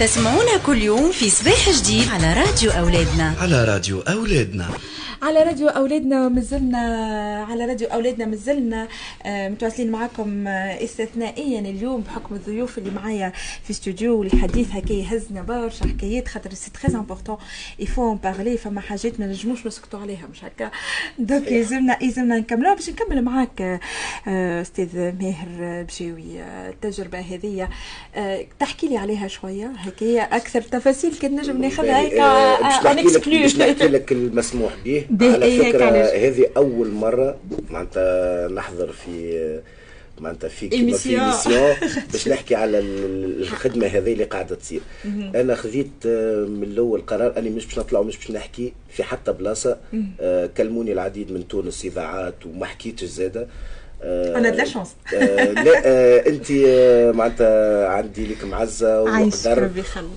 تسمعونا 0.00 0.56
كل 0.66 0.82
يوم 0.82 1.12
في 1.12 1.30
صباح 1.30 1.70
جديد 1.70 2.08
على 2.08 2.32
راديو 2.32 2.70
أولادنا. 2.70 3.34
على 3.40 3.64
راديو 3.64 4.00
أولادنا. 4.00 4.68
على 5.22 5.42
راديو 5.42 5.68
أولادنا 5.68 6.28
مازلنا 6.28 6.78
على 7.50 7.64
راديو 7.64 7.88
أولادنا 7.88 8.24
مازلنا 8.26 8.88
آه، 9.26 9.48
متواصلين 9.48 9.90
معكم 9.90 10.46
آه، 10.46 10.84
استثنائيا 10.84 11.60
اليوم 11.60 12.00
بحكم 12.00 12.34
الضيوف 12.34 12.78
اللي 12.78 12.90
معايا 12.90 13.32
في 13.64 13.70
استوديو 13.70 14.20
والحديث 14.20 14.68
هكا 14.72 14.92
يهزنا 14.92 15.42
برشا 15.42 15.86
حكايات 15.86 16.28
خاطر 16.28 16.54
c'est 16.54 16.70
très 16.70 16.94
important 16.94 17.36
il 17.78 17.89
faut 17.89 18.12
en 18.12 18.16
parler 18.16 18.56
فما 18.56 18.80
حاجات 18.80 19.20
ما 19.20 19.26
نجموش 19.26 19.66
نسكتوا 19.66 20.00
عليها 20.00 20.26
مش 20.32 20.44
هكا؟ 20.44 20.70
donc 21.18 21.50
يلزمنا 21.52 22.02
يلزمنا 22.02 22.38
نكملوها 22.38 22.74
باش 22.74 22.90
نكمل 22.90 23.24
معاك 23.24 23.80
آه، 24.28 24.60
أستاذ 24.62 24.96
ماهر 24.96 25.82
بشاوي 25.82 26.42
التجربة 26.42 27.18
هذه 27.18 27.68
تحكي 28.60 28.88
لي 28.88 28.96
عليها 28.96 29.28
شوية. 29.40 29.72
هكايا 29.76 30.22
أكثر 30.22 30.60
تفاصيل 30.62 31.12
كان 31.22 31.36
نجم 31.36 31.60
ناخذها. 31.62 32.00
هيك 32.00 32.12
آه، 32.14 32.56
باش 32.62 32.86
نحكي 32.86 33.08
لك 33.18 33.28
باش 33.28 33.56
نحكي 33.56 33.88
لك 33.88 34.12
المسموح 34.12 34.72
به. 34.84 35.04
على 35.32 35.58
فكرة؟ 35.64 35.90
هذه 36.28 36.46
أول 36.56 36.90
مرة 36.90 37.36
معناتها 37.70 38.48
نحضر 38.48 38.92
في 38.92 39.60
معناتها 40.20 40.48
في 40.48 40.68
كيما 40.68 40.96
في. 40.96 41.16
émission 41.16 41.74
باش 42.12 42.28
نحكي 42.28 42.54
على 42.54 42.78
ال- 42.78 43.42
الخدمة 43.42 43.86
هذه 43.86 44.12
اللي 44.12 44.24
قاعدة 44.24 44.54
تصير. 44.56 44.80
أنا 45.34 45.54
خذيت 45.54 45.90
آه، 46.06 46.44
من 46.44 46.62
الأول 46.62 47.00
قرار 47.00 47.38
أني 47.38 47.50
مش 47.50 47.66
باش 47.66 47.78
نطلع 47.78 48.00
ومش 48.00 48.16
باش 48.16 48.30
نحكي 48.30 48.72
في 48.90 49.02
حتى 49.02 49.32
بلاصة. 49.32 49.76
آه، 50.20 50.46
كلموني 50.56 50.92
العديد 50.92 51.32
من 51.32 51.48
تونس 51.48 51.84
إذاعات 51.84 52.46
وما 52.46 52.66
حكيتش 52.66 53.04
زادة. 53.04 53.40
آه، 53.40 53.46
أنا 54.36 54.50
de 54.50 54.57
la 54.57 54.64
chance 54.64 54.88
لا 55.12 56.26
انت 56.28 56.50
آه، 56.50 57.12
معناتها 57.12 57.88
عندي 57.88 58.26
لك 58.26 58.44
معزة 58.44 59.02
وقدر. 59.02 59.70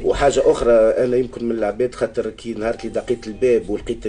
وحاجة 0.04 0.42
أخرى 0.46 0.72
أنا 0.74 1.18
يمكن 1.18 1.46
من 1.46 1.52
العباد 1.56 1.96
خاطر 1.96 2.30
كي 2.30 2.54
نهار 2.54 2.78
اللي 2.80 2.90
دقيت 2.90 3.28
الباب 3.28 3.70
ولقيت 3.70 4.04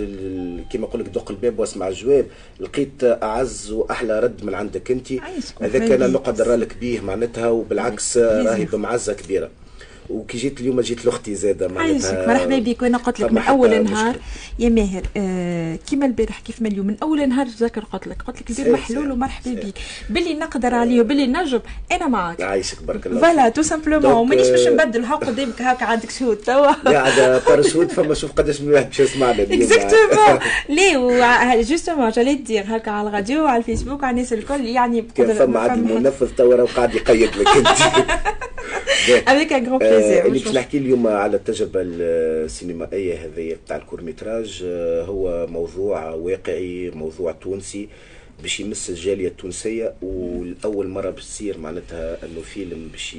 كيما 0.71 0.87
نقول 0.87 1.01
لك 1.01 1.09
دق 1.09 1.31
الباب 1.31 1.59
واسمع 1.59 1.89
الجواب 1.89 2.27
لقيت 2.61 3.05
أعز 3.05 3.71
وأحلى 3.71 4.21
رد 4.21 4.45
من 4.45 4.55
عندك 4.55 4.91
أنت. 4.91 5.13
هذاك. 5.61 5.91
أنا 5.93 6.07
نقدر 6.07 6.55
لك 6.57 6.77
بيه 6.81 7.01
معناتها 7.01 7.49
وبالعكس 7.49 8.19
راهي 8.19 8.65
بمعزة 8.65 9.13
كبيرة. 9.13 9.51
وكي 10.11 10.39
جيت 10.39 10.61
اليوم 10.61 10.81
جيت 10.81 11.07
لأختي 11.07 11.35
زاده 11.35 11.71
عايشك 11.77 12.25
مرحبا 12.29 12.59
بك. 12.59 12.83
وأنا 12.83 12.99
قلت 12.99 13.21
لك 13.21 13.33
من 13.33 13.39
أول 13.39 13.85
نهار 13.85 14.17
يا 14.59 14.69
ماهر 14.69 15.03
آه 15.17 15.79
كيما 15.91 16.07
البارح 16.07 16.41
كيف 16.41 16.63
ما 16.63 16.69
اليوم 16.69 16.87
من 16.87 16.97
أول 17.03 17.29
نهار 17.29 17.47
تذكر 17.47 17.85
قلت 17.93 18.07
لك. 18.07 18.23
قلت 18.23 18.41
لك 18.41 18.51
الباب 18.51 18.73
محلول 18.73 19.13
ومرحبا 19.13 19.53
بك. 19.53 19.75
باللي 20.11 20.35
نقدر 20.35 20.75
عليه 20.75 21.01
وباللي 21.01 21.27
نجم 21.27 21.61
أنا 21.93 22.09
معك. 22.09 22.41
عايشك 22.43 22.83
بارك 22.83 23.07
الله 23.07 23.21
voilà 23.21 23.49
tout 23.49 23.63
simplement 23.63 24.29
مانيش 24.29 24.49
باش 24.49 24.67
نبدل 24.67 25.07
قدامك 25.07 25.63
هكا 25.63 25.85
عندك 25.85 26.11
شوت 26.11 26.41
توا. 26.47 26.73
قاعدة 26.73 27.39
باراشوت 27.39 27.93
فما 27.93 28.15
شوف 28.15 28.33
قداش 28.33 28.61
من 28.61 28.73
واحد 28.73 28.87
باش 28.87 29.01
يسمعنا 29.01 29.43
exactement 29.43 30.39
لي 30.69 31.63
justement 31.63 32.11
j'allais 32.11 32.35
dire 32.35 32.65
هكا 32.69 32.91
على 32.91 33.09
الراديو 33.09 33.45
وعلى 33.45 33.59
الفيسبوك 33.59 34.05
على 34.05 34.11
الناس 34.11 34.33
الكل 34.33 34.65
يعني 34.65 35.05
كان 35.15 35.35
فما 35.35 35.61
عاد 35.61 35.73
المنفذ 35.73 36.29
توا 36.37 36.65
قاعد 36.65 36.95
يقيد 36.95 37.37
لك. 37.37 37.49
انت 37.49 37.69
avec 39.29 39.53
un 39.53 39.67
grand 40.01 40.11
plaisir 40.11 40.27
اللي 40.27 40.39
باش 40.39 40.55
نحكي 40.55 40.79
اليوم 40.79 41.07
على 41.07 41.37
التجربة 41.37 41.81
السينمائية 41.85 43.15
هذه 43.25 43.57
تاع 43.69 43.77
ال 43.77 43.83
court-métrage 43.83 44.63
آه، 44.67 45.03
هو 45.05 45.47
موضوع 45.47 46.11
واقعي 46.11 46.91
موضوع 46.91 47.33
تونسي 47.33 47.89
باش 48.43 48.61
يمس 48.61 48.91
الجالية 48.91 49.29
التونسية 49.29 49.95
والأول 50.03 50.89
مرة 50.89 51.11
باش 51.11 51.25
تصير 51.25 51.59
معناتها 51.59 52.25
إنه 52.25 52.41
فيلم 52.41 52.89
باش 52.93 53.15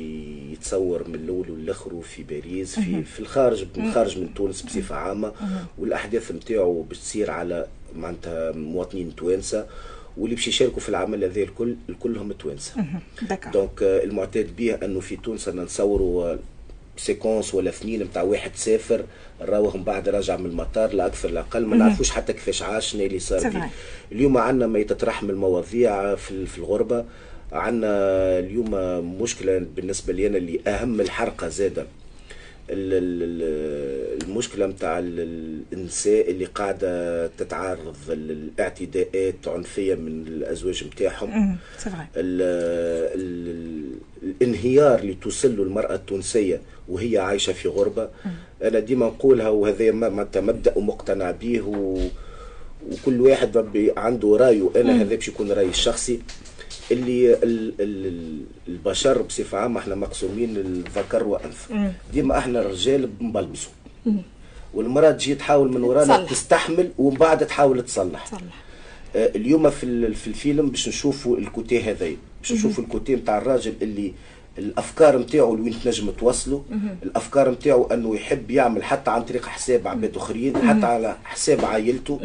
يتصور 0.52 1.08
من 1.08 1.16
الأول 1.16 1.52
والآخر 1.52 2.02
في 2.02 2.24
باريس 2.24 2.76
في 2.80 3.03
في 3.03 3.20
الخارج 3.20 3.66
خارج 3.94 4.20
من 4.20 4.34
تونس 4.34 4.62
بصفة 4.62 4.95
عامة. 4.95 5.32
والأحداث 5.78 6.32
نتاعو 6.32 6.82
باش 6.82 6.99
تصير 6.99 7.32
على 7.32 7.68
معناتها 7.95 8.52
مواطنين 8.52 9.16
توانسة 9.16 9.66
واللي 10.18 10.36
باش 10.36 10.48
يشاركوا 10.48 10.80
في 10.80 10.90
العمل 10.90 11.24
هذا 11.24 11.41
الكل 11.41 11.76
الكلهم 11.90 12.32
توانسة. 12.32 12.74
donc 13.53 13.84
المعتاد 13.84 14.56
به 14.56 14.74
إنه 14.74 14.99
في 14.99 15.16
تونس 15.16 15.49
نصوروا 15.49 16.36
séquence 17.06 17.53
ولا 17.53 17.69
اثنين 17.69 18.03
نتاع 18.03 18.22
واحد 18.22 18.52
سافر 18.56 19.06
راوه 19.41 19.78
من 19.78 19.84
بعد 19.84 20.10
راجع 20.10 20.38
من 20.38 20.45
المطار 20.45 20.94
لا 20.94 21.06
أكثر 21.06 21.30
لا 21.30 21.40
أقل 21.40 21.65
ما 21.65 21.76
نعرفوش 21.76 22.10
حتى 22.11 22.34
كيفاش 22.34 22.61
عاش 22.61 22.95
اللي 22.95 23.19
صار 23.19 23.40
اليوم 24.11 24.38
عندنا 24.38 24.68
ما 24.68 24.80
يتطرح 24.80 25.23
من 25.23 25.30
المواضيع 25.30 26.15
في, 26.15 26.45
في 26.45 26.57
الغربة 26.57 27.06
عندنا 27.52 27.90
اليوم 28.40 28.72
مشكلة 29.22 29.65
بالنسبة 29.76 30.14
لي 30.14 30.28
أنا 30.28 30.38
اللي 30.38 30.60
أهم 30.68 31.02
الحرقة 31.02 31.48
زادة. 31.48 31.86
المشكلة 32.73 34.65
نتاع 34.65 34.99
النساء 35.73 36.32
اللي 36.32 36.45
قاعدة 36.45 37.28
تتعرض 37.28 37.95
للاعتداءات 38.10 39.48
عنفية 39.48 39.95
من 39.95 40.28
الأزواج 40.28 40.84
نتاعهم 40.84 41.57
الانهيار 44.23 44.99
اللي 44.99 45.14
توصل 45.14 45.57
له 45.57 45.64
المرأة 45.64 45.95
التونسية 45.95 46.61
وهي 46.91 47.18
عايشة 47.18 47.53
في 47.53 47.68
غربة. 47.68 48.09
أنا 48.63 48.80
ديما 48.80 49.05
نقولها 49.05 49.49
وهذا 49.49 49.91
مبدا 50.35 50.77
ومقتنع 50.77 51.31
به 51.31 51.61
و... 51.61 51.99
وكل 52.91 53.22
واحد 53.22 53.65
عنده 53.97 54.38
رأيه. 54.38 54.69
أنا 54.76 55.01
هذا 55.01 55.15
باش 55.15 55.27
يكون 55.27 55.51
رأيي 55.51 55.69
الشخصي. 55.69 56.19
اللي 56.91 57.38
البشر 58.68 59.22
بصفة 59.22 59.57
عامة 59.57 59.80
إحنا 59.80 59.95
مقسومين 59.95 60.57
الذكر 60.57 61.23
وانثى 61.23 61.91
ديما 62.13 62.38
إحنا 62.38 62.61
الرجال 62.61 63.07
بنبلبسوا. 63.07 63.72
والمرأة 64.73 65.11
تجي 65.11 65.35
تحاول 65.35 65.72
من 65.73 65.84
ورانا 65.84 66.18
صلح. 66.18 66.30
تستحمل 66.30 66.91
ومن 66.97 67.18
بعد 67.18 67.47
تحاول 67.47 67.85
تصلح. 67.85 68.26
صلح. 68.26 68.63
آه 69.15 69.31
اليوم 69.35 69.69
في 69.69 70.13
في 70.13 70.27
الفيلم 70.27 70.69
باش 70.69 70.88
نشوفوا 70.88 71.38
الكوتي 71.38 71.81
هذا 71.81 72.11
باش 72.41 72.51
نشوفوا 72.51 72.84
الكوتي 72.84 73.15
نتاع 73.15 73.38
الراجل 73.38 73.73
اللي 73.81 74.13
الأفكار 74.57 75.18
نتاعو 75.18 75.56
لوين 75.56 75.80
تنجم 75.84 76.11
توصله 76.11 76.64
الأفكار 77.03 77.52
نتاعو 77.52 77.88
أنه 77.88 78.15
يحب 78.15 78.52
يعمل 78.52 78.84
حتى 78.84 79.11
عن 79.11 79.23
طريق 79.23 79.45
حساب 79.45 79.88
عباد 79.88 80.18
آخرين 80.18 80.57
حتى 80.57 80.86
على 80.86 81.15
حساب 81.23 81.65
عائلته. 81.65 82.19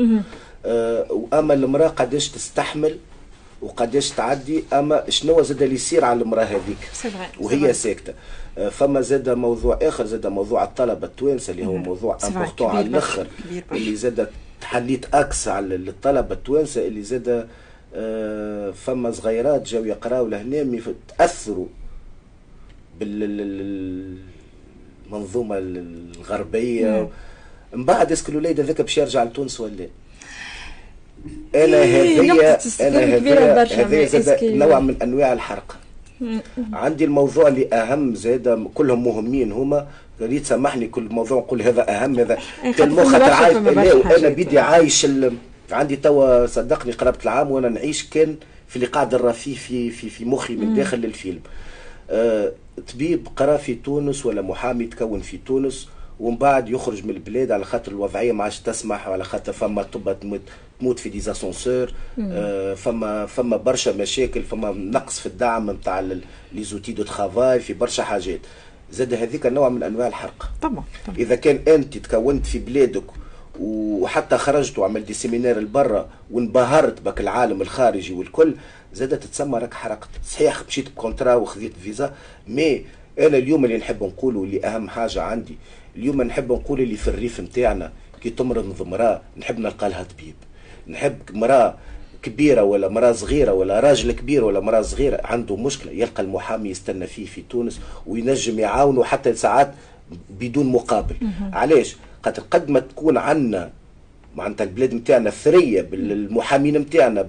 آه 0.67 1.07
وأما 1.13 1.55
المرأة 1.55 1.89
قداش 1.89 2.29
تستحمل 2.29 2.99
وقداش 3.63 4.11
تعدي 4.11 4.65
أما 4.73 5.11
شنو 5.11 5.43
زاد 5.43 5.63
اللي 5.63 5.75
يصير 5.75 6.05
على 6.05 6.23
المرأة 6.23 6.45
هذيك. 6.45 6.79
وهي 7.41 7.73
ساكتة. 7.73 8.13
آه، 8.59 8.69
فما 8.69 9.01
زاد 9.01 9.29
موضوع 9.29 9.79
آخر 9.83 10.07
زاد 10.07 10.27
موضوع 10.27 10.65
الطلبه 10.65 11.07
التوانسة 11.07 11.51
اللي 11.51 11.67
هو 11.67 11.77
موضوع 11.77 12.19
important 12.25 12.71
على 12.71 12.87
الآخر. 12.87 13.27
اللي 13.73 13.97
زاد 13.97 14.29
حليت 14.63 15.15
axe 15.15 15.49
على 15.49 15.75
الطلبه 15.75 16.35
التوانسة 16.35 16.87
اللي 16.87 17.03
زاد 17.03 17.49
آه، 17.95 18.71
فما 18.71 19.11
صغيرات 19.11 19.63
جاو 19.69 19.85
يقراوا 19.85 20.29
لهنا 20.29 20.81
تأثروا 21.19 21.67
بالمنظومة 23.01 25.59
الغربية. 25.59 27.09
من 27.73 27.85
بعد 27.85 28.13
اسكو 28.13 28.33
الوليد 28.33 28.61
هذاك 28.61 28.81
باش 28.81 28.99
يرجع 28.99 29.25
لتونس 29.25 29.61
ولا؟ 29.61 29.87
أنا 31.55 31.83
إيه، 31.83 32.21
هذه 32.21 32.59
أنا 32.81 33.17
هذه 33.87 34.57
نوع 34.57 34.81
من 34.81 34.97
أنواع 35.03 35.33
الحرق. 35.33 35.77
عندي 36.73 37.05
الموضوع 37.05 37.49
اللي 37.49 37.75
أهم 37.75 38.15
زاد 38.15 38.69
كلهم 38.75 39.05
مهمين 39.05 39.53
هما. 39.53 39.87
ريت 40.21 40.47
سامحني 40.47 40.87
كل 40.87 41.09
موضوع 41.11 41.39
نقول 41.39 41.63
هذا 41.63 41.91
أهم 41.91 42.19
هذا 42.19 42.39
المخ 42.81 43.15
عايش. 43.15 43.57
أنا 44.19 44.29
بدي 44.29 44.59
عايش 44.59 45.05
ال... 45.05 45.33
عندي 45.73 45.97
توا 45.97 46.47
صدقني 46.47 46.93
قربت 46.93 47.23
العام 47.23 47.51
وأنا 47.51 47.69
نعيش 47.69 48.09
كان 48.09 48.37
في 48.69 48.77
اللي 48.77 48.87
قاعد 48.87 49.15
نرى 49.15 49.33
فيه 49.33 49.57
في 49.57 49.91
في 49.91 50.11
في 50.11 50.25
مخي 50.25 50.57
من 50.57 50.75
داخل 50.75 51.05
الفيلم. 51.05 51.41
طبيب 52.93 53.29
قرا 53.37 53.57
في 53.57 53.75
تونس 53.75 54.27
ولا 54.27 54.43
محامي 54.43 54.87
تكون 54.87 55.21
في 55.21 55.39
تونس 55.47 55.89
ومن 56.21 56.37
بعد 56.37 56.69
يخرج 56.69 57.05
من 57.05 57.11
البلاد 57.11 57.51
على 57.51 57.65
خاطر 57.65 57.93
الوضعية 57.93 58.33
ما 58.33 58.45
عادش 58.45 58.59
تسمح 58.61 59.09
وعلى 59.09 59.25
خاطر 59.25 59.53
فما 59.53 59.83
طبة 59.83 60.17
تموت 60.21 60.41
تموت 60.81 60.99
في 60.99 61.09
des 61.09 61.27
ascenseurs. 61.27 61.93
آه 62.21 62.75
فما 62.75 63.27
فما 63.27 63.57
برشا 63.57 63.91
مشاكل 63.91 64.43
فما 64.43 64.71
نقص 64.71 65.21
في 65.21 65.27
الدعم 65.27 65.71
نتاع 65.71 66.01
les 66.01 66.65
outils 66.65 66.93
de 66.93 67.03
travail 67.03 67.61
في 67.61 67.73
برشا 67.75 68.03
حاجات. 68.03 68.41
زاد 68.93 69.15
هذيك 69.15 69.47
نوع 69.47 69.69
من 69.69 69.83
أنواع 69.83 70.07
الحرق. 70.07 70.51
طبعا 70.63 70.85
طبعا. 71.07 71.19
إذا 71.19 71.35
كان 71.35 71.61
أنت 71.75 71.99
تكونت 71.99 72.47
في 72.47 72.59
بلادك 72.59 73.05
وحتى 73.61 74.39
خرجت 74.39 74.79
وعملت 74.79 75.13
séminaire 75.13 75.59
لبرا 75.59 76.09
وانبهرت 76.31 77.01
بك 77.01 77.21
العالم 77.21 77.63
الخارجي 77.63 78.13
والكل 78.13 78.55
زاد 78.97 79.19
تتسمى 79.21 79.59
راك 79.59 79.75
حرقت 79.75 80.09
صحيح 80.25 80.63
مشيت 80.69 80.89
ب 80.89 80.95
contrat 80.95 81.35
وخذيت 81.35 81.73
فيزا 81.83 82.15
mais 82.49 82.85
أنا 83.19 83.37
اليوم 83.37 83.65
اللي 83.65 83.77
نحب 83.77 84.05
نقوله 84.05 84.45
اللي 84.45 84.67
أهم 84.67 84.89
حاجة 84.89 85.23
عندي 85.23 85.57
اليوم 85.97 86.23
نحب 86.23 86.53
نقول 86.53 86.81
اللي 86.81 86.97
في 86.97 87.09
الريف 87.09 87.41
نتاعنا 87.41 87.93
كي 88.23 88.31
تمرض 88.31 88.83
مراه 88.83 89.21
نحب 89.37 89.59
نلقى 89.59 89.89
لها 89.89 90.03
طبيب. 90.03 90.35
نحب 90.89 91.19
مراه 91.33 91.75
كبيرة 92.23 92.63
ولا 92.63 92.89
مراه 92.89 93.13
صغيرة 93.13 93.53
ولا 93.53 93.81
راجل 93.81 94.13
كبير 94.13 94.45
ولا 94.45 94.61
مراه 94.61 94.83
صغيره 94.83 95.21
عنده 95.25 95.57
مشكلة 95.57 95.93
يلقى 95.93 96.23
المحامي 96.23 96.69
يستنى 96.71 97.07
فيه 97.07 97.27
في 97.27 97.43
تونس 97.51 97.81
وينجم 98.07 98.59
يعاونه 98.59 99.05
حتى 99.05 99.35
ساعات 99.35 99.75
بدون 100.41 100.67
مقابل. 100.67 101.17
علاش؟ 101.53 101.97
خاطر 102.25 102.43
قد 102.51 102.71
ما 102.71 102.81
تكون 102.81 103.17
عندنا 103.19 103.71
معناتها 104.37 104.65
البلاد 104.65 104.95
نتاعنا 104.95 105.31
ثريه 105.31 105.83
بالمحامين 105.83 106.77
نتاعنا 106.79 107.23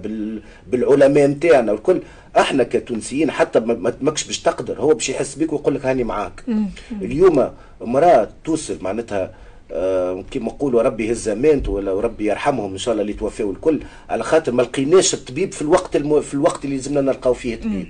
بالعلماء 0.66 1.26
نتاعنا 1.26 1.72
والكل 1.72 2.00
إحنا 2.38 2.64
كتونسيين 2.64 3.30
حتى 3.30 3.60
ما 3.60 3.94
ماكش 4.00 4.24
باش 4.24 4.38
تقدر 4.40 4.80
هو 4.80 4.94
باش 4.94 5.08
يحس 5.08 5.34
بك 5.34 5.52
ويقول 5.52 5.74
لك 5.74 5.86
هاني 5.86 6.04
معاك. 6.04 6.44
اليوم 7.02 7.50
امرأة 7.82 8.28
توصل 8.44 8.78
معناتها 8.80 9.34
آه 9.72 10.24
كما 10.30 10.44
نقولوا 10.46 10.82
ربي 10.82 11.06
يهز 11.08 11.28
امانته 11.28 11.72
ولا 11.72 12.00
ربي 12.00 12.26
يرحمهم 12.26 12.72
إن 12.72 12.78
شاء 12.78 12.92
الله 12.92 13.02
اللي 13.02 13.12
توفاوا 13.12 13.52
الكل. 13.52 13.80
على 14.10 14.22
خاطر 14.22 14.52
ما 14.52 14.62
لقيناش 14.62 15.14
الطبيب 15.14 15.52
في 15.52 15.62
الوقت 15.62 15.96
الم... 15.96 16.20
في 16.20 16.34
الوقت 16.34 16.64
اللي 16.64 16.76
لازمنا 16.76 17.00
نلقاو 17.00 17.34
فيه 17.34 17.56
طبيب 17.56 17.86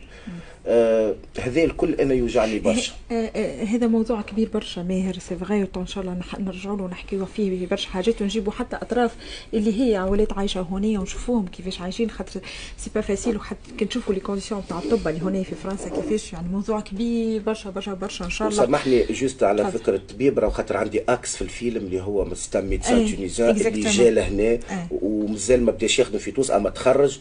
هذا 1.41 1.65
الكل 1.65 1.95
أنا 1.95 2.15
يوجعني 2.15 2.59
برشا. 2.59 2.93
آه، 3.13 3.15
آه، 3.15 3.65
هذا 3.65 3.87
موضوع 3.87 4.21
كبير 4.21 4.49
برشا 4.55 4.81
ماهر 4.81 5.19
سي 5.19 5.37
فغي 5.37 5.69
إن 5.77 5.87
شاء 5.87 6.05
الله 6.05 6.21
نرجعوا 6.39 6.77
له 6.77 6.85
ونحكيوا 6.85 7.27
فيه 7.27 7.67
برشا 7.67 7.89
حاجات 7.89 8.23
ونجيبوا 8.23 8.53
حتى 8.53 8.77
أطراف 8.77 9.15
اللي 9.55 9.81
هي 9.81 10.01
ولات 10.01 10.33
عايشة 10.33 10.61
هنا 10.61 11.01
ونشوفوهم 11.01 11.47
كيفاش 11.47 11.81
عايشين 11.81 12.11
خاطر 12.11 12.41
c'est 12.77 12.91
pas 12.95 13.01
facile 13.01 13.37
وحتى 13.37 13.59
كي 13.79 13.85
نشوفوا 13.85 14.15
les 14.15 14.21
conditions 14.21 14.63
تاع 14.69 14.79
الطب 14.79 15.09
اللي 15.09 15.21
هنا 15.21 15.43
في 15.43 15.55
فرنسا 15.55 15.89
كيفاش 15.89 16.33
يعني 16.33 16.49
موضوع 16.49 16.81
كبير 16.81 17.43
برشا 17.43 17.71
برشا 17.71 17.95
برشا 17.95 18.25
إن 18.25 18.31
شاء 18.31 18.49
الله. 18.49 18.61
سامحني 18.61 19.05
juste 19.05 19.43
على 19.43 19.65
خاطر. 19.65 19.79
فكرة 19.79 19.97
الطبيب 19.97 20.39
راه 20.39 20.49
خاطر 20.49 20.77
عندي 20.77 21.01
axe 21.09 21.37
في 21.37 21.43
الفيلم 21.43 21.87
اللي 21.87 22.01
هو 22.01 22.25
مستم 22.25 22.65
médecin 22.65 23.15
tunisien 23.15 23.51
اللي 23.51 23.81
جا 23.81 24.11
لهنا 24.11 24.59
ومازال 24.91 25.65
ما 25.65 25.73
بداش 25.73 25.99
يخدم 25.99 26.19
في 26.19 26.31
تونس 26.31 26.51
أما 26.51 26.71
تخرج 26.71 27.19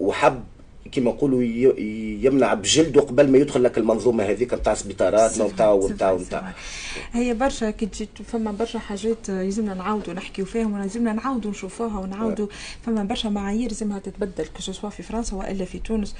وحب 0.00 0.44
كما 0.92 1.10
نقولوا 1.10 1.42
يمنع 2.22 2.54
بجلده 2.54 3.00
قبل 3.00 3.30
ما 3.30 3.38
يدخل 3.38 3.64
لك 3.64 3.78
المنظومة 3.78 4.24
هذيك 4.24 4.54
نتاع 4.54 4.74
سبيطاراتنا 4.74 5.44
ونتاع 5.44 5.70
ونتاع 5.72 6.12
ونتاع. 6.12 6.52
هي 7.12 7.34
برشا 7.34 7.70
كي 7.70 7.86
تجي 7.86 8.08
فما 8.24 8.52
برشا 8.52 8.78
حاجات 8.78 9.28
يلزمنا 9.28 9.74
نعاودوا 9.74 10.14
نحكيو 10.14 10.44
فيهم 10.44 10.72
ولازمنا 10.72 11.12
نعاودوا 11.12 11.50
نشوفوها 11.50 11.98
ونعاودوا. 11.98 12.46
فما 12.86 13.04
برشا 13.04 13.28
معايير 13.28 13.68
لازمها 13.68 13.98
تتبدل 13.98 14.46
que 14.58 14.69
ce 14.69 14.76
soit 14.76 14.90
في 14.90 15.02
فرنسا 15.02 15.36
وإلا 15.36 15.64
في 15.64 15.78
تونس. 15.78 16.14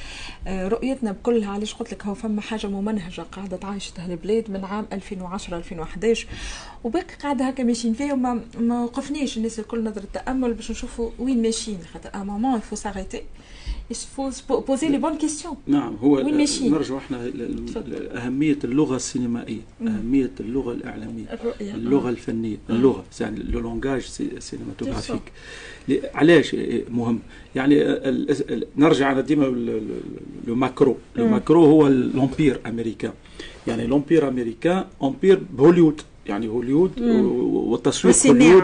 آه، 0.47 0.69
رؤيتنا 0.69 1.13
بكلها 1.13 1.51
علاش 1.51 1.75
قلت 1.75 1.93
لك 1.93 2.07
هو 2.07 2.15
فما 2.15 2.41
حاجة 2.41 2.67
ممنهجة 2.67 3.23
قاعدة 3.33 3.57
تعيشتها 3.57 4.07
البلاد 4.07 4.51
من 4.51 4.65
عام 4.65 4.87
2010 4.93 5.57
2011 5.57 6.27
وباقي 6.85 7.15
قاعدة 7.23 7.49
هكا 7.49 7.63
ماشيين 7.63 7.95
فيها 7.95 8.13
وما 8.13 8.41
ما 8.59 8.85
وقفناش 8.85 9.37
الناس 9.37 9.59
الكل 9.59 9.85
نظرة 9.85 10.05
تأمل 10.13 10.55
باش 10.55 10.71
نشوفوا 10.71 11.11
وين 11.19 11.43
ماشيين. 11.43 11.79
خاطر 11.95 12.11
à 12.15 12.19
un 12.25 12.32
moment 12.32 12.55
il 12.57 12.64
faut 12.64 12.77
s'arrêter 12.77 13.23
poser 14.67 14.89
les 14.89 14.99
bonnes 14.99 15.19
questions. 15.19 15.57
نعم 15.67 15.97
هو 16.03 16.21
نرجع 16.63 16.97
إحنا 16.97 17.17
لأهمية 17.87 18.59
اللغة 18.65 18.97
السينمائية 18.97 19.61
أهمية 19.83 20.31
اللغة 20.41 20.73
الإعلامية 20.73 21.25
الرؤية. 21.33 21.75
اللغة 21.75 22.09
الفنية 22.11 22.57
اللغة 22.71 23.05
يعني 23.21 23.43
le 23.43 23.61
langage 23.61 24.01
cinématographique 24.39 25.33
علاش 26.15 26.57
مهم؟ 26.91 27.19
يعني 27.55 27.75
نرجع 28.77 29.13
أنا 29.13 29.21
ديما 29.21 29.45
le 30.47 30.55
macro. 30.55 30.97
le 31.17 31.29
macro 31.29 31.65
هو 31.65 31.87
l'empire 31.87 32.61
américain. 32.67 33.13
يعني 33.67 33.85
l'empire 33.85 34.29
américain 34.29 34.85
empire 35.03 35.43
بهوليود 35.59 36.01
يعني 36.29 36.49
هوليود 36.49 37.01
والتصوير 37.01 38.15
هوليود 38.27 38.63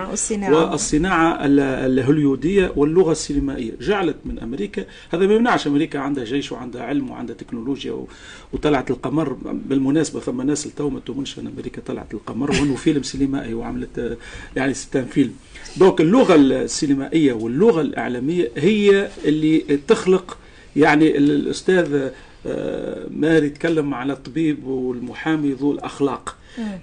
والصناعة. 0.72 1.38
الهوليودية 1.46 2.72
واللغة 2.76 3.12
السينمائية 3.12 3.72
جعلت 3.80 4.16
من 4.24 4.38
أمريكا. 4.38 4.84
هذا 5.10 5.26
ما 5.26 5.34
يمنعش 5.34 5.66
أمريكا 5.66 5.98
عندها 5.98 6.24
جيش 6.24 6.52
وعندها 6.52 6.82
علم 6.82 7.10
وعندها 7.10 7.36
تكنولوجيا 7.36 8.04
وطلعت 8.52 8.90
القمر. 8.90 9.36
بالمناسبة 9.42 10.20
ثم 10.20 10.42
ناس 10.42 10.66
التو 10.66 10.90
ما 10.90 11.00
تؤمنش 11.00 11.38
أن 11.38 11.46
أمريكا 11.46 11.82
طلعت 11.86 12.14
القمر. 12.14 12.50
وأنه 12.50 12.74
فيلم 12.74 13.02
سينمائي 13.02 13.54
وعملت 13.54 14.18
يعني 14.56 14.74
c'est 14.74 14.96
un 14.96 15.04
film. 15.04 15.32
donc 15.76 16.00
اللغة 16.00 16.34
السينمائية 16.34 17.32
واللغة 17.32 17.80
الإعلامية 17.80 18.50
هي 18.56 19.08
اللي 19.24 19.78
تخلق 19.88 20.38
يعني 20.76 21.16
الأستاذ 21.16 22.10
آه، 22.46 23.06
ماهر 23.10 23.44
يتكلم 23.44 23.94
على 23.94 24.12
الطبيب 24.12 24.66
والمحامي 24.66 25.52
ذو 25.52 25.72
الأخلاق. 25.72 26.36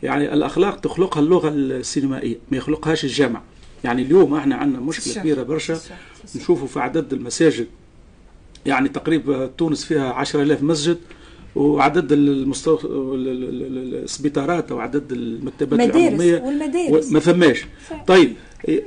يعني 0.04 0.34
الأخلاق 0.34 0.80
تخلقها 0.80 1.22
اللغة 1.22 1.50
السينمائية 1.50 2.38
ما 2.52 2.58
يخلقهاش 2.58 3.04
الجامع. 3.04 3.41
يعني 3.84 4.02
اليوم 4.02 4.34
إحنا 4.34 4.56
عندنا 4.56 4.80
مشكلة 4.82 5.14
كبيرة 5.14 5.44
برشا. 5.44 5.80
نشوفوا 6.36 6.68
في 6.68 6.80
عدد 6.80 7.14
المساجد 7.14 7.68
يعني 8.66 8.90
تقريبا 8.90 9.46
تونس 9.46 9.86
فيها 9.86 10.14
10000 10.14 10.64
مسجد 10.64 10.98
وعدد 11.56 12.12
المستو... 12.12 12.80
السبيطارات 13.16 14.72
أو 14.72 14.80
عدد 14.80 15.12
المكتبات 15.12 15.80
العمومية. 15.96 16.41
والمدارس. 16.41 17.12
ما 17.12 17.20
ثماش 17.20 17.66
طيب 18.08 18.34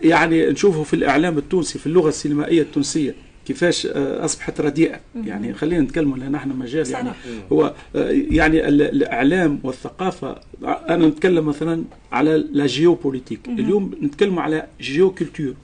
يعني 0.02 0.46
نشوفه 0.50 0.82
في 0.82 0.94
الإعلام 0.94 1.38
التونسي 1.38 1.78
في 1.78 1.86
اللغة 1.86 2.09
السينمائية 2.09 2.62
التونسية 2.62 3.14
كيفاش 3.47 3.86
آه، 3.86 4.24
أصبحت 4.24 4.60
رديئة. 4.60 5.01
يعني 5.24 5.55
خلينا 5.55 5.81
نتكلموا 5.81 6.19
لأن 6.19 6.35
إحنا 6.35 6.55
مجال 6.55 6.90
يعني 6.90 7.10
هو 7.52 7.74
آه، 7.97 8.10
يعني 8.10 8.69
الإعلام 8.69 9.60
والثقافة 9.62 10.40
أنا 10.64 11.06
نتكلم 11.06 11.47
مثلا 11.47 11.85
على 12.12 12.44
la 12.52 12.66
géopolitique 12.66 13.48
اليوم 13.48 13.90
نتكلم 14.02 14.39
على 14.39 14.66
géoculture 14.80 15.54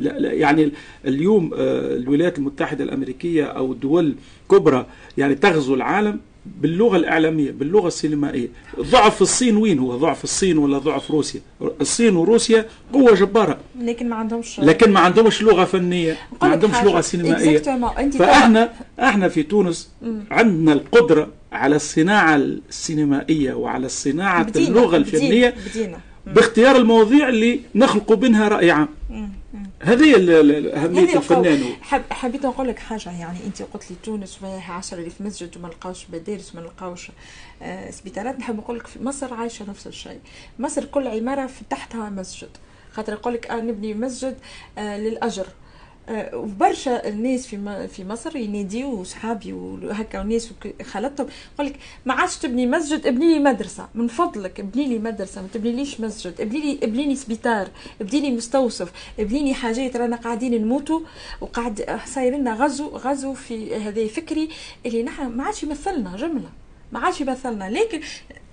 يعني 0.00 0.72
اليوم 1.04 1.50
آه، 1.54 1.96
الولايات 1.96 2.38
المتحدة 2.38 2.84
الأمريكية 2.84 3.44
أو 3.44 3.72
الدول 3.72 4.14
الكبرى 4.42 4.86
يعني 5.18 5.34
تغزو 5.34 5.74
العالم 5.74 6.20
باللغة 6.60 6.96
الإعلامية 6.96 7.50
باللغة 7.50 7.88
السينمائية. 7.88 8.48
ضعف 8.80 9.22
الصين 9.22 9.56
وين 9.56 9.78
هو؟ 9.78 9.96
ضعف 9.96 10.24
الصين 10.24 10.58
ولا 10.58 10.78
ضعف 10.78 11.10
روسيا؟ 11.10 11.40
الصين 11.80 12.16
وروسيا 12.16 12.66
قوة 12.92 13.14
جبارة. 13.14 13.58
لكن 13.80 14.08
ما 14.08 14.16
عندهمش 14.16 14.60
لكن 14.60 14.90
ما 14.90 15.00
عندهمش 15.00 15.42
لغة 15.42 15.64
فنية 15.64 16.16
ما 16.42 16.48
عندهمش 16.48 16.76
لغة 16.84 17.00
سينمائية. 17.00 17.58
فإحنا 18.18 18.72
إحنا 19.00 19.28
في 19.28 19.42
تونس 19.42 19.90
عندنا 20.30 20.72
القدرة 20.72 21.28
على 21.52 21.76
الصناعة 21.76 22.36
السينمائية 22.36 23.54
وعلى 23.54 23.88
صناعة 23.88 24.46
اللغة 24.56 24.96
الفنية 24.96 25.54
بدينا. 25.70 25.98
باختيار 26.26 26.76
المواضيع 26.76 27.28
اللي 27.28 27.60
نخلق 27.74 28.12
منها 28.12 28.48
رأي 28.48 28.70
عام. 28.70 28.88
هذه 29.82 30.14
أهمية 30.74 31.16
الفنان. 31.16 31.62
حب 31.82 32.02
حبيت 32.10 32.46
نقول 32.46 32.68
لك 32.68 32.78
حاجة 32.78 33.10
يعني 33.20 33.38
أنت 33.46 33.62
قلت 33.62 33.90
لي 33.90 33.96
تونس 34.02 34.34
فيها 34.34 34.72
10000 34.72 35.20
مسجد 35.20 35.56
وما 35.56 35.68
نلقاوش 35.68 36.06
مدارس 36.12 36.52
وما 36.54 36.62
نلقاوش 36.62 37.10
آه 37.62 37.90
سبيطارات. 37.90 38.38
نحب 38.38 38.56
نقول 38.56 38.78
لك 38.78 38.86
في 38.86 39.02
مصر 39.02 39.34
عايشة 39.34 39.64
نفس 39.68 39.86
الشيء. 39.86 40.18
مصر 40.58 40.84
كل 40.84 41.08
عمارة 41.08 41.50
تحتها 41.70 42.10
مسجد. 42.10 42.48
خاطر 42.92 43.12
يقول 43.12 43.34
لك 43.34 43.46
آه 43.50 43.60
نبني 43.60 43.94
مسجد 43.94 44.38
آه 44.78 44.98
للأجر. 44.98 45.46
وبرشا 46.34 47.08
الناس 47.08 47.46
في 47.46 47.88
في 47.88 48.04
مصر 48.04 48.36
يناديو 48.36 49.04
صحابي 49.04 49.52
وهكا 49.52 50.20
وناس 50.20 50.50
خالطهم 50.82 51.26
يقول 51.54 51.66
لك 51.66 51.76
ما 52.06 52.14
عادش 52.14 52.36
تبني 52.36 52.66
مسجد 52.66 53.06
ابني 53.06 53.34
لي 53.34 53.38
مدرسة 53.38 53.88
من 53.94 54.08
فضلك 54.08 54.60
ابني 54.60 54.86
لي 54.86 54.98
مدرسة 54.98 55.42
ما 55.42 55.48
تبنيليش 55.54 56.00
مسجد 56.00 56.40
ابني 56.40 56.60
لي 56.60 56.78
ابني 56.82 57.06
لي 57.06 57.16
سبيطار 57.16 57.68
ابني 58.00 58.20
لي 58.20 58.30
مستوصف 58.30 58.92
ابني 59.20 59.44
لي 59.44 59.54
حاجات 59.54 59.96
رانا 59.96 60.16
قاعدين 60.16 60.62
نموتوا 60.62 61.00
وقاعد 61.40 62.00
صاير 62.06 62.36
لنا 62.36 62.54
غزو 62.54 62.88
غزو 62.88 63.34
في 63.34 63.76
هذا 63.76 64.06
فكري 64.06 64.48
اللي 64.86 65.02
نحن 65.02 65.26
ما 65.26 65.44
عادش 65.44 65.62
يمثلنا 65.62 66.16
جملة 66.16 66.50
ما 66.92 66.98
عادش 67.00 67.20
يمثلنا 67.20 67.70
لكن 67.70 68.00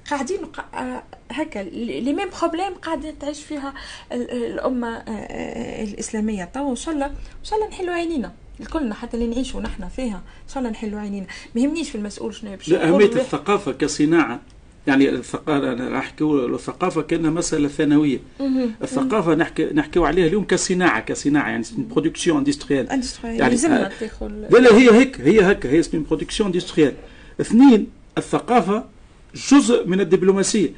قاعدين 0.10 0.40
آه، 0.74 1.04
هكا 1.32 1.60
les 1.60 2.14
mêmes 2.14 2.30
problèmes 2.42 2.74
قاعدة 2.74 3.14
تعيش 3.20 3.44
فيها 3.44 3.74
الأمة 4.12 4.88
آه، 4.98 5.10
آه، 5.10 5.84
الإسلامية. 5.84 6.46
تو 6.54 6.72
إن 6.72 6.76
شاء 6.76 6.94
الله 6.94 7.06
إن 7.06 7.44
شاء 7.44 7.60
الله 7.60 7.70
نحلوا 7.70 7.94
عينينا. 7.94 8.32
الكلنا 8.60 8.96
حتى 8.96 9.18
اللي 9.18 9.28
نعيشوا 9.28 9.62
نحن 9.62 9.88
فيها 9.88 10.22
إن 10.48 10.50
شاء 10.50 10.58
الله 10.58 10.70
نحلوا 10.70 11.00
عينينا. 11.00 11.26
ما 11.56 11.62
يهمنيش 11.62 11.90
في 11.90 11.96
المسؤول 11.96 12.36
شنو 12.36 12.56
باش 12.56 12.74
أهمية 12.74 13.06
الثقافة 13.06 13.72
كصناعة. 13.72 14.40
يعني 14.88 15.10
الثقافه 15.10 15.74
أنا 15.74 16.00
احكي 16.00 16.24
الثقافة 16.24 17.02
كأنها 17.02 17.32
مسألة 17.32 17.68
ثانوية. 17.68 18.20
الثقافة 18.82 19.36
نحكي 19.36 19.66
نحكيو 19.66 20.06
عليها 20.06 20.28
اليوم 20.28 20.44
كصناعة 20.44 21.00
كصناعة 21.00 21.50
يعني 21.50 21.66
production 21.78 22.38
industrielle 22.38 23.02
يعني 23.24 23.56
لا 24.50 24.58
لا 24.58 24.76
هي 24.76 24.92
هيك 24.92 25.22
هي 25.22 25.46
هيك 25.46 25.66
هي 25.66 25.84
production 25.94 26.48
industrielle 26.50 26.94
اثنين 27.42 27.88
الثقافة 28.18 28.84
جزء 29.36 29.88
من 29.88 30.00
الدبلوماسية. 30.00 30.70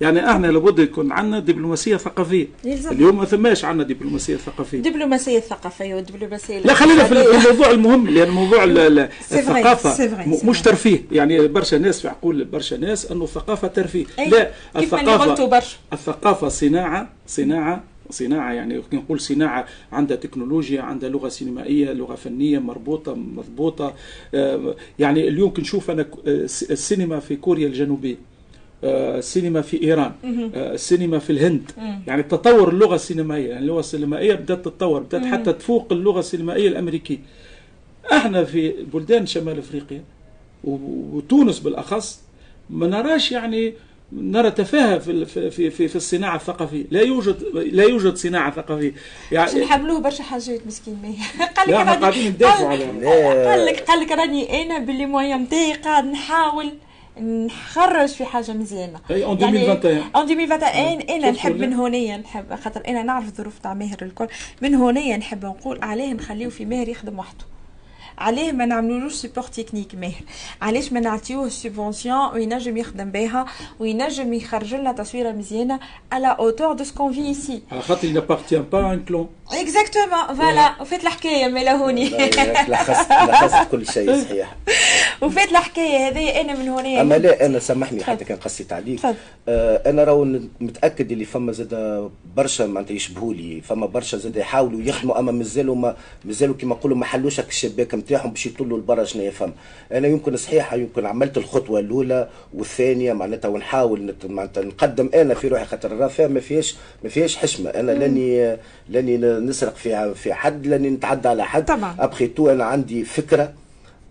يعني 0.00 0.30
إحنا 0.30 0.46
لابد 0.46 0.78
يكون 0.78 1.12
عندنا 1.12 1.38
دبلوماسية 1.38 1.96
ثقافية. 1.96 2.46
يلزم. 2.64 2.90
اليوم 2.90 3.16
ما 3.16 3.24
ثماش 3.24 3.64
عندنا 3.64 3.88
دبلوماسية 3.88 4.36
ثقافية. 4.36 4.78
دبلوماسية 4.78 5.40
ثقافية 5.40 5.94
والدبلوماسيه 5.94 6.58
لا 6.58 6.74
خلينا 6.74 7.04
في 7.04 7.12
الموضوع 7.12 7.70
المهم 7.70 8.08
لأن 8.08 8.30
موضوع 8.30 8.64
الثقافة 8.64 10.10
مش 10.44 10.62
ترفيه. 10.62 11.04
يعني 11.12 11.48
برشا 11.48 11.76
ناس 11.76 12.00
في 12.00 12.08
عقول 12.08 12.44
برشا 12.44 12.74
ناس 12.74 13.10
إنه 13.10 13.24
الثقافة 13.24 13.68
ترفيه. 13.68 14.06
لا 14.18 14.50
الثقافه 14.76 15.62
الثقافة 15.92 16.48
صناعه 16.48 17.08
صناعة 17.26 17.82
صناعة 18.10 18.52
يعني 18.52 18.82
نقول 18.92 19.20
صناعة 19.20 19.66
عندها 19.92 20.16
تكنولوجيا 20.16 20.82
عندها 20.82 21.08
لغة 21.08 21.28
سينمائية 21.28 21.92
لغة 21.92 22.14
فنية 22.14 22.58
مربوطة 22.58 23.14
مضبوطة. 23.14 23.94
آه، 24.34 24.74
يعني 24.98 25.28
اليوم 25.28 25.52
كنشوف 25.52 25.90
أنا 25.90 26.02
آه، 26.02 26.44
السينما 26.70 27.20
في 27.20 27.36
كوريا 27.36 27.66
الجنوبية 27.66 28.16
آه، 28.84 29.18
السينما 29.18 29.60
في 29.60 29.82
إيران 29.82 30.12
السينما 30.54 31.18
في 31.18 31.30
الهند. 31.30 31.70
يعني 32.06 32.22
تطور 32.22 32.68
اللغة 32.68 32.94
السينمائية 32.94 33.48
يعني 33.48 33.62
اللغة 33.62 33.80
السينمائية 33.80 34.34
بدأت 34.34 34.64
تتطور 34.64 35.00
بدأت 35.02 35.24
حتى 35.24 35.52
تفوق 35.52 35.92
اللغة 35.92 36.20
السينمائية 36.20 36.68
الأمريكية. 36.68 37.18
إحنا 38.12 38.44
في 38.44 38.74
بلدان 38.92 39.26
شمال 39.26 39.58
أفريقيا 39.58 40.04
وتونس 40.64 41.58
بالأخص 41.58 42.22
ما 42.70 42.86
نراش 42.86 43.32
يعني 43.32 43.74
نرى 44.16 44.50
تفاهه 44.50 44.98
في 44.98 45.24
في 45.26 45.70
في 45.70 45.88
في 45.88 45.96
الصناعة 45.96 46.36
الثقافية. 46.36 46.84
لا 46.90 47.00
يوجد 47.00 47.42
لا 47.54 47.84
يوجد 47.84 48.16
صناعة 48.16 48.50
ثقافية. 48.54 48.92
يعني 49.32 49.52
باش 49.52 49.62
نحملوه 49.62 50.00
برشا 50.00 50.22
حاجات 50.22 50.66
مسكين 50.66 50.98
ما 51.02 51.46
قال 51.56 51.68
لك 51.68 51.74
إحنا 51.74 51.92
قاعدين 51.94 52.28
ندافعوا 52.28 52.68
على 52.68 52.84
قال 53.50 53.66
لك 53.66 53.80
قال 53.80 54.00
لك 54.00 54.12
راني 54.12 54.62
أنا 54.62 54.78
باللي 54.78 55.06
مويا 55.06 55.36
نتاعي 55.36 55.72
قاعد 55.72 56.04
نحاول 56.04 56.72
نخرج 57.20 58.08
في 58.08 58.24
حاجة 58.24 58.52
مزيانة. 58.52 59.00
أي 59.10 59.24
en 59.24 59.44
2021 59.44 60.02
en 60.16 60.30
2021 60.30 61.02
أنا 61.02 61.30
نحب 61.30 61.56
من 61.58 61.72
هونيا 61.72 62.16
نحب 62.16 62.54
خاطر 62.54 62.82
أنا 62.88 63.02
نعرف 63.02 63.24
الظروف 63.28 63.58
تاع 63.58 63.74
ماهر 63.74 63.96
الكل. 64.02 64.26
من 64.62 64.74
هونيا 64.74 65.16
نحب 65.16 65.44
نقول 65.44 65.78
عليه 65.82 66.12
نخليه 66.12 66.48
في 66.48 66.64
ماهر 66.64 66.88
يخدم 66.88 67.18
وحده. 67.18 67.44
عليه 68.18 68.52
ما 68.52 68.66
نعملولوش 68.66 69.12
support 69.12 69.44
technique 69.44 69.94
ماهر. 69.94 70.22
علاش 70.62 70.92
ما 70.92 71.00
نعطيوه 71.00 71.48
subvention 71.48 72.32
وينجم 72.32 72.76
يخدم 72.76 73.10
بها 73.10 73.46
وينجم 73.78 74.32
يخرج 74.32 74.74
لنا 74.74 74.92
تصويرة 74.92 75.32
مزيانة 75.32 75.80
على 76.12 76.36
autour 76.38 76.72
de 76.72 76.84
ce 76.84 76.92
qu'on 76.92 77.12
vit 77.12 77.20
ici 77.26 77.62
على 77.72 77.82
خاطر 77.82 78.08
il 78.08 78.20
pas 78.20 78.36
à 78.74 78.94
un 78.94 79.10
clan 79.10 79.26
exactement 79.52 80.36
voilà 80.36 80.80
وفات 80.80 81.02
الحكاية 81.02 81.48
ميلاهوني 81.48 82.08
لخصت 82.68 83.12
لخصت 83.12 83.70
كل 83.70 83.86
شيء 83.86 84.22
صحيح 84.24 84.56
وفات 85.22 85.50
الحكاية 85.50 86.08
هذه 86.08 86.40
أنا 86.40 86.54
من 86.54 86.68
هنا 86.68 87.00
اما 87.00 87.14
لا 87.18 87.46
أنا 87.46 87.58
سامحني 87.58 88.04
حتى 88.04 88.24
كان 88.24 88.36
قصيت 88.38 88.72
عليك 88.72 89.00
آه 89.48 89.90
أنا 89.90 90.04
راهو 90.04 90.24
متاكد 90.60 91.12
اللي 91.12 91.24
فما 91.24 91.52
زاد 91.52 92.10
برشا 92.36 92.62
معناتها 92.62 92.94
يشبهوا 92.94 93.34
لي 93.34 93.60
فما 93.60 93.86
برشا 93.86 94.18
زاد 94.18 94.36
يحاولوا 94.36 94.82
يخدموا 94.82 95.18
اما 95.18 95.32
مازالوا 95.32 95.74
ما 95.76 95.96
مازالوا 96.24 96.54
كيما 96.54 96.74
نقولوا 96.74 96.96
ما 96.96 97.04
حلوش 97.04 97.40
الشباك 97.40 97.94
نتاعهم 98.04 98.30
باش 98.30 98.46
يطلوا 98.46 98.78
لبرا 98.78 99.04
شنو 99.04 99.30
فما 99.30 99.52
أنا 99.92 100.08
يمكن 100.08 100.36
صحيح 100.36 100.72
يمكن 100.74 101.06
عملت 101.06 101.38
الخطوة 101.38 101.80
الأولى 101.80 102.28
والثانية 102.54 103.12
معناتها 103.12 103.48
ونحاول 103.48 104.14
معناتها 104.24 104.62
نقدم 104.64 105.10
أنا 105.14 105.34
في 105.34 105.48
روحي 105.48 105.64
خاطر 105.64 105.92
الرافع 105.92 106.26
ما 106.26 106.40
فيهاش 106.40 106.76
ما 107.04 107.10
فيهاش 107.10 107.36
حشمة. 107.36 107.70
أنا 107.70 107.92
لاني 107.92 108.56
لاني 108.88 109.16
نسرق 109.16 109.74
في 109.76 110.14
في 110.14 110.34
حد 110.34 110.66
لاني 110.66 110.90
نتعدى 110.90 111.28
على 111.28 111.44
حد. 111.44 111.64
طبعا. 111.64 111.96
أبخي 111.98 112.26
تو 112.26 112.50
أنا 112.50 112.64
عندي 112.64 113.04
فكرة 113.04 113.52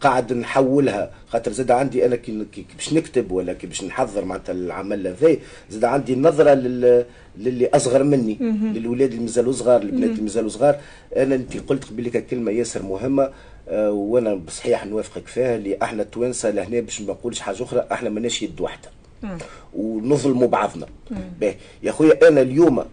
قاعد 0.02 0.34
نحولها. 0.34 1.12
خاطر 1.28 1.52
زاد 1.52 1.72
عندي 1.72 2.06
أنا 2.06 2.16
كي 2.16 2.46
باش 2.76 2.94
نكتب 2.94 3.32
ولا 3.32 3.54
كي 3.54 3.68
باش 3.68 3.84
نحضر 3.84 4.26
معناتها 4.26 4.54
العمل 4.54 5.08
هذا 5.08 5.38
زاد 5.70 5.84
عندي 5.84 6.16
نظرة 6.16 6.54
لل 6.54 7.06
للي 7.38 7.70
أصغر 7.74 8.04
مني 8.04 8.38
للولاد 8.76 9.12
اللي 9.12 9.22
مازالوا 9.22 9.54
صغار 9.54 9.82
البنات 9.82 10.10
اللي 10.10 10.22
مازالوا 10.22 10.50
صغار. 10.50 10.76
أنا 11.18 11.36
انت 11.36 11.58
قلت 11.58 11.86
قبل 11.86 12.10
كلمة 12.10 12.52
ياسر 12.52 12.84
مهمة. 12.84 13.30
وأنا 13.72 14.34
بصحيح 14.34 14.86
نوافقك 14.86 15.28
فيها 15.28 15.56
اللي 15.56 15.78
إحنا 15.84 16.04
التوانسه 16.04 16.50
لهنا 16.50 16.80
باش 16.80 17.02
ما 17.02 17.14
نقولش 17.14 17.40
حاجة 17.40 17.64
أخرى 17.64 17.86
إحنا 17.92 18.10
ماناش 18.10 18.44
يد 18.44 18.62
واحدة. 18.62 18.90
ونظلموا 19.76 20.48
بعضنا. 20.48 20.86
يا 21.84 21.92
خويا 21.92 22.28
أنا 22.28 22.42
اليوم 22.42 22.86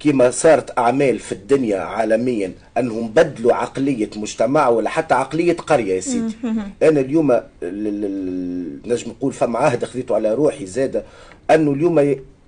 كما 0.00 0.30
صارت 0.30 0.78
أعمال 0.78 1.18
في 1.18 1.32
الدنيا 1.32 1.78
عالميا 1.78 2.52
أنهم 2.78 3.08
بدلوا 3.08 3.54
عقلية 3.54 4.10
مجتمع 4.16 4.68
ولا 4.68 4.90
حتى 4.90 5.14
عقلية 5.14 5.56
قرية 5.56 5.94
يا 5.94 6.00
سيدي. 6.00 6.34
أنا 6.82 7.00
اليوم 7.00 7.40
نجم 8.86 9.10
نقول 9.10 9.32
فما 9.32 9.58
عهد 9.58 9.84
خذيته 9.84 10.14
على 10.14 10.34
روحي 10.34 10.66
زاده 10.66 11.02
أنه 11.50 11.72
اليوم 11.72 11.98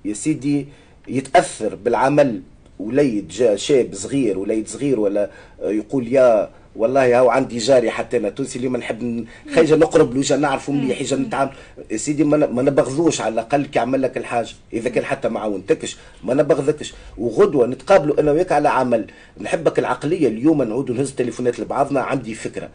يا 0.05 0.15
سيدي 0.15 0.67
يتأثر 1.09 1.75
بالعمل. 1.75 2.41
وليد 2.79 3.29
جاء 3.29 3.57
شاب 3.57 3.95
صغير 3.95 4.39
وليد 4.39 4.69
صغير 4.69 5.01
ولا 5.01 5.31
يقول 5.63 6.13
يا 6.13 6.51
والله 6.77 7.19
هاو 7.19 7.29
عندي 7.31 7.59
جاري 7.59 7.91
حتى 7.91 8.17
أنا 8.17 8.29
تونسي 8.29 8.57
اللي 8.59 8.69
ما 8.69 8.79
نحب 8.79 9.25
خيجه 9.55 9.77
نقرب 9.77 10.15
له 10.15 10.21
جا 10.21 10.37
نعرفه 10.37 10.73
مليح 10.73 11.01
يجي 11.01 11.15
نتعامل. 11.15 11.51
سيدي 11.97 12.25
ما 12.25 12.63
نبغضوش 12.63 13.21
على 13.21 13.33
الأقل 13.35 13.67
كي 13.67 13.79
عمل 13.79 14.03
لك 14.03 14.17
الحاجة 14.17 14.51
إذا 14.73 14.91
كان 14.91 15.05
حتى 15.05 15.29
ما 15.29 15.41
عاونتكش 15.41 15.97
ما 16.25 16.35
نبغضكش 16.35 16.95
وغدوة 17.19 17.67
نتقابلوا 17.67 18.21
أنا 18.21 18.33
وياك 18.33 18.53
على 18.53 18.69
عمل. 18.69 19.07
نحبك 19.41 19.79
العقلية 19.79 20.29
اليوم 20.29 20.63
نعودوا 20.63 20.95
نهز 20.95 21.13
تليفونات 21.13 21.61
لبعضنا 21.61 22.01
عندي 22.01 22.35
فكرة. 22.35 22.69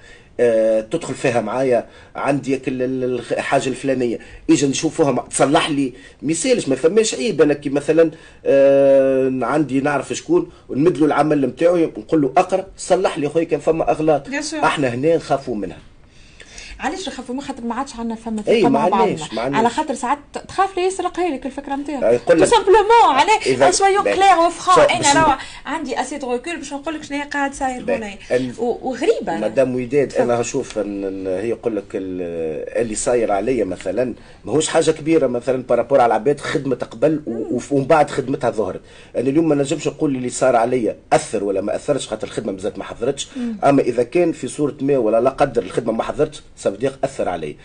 تدخل 0.92 1.14
فيها 1.14 1.42
معايا 1.42 1.86
عندي 2.16 2.62
الحاجة 2.68 3.68
الفلانية. 3.70 4.20
أجي 4.50 4.68
نشوفوها 4.68 5.28
تصلح 5.30 5.70
لي 5.70 5.94
مثالش 6.22 6.68
ما 6.68 6.76
فماش 6.76 7.16
عيب 7.16 7.42
أنا 7.42 7.54
كي 7.54 7.70
مثلا 7.70 8.12
أه 8.46 9.32
عندي 9.42 9.82
نعرف 9.82 10.14
شكون 10.14 10.50
ونمد 10.70 10.98
له 10.98 11.06
العمل 11.06 11.46
نتاعو 11.46 11.78
نقول 11.78 12.22
له 12.22 12.32
اقرأ 12.38 12.68
صلح 12.78 13.18
لي 13.18 13.30
خويا 13.30 13.44
كان 13.44 13.60
فما 13.60 13.92
أغلاط. 13.92 14.28
إحنا 14.64 14.88
هنا 14.88 15.16
نخافوا 15.16 15.56
منها. 15.56 15.78
علاش 16.82 17.08
نخافوا 17.08 17.42
خاطر 17.42 17.64
ما 17.64 17.76
عادش 17.76 17.96
عندنا 17.96 18.16
فما 18.16 18.42
ثقه 18.42 18.70
مع 18.70 18.88
بعضنا. 18.88 19.18
على 19.58 19.70
خاطر 19.70 19.94
ساعات 19.94 20.18
تخاف 20.48 20.78
لي 20.78 20.84
يسرقها 20.84 21.30
لك 21.30 21.46
الفكرة 21.46 21.76
نتاعو 21.76 22.18
tout 22.18 22.46
simplement 22.46 22.92
علاه 23.06 23.72
soyons 23.72 24.04
clairs 24.04 24.40
et 24.48 24.57
francs 24.57 24.84
أنا 24.84 25.14
راه 25.14 25.38
عندي 25.66 26.02
assez 26.02 26.18
de 26.18 26.32
recul 26.32 26.58
باش 26.58 26.74
نقول 26.74 26.96
لك 26.96 27.04
شنو 27.04 27.24
قاعد 27.34 27.54
صاير 27.54 27.84
هنا 27.84 28.18
وغريبة. 28.60 29.38
مدام 29.38 29.76
وداد 29.76 30.14
أنا 30.14 30.42
هشوف 30.42 30.78
هي 30.78 31.50
يقول 31.50 31.76
لك 31.76 31.86
اللي 31.94 32.96
صاير 32.96 33.32
عليا 33.32 33.66
مثلا 33.66 34.14
ماهوش 34.46 34.68
حاجة 34.68 34.92
كبيرة 34.92 35.28
مثلا 35.28 35.64
par 35.64 35.75
rapport 35.75 36.02
على 36.02 36.08
العباد 36.08 36.40
خدمة 36.40 36.76
قبل 36.76 37.22
ومن 37.72 37.86
بعد 37.86 38.10
خدمتها 38.10 38.50
ظهرت. 38.50 38.82
أنا 39.16 39.30
اليوم 39.30 39.50
ما 39.50 39.56
نجمش 39.56 39.88
نقول 39.88 40.16
اللي 40.16 40.30
صار 40.30 40.56
عليا 40.56 40.96
أثر 41.14 41.44
ولا 41.44 41.62
ما 41.62 41.76
أثرش 41.76 42.08
خاطر 42.08 42.28
الخدمة 42.28 42.52
مازالت 42.52 42.78
ما 42.78 42.84
حضرتش. 42.84 43.28
أما 43.64 43.82
إذا 43.82 44.04
كان 44.04 44.32
في 44.32 44.48
صورة 44.48 44.76
ما 44.82 44.98
ولا 44.98 45.22
لا 45.22 45.30
قدر 45.30 45.64
الخدمة 45.64 45.94
ما 45.94 46.04
حضرتش 46.04 46.42
صديق 46.76 47.00
أثر 47.04 47.30
علي 47.30 47.56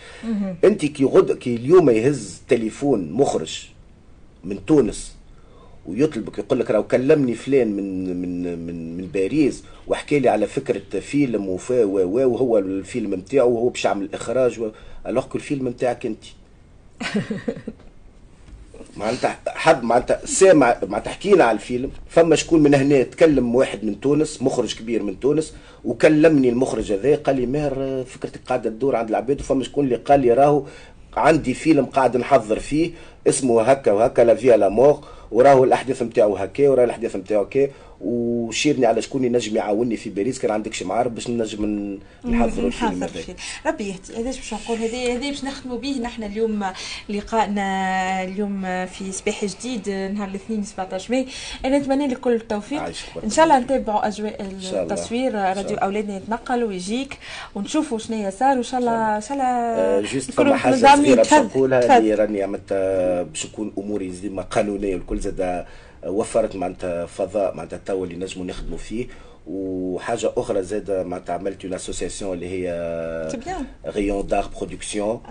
أنت 0.63 0.85
كي 0.85 1.05
غد 1.05 1.31
كي 1.31 1.55
اليوم 1.55 1.89
يهز 1.89 2.41
تليفون 2.49 3.11
مخرج 3.11 3.67
من 4.43 4.65
تونس 4.65 5.15
ويطلبك 5.85 6.37
يقول 6.37 6.59
لك 6.59 6.71
راه 6.71 6.81
كلمني 6.81 7.35
فلان 7.35 7.67
من 7.67 8.21
من 8.21 8.59
من 8.59 8.97
من 8.97 9.07
باريس 9.07 9.63
وحكى 9.87 10.19
لي 10.19 10.29
على 10.29 10.47
فكرة 10.47 10.99
فيلم 10.99 11.49
وفا 11.49 11.83
وهو 11.83 12.57
الفيلم 12.57 13.13
نتاعو 13.13 13.51
وهو 13.51 13.69
باش 13.69 13.85
يعمل 13.85 14.09
إخراج 14.13 14.59
alors 15.07 15.25
الفيلم 15.35 15.67
نتاعك 15.67 16.05
أنت. 16.05 16.23
معناتها 18.97 19.39
حد 19.47 19.83
معناتها 19.83 20.25
سامع 20.25 20.77
معناتها 20.87 21.11
حكينا 21.11 21.43
على 21.43 21.55
الفيلم. 21.55 21.91
فما 22.09 22.35
شكون 22.35 22.63
من 22.63 22.73
هنا 22.75 23.03
تكلم 23.03 23.55
واحد 23.55 23.85
من 23.85 23.99
تونس 23.99 24.41
مخرج 24.41 24.75
كبير 24.75 25.03
من 25.03 25.19
تونس 25.19 25.53
وكلمني 25.85 26.49
المخرج 26.49 26.91
هذا 26.91 27.15
قال 27.15 27.35
لي 27.35 27.45
ماهر 27.45 28.03
فكرتك 28.03 28.39
قاعدة 28.47 28.69
تدور 28.69 28.95
عند 28.95 29.09
العباد 29.09 29.39
وفما 29.39 29.63
شكون 29.63 29.85
اللي 29.85 29.95
قال 29.95 30.19
لي 30.19 30.33
راهو 30.33 30.63
عندي 31.17 31.53
فيلم 31.53 31.85
قاعد 31.85 32.17
نحضر 32.17 32.59
فيه 32.59 32.91
اسمه 33.27 33.61
هكا 33.61 33.91
وهكا 33.91 34.21
la 34.21 34.35
vie 34.35 34.57
l'amour 34.57 35.03
وراهو 35.31 35.63
الأحداث 35.63 36.01
نتاعو 36.03 36.35
هكا 36.35 36.69
وراه 36.69 36.83
الأحداث 36.83 37.15
نتاعو 37.15 37.41
هكا 37.43 37.67
وشيرني 38.01 38.85
على 38.85 39.01
شكون 39.01 39.23
ينجم 39.23 39.55
يعاوني 39.55 39.97
في 39.97 40.09
باريس. 40.09 40.39
كان 40.39 40.51
عندك 40.51 40.73
شي 40.73 40.85
معارف 40.85 41.11
باش 41.11 41.29
نجم 41.29 41.97
نحضروا 42.25 42.67
الفيلم 42.67 43.07
ربي 43.65 43.83
يهدي. 43.87 44.13
هذا 44.13 44.23
باش 44.23 44.53
نقول؟ 44.53 44.77
هذا 44.77 45.13
هذا 45.13 45.29
باش 45.29 45.43
نخدموا 45.43 45.77
به. 45.77 45.99
نحن 46.01 46.23
اليوم 46.23 46.65
لقائنا 47.09 48.23
اليوم 48.23 48.85
في 48.85 49.11
صباح 49.11 49.45
جديد 49.45 49.89
نهار 49.89 50.27
الاثنين 50.27 50.63
17 50.63 51.11
ماي. 51.11 51.25
أنا 51.65 51.77
نتمنى 51.79 52.07
لك 52.07 52.19
كل 52.19 52.33
التوفيق. 52.33 52.83
إن 53.23 53.29
شاء 53.29 53.45
الله 53.45 53.59
نتابعوا 53.59 54.07
أجواء 54.07 54.41
التصوير. 54.73 55.35
راديو 55.35 55.77
أولادنا 55.77 56.17
يتنقل 56.17 56.63
ويجيك. 56.63 57.17
ونشوفوا 57.55 57.99
شنو 57.99 58.29
صار. 58.29 58.55
وإن 58.55 58.63
شاء 58.63 58.79
الله 58.79 59.15
إن 59.15 59.21
شاء 59.21 59.33
الله. 59.33 60.01
juste 60.13 60.31
فما 60.31 60.55
حاجة 60.55 60.75
صغيرة 60.75 61.15
باش 61.15 61.33
نقولها 61.33 61.97
اللي 61.97 62.13
راني 62.13 62.43
عملت 62.43 62.73
باش 63.31 63.45
نكون 63.45 63.73
أموري 63.77 64.07
ديما 64.07 64.41
قانونية 64.41 64.95
والكل 64.95 65.19
زاد 65.19 65.65
وفرت 66.05 66.55
معناتها 66.55 67.05
فضاء 67.05 67.55
معناتها 67.55 67.79
توا 67.85 68.05
اللي 68.05 68.15
نجموا 68.15 68.45
نخدموا 68.45 68.77
فيه. 68.77 69.07
وحاجة 69.49 70.31
أخرى 70.37 70.63
زاد 70.63 70.91
معناتها 70.91 71.33
عملت 71.33 71.65
une 71.65 71.73
association 71.73 72.33
اللي 72.33 72.49
هي 72.49 72.69
Rayon 73.85 74.27
d'Art 74.27 74.49
Production 74.57 75.21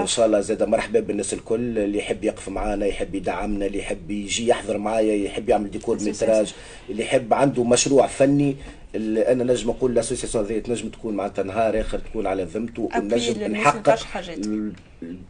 إن 0.00 0.06
شاء 0.06 0.26
الله 0.26 0.40
زاد 0.40 0.62
مرحبا 0.62 1.00
بالناس 1.00 1.34
الكل 1.34 1.78
اللي 1.78 1.98
يحب 1.98 2.24
يقف 2.24 2.48
معنا 2.48 2.86
يحب 2.86 3.14
يدعمنا 3.14 3.66
اللي 3.66 3.78
يحب 3.78 4.10
يجي 4.10 4.48
يحضر 4.48 4.78
معايا 4.78 5.14
يحب 5.14 5.48
يعمل 5.48 5.70
des 5.70 5.98
court-métrages 6.02 6.54
اللي 6.90 7.02
يحب 7.02 7.34
عنده 7.34 7.64
مشروع 7.64 8.06
فني 8.06 8.56
اللي 8.94 9.32
أنا 9.32 9.44
نجم 9.44 9.70
نقول 9.70 9.94
لاسوسياسيون 9.94 10.44
ذي 10.44 10.60
تنجم 10.60 10.88
تكون 10.88 11.14
معناتها 11.14 11.42
نهار 11.42 11.80
آخر 11.80 11.98
تكون 11.98 12.26
على 12.26 12.44
ذمته 12.44 12.88
ونجم 12.96 13.42
نحقق 13.52 13.98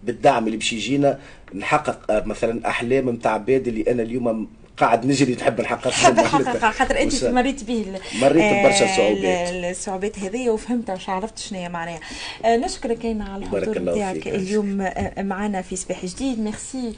بالدعم 0.02 0.46
اللي 0.46 0.56
باش 0.56 0.72
يجينا 0.72 1.18
نحقق 1.54 2.26
مثلا 2.26 2.68
أحلام 2.68 3.10
نتاع 3.10 3.32
عباد 3.32 3.68
اللي 3.68 3.90
أنا 3.90 4.02
اليوم 4.02 4.48
قاعد 4.76 5.06
نجري 5.06 5.34
نحب 5.34 5.60
نحقق 5.60 5.90
حب 5.90 6.20
نحقق 6.20 6.70
خاطر 6.70 7.00
أنت 7.00 7.24
مريت 7.24 7.64
به 7.64 8.00
مريت 8.22 8.64
برشا 8.64 8.96
صعوبات. 8.96 9.48
الصعوبات 9.52 10.18
هذه 10.18 10.50
وفهمتها 10.50 10.94
وش 10.94 11.08
عرفت 11.08 11.38
شنو 11.38 11.58
هي 11.58 11.68
معناها. 11.68 12.00
نشكرك 12.46 13.06
أنا 13.06 13.24
على 13.24 13.42
الحضور 13.42 13.78
نتاعك 13.78 14.28
اليوم 14.28 14.90
معنا 15.18 15.62
في 15.62 15.76
صباح 15.76 16.06
جديد. 16.06 16.40
ميرسي. 16.40 16.94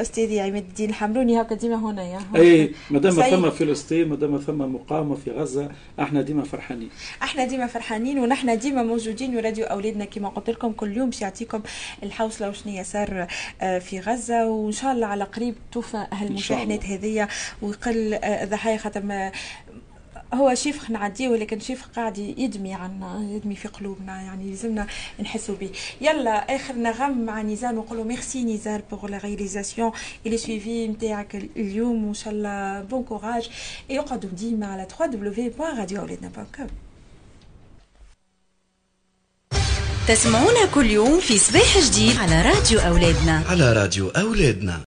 أستاذي 0.00 0.40
عماد 0.40 0.64
الدين 0.68 0.90
الحمروني 0.90 1.40
هكا 1.40 1.54
ديما 1.54 1.76
هنا 1.76 2.02
يا. 2.04 2.20
أي 2.36 2.74
مادام 2.90 3.12
ثم 3.12 3.50
فلسطين 3.50 4.08
مادام 4.08 4.38
ثم 4.38 4.58
مقاومة 4.58 5.14
في 5.14 5.30
غزة 5.30 5.68
أحنا 6.00 6.22
ديما 6.22 6.44
فرحانين. 6.44 6.90
أحنا 7.22 7.44
ديما 7.44 7.66
فرحانين 7.66 8.18
ونحن 8.18 8.58
ديما 8.58 8.82
موجودين. 8.82 9.36
وراديو 9.36 9.64
أولادنا 9.64 10.04
كما 10.04 10.28
قلت 10.28 10.50
لكم 10.50 10.72
كل 10.72 10.96
يوم 10.96 11.10
باش 11.10 11.20
يعطيكم 11.22 11.62
الحوصلة 12.02 12.48
وشنو 12.48 12.82
صار 12.82 13.26
في 13.60 14.00
غزة. 14.00 14.46
وإن 14.46 14.72
شاء 14.72 14.92
الله 14.92 15.06
على 15.06 15.24
قريب 15.24 15.54
توفى 15.72 16.06
أهل 16.12 16.35
المشاحنات 16.36 16.84
هذيا 16.84 17.28
ويقل 17.62 18.18
ضحايا 18.44 18.76
خاطر 18.76 19.02
ما 19.02 19.32
هو 20.34 20.54
شيف 20.54 20.90
نعديه 20.90 21.28
ولكن 21.28 21.60
شيف 21.60 21.86
قاعد 21.96 22.18
يدمي 22.18 22.74
عنا 22.74 23.28
يدمي 23.30 23.56
في 23.56 23.68
قلوبنا 23.68 24.22
يعني 24.22 24.50
لازمنا 24.50 24.86
نحسوا 25.20 25.54
به. 25.60 25.70
يلا 26.00 26.56
آخر 26.56 26.74
نغم 26.74 27.24
مع 27.24 27.42
نزار 27.42 27.74
نقولوا 27.74 28.04
ميرسي 28.04 28.44
نزار 28.44 28.82
pour 28.90 29.06
la 29.06 29.18
réalisation 29.18 29.92
اللي 30.26 30.36
suivi 30.36 30.88
نتاعك 30.88 31.34
اليوم 31.56 32.04
وإن 32.04 32.14
شاء 32.14 32.32
الله 32.32 32.80
bon 32.80 33.02
courage 33.02 33.50
يقعدوا 33.90 34.30
ديما 34.30 34.66
على 34.66 34.86
www.radioawledna.com 35.00 36.70
تسمعونا 40.08 40.66
كل 40.74 40.86
يوم 40.86 41.20
في 41.20 41.38
صباح 41.38 41.78
جديد 41.78 42.16
على 42.16 42.42
راديو 42.42 42.80
أولادنا. 42.80 43.42
على 43.48 43.72
راديو 43.72 44.08
أولادنا. 44.08 44.80